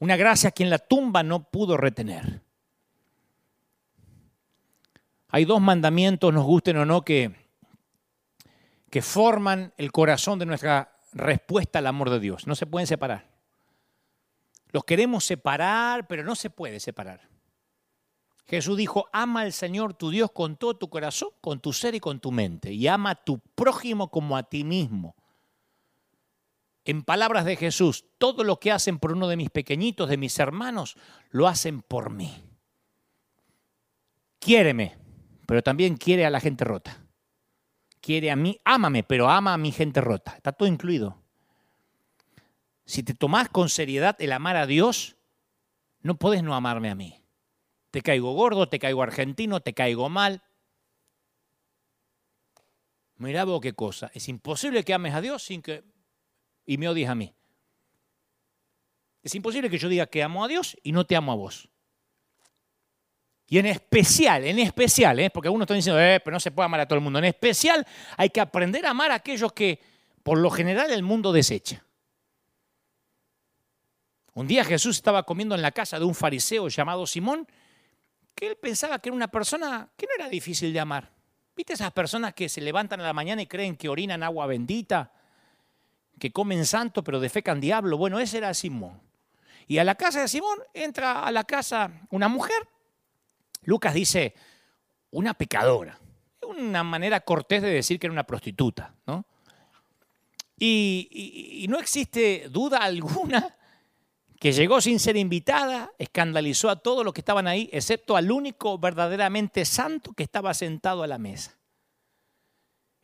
Una 0.00 0.16
gracia 0.16 0.50
quien 0.50 0.68
la 0.68 0.78
tumba 0.78 1.22
no 1.22 1.44
pudo 1.44 1.76
retener. 1.76 2.42
Hay 5.28 5.44
dos 5.44 5.60
mandamientos, 5.60 6.34
nos 6.34 6.44
gusten 6.44 6.76
o 6.78 6.84
no, 6.84 7.02
que, 7.02 7.36
que 8.90 9.00
forman 9.00 9.72
el 9.76 9.92
corazón 9.92 10.40
de 10.40 10.46
nuestra 10.46 10.92
respuesta 11.12 11.78
al 11.78 11.86
amor 11.86 12.10
de 12.10 12.20
Dios. 12.20 12.46
No 12.46 12.54
se 12.54 12.66
pueden 12.66 12.86
separar. 12.86 13.30
Los 14.70 14.84
queremos 14.84 15.24
separar, 15.24 16.06
pero 16.08 16.24
no 16.24 16.34
se 16.34 16.50
puede 16.50 16.80
separar. 16.80 17.28
Jesús 18.46 18.76
dijo, 18.76 19.08
ama 19.12 19.42
al 19.42 19.52
Señor 19.52 19.94
tu 19.94 20.10
Dios 20.10 20.30
con 20.32 20.56
todo 20.56 20.76
tu 20.76 20.88
corazón, 20.88 21.30
con 21.40 21.60
tu 21.60 21.72
ser 21.72 21.94
y 21.94 22.00
con 22.00 22.20
tu 22.20 22.32
mente. 22.32 22.72
Y 22.72 22.86
ama 22.86 23.10
a 23.10 23.24
tu 23.24 23.38
prójimo 23.38 24.10
como 24.10 24.36
a 24.36 24.42
ti 24.42 24.64
mismo. 24.64 25.14
En 26.84 27.04
palabras 27.04 27.44
de 27.44 27.56
Jesús, 27.56 28.04
todo 28.18 28.42
lo 28.42 28.58
que 28.58 28.72
hacen 28.72 28.98
por 28.98 29.12
uno 29.12 29.28
de 29.28 29.36
mis 29.36 29.50
pequeñitos, 29.50 30.08
de 30.08 30.16
mis 30.16 30.38
hermanos, 30.38 30.96
lo 31.30 31.46
hacen 31.46 31.80
por 31.82 32.10
mí. 32.10 32.42
Quiéreme, 34.40 34.98
pero 35.46 35.62
también 35.62 35.96
quiere 35.96 36.26
a 36.26 36.30
la 36.30 36.40
gente 36.40 36.64
rota 36.64 37.01
quiere 38.02 38.30
a 38.30 38.36
mí, 38.36 38.60
ámame, 38.64 39.02
pero 39.04 39.30
ama 39.30 39.54
a 39.54 39.58
mi 39.58 39.72
gente 39.72 40.02
rota. 40.02 40.32
Está 40.36 40.52
todo 40.52 40.68
incluido. 40.68 41.22
Si 42.84 43.02
te 43.02 43.14
tomás 43.14 43.48
con 43.48 43.70
seriedad 43.70 44.16
el 44.18 44.32
amar 44.32 44.56
a 44.56 44.66
Dios, 44.66 45.16
no 46.02 46.18
puedes 46.18 46.42
no 46.42 46.54
amarme 46.54 46.90
a 46.90 46.94
mí. 46.94 47.22
Te 47.90 48.02
caigo 48.02 48.32
gordo, 48.34 48.68
te 48.68 48.78
caigo 48.78 49.02
argentino, 49.02 49.60
te 49.60 49.72
caigo 49.72 50.08
mal. 50.10 50.42
Mirá 53.16 53.44
vos 53.44 53.60
qué 53.60 53.72
cosa. 53.72 54.10
Es 54.14 54.28
imposible 54.28 54.84
que 54.84 54.92
ames 54.92 55.14
a 55.14 55.20
Dios 55.20 55.44
sin 55.44 55.62
que 55.62 55.84
y 56.66 56.76
me 56.76 56.88
odies 56.88 57.08
a 57.08 57.14
mí. 57.14 57.34
Es 59.22 59.34
imposible 59.34 59.70
que 59.70 59.78
yo 59.78 59.88
diga 59.88 60.06
que 60.06 60.22
amo 60.22 60.44
a 60.44 60.48
Dios 60.48 60.76
y 60.82 60.92
no 60.92 61.06
te 61.06 61.16
amo 61.16 61.32
a 61.32 61.36
vos. 61.36 61.68
Y 63.52 63.58
en 63.58 63.66
especial, 63.66 64.46
en 64.46 64.58
especial, 64.60 65.20
¿eh? 65.20 65.28
porque 65.28 65.48
algunos 65.48 65.64
están 65.64 65.76
diciendo, 65.76 66.00
eh, 66.00 66.20
pero 66.24 66.34
no 66.34 66.40
se 66.40 66.50
puede 66.52 66.64
amar 66.64 66.80
a 66.80 66.88
todo 66.88 66.96
el 66.96 67.04
mundo. 67.04 67.18
En 67.18 67.26
especial 67.26 67.86
hay 68.16 68.30
que 68.30 68.40
aprender 68.40 68.86
a 68.86 68.92
amar 68.92 69.10
a 69.10 69.16
aquellos 69.16 69.52
que 69.52 69.78
por 70.22 70.38
lo 70.38 70.48
general 70.48 70.90
el 70.90 71.02
mundo 71.02 71.34
desecha. 71.34 71.84
Un 74.32 74.46
día 74.46 74.64
Jesús 74.64 74.96
estaba 74.96 75.24
comiendo 75.24 75.54
en 75.54 75.60
la 75.60 75.70
casa 75.70 75.98
de 75.98 76.06
un 76.06 76.14
fariseo 76.14 76.68
llamado 76.68 77.06
Simón, 77.06 77.46
que 78.34 78.46
él 78.46 78.56
pensaba 78.56 78.98
que 79.00 79.10
era 79.10 79.16
una 79.16 79.28
persona 79.28 79.86
que 79.98 80.06
no 80.06 80.12
era 80.14 80.30
difícil 80.30 80.72
de 80.72 80.80
amar. 80.80 81.10
¿Viste 81.54 81.74
esas 81.74 81.92
personas 81.92 82.32
que 82.32 82.48
se 82.48 82.62
levantan 82.62 83.02
a 83.02 83.04
la 83.04 83.12
mañana 83.12 83.42
y 83.42 83.46
creen 83.46 83.76
que 83.76 83.90
orinan 83.90 84.22
agua 84.22 84.46
bendita, 84.46 85.12
que 86.18 86.32
comen 86.32 86.64
santo 86.64 87.04
pero 87.04 87.20
defecan 87.20 87.60
diablo? 87.60 87.98
Bueno, 87.98 88.18
ese 88.18 88.38
era 88.38 88.54
Simón. 88.54 88.98
Y 89.68 89.76
a 89.76 89.84
la 89.84 89.94
casa 89.94 90.22
de 90.22 90.28
Simón 90.28 90.58
entra 90.72 91.22
a 91.22 91.30
la 91.30 91.44
casa 91.44 91.90
una 92.08 92.28
mujer 92.28 92.71
Lucas 93.62 93.94
dice 93.94 94.34
una 95.10 95.34
pecadora. 95.34 95.98
Una 96.42 96.82
manera 96.82 97.20
cortés 97.20 97.62
de 97.62 97.70
decir 97.70 97.98
que 97.98 98.06
era 98.06 98.12
una 98.12 98.24
prostituta, 98.24 98.94
¿no? 99.06 99.24
Y, 100.64 101.66
no 101.68 101.78
existe 101.80 102.48
duda 102.48 102.78
alguna 102.78 103.56
que 104.38 104.52
llegó 104.52 104.80
sin 104.80 105.00
ser 105.00 105.16
invitada, 105.16 105.92
escandalizó 105.98 106.70
a 106.70 106.76
todos 106.76 107.04
los 107.04 107.12
que 107.12 107.20
estaban 107.20 107.48
ahí, 107.48 107.68
excepto 107.72 108.16
al 108.16 108.30
único 108.30 108.78
verdaderamente 108.78 109.64
santo 109.64 110.12
que 110.12 110.22
estaba 110.22 110.54
sentado 110.54 111.02
a 111.02 111.08
la 111.08 111.18
mesa. 111.18 111.58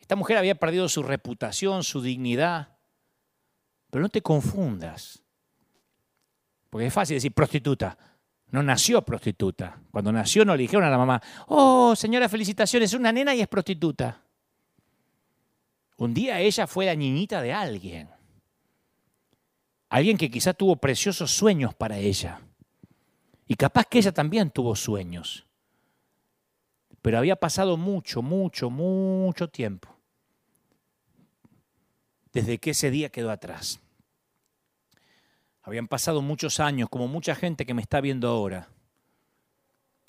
Esta 0.01 0.15
mujer 0.15 0.37
había 0.37 0.55
perdido 0.55 0.89
su 0.89 1.03
reputación, 1.03 1.85
su 1.85 2.01
dignidad. 2.01 2.77
Pero 3.91 4.03
no 4.03 4.09
te 4.09 4.23
confundas, 4.23 5.23
porque 6.71 6.87
es 6.87 6.95
fácil 6.95 7.17
decir 7.17 7.33
prostituta. 7.33 7.99
No 8.51 8.63
nació 8.63 9.03
prostituta. 9.03 9.81
Cuando 9.91 10.13
nació 10.13 10.45
no 10.45 10.57
le 10.57 10.63
dijeron 10.63 10.85
a 10.85 10.91
la 10.91 10.99
mamá, 10.99 11.23
oh 11.49 11.95
señora, 11.95 12.29
felicitaciones, 12.29 12.91
es 12.91 12.99
una 12.99 13.13
nena 13.13 13.35
y 13.35 13.41
es 13.41 13.49
prostituta. 13.49 14.23
Un 15.99 16.15
día 16.15 16.41
ella 16.41 16.67
fue 16.67 16.87
la 16.87 16.95
niñita 16.95 17.43
de 17.43 17.53
alguien. 17.53 18.09
Alguien 19.91 20.17
que 20.17 20.31
quizá 20.31 20.55
tuvo 20.55 20.77
preciosos 20.77 21.31
sueños 21.31 21.75
para 21.75 21.99
ella. 21.99 22.41
Y 23.47 23.55
capaz 23.55 23.85
que 23.85 23.99
ella 23.99 24.13
también 24.13 24.51
tuvo 24.51 24.77
sueños. 24.77 25.47
Pero 27.03 27.19
había 27.19 27.37
pasado 27.37 27.77
mucho, 27.77 28.23
mucho, 28.23 28.71
mucho 28.71 29.49
tiempo 29.49 29.99
desde 32.33 32.59
que 32.59 32.71
ese 32.71 32.91
día 32.91 33.09
quedó 33.09 33.31
atrás. 33.31 33.81
Habían 35.69 35.87
pasado 35.87 36.23
muchos 36.23 36.61
años, 36.61 36.89
como 36.89 37.09
mucha 37.09 37.35
gente 37.35 37.67
que 37.67 37.75
me 37.75 37.83
está 37.83 38.01
viendo 38.01 38.27
ahora, 38.27 38.71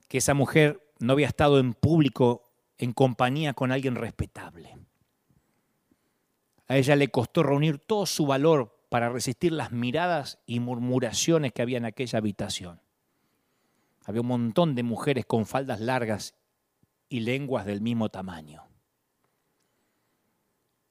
que 0.08 0.20
esa 0.20 0.34
mujer 0.34 0.90
no 1.00 1.12
había 1.12 1.28
estado 1.28 1.60
en 1.60 1.74
público 1.74 2.50
en 2.78 2.94
compañía 2.94 3.54
con 3.54 3.74
alguien 3.74 3.96
respetable. 3.96 4.78
A 6.70 6.78
ella 6.78 6.96
le 6.96 7.10
costó 7.10 7.44
reunir 7.44 7.78
todo 7.78 8.06
su 8.06 8.26
valor 8.26 8.86
para 8.88 9.10
resistir 9.10 9.52
las 9.52 9.74
miradas 9.74 10.40
y 10.46 10.62
murmuraciones 10.62 11.52
que 11.52 11.62
había 11.62 11.78
en 11.78 11.84
aquella 11.84 12.20
habitación. 12.20 12.80
Había 14.06 14.22
un 14.22 14.28
montón 14.28 14.76
de 14.76 14.84
mujeres 14.84 15.26
con 15.26 15.46
faldas 15.46 15.82
largas 15.82 16.36
y 17.10 17.20
lenguas 17.20 17.66
del 17.66 17.82
mismo 17.82 18.08
tamaño. 18.08 18.64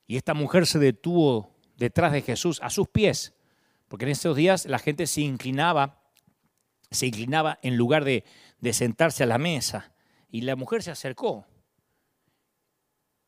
Y 0.07 0.19
esta 0.19 0.35
mujer 0.35 0.67
se 0.67 0.79
detuvo 0.79 1.57
detrás 1.79 2.13
de 2.13 2.21
Jesús, 2.21 2.61
a 2.63 2.69
sus 2.69 2.87
pies, 2.89 3.35
porque 3.89 4.05
en 4.05 4.13
esos 4.13 4.37
días 4.37 4.67
la 4.67 4.79
gente 4.79 5.07
se 5.07 5.23
inclinaba, 5.23 6.03
se 6.91 7.07
inclinaba 7.07 7.59
en 7.63 7.77
lugar 7.77 8.05
de, 8.05 8.25
de 8.61 8.73
sentarse 8.73 9.23
a 9.25 9.27
la 9.27 9.39
mesa. 9.39 9.93
Y 10.31 10.43
la 10.43 10.57
mujer 10.57 10.83
se 10.83 10.91
acercó. 10.91 11.47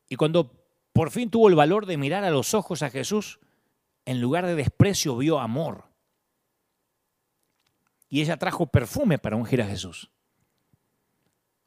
Y 0.07 0.15
cuando 0.15 0.61
por 0.93 1.09
fin 1.09 1.29
tuvo 1.29 1.49
el 1.49 1.55
valor 1.55 1.85
de 1.85 1.97
mirar 1.97 2.23
a 2.23 2.29
los 2.29 2.53
ojos 2.53 2.83
a 2.83 2.89
Jesús, 2.89 3.39
en 4.05 4.21
lugar 4.21 4.45
de 4.45 4.55
desprecio 4.55 5.17
vio 5.17 5.39
amor. 5.39 5.85
Y 8.07 8.21
ella 8.21 8.37
trajo 8.37 8.67
perfume 8.67 9.17
para 9.17 9.37
ungir 9.37 9.61
a 9.61 9.67
Jesús. 9.67 10.11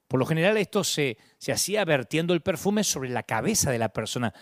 Por 0.08 0.20
lo 0.20 0.26
general 0.26 0.56
esto 0.56 0.84
se, 0.84 1.16
se 1.38 1.52
hacía 1.52 1.84
vertiendo 1.84 2.34
el 2.34 2.42
perfume 2.42 2.84
sobre 2.84 3.08
la 3.08 3.22
cabeza 3.22 3.70
de 3.72 3.78
la 3.78 3.88
persona, 3.88 4.34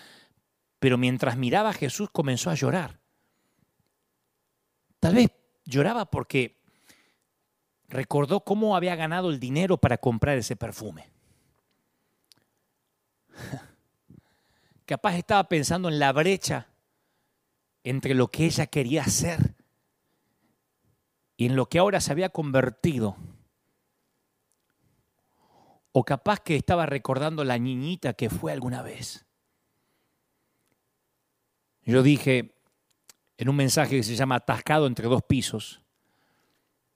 pero 0.79 0.99
mientras 0.99 1.37
miraba 1.37 1.71
a 1.71 1.75
Jesús 1.75 2.11
comenzó 2.11 2.51
a 2.51 2.55
llorar. 2.55 3.02
Tal 5.03 5.17
vez 5.17 5.33
lloraba 5.65 6.05
porque 6.05 6.61
recordó 7.89 8.45
cómo 8.45 8.77
había 8.77 8.95
ganado 8.95 9.31
el 9.31 9.41
dinero 9.41 9.77
para 9.77 9.99
comprar 9.99 10.39
ese 10.39 10.55
perfume. 10.55 11.11
Capaz 14.87 15.17
estaba 15.17 15.49
pensando 15.49 15.89
en 15.89 15.99
la 15.99 16.13
brecha 16.13 16.69
entre 17.83 18.15
lo 18.15 18.29
que 18.29 18.45
ella 18.45 18.69
quería 18.69 19.03
hacer 19.03 19.57
y 21.37 21.47
en 21.47 21.57
lo 21.57 21.67
que 21.67 21.81
ahora 21.81 22.01
se 22.01 22.13
había 22.13 22.29
convertido. 22.29 23.17
O 25.91 26.05
capaz 26.05 26.39
que 26.39 26.55
estaba 26.55 26.87
recordando 26.87 27.43
la 27.43 27.59
niñita 27.59 28.13
que 28.13 28.31
fue 28.31 28.53
alguna 28.53 28.83
vez. 28.83 29.27
Yo 31.83 32.05
dije 32.05 32.52
en 33.43 33.49
un 33.49 33.57
mensaje 33.57 33.97
que 33.97 34.03
se 34.05 34.15
llama 34.15 34.37
Atascado 34.37 34.87
entre 34.87 35.09
dos 35.09 35.25
pisos, 35.25 35.83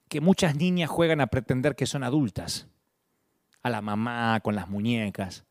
que 0.07 0.21
muchas 0.21 0.55
niñas 0.55 0.89
juegan 0.89 1.19
a 1.19 1.27
pretender 1.27 1.75
que 1.75 1.85
son 1.85 2.05
adultas, 2.05 2.69
a 3.63 3.69
la 3.69 3.81
mamá, 3.81 4.39
con 4.41 4.55
las 4.55 4.69
muñecas. 4.69 5.43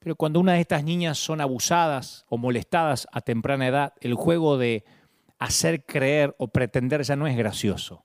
Pero 0.00 0.16
cuando 0.16 0.38
una 0.38 0.52
de 0.52 0.60
estas 0.60 0.84
niñas 0.84 1.16
son 1.16 1.40
abusadas 1.40 2.26
o 2.28 2.36
molestadas 2.36 3.08
a 3.10 3.22
temprana 3.22 3.66
edad, 3.66 3.94
el 4.02 4.12
juego 4.12 4.58
de 4.58 4.84
hacer 5.38 5.86
creer 5.86 6.36
o 6.38 6.48
pretender 6.48 7.02
ya 7.02 7.16
no 7.16 7.26
es 7.26 7.34
gracioso. 7.34 8.04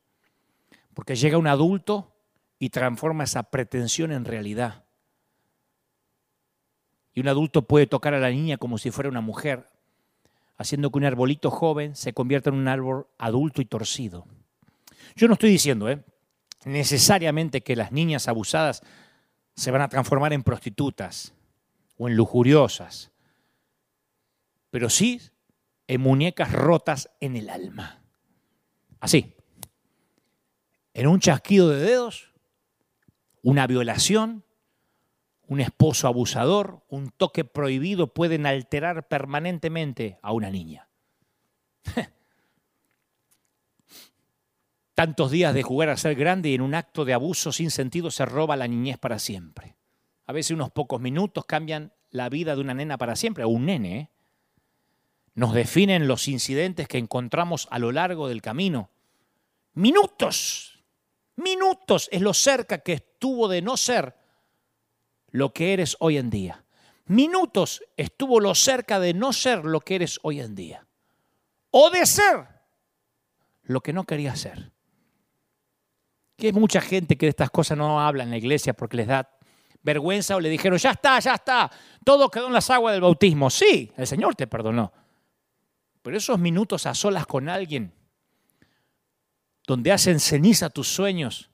Porque 0.94 1.18
llega 1.18 1.38
un 1.38 1.48
adulto 1.48 2.15
y 2.57 2.69
transforma 2.69 3.26
esa 3.26 3.44
pretensión 3.44 4.14
en 4.14 4.23
realidad. 4.23 4.86
Y 7.14 7.19
un 7.19 7.27
adulto 7.27 7.68
puede 7.68 7.86
tocar 7.86 8.14
a 8.14 8.19
la 8.19 8.30
niña 8.30 8.56
como 8.56 8.77
si 8.77 8.91
fuera 8.91 9.10
una 9.10 9.19
mujer, 9.19 9.68
haciendo 10.60 10.91
que 10.91 10.98
un 10.98 11.06
arbolito 11.06 11.49
joven 11.49 11.95
se 11.95 12.14
convierta 12.14 12.49
en 12.49 12.57
un 12.57 12.68
árbol 12.68 13.07
adulto 13.18 13.61
y 13.61 13.65
torcido. 13.65 14.27
Yo 15.15 15.27
no 15.27 15.34
estoy 15.34 15.49
diciendo 15.49 15.90
¿eh? 15.90 16.03
necesariamente 16.65 17.61
que 17.61 17.77
las 17.77 17.94
niñas 17.94 18.27
abusadas 18.27 18.84
se 19.56 19.72
van 19.72 19.81
a 19.81 19.88
transformar 19.88 20.34
en 20.34 20.44
prostitutas 20.44 21.34
o 21.98 22.10
en 22.10 22.18
lujuriosas, 22.18 23.11
pero 24.69 24.90
sí 24.90 25.22
en 25.88 26.02
muñecas 26.02 26.52
rotas 26.52 27.10
en 27.22 27.38
el 27.38 27.49
alma. 27.49 28.03
Así, 28.99 29.34
en 30.94 31.07
un 31.07 31.22
chasquido 31.22 31.69
de 31.69 31.80
dedos, 31.80 32.34
una 33.41 33.65
violación, 33.65 34.44
un 35.49 35.59
esposo 35.61 36.07
abusador, 36.07 36.85
un 36.89 37.09
toque 37.09 37.43
prohibido 37.43 38.13
pueden 38.13 38.45
alterar 38.45 39.07
permanentemente 39.07 40.19
a 40.21 40.31
una 40.31 40.51
niña. 40.51 40.88
Tantos 44.93 45.31
días 45.31 45.55
de 45.55 45.63
jugar 45.63 45.89
a 45.89 45.97
ser 45.97 46.13
grande 46.13 46.49
y 46.49 46.53
en 46.53 46.61
un 46.61 46.76
acto 46.76 47.03
de 47.03 47.13
abuso 47.13 47.51
sin 47.51 47.71
sentido 47.71 48.11
se 48.11 48.26
roba 48.26 48.55
la 48.55 48.67
niñez 48.67 48.99
para 48.99 49.17
siempre. 49.17 49.76
A 50.27 50.34
veces 50.34 50.51
unos 50.51 50.69
pocos 50.69 51.01
minutos 51.01 51.45
cambian 51.45 51.93
la 52.11 52.30
vida 52.30 52.53
de 52.53 52.61
una 52.61 52.76
nena 52.76 52.99
para 52.99 53.15
siempre, 53.15 53.43
o 53.43 53.49
un 53.49 53.65
nene. 53.65 53.97
¿eh? 53.97 54.09
Nos 55.34 55.55
definen 55.55 56.07
los 56.07 56.27
incidentes 56.27 56.88
que 56.88 56.99
encontramos 56.99 57.67
a 57.71 57.80
lo 57.80 57.91
largo 57.91 58.27
del 58.27 58.43
camino. 58.43 58.91
Minutos, 59.73 60.84
minutos 61.38 62.07
es 62.11 62.21
lo 62.21 62.35
cerca 62.35 62.84
que 62.84 62.93
estuvo 62.93 63.47
de 63.47 63.63
no 63.63 63.77
ser 63.77 64.18
lo 65.31 65.53
que 65.53 65.73
eres 65.73 65.95
hoy 65.99 66.18
en 66.18 66.30
día. 66.30 66.64
Minutos 67.06 67.81
estuvo 67.97 68.39
lo 68.39 68.53
cerca 68.56 68.99
de 68.99 69.14
no 69.14 69.34
ser 69.34 69.65
lo 69.65 69.80
que 69.80 69.95
eres 69.95 70.19
hoy 70.23 70.41
en 70.41 70.56
día. 70.56 70.85
O 71.72 71.89
de 71.89 72.06
ser 72.06 72.47
lo 73.64 73.81
que 73.81 73.93
no 73.93 74.03
quería 74.06 74.35
ser 74.35 74.72
que 76.39 76.47
hay 76.47 76.53
mucha 76.53 76.81
gente 76.81 77.18
que 77.18 77.27
de 77.27 77.31
estas 77.31 77.51
cosas 77.51 77.77
no 77.77 78.01
habla 78.01 78.23
en 78.23 78.31
la 78.31 78.38
iglesia 78.38 78.73
porque 78.73 78.97
les 78.97 79.07
da 79.07 79.30
vergüenza 79.84 80.35
o 80.35 80.39
le 80.39 80.49
dijeron, 80.49 80.80
ya 80.80 80.91
está, 80.91 81.19
ya 81.19 81.35
está, 81.35 81.69
todo 82.03 82.31
quedó 82.31 82.47
en 82.47 82.53
las 82.53 82.69
aguas 82.69 82.93
del 82.93 83.01
bautismo. 83.01 83.49
Sí, 83.49 83.91
el 83.95 84.07
Señor 84.07 84.35
te 84.35 84.47
perdonó. 84.47 84.91
Pero 86.01 86.18
esos 86.18 86.39
minutos 86.39 86.85
a 86.85 86.93
solas 86.95 87.27
con 87.27 87.49
alguien, 87.49 87.93
donde 89.68 89.91
hacen 89.91 90.19
ceniza 90.19 90.69
tus 90.69 90.88
sueños, 90.88 91.51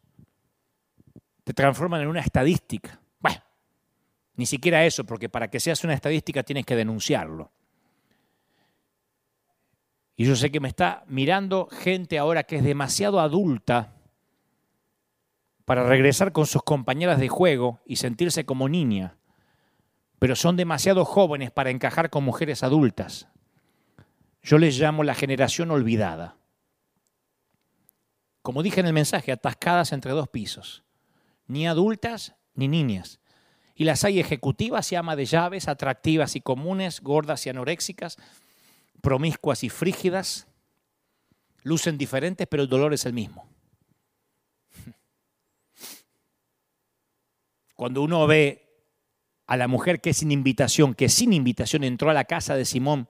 te 1.43 1.53
transforman 1.53 2.02
en 2.02 2.07
una 2.07 2.22
estadística. 2.22 2.99
Ni 4.35 4.45
siquiera 4.45 4.85
eso, 4.85 5.05
porque 5.05 5.29
para 5.29 5.49
que 5.49 5.59
seas 5.59 5.83
una 5.83 5.93
estadística 5.93 6.43
tienes 6.43 6.65
que 6.65 6.75
denunciarlo. 6.75 7.51
Y 10.17 10.25
yo 10.25 10.35
sé 10.35 10.51
que 10.51 10.59
me 10.59 10.69
está 10.69 11.03
mirando 11.07 11.67
gente 11.67 12.17
ahora 12.17 12.43
que 12.43 12.57
es 12.57 12.63
demasiado 12.63 13.19
adulta 13.19 13.93
para 15.65 15.83
regresar 15.83 16.31
con 16.31 16.45
sus 16.45 16.63
compañeras 16.63 17.19
de 17.19 17.27
juego 17.27 17.81
y 17.85 17.97
sentirse 17.97 18.45
como 18.45 18.69
niña, 18.69 19.17
pero 20.19 20.35
son 20.35 20.55
demasiado 20.55 21.03
jóvenes 21.03 21.51
para 21.51 21.71
encajar 21.71 22.09
con 22.09 22.23
mujeres 22.23 22.63
adultas. 22.63 23.27
Yo 24.41 24.57
les 24.57 24.77
llamo 24.77 25.03
la 25.03 25.15
generación 25.15 25.71
olvidada. 25.71 26.37
Como 28.41 28.61
dije 28.61 28.79
en 28.79 28.85
el 28.85 28.93
mensaje, 28.93 29.31
atascadas 29.31 29.91
entre 29.91 30.11
dos 30.11 30.29
pisos, 30.29 30.83
ni 31.47 31.67
adultas 31.67 32.35
ni 32.53 32.67
niñas. 32.67 33.19
Y 33.76 33.84
las 33.84 34.06
hay 34.06 34.22
ejecutivas 34.22 34.89
y 34.91 34.95
ama 34.95 35.18
de 35.18 35.26
llaves, 35.26 35.68
atractivas 35.68 36.38
y 36.38 36.41
comunes, 36.41 37.02
gordas 37.02 37.45
y 37.45 37.49
anoréxicas, 37.49 38.18
promiscuas 39.02 39.65
y 39.65 39.69
frígidas. 39.69 40.47
Lucen 41.64 41.97
diferentes, 41.97 42.47
pero 42.47 42.64
el 42.64 42.69
dolor 42.69 42.93
es 42.93 43.06
el 43.06 43.11
mismo. 43.11 43.49
Cuando 47.76 48.02
uno 48.02 48.26
ve 48.26 48.61
a 49.45 49.57
la 49.57 49.68
mujer 49.68 49.99
que 49.99 50.11
es 50.11 50.18
sin 50.18 50.31
invitación, 50.31 50.93
que 50.93 51.10
sin 51.10 51.34
invitación 51.34 51.84
entró 51.84 52.10
a 52.10 52.14
la 52.14 52.23
casa 52.23 52.56
de 52.56 52.64
Simón 52.64 53.10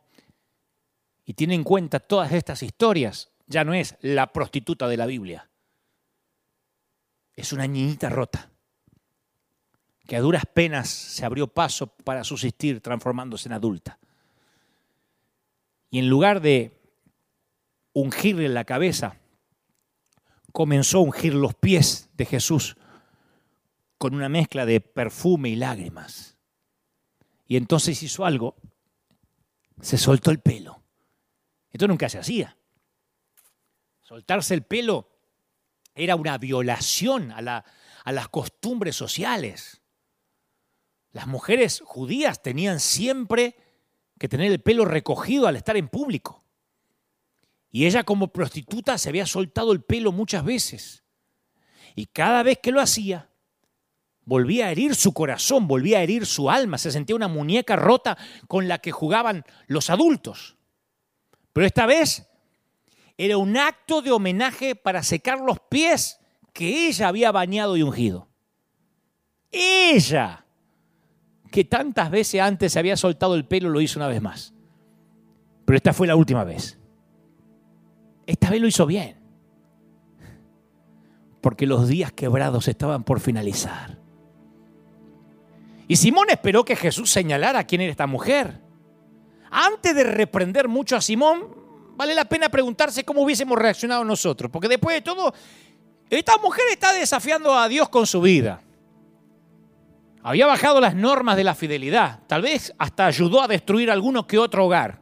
y 1.26 1.36
tiene 1.36 1.54
en 1.54 1.64
cuenta 1.64 2.00
todas 2.00 2.32
estas 2.32 2.64
historias, 2.64 3.32
ya 3.46 3.64
no 3.64 3.76
es 3.76 3.96
la 4.02 4.34
prostituta 4.34 4.88
de 4.88 4.98
la 4.98 5.06
Biblia. 5.06 5.48
Es 7.36 7.54
una 7.54 7.68
niñita 7.68 8.10
rota 8.10 8.50
que 10.08 10.16
a 10.16 10.22
duras 10.22 10.44
penas 10.46 10.90
se 10.90 11.26
abrió 11.26 11.48
paso 11.48 11.88
para 11.88 12.24
subsistir 12.24 12.82
transformándose 12.82 13.50
en 13.50 13.54
adulta. 13.54 14.00
Y 15.90 16.00
en 16.00 16.10
lugar 16.10 16.42
de 16.42 16.80
ungirle 17.94 18.50
la 18.50 18.66
cabeza, 18.66 19.18
comenzó 20.52 21.00
a 21.00 21.02
ungir 21.02 21.34
los 21.34 21.56
pies 21.56 22.10
de 22.14 22.26
Jesús 22.26 22.76
con 23.98 24.14
una 24.14 24.30
mezcla 24.30 24.66
de 24.66 24.82
perfume 24.82 25.50
y 25.50 25.56
lágrimas. 25.56 26.38
Y 27.48 27.58
entonces 27.58 28.02
hizo 28.04 28.26
algo, 28.26 28.56
se 29.82 29.98
soltó 29.98 30.32
el 30.32 30.40
pelo. 30.40 30.84
Esto 31.72 31.88
nunca 31.88 32.10
se 32.10 32.20
hacía. 32.20 32.58
Soltarse 34.02 34.54
el 34.54 34.64
pelo 34.64 35.10
era 35.94 36.16
una 36.16 36.38
violación 36.38 37.32
a, 37.32 37.66
a 38.04 38.12
las 38.12 38.30
costumbres 38.30 38.96
sociales. 38.96 39.82
Las 41.16 41.28
mujeres 41.28 41.82
judías 41.86 42.42
tenían 42.42 42.82
siempre 42.82 43.56
que 44.20 44.28
tener 44.28 44.52
el 44.52 44.60
pelo 44.60 44.84
recogido 44.84 45.48
al 45.48 45.56
estar 45.56 45.78
en 45.78 45.88
público. 45.88 46.44
Y 47.72 47.86
ella 47.86 48.04
como 48.04 48.34
prostituta 48.34 48.98
se 48.98 49.08
había 49.08 49.26
soltado 49.26 49.72
el 49.72 49.82
pelo 49.82 50.12
muchas 50.12 50.44
veces. 50.44 51.06
Y 51.96 52.08
cada 52.08 52.44
vez 52.44 52.60
que 52.62 52.74
lo 52.74 52.82
hacía, 52.82 53.30
volvía 54.26 54.66
a 54.66 54.72
herir 54.72 54.94
su 54.94 55.14
corazón, 55.14 55.70
volvía 55.70 56.00
a 56.00 56.02
herir 56.02 56.26
su 56.26 56.52
alma, 56.52 56.78
se 56.78 56.92
sentía 56.92 57.16
una 57.16 57.30
muñeca 57.30 57.78
rota 57.78 58.18
con 58.50 58.68
la 58.68 58.80
que 58.80 58.92
jugaban 58.92 59.46
los 59.68 59.90
adultos. 59.90 60.58
Pero 61.54 61.66
esta 61.66 61.86
vez 61.86 62.28
era 63.18 63.38
un 63.38 63.56
acto 63.56 64.02
de 64.02 64.12
homenaje 64.12 64.76
para 64.76 65.02
secar 65.02 65.40
los 65.40 65.62
pies 65.62 66.20
que 66.52 66.90
ella 66.90 67.08
había 67.08 67.32
bañado 67.32 67.78
y 67.78 67.84
ungido. 67.84 68.28
ella, 69.50 70.45
que 71.56 71.64
tantas 71.64 72.12
veces 72.12 72.42
antes 72.42 72.74
se 72.74 72.80
había 72.80 72.98
soltado 72.98 73.34
el 73.34 73.46
pelo, 73.46 73.70
lo 73.70 73.80
hizo 73.80 73.98
una 73.98 74.10
vez 74.10 74.22
más. 74.22 74.54
Pero 75.64 75.78
esta 75.78 75.94
fue 75.94 76.06
la 76.06 76.18
última 76.18 76.44
vez. 76.44 76.78
Esta 78.28 78.50
vez 78.50 78.60
lo 78.60 78.68
hizo 78.68 78.86
bien. 78.86 79.16
Porque 81.40 81.66
los 81.66 81.88
días 81.88 82.12
quebrados 82.12 82.68
estaban 82.68 83.06
por 83.06 83.22
finalizar. 83.22 83.98
Y 85.88 85.96
Simón 85.96 86.30
esperó 86.30 86.66
que 86.66 86.76
Jesús 86.76 87.10
señalara 87.10 87.64
quién 87.64 87.80
era 87.80 87.92
esta 87.92 88.06
mujer. 88.06 88.60
Antes 89.50 89.96
de 89.96 90.04
reprender 90.04 90.68
mucho 90.68 90.98
a 90.98 91.02
Simón, 91.02 91.56
vale 91.96 92.14
la 92.16 92.26
pena 92.26 92.50
preguntarse 92.50 93.06
cómo 93.06 93.22
hubiésemos 93.22 93.58
reaccionado 93.58 94.04
nosotros. 94.04 94.52
Porque 94.52 94.68
después 94.68 94.94
de 94.94 95.04
todo, 95.04 95.34
esta 96.10 96.38
mujer 96.40 96.66
está 96.70 96.92
desafiando 96.92 97.58
a 97.58 97.70
Dios 97.70 97.88
con 97.88 98.06
su 98.06 98.20
vida. 98.20 98.62
Había 100.28 100.48
bajado 100.48 100.82
las 100.82 100.96
normas 100.96 101.38
de 101.38 101.44
la 101.44 101.54
fidelidad. 101.54 102.22
Tal 102.26 102.42
vez 102.42 102.74
hasta 102.80 103.06
ayudó 103.06 103.44
a 103.44 103.48
destruir 103.48 103.92
alguno 103.92 104.26
que 104.26 104.40
otro 104.40 104.66
hogar. 104.66 105.00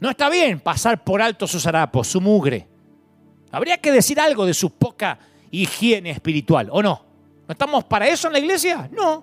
No 0.00 0.08
está 0.08 0.30
bien 0.30 0.58
pasar 0.58 1.04
por 1.04 1.20
alto 1.20 1.46
sus 1.46 1.66
harapos, 1.66 2.08
su 2.08 2.18
mugre. 2.18 2.66
Habría 3.52 3.76
que 3.76 3.92
decir 3.92 4.18
algo 4.18 4.46
de 4.46 4.54
su 4.54 4.70
poca 4.70 5.18
higiene 5.50 6.12
espiritual, 6.12 6.68
¿o 6.72 6.82
no? 6.82 7.04
¿No 7.46 7.52
estamos 7.52 7.84
para 7.84 8.08
eso 8.08 8.28
en 8.28 8.32
la 8.32 8.38
iglesia? 8.38 8.88
No. 8.90 9.22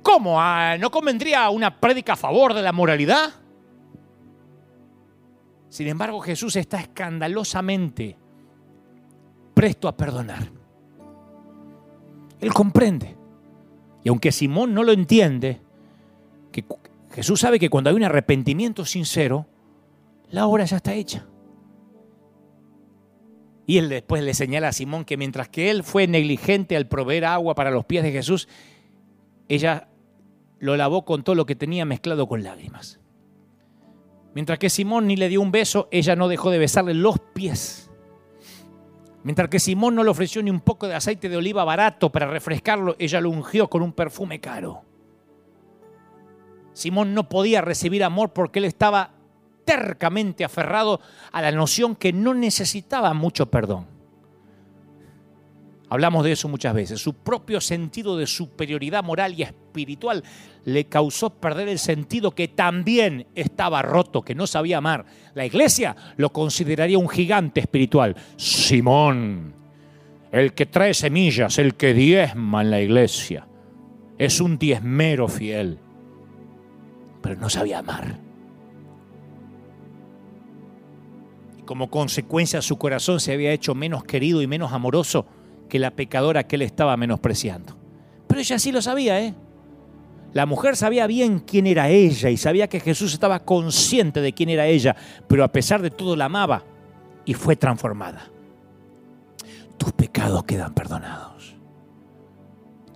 ¿Cómo? 0.00 0.40
Ah, 0.40 0.76
¿No 0.78 0.88
convendría 0.88 1.50
una 1.50 1.80
prédica 1.80 2.12
a 2.12 2.16
favor 2.16 2.54
de 2.54 2.62
la 2.62 2.70
moralidad? 2.70 3.30
Sin 5.70 5.88
embargo, 5.88 6.20
Jesús 6.20 6.54
está 6.54 6.78
escandalosamente 6.78 8.16
presto 9.54 9.88
a 9.88 9.96
perdonar. 9.96 10.61
Él 12.42 12.52
comprende. 12.52 13.16
Y 14.04 14.08
aunque 14.08 14.32
Simón 14.32 14.74
no 14.74 14.82
lo 14.82 14.92
entiende, 14.92 15.62
que 16.50 16.64
Jesús 17.12 17.40
sabe 17.40 17.60
que 17.60 17.70
cuando 17.70 17.88
hay 17.88 17.96
un 17.96 18.02
arrepentimiento 18.02 18.84
sincero, 18.84 19.46
la 20.28 20.46
obra 20.46 20.64
ya 20.64 20.76
está 20.76 20.92
hecha. 20.92 21.26
Y 23.64 23.78
él 23.78 23.88
después 23.88 24.24
le 24.24 24.34
señala 24.34 24.68
a 24.68 24.72
Simón 24.72 25.04
que 25.04 25.16
mientras 25.16 25.48
que 25.48 25.70
él 25.70 25.84
fue 25.84 26.08
negligente 26.08 26.76
al 26.76 26.88
proveer 26.88 27.26
agua 27.26 27.54
para 27.54 27.70
los 27.70 27.84
pies 27.84 28.02
de 28.02 28.10
Jesús, 28.10 28.48
ella 29.48 29.88
lo 30.58 30.76
lavó 30.76 31.04
con 31.04 31.22
todo 31.22 31.36
lo 31.36 31.46
que 31.46 31.54
tenía 31.54 31.84
mezclado 31.84 32.26
con 32.26 32.42
lágrimas. 32.42 32.98
Mientras 34.34 34.58
que 34.58 34.68
Simón 34.68 35.06
ni 35.06 35.14
le 35.14 35.28
dio 35.28 35.40
un 35.40 35.52
beso, 35.52 35.88
ella 35.92 36.16
no 36.16 36.26
dejó 36.26 36.50
de 36.50 36.58
besarle 36.58 36.94
los 36.94 37.20
pies. 37.34 37.91
Mientras 39.24 39.48
que 39.48 39.60
Simón 39.60 39.94
no 39.94 40.02
le 40.02 40.10
ofreció 40.10 40.42
ni 40.42 40.50
un 40.50 40.60
poco 40.60 40.88
de 40.88 40.94
aceite 40.94 41.28
de 41.28 41.36
oliva 41.36 41.64
barato 41.64 42.10
para 42.10 42.26
refrescarlo, 42.26 42.96
ella 42.98 43.20
lo 43.20 43.30
ungió 43.30 43.68
con 43.68 43.82
un 43.82 43.92
perfume 43.92 44.40
caro. 44.40 44.82
Simón 46.72 47.14
no 47.14 47.28
podía 47.28 47.60
recibir 47.60 48.02
amor 48.02 48.32
porque 48.32 48.58
él 48.58 48.64
estaba 48.64 49.10
tercamente 49.64 50.44
aferrado 50.44 51.00
a 51.30 51.40
la 51.42 51.52
noción 51.52 51.94
que 51.94 52.12
no 52.12 52.34
necesitaba 52.34 53.14
mucho 53.14 53.46
perdón. 53.46 53.86
Hablamos 55.92 56.24
de 56.24 56.32
eso 56.32 56.48
muchas 56.48 56.72
veces. 56.72 57.02
Su 57.02 57.12
propio 57.12 57.60
sentido 57.60 58.16
de 58.16 58.26
superioridad 58.26 59.04
moral 59.04 59.34
y 59.36 59.42
espiritual 59.42 60.24
le 60.64 60.86
causó 60.86 61.28
perder 61.28 61.68
el 61.68 61.78
sentido 61.78 62.30
que 62.30 62.48
también 62.48 63.26
estaba 63.34 63.82
roto, 63.82 64.22
que 64.22 64.34
no 64.34 64.46
sabía 64.46 64.78
amar. 64.78 65.04
La 65.34 65.44
iglesia 65.44 65.94
lo 66.16 66.32
consideraría 66.32 66.96
un 66.96 67.10
gigante 67.10 67.60
espiritual. 67.60 68.16
Simón, 68.36 69.54
el 70.30 70.54
que 70.54 70.64
trae 70.64 70.94
semillas, 70.94 71.58
el 71.58 71.74
que 71.74 71.92
diezma 71.92 72.62
en 72.62 72.70
la 72.70 72.80
iglesia, 72.80 73.46
es 74.16 74.40
un 74.40 74.56
diezmero 74.56 75.28
fiel, 75.28 75.78
pero 77.20 77.36
no 77.36 77.50
sabía 77.50 77.80
amar. 77.80 78.18
Y 81.58 81.62
como 81.64 81.90
consecuencia 81.90 82.62
su 82.62 82.78
corazón 82.78 83.20
se 83.20 83.34
había 83.34 83.52
hecho 83.52 83.74
menos 83.74 84.04
querido 84.04 84.40
y 84.40 84.46
menos 84.46 84.72
amoroso 84.72 85.26
que 85.72 85.78
la 85.78 85.90
pecadora 85.90 86.46
que 86.46 86.56
él 86.56 86.62
estaba 86.62 86.94
menospreciando. 86.98 87.74
Pero 88.26 88.42
ella 88.42 88.58
sí 88.58 88.72
lo 88.72 88.82
sabía, 88.82 89.22
¿eh? 89.22 89.34
La 90.34 90.44
mujer 90.44 90.76
sabía 90.76 91.06
bien 91.06 91.38
quién 91.38 91.66
era 91.66 91.88
ella 91.88 92.28
y 92.28 92.36
sabía 92.36 92.68
que 92.68 92.78
Jesús 92.78 93.14
estaba 93.14 93.38
consciente 93.38 94.20
de 94.20 94.34
quién 94.34 94.50
era 94.50 94.66
ella, 94.66 94.94
pero 95.26 95.44
a 95.44 95.48
pesar 95.48 95.80
de 95.80 95.88
todo 95.88 96.14
la 96.14 96.26
amaba 96.26 96.62
y 97.24 97.32
fue 97.32 97.56
transformada. 97.56 98.28
Tus 99.78 99.92
pecados 99.92 100.44
quedan 100.44 100.74
perdonados. 100.74 101.56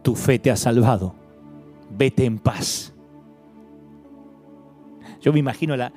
Tu 0.02 0.14
fe 0.14 0.38
te 0.38 0.50
ha 0.50 0.56
salvado. 0.56 1.14
Vete 1.88 2.26
en 2.26 2.38
paz. 2.38 2.92
Yo 5.22 5.32
me 5.32 5.38
imagino 5.38 5.78
la, 5.78 5.94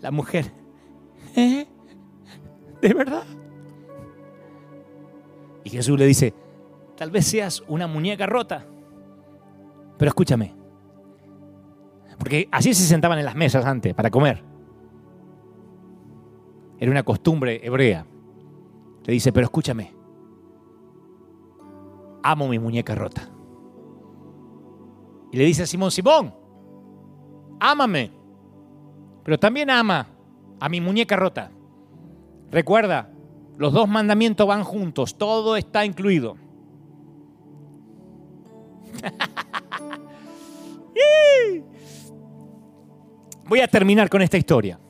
la 0.00 0.10
mujer. 0.10 0.50
¿Eh? 1.36 1.68
¿De 2.82 2.94
verdad? 2.94 3.22
Y 5.64 5.70
Jesús 5.70 5.98
le 5.98 6.06
dice, 6.06 6.34
tal 6.96 7.10
vez 7.10 7.26
seas 7.26 7.62
una 7.68 7.86
muñeca 7.86 8.26
rota, 8.26 8.66
pero 9.98 10.08
escúchame. 10.08 10.54
Porque 12.18 12.48
así 12.52 12.74
se 12.74 12.84
sentaban 12.84 13.18
en 13.18 13.24
las 13.24 13.34
mesas 13.34 13.64
antes 13.64 13.94
para 13.94 14.10
comer. 14.10 14.42
Era 16.78 16.90
una 16.90 17.02
costumbre 17.02 17.60
hebrea. 17.62 18.06
Le 19.04 19.12
dice, 19.12 19.32
pero 19.32 19.44
escúchame. 19.44 19.94
Amo 22.22 22.48
mi 22.48 22.58
muñeca 22.58 22.94
rota. 22.94 23.28
Y 25.32 25.36
le 25.36 25.44
dice 25.44 25.62
a 25.62 25.66
Simón, 25.66 25.90
Simón, 25.90 26.34
ámame, 27.58 28.10
pero 29.22 29.38
también 29.38 29.70
ama 29.70 30.06
a 30.58 30.68
mi 30.68 30.80
muñeca 30.80 31.16
rota. 31.16 31.50
Recuerda, 32.50 33.10
los 33.60 33.72
dos 33.74 33.88
mandamientos 33.90 34.46
van 34.46 34.64
juntos, 34.64 35.18
todo 35.18 35.54
está 35.54 35.84
incluido. 35.84 36.38
Voy 43.44 43.60
a 43.60 43.68
terminar 43.68 44.08
con 44.08 44.22
esta 44.22 44.38
historia. 44.38 44.80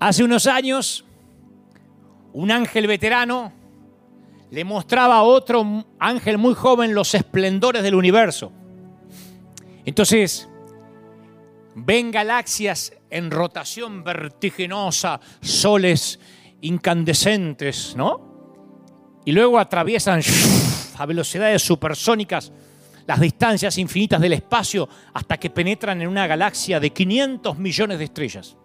Hace 0.00 0.24
unos 0.24 0.48
años, 0.48 1.04
un 2.32 2.50
ángel 2.50 2.88
veterano 2.88 3.52
le 4.50 4.64
mostraba 4.64 5.18
a 5.18 5.22
otro 5.22 5.84
ángel 6.00 6.36
muy 6.36 6.54
joven 6.54 6.94
los 6.94 7.14
esplendores 7.14 7.84
del 7.84 7.94
universo. 7.94 8.50
Entonces, 9.84 10.49
ven 11.74 12.10
galaxias 12.10 12.92
en 13.10 13.30
rotación 13.30 14.04
vertiginosa, 14.04 15.20
soles 15.40 16.18
incandescentes, 16.62 17.94
¿no? 17.96 18.30
Y 19.24 19.32
luego 19.32 19.58
atraviesan 19.58 20.22
a 20.98 21.06
velocidades 21.06 21.62
supersónicas 21.62 22.52
las 23.06 23.20
distancias 23.20 23.76
infinitas 23.78 24.20
del 24.20 24.34
espacio 24.34 24.88
hasta 25.14 25.36
que 25.36 25.50
penetran 25.50 26.00
en 26.00 26.08
una 26.08 26.26
galaxia 26.26 26.78
de 26.78 26.90
500 26.90 27.58
millones 27.58 27.98
de 27.98 28.04
estrellas. 28.04 28.56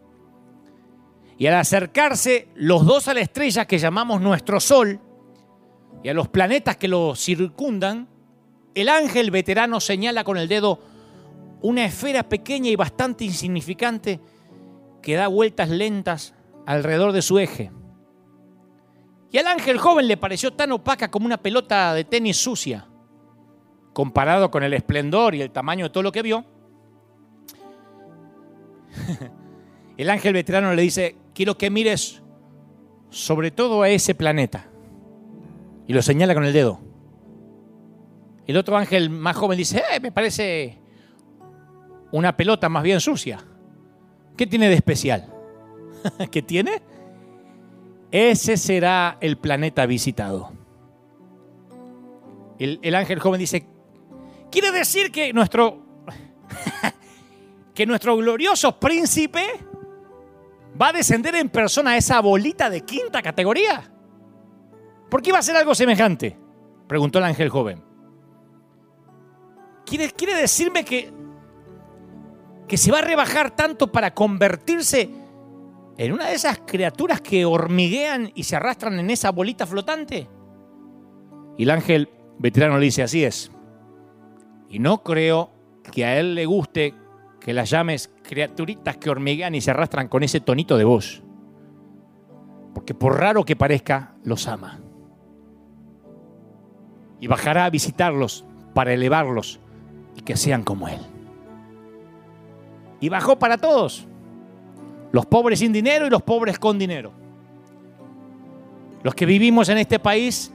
Y 1.38 1.48
al 1.48 1.56
acercarse 1.56 2.50
los 2.56 2.86
dos 2.86 3.08
a 3.08 3.14
la 3.14 3.22
estrella 3.22 3.66
que 3.66 3.80
llamamos 3.80 4.22
nuestro 4.22 4.60
Sol 4.60 5.00
y 6.04 6.10
a 6.10 6.14
los 6.14 6.28
planetas 6.28 6.78
que 6.78 6.88
lo 6.88 7.16
circundan, 7.16 8.08
el 8.76 8.90
ángel 8.90 9.32
veterano 9.32 9.80
señala 9.80 10.24
con 10.24 10.38
el 10.38 10.48
dedo 10.48 10.80
una 11.66 11.86
esfera 11.86 12.22
pequeña 12.30 12.70
y 12.70 12.76
bastante 12.76 13.26
insignificante 13.26 14.20
que 15.02 15.16
da 15.16 15.28
vueltas 15.28 15.68
lentas 15.70 16.36
alrededor 16.68 17.12
de 17.12 17.24
su 17.24 17.40
eje. 17.40 17.72
Y 19.32 19.40
al 19.40 19.48
ángel 19.48 19.80
joven 19.80 20.08
le 20.08 20.16
pareció 20.16 20.54
tan 20.54 20.72
opaca 20.72 21.10
como 21.10 21.26
una 21.26 21.38
pelota 21.38 21.96
de 21.96 22.04
tenis 22.04 22.38
sucia, 22.38 22.88
comparado 23.94 24.52
con 24.52 24.62
el 24.62 24.76
esplendor 24.76 25.34
y 25.34 25.42
el 25.42 25.50
tamaño 25.50 25.86
de 25.86 25.90
todo 25.90 26.04
lo 26.04 26.12
que 26.12 26.22
vio. 26.22 26.46
El 29.98 30.10
ángel 30.10 30.34
veterano 30.34 30.74
le 30.74 30.82
dice, 30.82 31.16
quiero 31.34 31.58
que 31.58 31.70
mires 31.70 32.22
sobre 33.10 33.50
todo 33.50 33.82
a 33.82 33.88
ese 33.88 34.14
planeta. 34.14 34.68
Y 35.88 35.94
lo 35.94 36.02
señala 36.02 36.34
con 36.34 36.44
el 36.44 36.52
dedo. 36.52 36.82
El 38.46 38.58
otro 38.58 38.76
ángel 38.76 39.10
más 39.10 39.38
joven 39.38 39.58
dice, 39.58 39.82
eh, 39.94 40.02
me 40.02 40.12
parece 40.12 40.85
una 42.16 42.38
pelota 42.38 42.70
más 42.70 42.82
bien 42.84 43.02
sucia. 43.02 43.40
¿Qué 44.38 44.48
tiene 44.48 44.70
de 44.70 44.76
especial? 44.76 45.34
¿Qué 46.32 46.42
tiene? 46.42 46.82
Ese 48.10 48.56
será 48.56 49.18
el 49.20 49.38
planeta 49.38 49.86
visitado. 49.86 50.52
El, 52.58 52.80
el, 52.82 52.96
ángel 52.96 53.20
joven 53.20 53.40
dice, 53.40 53.68
quiere 54.50 54.72
decir 54.72 55.12
que 55.12 55.34
nuestro, 55.34 55.86
que 57.76 57.86
nuestro 57.86 58.16
glorioso 58.16 58.80
príncipe 58.80 59.44
va 60.82 60.90
a 60.90 60.94
descender 60.94 61.36
en 61.36 61.50
persona 61.50 61.92
a 61.92 61.98
esa 61.98 62.22
bolita 62.22 62.70
de 62.70 62.82
quinta 62.82 63.22
categoría. 63.22 63.92
¿Por 65.10 65.22
qué 65.22 65.32
iba 65.32 65.38
a 65.38 65.42
hacer 65.42 65.58
algo 65.58 65.76
semejante? 65.76 66.38
Preguntó 66.88 67.20
el 67.20 67.26
ángel 67.26 67.50
joven. 67.50 67.84
¿Quiere, 69.86 70.12
quiere 70.12 70.36
decirme 70.36 70.86
que, 70.86 71.12
que 72.68 72.78
se 72.78 72.92
va 72.92 73.00
a 73.00 73.04
rebajar 73.04 73.56
tanto 73.56 73.92
para 73.92 74.14
convertirse 74.14 75.10
en 75.98 76.12
una 76.12 76.28
de 76.28 76.36
esas 76.36 76.60
criaturas 76.66 77.22
que 77.22 77.46
hormiguean 77.46 78.32
y 78.36 78.44
se 78.44 78.56
arrastran 78.56 79.00
en 79.00 79.10
esa 79.10 79.32
bolita 79.32 79.66
flotante? 79.66 80.28
Y 81.58 81.64
el 81.64 81.70
ángel 81.70 82.10
veterano 82.38 82.78
le 82.78 82.86
dice, 82.86 83.04
así 83.04 83.24
es. 83.24 83.52
Y 84.70 84.80
no 84.80 85.04
creo 85.04 85.52
que 85.92 86.06
a 86.06 86.20
él 86.20 86.36
le 86.36 86.46
guste 86.46 86.94
que 87.40 87.54
las 87.54 87.70
llames 87.70 88.12
criaturitas 88.24 88.98
que 88.98 89.10
hormiguean 89.10 89.56
y 89.56 89.62
se 89.62 89.72
arrastran 89.72 90.08
con 90.08 90.24
ese 90.24 90.40
tonito 90.40 90.78
de 90.78 90.84
voz. 90.84 91.24
Porque 92.74 92.94
por 92.94 93.20
raro 93.20 93.46
que 93.46 93.56
parezca, 93.56 94.16
los 94.24 94.48
ama. 94.48 94.80
Y 97.22 97.28
bajará 97.28 97.66
a 97.66 97.70
visitarlos 97.70 98.46
para 98.74 98.94
elevarlos 98.94 99.62
y 100.16 100.22
que 100.22 100.36
sean 100.36 100.64
como 100.64 100.90
él. 100.90 101.00
Y 103.06 103.10
bajó 103.10 103.38
para 103.38 103.56
todos. 103.60 104.08
Los 105.12 105.28
pobres 105.28 105.60
sin 105.60 105.72
dinero 105.72 106.08
y 106.08 106.10
los 106.10 106.24
pobres 106.24 106.58
con 106.58 106.80
dinero. 106.80 107.12
Los 109.04 109.14
que 109.14 109.28
vivimos 109.28 109.70
en 109.70 109.78
este 109.78 110.00
país 110.00 110.52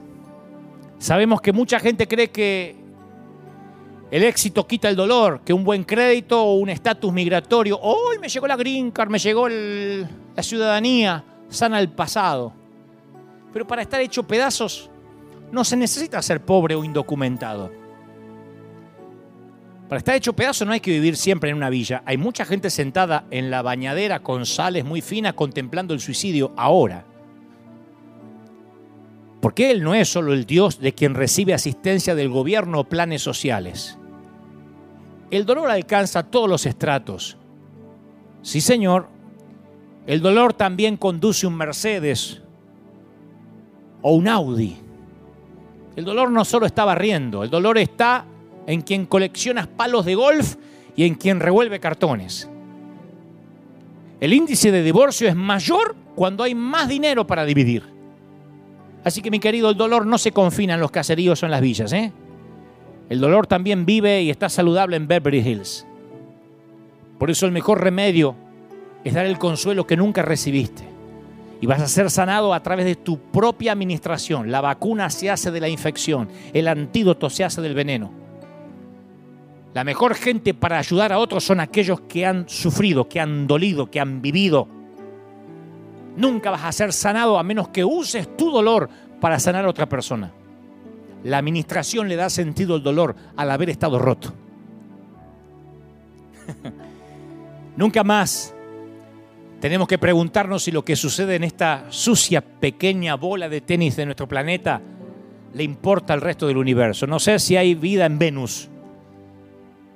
sabemos 0.97 1.39
que 1.39 1.53
mucha 1.53 1.79
gente 1.79 2.09
cree 2.09 2.29
que 2.29 2.75
el 4.11 4.23
éxito 4.23 4.67
quita 4.67 4.89
el 4.89 4.97
dolor, 4.97 5.39
que 5.45 5.53
un 5.53 5.63
buen 5.63 5.85
crédito 5.85 6.43
o 6.43 6.55
un 6.55 6.67
estatus 6.67 7.13
migratorio, 7.13 7.79
hoy 7.81 8.19
me 8.19 8.27
llegó 8.27 8.45
la 8.47 8.57
green 8.57 8.91
card, 8.91 9.09
me 9.09 9.19
llegó 9.19 9.47
la 9.47 10.43
ciudadanía, 10.43 11.23
sana 11.47 11.79
el 11.79 11.87
pasado. 11.87 12.51
Pero 13.53 13.65
para 13.65 13.81
estar 13.81 14.01
hecho 14.01 14.23
pedazos 14.23 14.89
no 15.53 15.63
se 15.63 15.77
necesita 15.77 16.21
ser 16.21 16.41
pobre 16.41 16.75
o 16.75 16.83
indocumentado. 16.83 17.80
Para 19.91 19.99
estar 19.99 20.15
hecho 20.15 20.31
pedazos 20.31 20.65
no 20.65 20.71
hay 20.71 20.79
que 20.79 20.91
vivir 20.91 21.17
siempre 21.17 21.49
en 21.49 21.57
una 21.57 21.69
villa. 21.69 22.01
Hay 22.05 22.15
mucha 22.15 22.45
gente 22.45 22.69
sentada 22.69 23.25
en 23.29 23.51
la 23.51 23.61
bañadera 23.61 24.23
con 24.23 24.45
sales 24.45 24.85
muy 24.85 25.01
finas 25.01 25.33
contemplando 25.33 25.93
el 25.93 25.99
suicidio 25.99 26.53
ahora. 26.55 27.03
Porque 29.41 29.69
Él 29.69 29.83
no 29.83 29.93
es 29.93 30.07
solo 30.07 30.31
el 30.31 30.45
Dios 30.45 30.79
de 30.79 30.93
quien 30.93 31.13
recibe 31.13 31.53
asistencia 31.53 32.15
del 32.15 32.29
gobierno 32.29 32.79
o 32.79 32.83
planes 32.85 33.21
sociales. 33.21 33.97
El 35.29 35.45
dolor 35.45 35.69
alcanza 35.69 36.23
todos 36.23 36.47
los 36.47 36.65
estratos. 36.65 37.35
Sí, 38.43 38.61
Señor, 38.61 39.09
el 40.07 40.21
dolor 40.21 40.53
también 40.53 40.95
conduce 40.95 41.45
un 41.45 41.57
Mercedes 41.57 42.41
o 44.01 44.13
un 44.13 44.29
Audi. 44.29 44.77
El 45.97 46.05
dolor 46.05 46.31
no 46.31 46.45
solo 46.45 46.65
está 46.65 46.85
barriendo, 46.85 47.43
el 47.43 47.49
dolor 47.49 47.77
está 47.77 48.25
en 48.67 48.81
quien 48.81 49.05
colecciona 49.05 49.67
palos 49.67 50.05
de 50.05 50.15
golf 50.15 50.55
y 50.95 51.05
en 51.05 51.15
quien 51.15 51.39
revuelve 51.39 51.79
cartones. 51.79 52.49
El 54.19 54.33
índice 54.33 54.71
de 54.71 54.83
divorcio 54.83 55.27
es 55.27 55.35
mayor 55.35 55.95
cuando 56.15 56.43
hay 56.43 56.53
más 56.53 56.87
dinero 56.87 57.25
para 57.25 57.43
dividir. 57.43 57.83
Así 59.03 59.21
que 59.21 59.31
mi 59.31 59.39
querido, 59.39 59.69
el 59.69 59.77
dolor 59.77 60.05
no 60.05 60.17
se 60.17 60.31
confina 60.31 60.75
en 60.75 60.79
los 60.79 60.91
caseríos 60.91 61.41
o 61.41 61.45
en 61.47 61.51
las 61.51 61.61
villas, 61.61 61.91
¿eh? 61.91 62.11
El 63.09 63.19
dolor 63.19 63.47
también 63.47 63.85
vive 63.85 64.21
y 64.21 64.29
está 64.29 64.47
saludable 64.47 64.95
en 64.95 65.07
Beverly 65.07 65.39
Hills. 65.39 65.85
Por 67.17 67.29
eso 67.29 67.45
el 67.45 67.51
mejor 67.51 67.83
remedio 67.83 68.35
es 69.03 69.13
dar 69.13 69.25
el 69.25 69.37
consuelo 69.37 69.87
que 69.87 69.97
nunca 69.97 70.21
recibiste. 70.21 70.83
Y 71.59 71.65
vas 71.65 71.81
a 71.81 71.87
ser 71.87 72.09
sanado 72.09 72.53
a 72.53 72.63
través 72.63 72.85
de 72.85 72.95
tu 72.95 73.19
propia 73.19 73.71
administración. 73.71 74.51
La 74.51 74.61
vacuna 74.61 75.09
se 75.09 75.29
hace 75.29 75.51
de 75.51 75.59
la 75.59 75.69
infección, 75.69 76.29
el 76.53 76.67
antídoto 76.67 77.29
se 77.29 77.43
hace 77.43 77.61
del 77.61 77.75
veneno. 77.75 78.20
La 79.73 79.83
mejor 79.83 80.15
gente 80.15 80.53
para 80.53 80.79
ayudar 80.79 81.13
a 81.13 81.17
otros 81.17 81.45
son 81.45 81.59
aquellos 81.59 82.01
que 82.01 82.25
han 82.25 82.49
sufrido, 82.49 83.07
que 83.07 83.19
han 83.19 83.47
dolido, 83.47 83.89
que 83.89 83.99
han 83.99 84.21
vivido. 84.21 84.67
Nunca 86.17 86.51
vas 86.51 86.65
a 86.65 86.71
ser 86.71 86.91
sanado 86.91 87.39
a 87.39 87.43
menos 87.43 87.69
que 87.69 87.85
uses 87.85 88.35
tu 88.35 88.51
dolor 88.51 88.89
para 89.21 89.39
sanar 89.39 89.63
a 89.63 89.69
otra 89.69 89.87
persona. 89.87 90.33
La 91.23 91.37
administración 91.37 92.09
le 92.09 92.17
da 92.17 92.29
sentido 92.29 92.75
al 92.75 92.83
dolor 92.83 93.15
al 93.37 93.49
haber 93.49 93.69
estado 93.69 93.97
roto. 93.97 94.33
Nunca 97.77 98.03
más 98.03 98.53
tenemos 99.61 99.87
que 99.87 99.99
preguntarnos 99.99 100.63
si 100.63 100.71
lo 100.71 100.83
que 100.83 100.95
sucede 100.97 101.35
en 101.35 101.43
esta 101.43 101.85
sucia 101.89 102.41
pequeña 102.41 103.15
bola 103.15 103.47
de 103.47 103.61
tenis 103.61 103.95
de 103.95 104.05
nuestro 104.05 104.27
planeta 104.27 104.81
le 105.53 105.63
importa 105.63 106.13
al 106.13 106.21
resto 106.21 106.47
del 106.47 106.57
universo. 106.57 107.05
No 107.05 107.19
sé 107.19 107.37
si 107.39 107.55
hay 107.55 107.75
vida 107.75 108.05
en 108.05 108.17
Venus. 108.17 108.70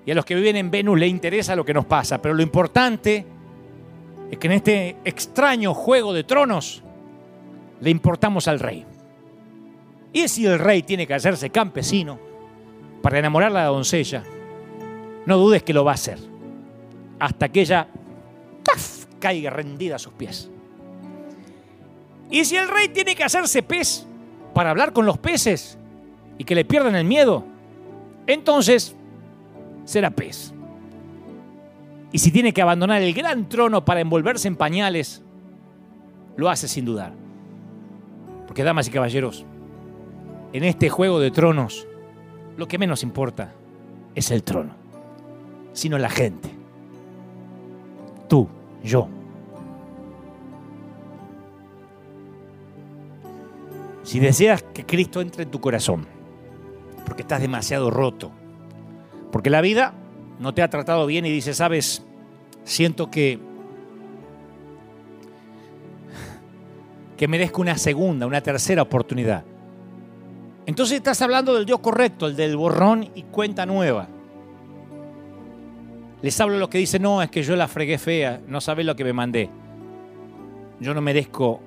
Y 0.05 0.11
a 0.11 0.15
los 0.15 0.25
que 0.25 0.35
viven 0.35 0.55
en 0.55 0.69
Venus 0.69 0.99
le 0.99 1.07
interesa 1.07 1.55
lo 1.55 1.65
que 1.65 1.73
nos 1.73 1.85
pasa, 1.85 2.21
pero 2.21 2.33
lo 2.35 2.43
importante 2.43 3.25
es 4.29 4.37
que 4.37 4.47
en 4.47 4.53
este 4.53 4.97
extraño 5.03 5.73
juego 5.73 6.13
de 6.13 6.23
tronos 6.23 6.83
le 7.81 7.89
importamos 7.89 8.47
al 8.47 8.59
rey. 8.59 8.85
Y 10.13 10.27
si 10.27 10.45
el 10.45 10.59
rey 10.59 10.83
tiene 10.83 11.07
que 11.07 11.13
hacerse 11.13 11.49
campesino 11.49 12.19
para 13.01 13.19
enamorar 13.19 13.51
a 13.51 13.53
la 13.53 13.65
doncella, 13.65 14.23
no 15.25 15.37
dudes 15.37 15.63
que 15.63 15.73
lo 15.73 15.83
va 15.83 15.91
a 15.91 15.95
hacer. 15.95 16.19
Hasta 17.19 17.49
que 17.49 17.61
ella 17.61 17.87
caiga 19.19 19.49
rendida 19.49 19.95
a 19.95 19.99
sus 19.99 20.13
pies. 20.13 20.49
Y 22.29 22.45
si 22.45 22.57
el 22.57 22.69
rey 22.69 22.89
tiene 22.89 23.15
que 23.15 23.23
hacerse 23.23 23.63
pez 23.63 24.05
para 24.53 24.69
hablar 24.69 24.93
con 24.93 25.05
los 25.05 25.17
peces 25.17 25.77
y 26.37 26.43
que 26.43 26.55
le 26.55 26.65
pierdan 26.65 26.95
el 26.95 27.05
miedo, 27.05 27.43
entonces 28.27 28.95
será 29.85 30.09
pez. 30.09 30.53
Y 32.11 32.19
si 32.19 32.31
tiene 32.31 32.53
que 32.53 32.61
abandonar 32.61 33.01
el 33.01 33.13
gran 33.13 33.47
trono 33.49 33.85
para 33.85 34.01
envolverse 34.01 34.47
en 34.47 34.55
pañales, 34.55 35.21
lo 36.35 36.49
hace 36.49 36.67
sin 36.67 36.85
dudar. 36.85 37.13
Porque, 38.47 38.63
damas 38.63 38.87
y 38.87 38.91
caballeros, 38.91 39.45
en 40.53 40.63
este 40.63 40.89
juego 40.89 41.19
de 41.19 41.31
tronos, 41.31 41.87
lo 42.57 42.67
que 42.67 42.77
menos 42.77 43.03
importa 43.03 43.53
es 44.13 44.31
el 44.31 44.43
trono, 44.43 44.75
sino 45.73 45.97
la 45.97 46.09
gente. 46.09 46.49
Tú, 48.29 48.47
yo. 48.83 49.09
Si 54.03 54.19
deseas 54.19 54.63
que 54.63 54.85
Cristo 54.85 55.19
entre 55.19 55.43
en 55.43 55.51
tu 55.51 55.59
corazón, 55.59 56.07
porque 57.05 57.23
estás 57.23 57.41
demasiado 57.41 57.91
roto, 57.91 58.31
porque 59.35 59.49
la 59.49 59.59
vida 59.59 59.93
no 60.39 60.53
te 60.53 60.61
ha 60.61 60.69
tratado 60.69 61.05
bien 61.05 61.25
y 61.25 61.29
dices, 61.29 61.57
sabes, 61.57 62.05
siento 62.63 63.11
que 63.11 63.37
que 67.17 67.27
merezco 67.27 67.59
una 67.59 67.77
segunda, 67.77 68.27
una 68.27 68.39
tercera 68.39 68.81
oportunidad. 68.81 69.43
Entonces 70.65 70.95
estás 70.95 71.21
hablando 71.21 71.53
del 71.53 71.65
Dios 71.65 71.79
correcto, 71.79 72.27
el 72.27 72.37
del 72.37 72.55
borrón 72.55 73.09
y 73.13 73.23
cuenta 73.23 73.65
nueva. 73.65 74.07
Les 76.21 76.39
hablo 76.39 76.57
lo 76.57 76.69
que 76.69 76.77
dice, 76.77 76.97
no, 76.97 77.21
es 77.21 77.29
que 77.29 77.43
yo 77.43 77.57
la 77.57 77.67
fregué 77.67 77.97
fea, 77.97 78.39
no 78.47 78.61
sabes 78.61 78.85
lo 78.85 78.95
que 78.95 79.03
me 79.03 79.11
mandé. 79.11 79.49
Yo 80.79 80.93
no 80.93 81.01
merezco 81.01 81.59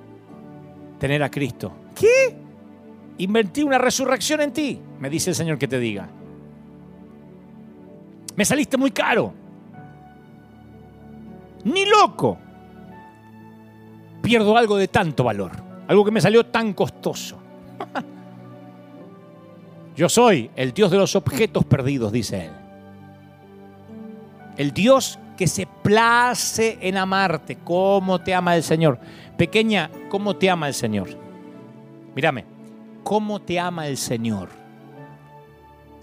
tener 0.99 1.23
a 1.23 1.31
Cristo. 1.31 1.71
¿Qué? 1.95 2.35
Invertí 3.19 3.63
una 3.63 3.77
resurrección 3.77 4.41
en 4.41 4.55
ti, 4.55 4.81
me 4.99 5.11
dice 5.11 5.29
el 5.29 5.37
Señor 5.37 5.59
que 5.59 5.69
te 5.69 5.79
diga. 5.79 6.09
Me 8.39 8.45
saliste 8.45 8.77
muy 8.77 8.93
caro. 8.93 9.35
Ni 11.65 11.85
loco. 11.85 12.39
Pierdo 14.23 14.57
algo 14.57 14.77
de 14.77 14.87
tanto 14.87 15.25
valor, 15.25 15.51
algo 15.89 16.05
que 16.05 16.13
me 16.13 16.21
salió 16.21 16.47
tan 16.47 16.73
costoso. 16.73 17.37
Yo 19.97 20.09
soy 20.09 20.53
el 20.55 20.73
Dios 20.73 20.93
de 20.93 20.99
los 20.99 21.17
objetos 21.17 21.65
perdidos, 21.65 22.13
dice 22.13 22.45
él. 22.45 22.53
El 24.57 24.71
Dios 24.71 25.19
que 25.37 25.49
se 25.49 25.67
place 25.67 26.79
en 26.81 26.97
amarte. 26.97 27.59
¿Cómo 27.65 28.21
te 28.21 28.37
ama 28.37 28.55
el 28.55 28.63
Señor? 28.63 29.01
Pequeña, 29.37 29.91
¿cómo 30.09 30.37
te 30.37 30.49
ama 30.49 30.69
el 30.69 30.75
Señor? 30.75 31.09
Mírame, 32.15 32.45
¿cómo 33.03 33.43
te 33.43 33.59
ama 33.59 33.89
el 33.89 33.97
Señor? 33.97 34.51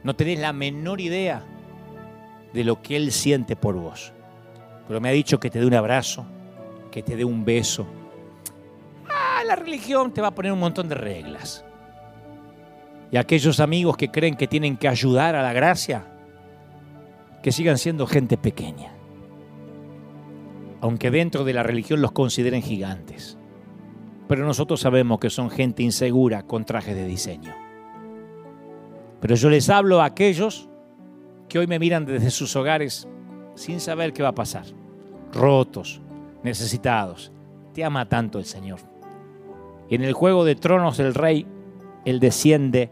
No 0.03 0.17
tenés 0.17 0.39
la 0.39 0.51
menor 0.51 0.99
idea 0.99 1.41
de 2.55 2.63
lo 2.63 2.81
que 2.81 2.95
Él 2.95 3.11
siente 3.11 3.55
por 3.55 3.75
vos. 3.75 4.13
Pero 4.87 4.99
me 4.99 5.09
ha 5.09 5.11
dicho 5.11 5.39
que 5.39 5.51
te 5.51 5.59
dé 5.59 5.67
un 5.67 5.73
abrazo, 5.75 6.25
que 6.89 7.03
te 7.03 7.15
dé 7.15 7.23
un 7.23 7.45
beso. 7.45 7.85
Ah, 9.07 9.43
la 9.45 9.55
religión 9.55 10.11
te 10.11 10.21
va 10.21 10.29
a 10.29 10.35
poner 10.35 10.51
un 10.51 10.59
montón 10.59 10.89
de 10.89 10.95
reglas 10.95 11.65
y 13.11 13.17
aquellos 13.17 13.59
amigos 13.59 13.97
que 13.97 14.09
creen 14.09 14.35
que 14.35 14.47
tienen 14.47 14.77
que 14.77 14.87
ayudar 14.87 15.35
a 15.35 15.43
la 15.43 15.53
gracia, 15.53 16.05
que 17.41 17.51
sigan 17.51 17.77
siendo 17.77 18.07
gente 18.07 18.37
pequeña, 18.37 18.91
aunque 20.81 21.11
dentro 21.11 21.43
de 21.43 21.53
la 21.53 21.63
religión 21.63 22.01
los 22.01 22.11
consideren 22.11 22.61
gigantes. 22.61 23.37
pero 24.27 24.43
nosotros 24.43 24.81
sabemos 24.81 25.19
que 25.19 25.29
son 25.29 25.51
gente 25.51 25.83
insegura 25.83 26.43
con 26.43 26.65
trajes 26.65 26.95
de 26.95 27.05
diseño. 27.05 27.53
Pero 29.21 29.35
yo 29.35 29.49
les 29.49 29.69
hablo 29.69 30.01
a 30.01 30.05
aquellos 30.05 30.67
hoy 31.59 31.67
me 31.67 31.79
miran 31.79 32.05
desde 32.05 32.31
sus 32.31 32.55
hogares 32.55 33.07
sin 33.55 33.79
saber 33.79 34.13
qué 34.13 34.23
va 34.23 34.29
a 34.29 34.35
pasar, 34.35 34.65
rotos, 35.31 36.01
necesitados. 36.43 37.31
Te 37.73 37.83
ama 37.83 38.07
tanto 38.07 38.39
el 38.39 38.45
Señor. 38.45 38.79
Y 39.89 39.95
en 39.95 40.03
el 40.03 40.13
juego 40.13 40.45
de 40.45 40.55
tronos 40.55 40.97
del 40.97 41.13
rey, 41.13 41.45
Él 42.05 42.19
desciende 42.19 42.89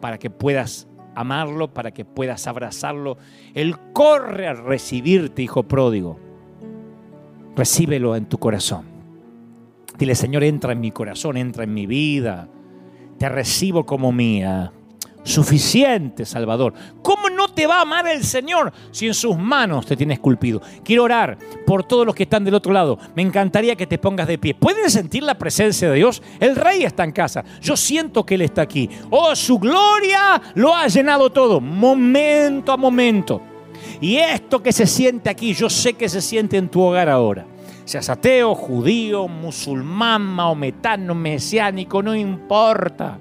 para 0.00 0.18
que 0.18 0.30
puedas 0.30 0.88
amarlo, 1.14 1.72
para 1.72 1.92
que 1.92 2.04
puedas 2.04 2.46
abrazarlo. 2.46 3.18
Él 3.54 3.76
corre 3.92 4.48
a 4.48 4.54
recibirte, 4.54 5.42
hijo 5.42 5.62
pródigo. 5.62 6.18
Recíbelo 7.56 8.16
en 8.16 8.26
tu 8.26 8.38
corazón. 8.38 8.84
Dile, 9.98 10.14
Señor, 10.14 10.44
entra 10.44 10.72
en 10.72 10.80
mi 10.80 10.92
corazón, 10.92 11.36
entra 11.36 11.64
en 11.64 11.74
mi 11.74 11.86
vida. 11.86 12.48
Te 13.18 13.28
recibo 13.28 13.84
como 13.84 14.12
mía. 14.12 14.72
Suficiente, 15.22 16.24
Salvador. 16.24 16.72
¿Cómo 17.02 17.19
te 17.60 17.66
va 17.66 17.76
a 17.76 17.82
amar 17.82 18.08
el 18.08 18.24
Señor 18.24 18.72
si 18.90 19.06
en 19.06 19.12
sus 19.12 19.36
manos 19.36 19.84
te 19.84 19.94
tiene 19.94 20.14
esculpido? 20.14 20.62
Quiero 20.82 21.04
orar 21.04 21.36
por 21.66 21.84
todos 21.84 22.06
los 22.06 22.14
que 22.14 22.22
están 22.22 22.42
del 22.42 22.54
otro 22.54 22.72
lado. 22.72 22.98
Me 23.14 23.20
encantaría 23.20 23.76
que 23.76 23.86
te 23.86 23.98
pongas 23.98 24.26
de 24.28 24.38
pie. 24.38 24.54
¿Pueden 24.54 24.90
sentir 24.90 25.22
la 25.24 25.36
presencia 25.36 25.90
de 25.90 25.96
Dios? 25.96 26.22
El 26.40 26.56
Rey 26.56 26.84
está 26.84 27.04
en 27.04 27.12
casa. 27.12 27.44
Yo 27.60 27.76
siento 27.76 28.24
que 28.24 28.36
Él 28.36 28.40
está 28.40 28.62
aquí. 28.62 28.88
Oh, 29.10 29.36
su 29.36 29.58
gloria 29.58 30.40
lo 30.54 30.74
ha 30.74 30.88
llenado 30.88 31.28
todo, 31.28 31.60
momento 31.60 32.72
a 32.72 32.78
momento. 32.78 33.42
Y 34.00 34.16
esto 34.16 34.62
que 34.62 34.72
se 34.72 34.86
siente 34.86 35.28
aquí, 35.28 35.52
yo 35.52 35.68
sé 35.68 35.92
que 35.92 36.08
se 36.08 36.22
siente 36.22 36.56
en 36.56 36.70
tu 36.70 36.80
hogar 36.80 37.10
ahora. 37.10 37.44
Seas 37.84 38.08
ateo, 38.08 38.54
judío, 38.54 39.28
musulmán, 39.28 40.22
maometano, 40.22 41.14
mesiánico, 41.14 42.02
no 42.02 42.16
importa. 42.16 43.18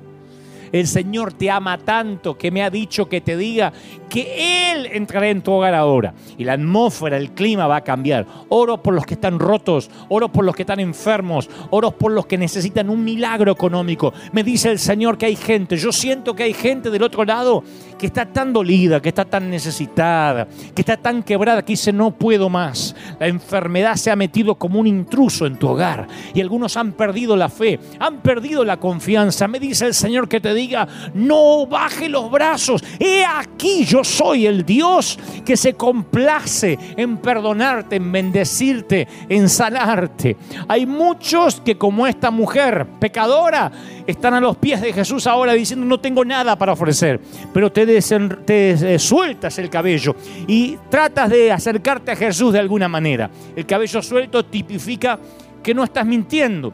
El 0.71 0.87
Señor 0.87 1.33
te 1.33 1.49
ama 1.49 1.77
tanto 1.77 2.37
que 2.37 2.51
me 2.51 2.63
ha 2.63 2.69
dicho 2.69 3.07
que 3.07 3.21
te 3.21 3.37
diga 3.37 3.73
que 4.09 4.71
Él 4.71 4.87
entrará 4.91 5.29
en 5.29 5.41
tu 5.41 5.51
hogar 5.51 5.73
ahora. 5.73 6.13
Y 6.37 6.43
la 6.43 6.53
atmósfera, 6.53 7.17
el 7.17 7.31
clima 7.31 7.67
va 7.67 7.77
a 7.77 7.83
cambiar. 7.83 8.25
Oro 8.49 8.81
por 8.81 8.93
los 8.93 9.05
que 9.05 9.13
están 9.13 9.39
rotos, 9.39 9.89
oro 10.09 10.29
por 10.29 10.45
los 10.45 10.55
que 10.55 10.63
están 10.63 10.79
enfermos, 10.79 11.49
oro 11.69 11.91
por 11.91 12.11
los 12.11 12.25
que 12.25 12.37
necesitan 12.37 12.89
un 12.89 13.03
milagro 13.03 13.51
económico. 13.51 14.13
Me 14.31 14.43
dice 14.43 14.71
el 14.71 14.79
Señor 14.79 15.17
que 15.17 15.27
hay 15.27 15.35
gente, 15.35 15.77
yo 15.77 15.91
siento 15.91 16.35
que 16.35 16.43
hay 16.43 16.53
gente 16.53 16.89
del 16.89 17.03
otro 17.03 17.25
lado 17.25 17.63
que 17.99 18.07
está 18.07 18.26
tan 18.26 18.51
dolida, 18.53 19.01
que 19.01 19.09
está 19.09 19.26
tan 19.26 19.49
necesitada, 19.49 20.47
que 20.73 20.81
está 20.81 20.97
tan 20.97 21.21
quebrada 21.21 21.63
que 21.63 21.73
dice 21.73 21.93
no 21.93 22.11
puedo 22.11 22.49
más. 22.49 22.95
La 23.19 23.27
enfermedad 23.27 23.95
se 23.95 24.09
ha 24.09 24.15
metido 24.15 24.55
como 24.55 24.80
un 24.80 24.88
intruso 24.88 25.45
en 25.45 25.57
tu 25.57 25.67
hogar 25.67 26.07
y 26.34 26.41
algunos 26.41 26.77
han 26.77 26.93
perdido 26.93 27.35
la 27.35 27.49
fe, 27.49 27.80
han 27.99 28.21
perdido 28.21 28.63
la 28.63 28.77
confianza. 28.77 29.47
Me 29.47 29.59
dice 29.59 29.85
el 29.85 29.93
Señor 29.93 30.27
que 30.27 30.39
te 30.39 30.53
diga, 30.53 30.88
no 31.13 31.67
baje 31.67 32.09
los 32.09 32.31
brazos. 32.31 32.84
He 32.99 33.23
aquí 33.26 33.85
yo 33.85 34.03
soy 34.03 34.47
el 34.47 34.65
Dios 34.65 35.19
que 35.45 35.57
se 35.57 35.73
complace 35.73 36.80
en 36.95 37.17
perdonarte, 37.17 37.97
en 37.97 38.11
bendecirte, 38.11 39.07
en 39.27 39.49
sanarte. 39.49 40.38
Hay 40.67 40.85
muchos 40.85 41.59
que 41.59 41.77
como 41.77 42.07
esta 42.07 42.31
mujer 42.31 42.88
pecadora 42.99 43.71
están 44.07 44.34
a 44.34 44.39
los 44.39 44.57
pies 44.57 44.81
de 44.81 44.93
Jesús 44.93 45.27
ahora 45.27 45.53
diciendo 45.53 45.85
no 45.85 45.99
tengo 45.99 46.23
nada 46.23 46.57
para 46.57 46.73
ofrecer, 46.73 47.19
pero 47.53 47.71
te, 47.71 47.85
te 48.45 48.72
eh, 48.72 48.99
sueltas 48.99 49.57
el 49.60 49.70
cabello 49.70 50.16
y 50.48 50.78
tratas 50.90 51.30
de 51.30 51.52
acercarte 51.52 52.11
a 52.11 52.16
Jesús 52.16 52.53
de 52.53 52.60
alguna 52.60 52.88
manera. 52.88 53.30
El 53.56 53.66
cabello 53.66 54.02
suelto 54.02 54.45
tipifica 54.45 55.20
que 55.64 55.74
no 55.74 55.84
estás 55.84 56.06
mintiendo, 56.06 56.74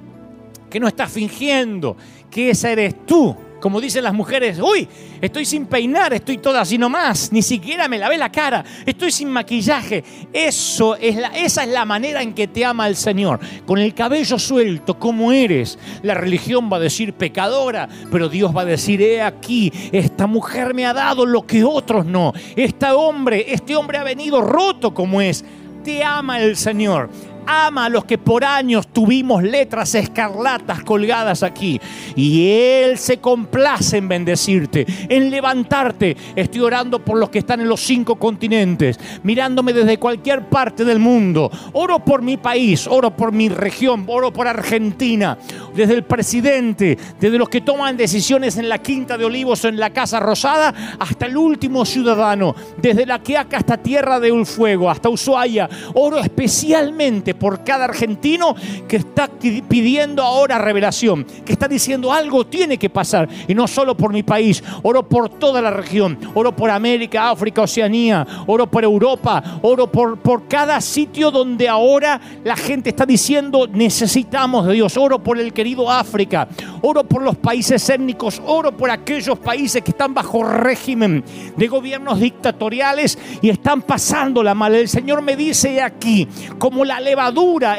que 0.70 0.80
no 0.80 0.88
estás 0.88 1.12
fingiendo, 1.12 1.96
que 2.30 2.50
esa 2.50 2.72
eres 2.72 3.06
tú 3.06 3.36
como 3.66 3.82
dicen 3.82 4.04
las 4.04 4.14
mujeres, 4.14 4.60
uy, 4.60 4.88
estoy 5.20 5.44
sin 5.44 5.66
peinar, 5.66 6.14
estoy 6.14 6.38
toda 6.38 6.62
así 6.62 6.78
nomás, 6.78 7.32
ni 7.32 7.42
siquiera 7.42 7.88
me 7.88 7.98
lavé 7.98 8.16
la 8.16 8.32
cara, 8.32 8.64
estoy 8.86 9.12
sin 9.12 9.28
maquillaje. 9.28 10.04
Eso 10.32 10.96
es 10.98 11.16
la, 11.16 11.30
esa 11.30 11.64
es 11.64 11.70
la 11.70 11.84
manera 11.84 12.22
en 12.22 12.36
que 12.36 12.48
te 12.48 12.64
ama 12.64 12.88
el 12.88 12.96
Señor. 12.96 13.40
Con 13.66 13.80
el 13.80 13.96
cabello 13.96 14.38
suelto, 14.38 15.00
como 15.00 15.32
eres. 15.32 15.80
La 16.04 16.14
religión 16.14 16.70
va 16.72 16.78
a 16.78 16.80
decir 16.80 17.14
pecadora, 17.14 17.90
pero 18.12 18.30
Dios 18.30 18.56
va 18.56 18.62
a 18.62 18.66
decir, 18.66 19.02
he 19.02 19.24
aquí, 19.24 19.74
esta 19.92 20.28
mujer 20.28 20.76
me 20.76 20.86
ha 20.86 20.94
dado 20.94 21.26
lo 21.26 21.48
que 21.48 21.64
otros 21.64 22.06
no. 22.06 22.34
Este 22.56 22.86
hombre, 22.92 23.52
este 23.52 23.76
hombre 23.76 23.98
ha 23.98 24.04
venido 24.04 24.42
roto 24.42 24.94
como 24.94 25.22
es. 25.22 25.44
Te 25.84 26.04
ama 26.04 26.40
el 26.40 26.56
Señor 26.56 27.10
ama 27.46 27.86
a 27.86 27.90
los 27.90 28.06
que 28.06 28.18
por 28.18 28.46
años 28.46 28.88
tuvimos 28.88 29.44
letras 29.44 29.96
escarlatas 29.96 30.84
colgadas 30.84 31.44
aquí. 31.44 31.80
Y 32.16 32.50
Él 32.50 32.98
se 32.98 33.18
complace 33.18 33.98
en 33.98 34.08
bendecirte, 34.08 34.86
en 35.10 35.30
levantarte. 35.30 36.16
Estoy 36.36 36.62
orando 36.62 37.04
por 37.04 37.18
los 37.18 37.30
que 37.30 37.40
están 37.40 37.62
en 37.62 37.70
los 37.70 37.82
cinco 37.82 38.16
continentes, 38.18 39.00
mirándome 39.24 39.74
desde 39.74 39.98
cualquier 39.98 40.48
parte 40.48 40.86
del 40.86 41.00
mundo. 41.00 41.52
Oro 41.74 42.00
por 42.00 42.22
mi 42.22 42.38
país, 42.38 42.88
oro 42.88 43.16
por 43.16 43.32
mi 43.32 43.50
región, 43.50 44.06
oro 44.08 44.32
por 44.32 44.48
Argentina, 44.48 45.38
desde 45.74 45.94
el 45.94 46.04
presidente, 46.04 46.98
desde 47.20 47.38
los 47.38 47.50
que 47.50 47.62
toman 47.62 47.98
decisiones 47.98 48.58
en 48.58 48.70
la 48.70 48.78
Quinta 48.78 49.18
de 49.18 49.26
Olivos 49.26 49.66
o 49.66 49.68
en 49.68 49.78
la 49.78 49.90
Casa 49.90 50.20
Rosada, 50.20 50.74
hasta 51.00 51.26
el 51.26 51.36
último 51.36 51.86
ciudadano, 51.86 52.56
desde 52.78 53.06
la 53.06 53.20
Quiaca 53.20 53.58
hasta 53.58 53.78
Tierra 53.78 54.20
de 54.20 54.32
Fuego, 54.44 54.90
hasta 54.90 55.08
Ushuaia. 55.08 55.70
Oro 55.94 56.20
especialmente 56.20 57.35
por 57.40 57.64
cada 57.64 57.86
argentino 57.86 58.56
que 58.88 58.98
está 58.98 59.30
pidiendo 59.68 60.24
ahora 60.24 60.58
revelación, 60.58 61.26
que 61.46 61.54
está 61.54 61.68
diciendo 61.68 62.12
algo 62.12 62.46
tiene 62.46 62.78
que 62.78 62.90
pasar. 62.90 63.28
Y 63.48 63.54
no 63.54 63.68
solo 63.68 63.96
por 63.96 64.12
mi 64.12 64.24
país, 64.24 64.64
oro 64.84 65.08
por 65.08 65.30
toda 65.30 65.62
la 65.62 65.72
región, 65.72 66.18
oro 66.34 66.56
por 66.56 66.70
América, 66.70 67.30
África, 67.30 67.62
Oceanía, 67.62 68.26
oro 68.48 68.68
por 68.68 68.84
Europa, 68.84 69.60
oro 69.62 69.92
por, 69.92 70.18
por 70.20 70.48
cada 70.48 70.82
sitio 70.82 71.32
donde 71.32 71.68
ahora 71.68 72.20
la 72.44 72.56
gente 72.56 72.90
está 72.90 73.06
diciendo 73.06 73.68
necesitamos 73.72 74.68
de 74.68 74.74
Dios. 74.74 74.98
Oro 74.98 75.20
por 75.20 75.40
el 75.40 75.54
querido 75.54 75.90
África, 75.90 76.48
oro 76.82 77.04
por 77.04 77.22
los 77.22 77.38
países 77.38 77.90
étnicos, 77.90 78.42
oro 78.46 78.76
por 78.76 78.90
aquellos 78.90 79.38
países 79.40 79.82
que 79.84 79.92
están 79.92 80.14
bajo 80.14 80.44
régimen 80.44 81.24
de 81.56 81.68
gobiernos 81.68 82.20
dictatoriales 82.20 83.18
y 83.42 83.50
están 83.50 83.82
pasando 83.82 84.44
la 84.44 84.54
mal. 84.54 84.76
El 84.76 84.90
Señor 84.90 85.22
me 85.22 85.36
dice 85.36 85.82
aquí, 85.82 86.28
como 86.58 86.86
la 86.86 87.00
leva 87.00 87.25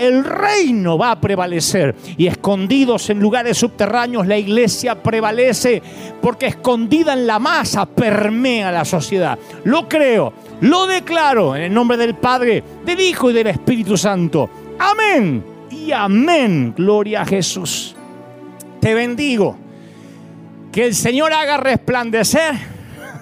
el 0.01 0.24
reino 0.24 0.98
va 0.98 1.12
a 1.12 1.20
prevalecer. 1.20 1.94
Y 2.16 2.27
escondidos 2.27 3.10
en 3.10 3.20
lugares 3.20 3.59
subterráneos, 3.59 4.27
la 4.27 4.36
iglesia 4.36 5.02
prevalece 5.02 5.82
porque 6.20 6.47
escondida 6.47 7.12
en 7.12 7.27
la 7.27 7.39
masa 7.39 7.86
permea 7.86 8.73
la 8.73 8.85
sociedad. 8.85 9.39
Lo 9.64 9.89
creo, 9.89 10.32
lo 10.60 10.86
declaro 10.86 11.56
en 11.56 11.62
el 11.62 11.74
nombre 11.74 11.97
del 11.97 12.14
Padre, 12.14 12.62
del 12.85 13.01
Hijo 13.01 13.31
y 13.31 13.35
del 13.35 13.48
Espíritu 13.48 13.97
Santo. 13.97 14.48
Amén 14.78 15.44
y 15.70 15.93
amén. 15.93 16.74
Gloria 16.77 17.23
a 17.23 17.27
Jesús. 17.27 17.94
Te 18.81 18.94
bendigo. 18.94 19.56
Que 20.73 20.86
el 20.86 20.94
Señor 20.94 21.32
haga 21.32 21.56
resplandecer 21.56 22.55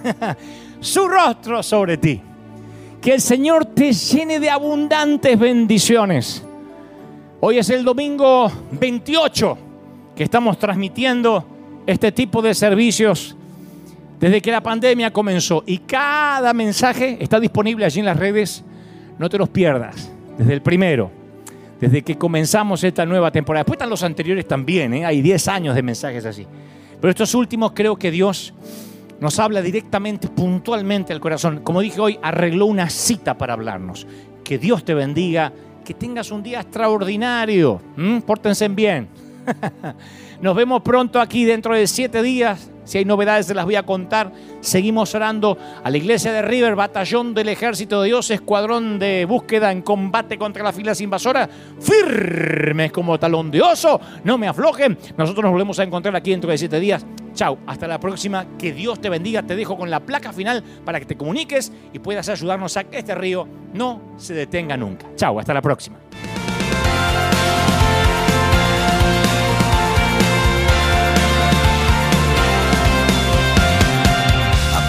su 0.81 1.07
rostro 1.07 1.63
sobre 1.63 1.97
ti. 1.99 2.21
Que 3.05 3.13
el 3.13 3.21
Señor 3.21 3.67
te 3.67 3.93
llene 3.93 4.41
de 4.41 4.49
abundantes 4.49 5.39
bendiciones. 5.39 6.43
Hoy 7.39 7.59
es 7.59 7.69
el 7.69 7.85
domingo 7.85 8.51
28 8.81 9.59
que 10.17 10.25
estamos 10.25 10.59
transmitiendo 10.59 11.45
este 11.87 12.13
tipo 12.13 12.41
de 12.41 12.55
servicios 12.55 13.37
desde 14.19 14.41
que 14.41 14.51
la 14.51 14.63
pandemia 14.63 15.13
comenzó. 15.13 15.63
Y 15.67 15.81
cada 15.81 16.55
mensaje 16.55 17.19
está 17.21 17.39
disponible 17.39 17.85
allí 17.85 18.01
en 18.01 18.07
las 18.07 18.17
redes. 18.17 18.65
No 19.19 19.29
te 19.29 19.37
los 19.37 19.51
pierdas. 19.51 20.11
Desde 20.39 20.55
el 20.55 20.63
primero, 20.63 21.11
desde 21.79 22.01
que 22.01 22.17
comenzamos 22.17 22.83
esta 22.85 23.05
nueva 23.05 23.31
temporada. 23.31 23.65
Después 23.65 23.77
están 23.77 23.91
los 23.91 24.03
anteriores 24.03 24.49
también. 24.49 24.95
¿eh? 24.95 25.05
Hay 25.05 25.21
10 25.21 25.49
años 25.49 25.75
de 25.75 25.83
mensajes 25.83 26.25
así. 26.25 26.47
Pero 27.03 27.11
estos 27.11 27.35
últimos 27.35 27.73
creo 27.73 27.97
que 27.97 28.11
Dios 28.11 28.55
nos 29.25 29.39
habla 29.39 29.63
directamente, 29.63 30.29
puntualmente 30.29 31.15
al 31.15 31.19
corazón. 31.19 31.61
Como 31.65 31.81
dije 31.81 31.99
hoy, 31.99 32.19
arregló 32.21 32.67
una 32.67 32.91
cita 32.91 33.39
para 33.39 33.55
hablarnos. 33.55 34.07
Que 34.45 34.59
Dios 34.59 34.85
te 34.85 34.93
bendiga, 34.93 35.51
que 35.83 35.95
tengas 35.95 36.31
un 36.31 36.43
día 36.43 36.61
extraordinario. 36.61 37.81
Pórtense 38.27 38.69
bien. 38.69 39.09
Nos 40.43 40.55
vemos 40.55 40.83
pronto 40.83 41.19
aquí 41.19 41.47
dentro 41.47 41.75
de 41.75 41.87
siete 41.87 42.23
días. 42.23 42.71
Si 42.85 42.99
hay 42.99 43.05
novedades 43.05 43.47
se 43.47 43.55
las 43.55 43.65
voy 43.65 43.77
a 43.77 43.83
contar. 43.83 44.33
Seguimos 44.61 45.15
orando 45.15 45.59
a 45.83 45.91
la 45.91 45.97
iglesia 45.97 46.33
de 46.33 46.43
River, 46.43 46.75
batallón 46.75 47.35
del 47.35 47.49
ejército 47.49 48.03
de 48.03 48.09
Dios, 48.09 48.31
escuadrón 48.31 48.99
de 48.99 49.25
búsqueda 49.25 49.73
en 49.73 49.83
combate 49.83 50.39
contra 50.39 50.63
las 50.63 50.75
filas 50.75 51.01
invasoras. 51.01 51.49
Firmes 51.81 52.93
como 52.93 53.19
talón 53.19 53.51
de 53.51 53.63
oso. 53.63 54.01
No 54.25 54.39
me 54.39 54.49
aflojen. 54.49 54.99
Nosotros 55.17 55.43
nos 55.43 55.53
volvemos 55.53 55.79
a 55.79 55.85
encontrar 55.85 56.15
aquí 56.17 56.31
dentro 56.31 56.51
de 56.51 56.59
siete 56.59 56.81
días. 56.81 57.05
Chao, 57.35 57.59
hasta 57.67 57.87
la 57.87 57.99
próxima. 57.99 58.47
Que 58.59 58.73
Dios 58.73 59.01
te 59.01 59.09
bendiga. 59.09 59.43
Te 59.43 59.57
dejo 59.57 59.77
con 59.77 59.91
la 59.91 60.01
placa 60.01 60.33
final 60.33 60.63
para 60.85 61.01
que 61.01 61.07
te 61.07 61.17
comuniques 61.17 61.73
y 61.93 61.99
puedas 61.99 62.29
ayudarnos 62.29 62.77
a 62.77 62.85
que 62.85 62.99
este 62.99 63.15
río 63.15 63.47
no 63.73 64.01
se 64.17 64.35
detenga 64.35 64.77
nunca. 64.77 65.07
Chao, 65.17 65.39
hasta 65.39 65.55
la 65.55 65.63
próxima. 65.63 65.99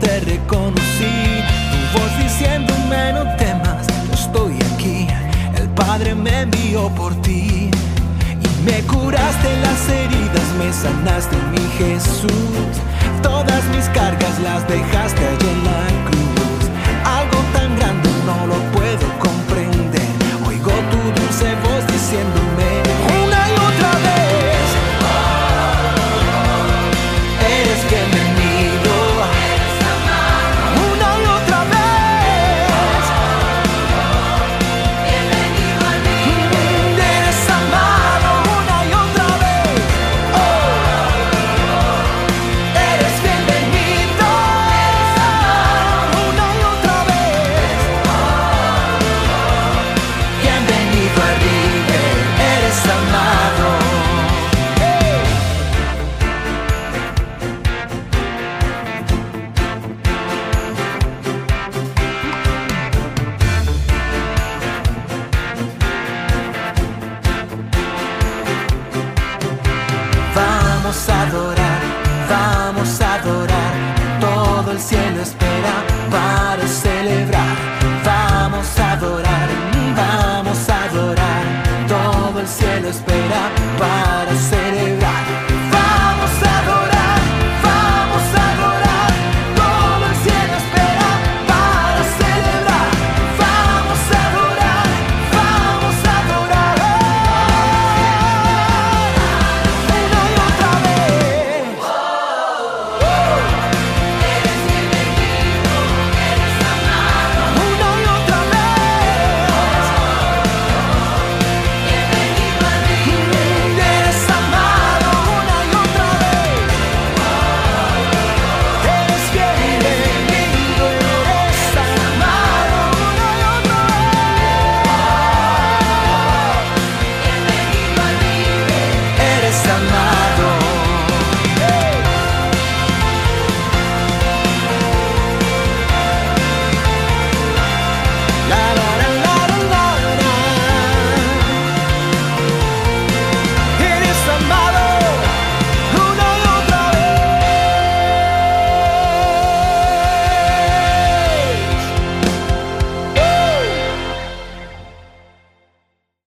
te 0.00 0.20
reconocí. 0.20 1.42
Tu 1.70 1.98
voz 1.98 2.18
diciéndome 2.22 3.12
no 3.12 3.36
temas, 3.36 3.86
estoy 4.12 4.54
aquí. 4.74 5.06
El 5.56 5.68
Padre 5.70 6.14
me 6.14 6.42
envió 6.42 6.88
por 6.90 7.14
ti 7.22 7.70
y 7.70 8.64
me 8.64 8.82
curaste 8.82 9.60
las 9.60 9.88
heridas, 9.88 10.48
me 10.58 10.72
sanaste 10.72 11.36
mi 11.52 11.64
Jesús. 11.78 12.30
Todas 13.22 13.64
mis 13.74 13.86
cargas 13.90 14.38
las 14.40 14.66
dejaste 14.68 15.26
allí 15.26 15.48
en 15.48 15.64
la 15.64 16.10
cruz. 16.10 16.45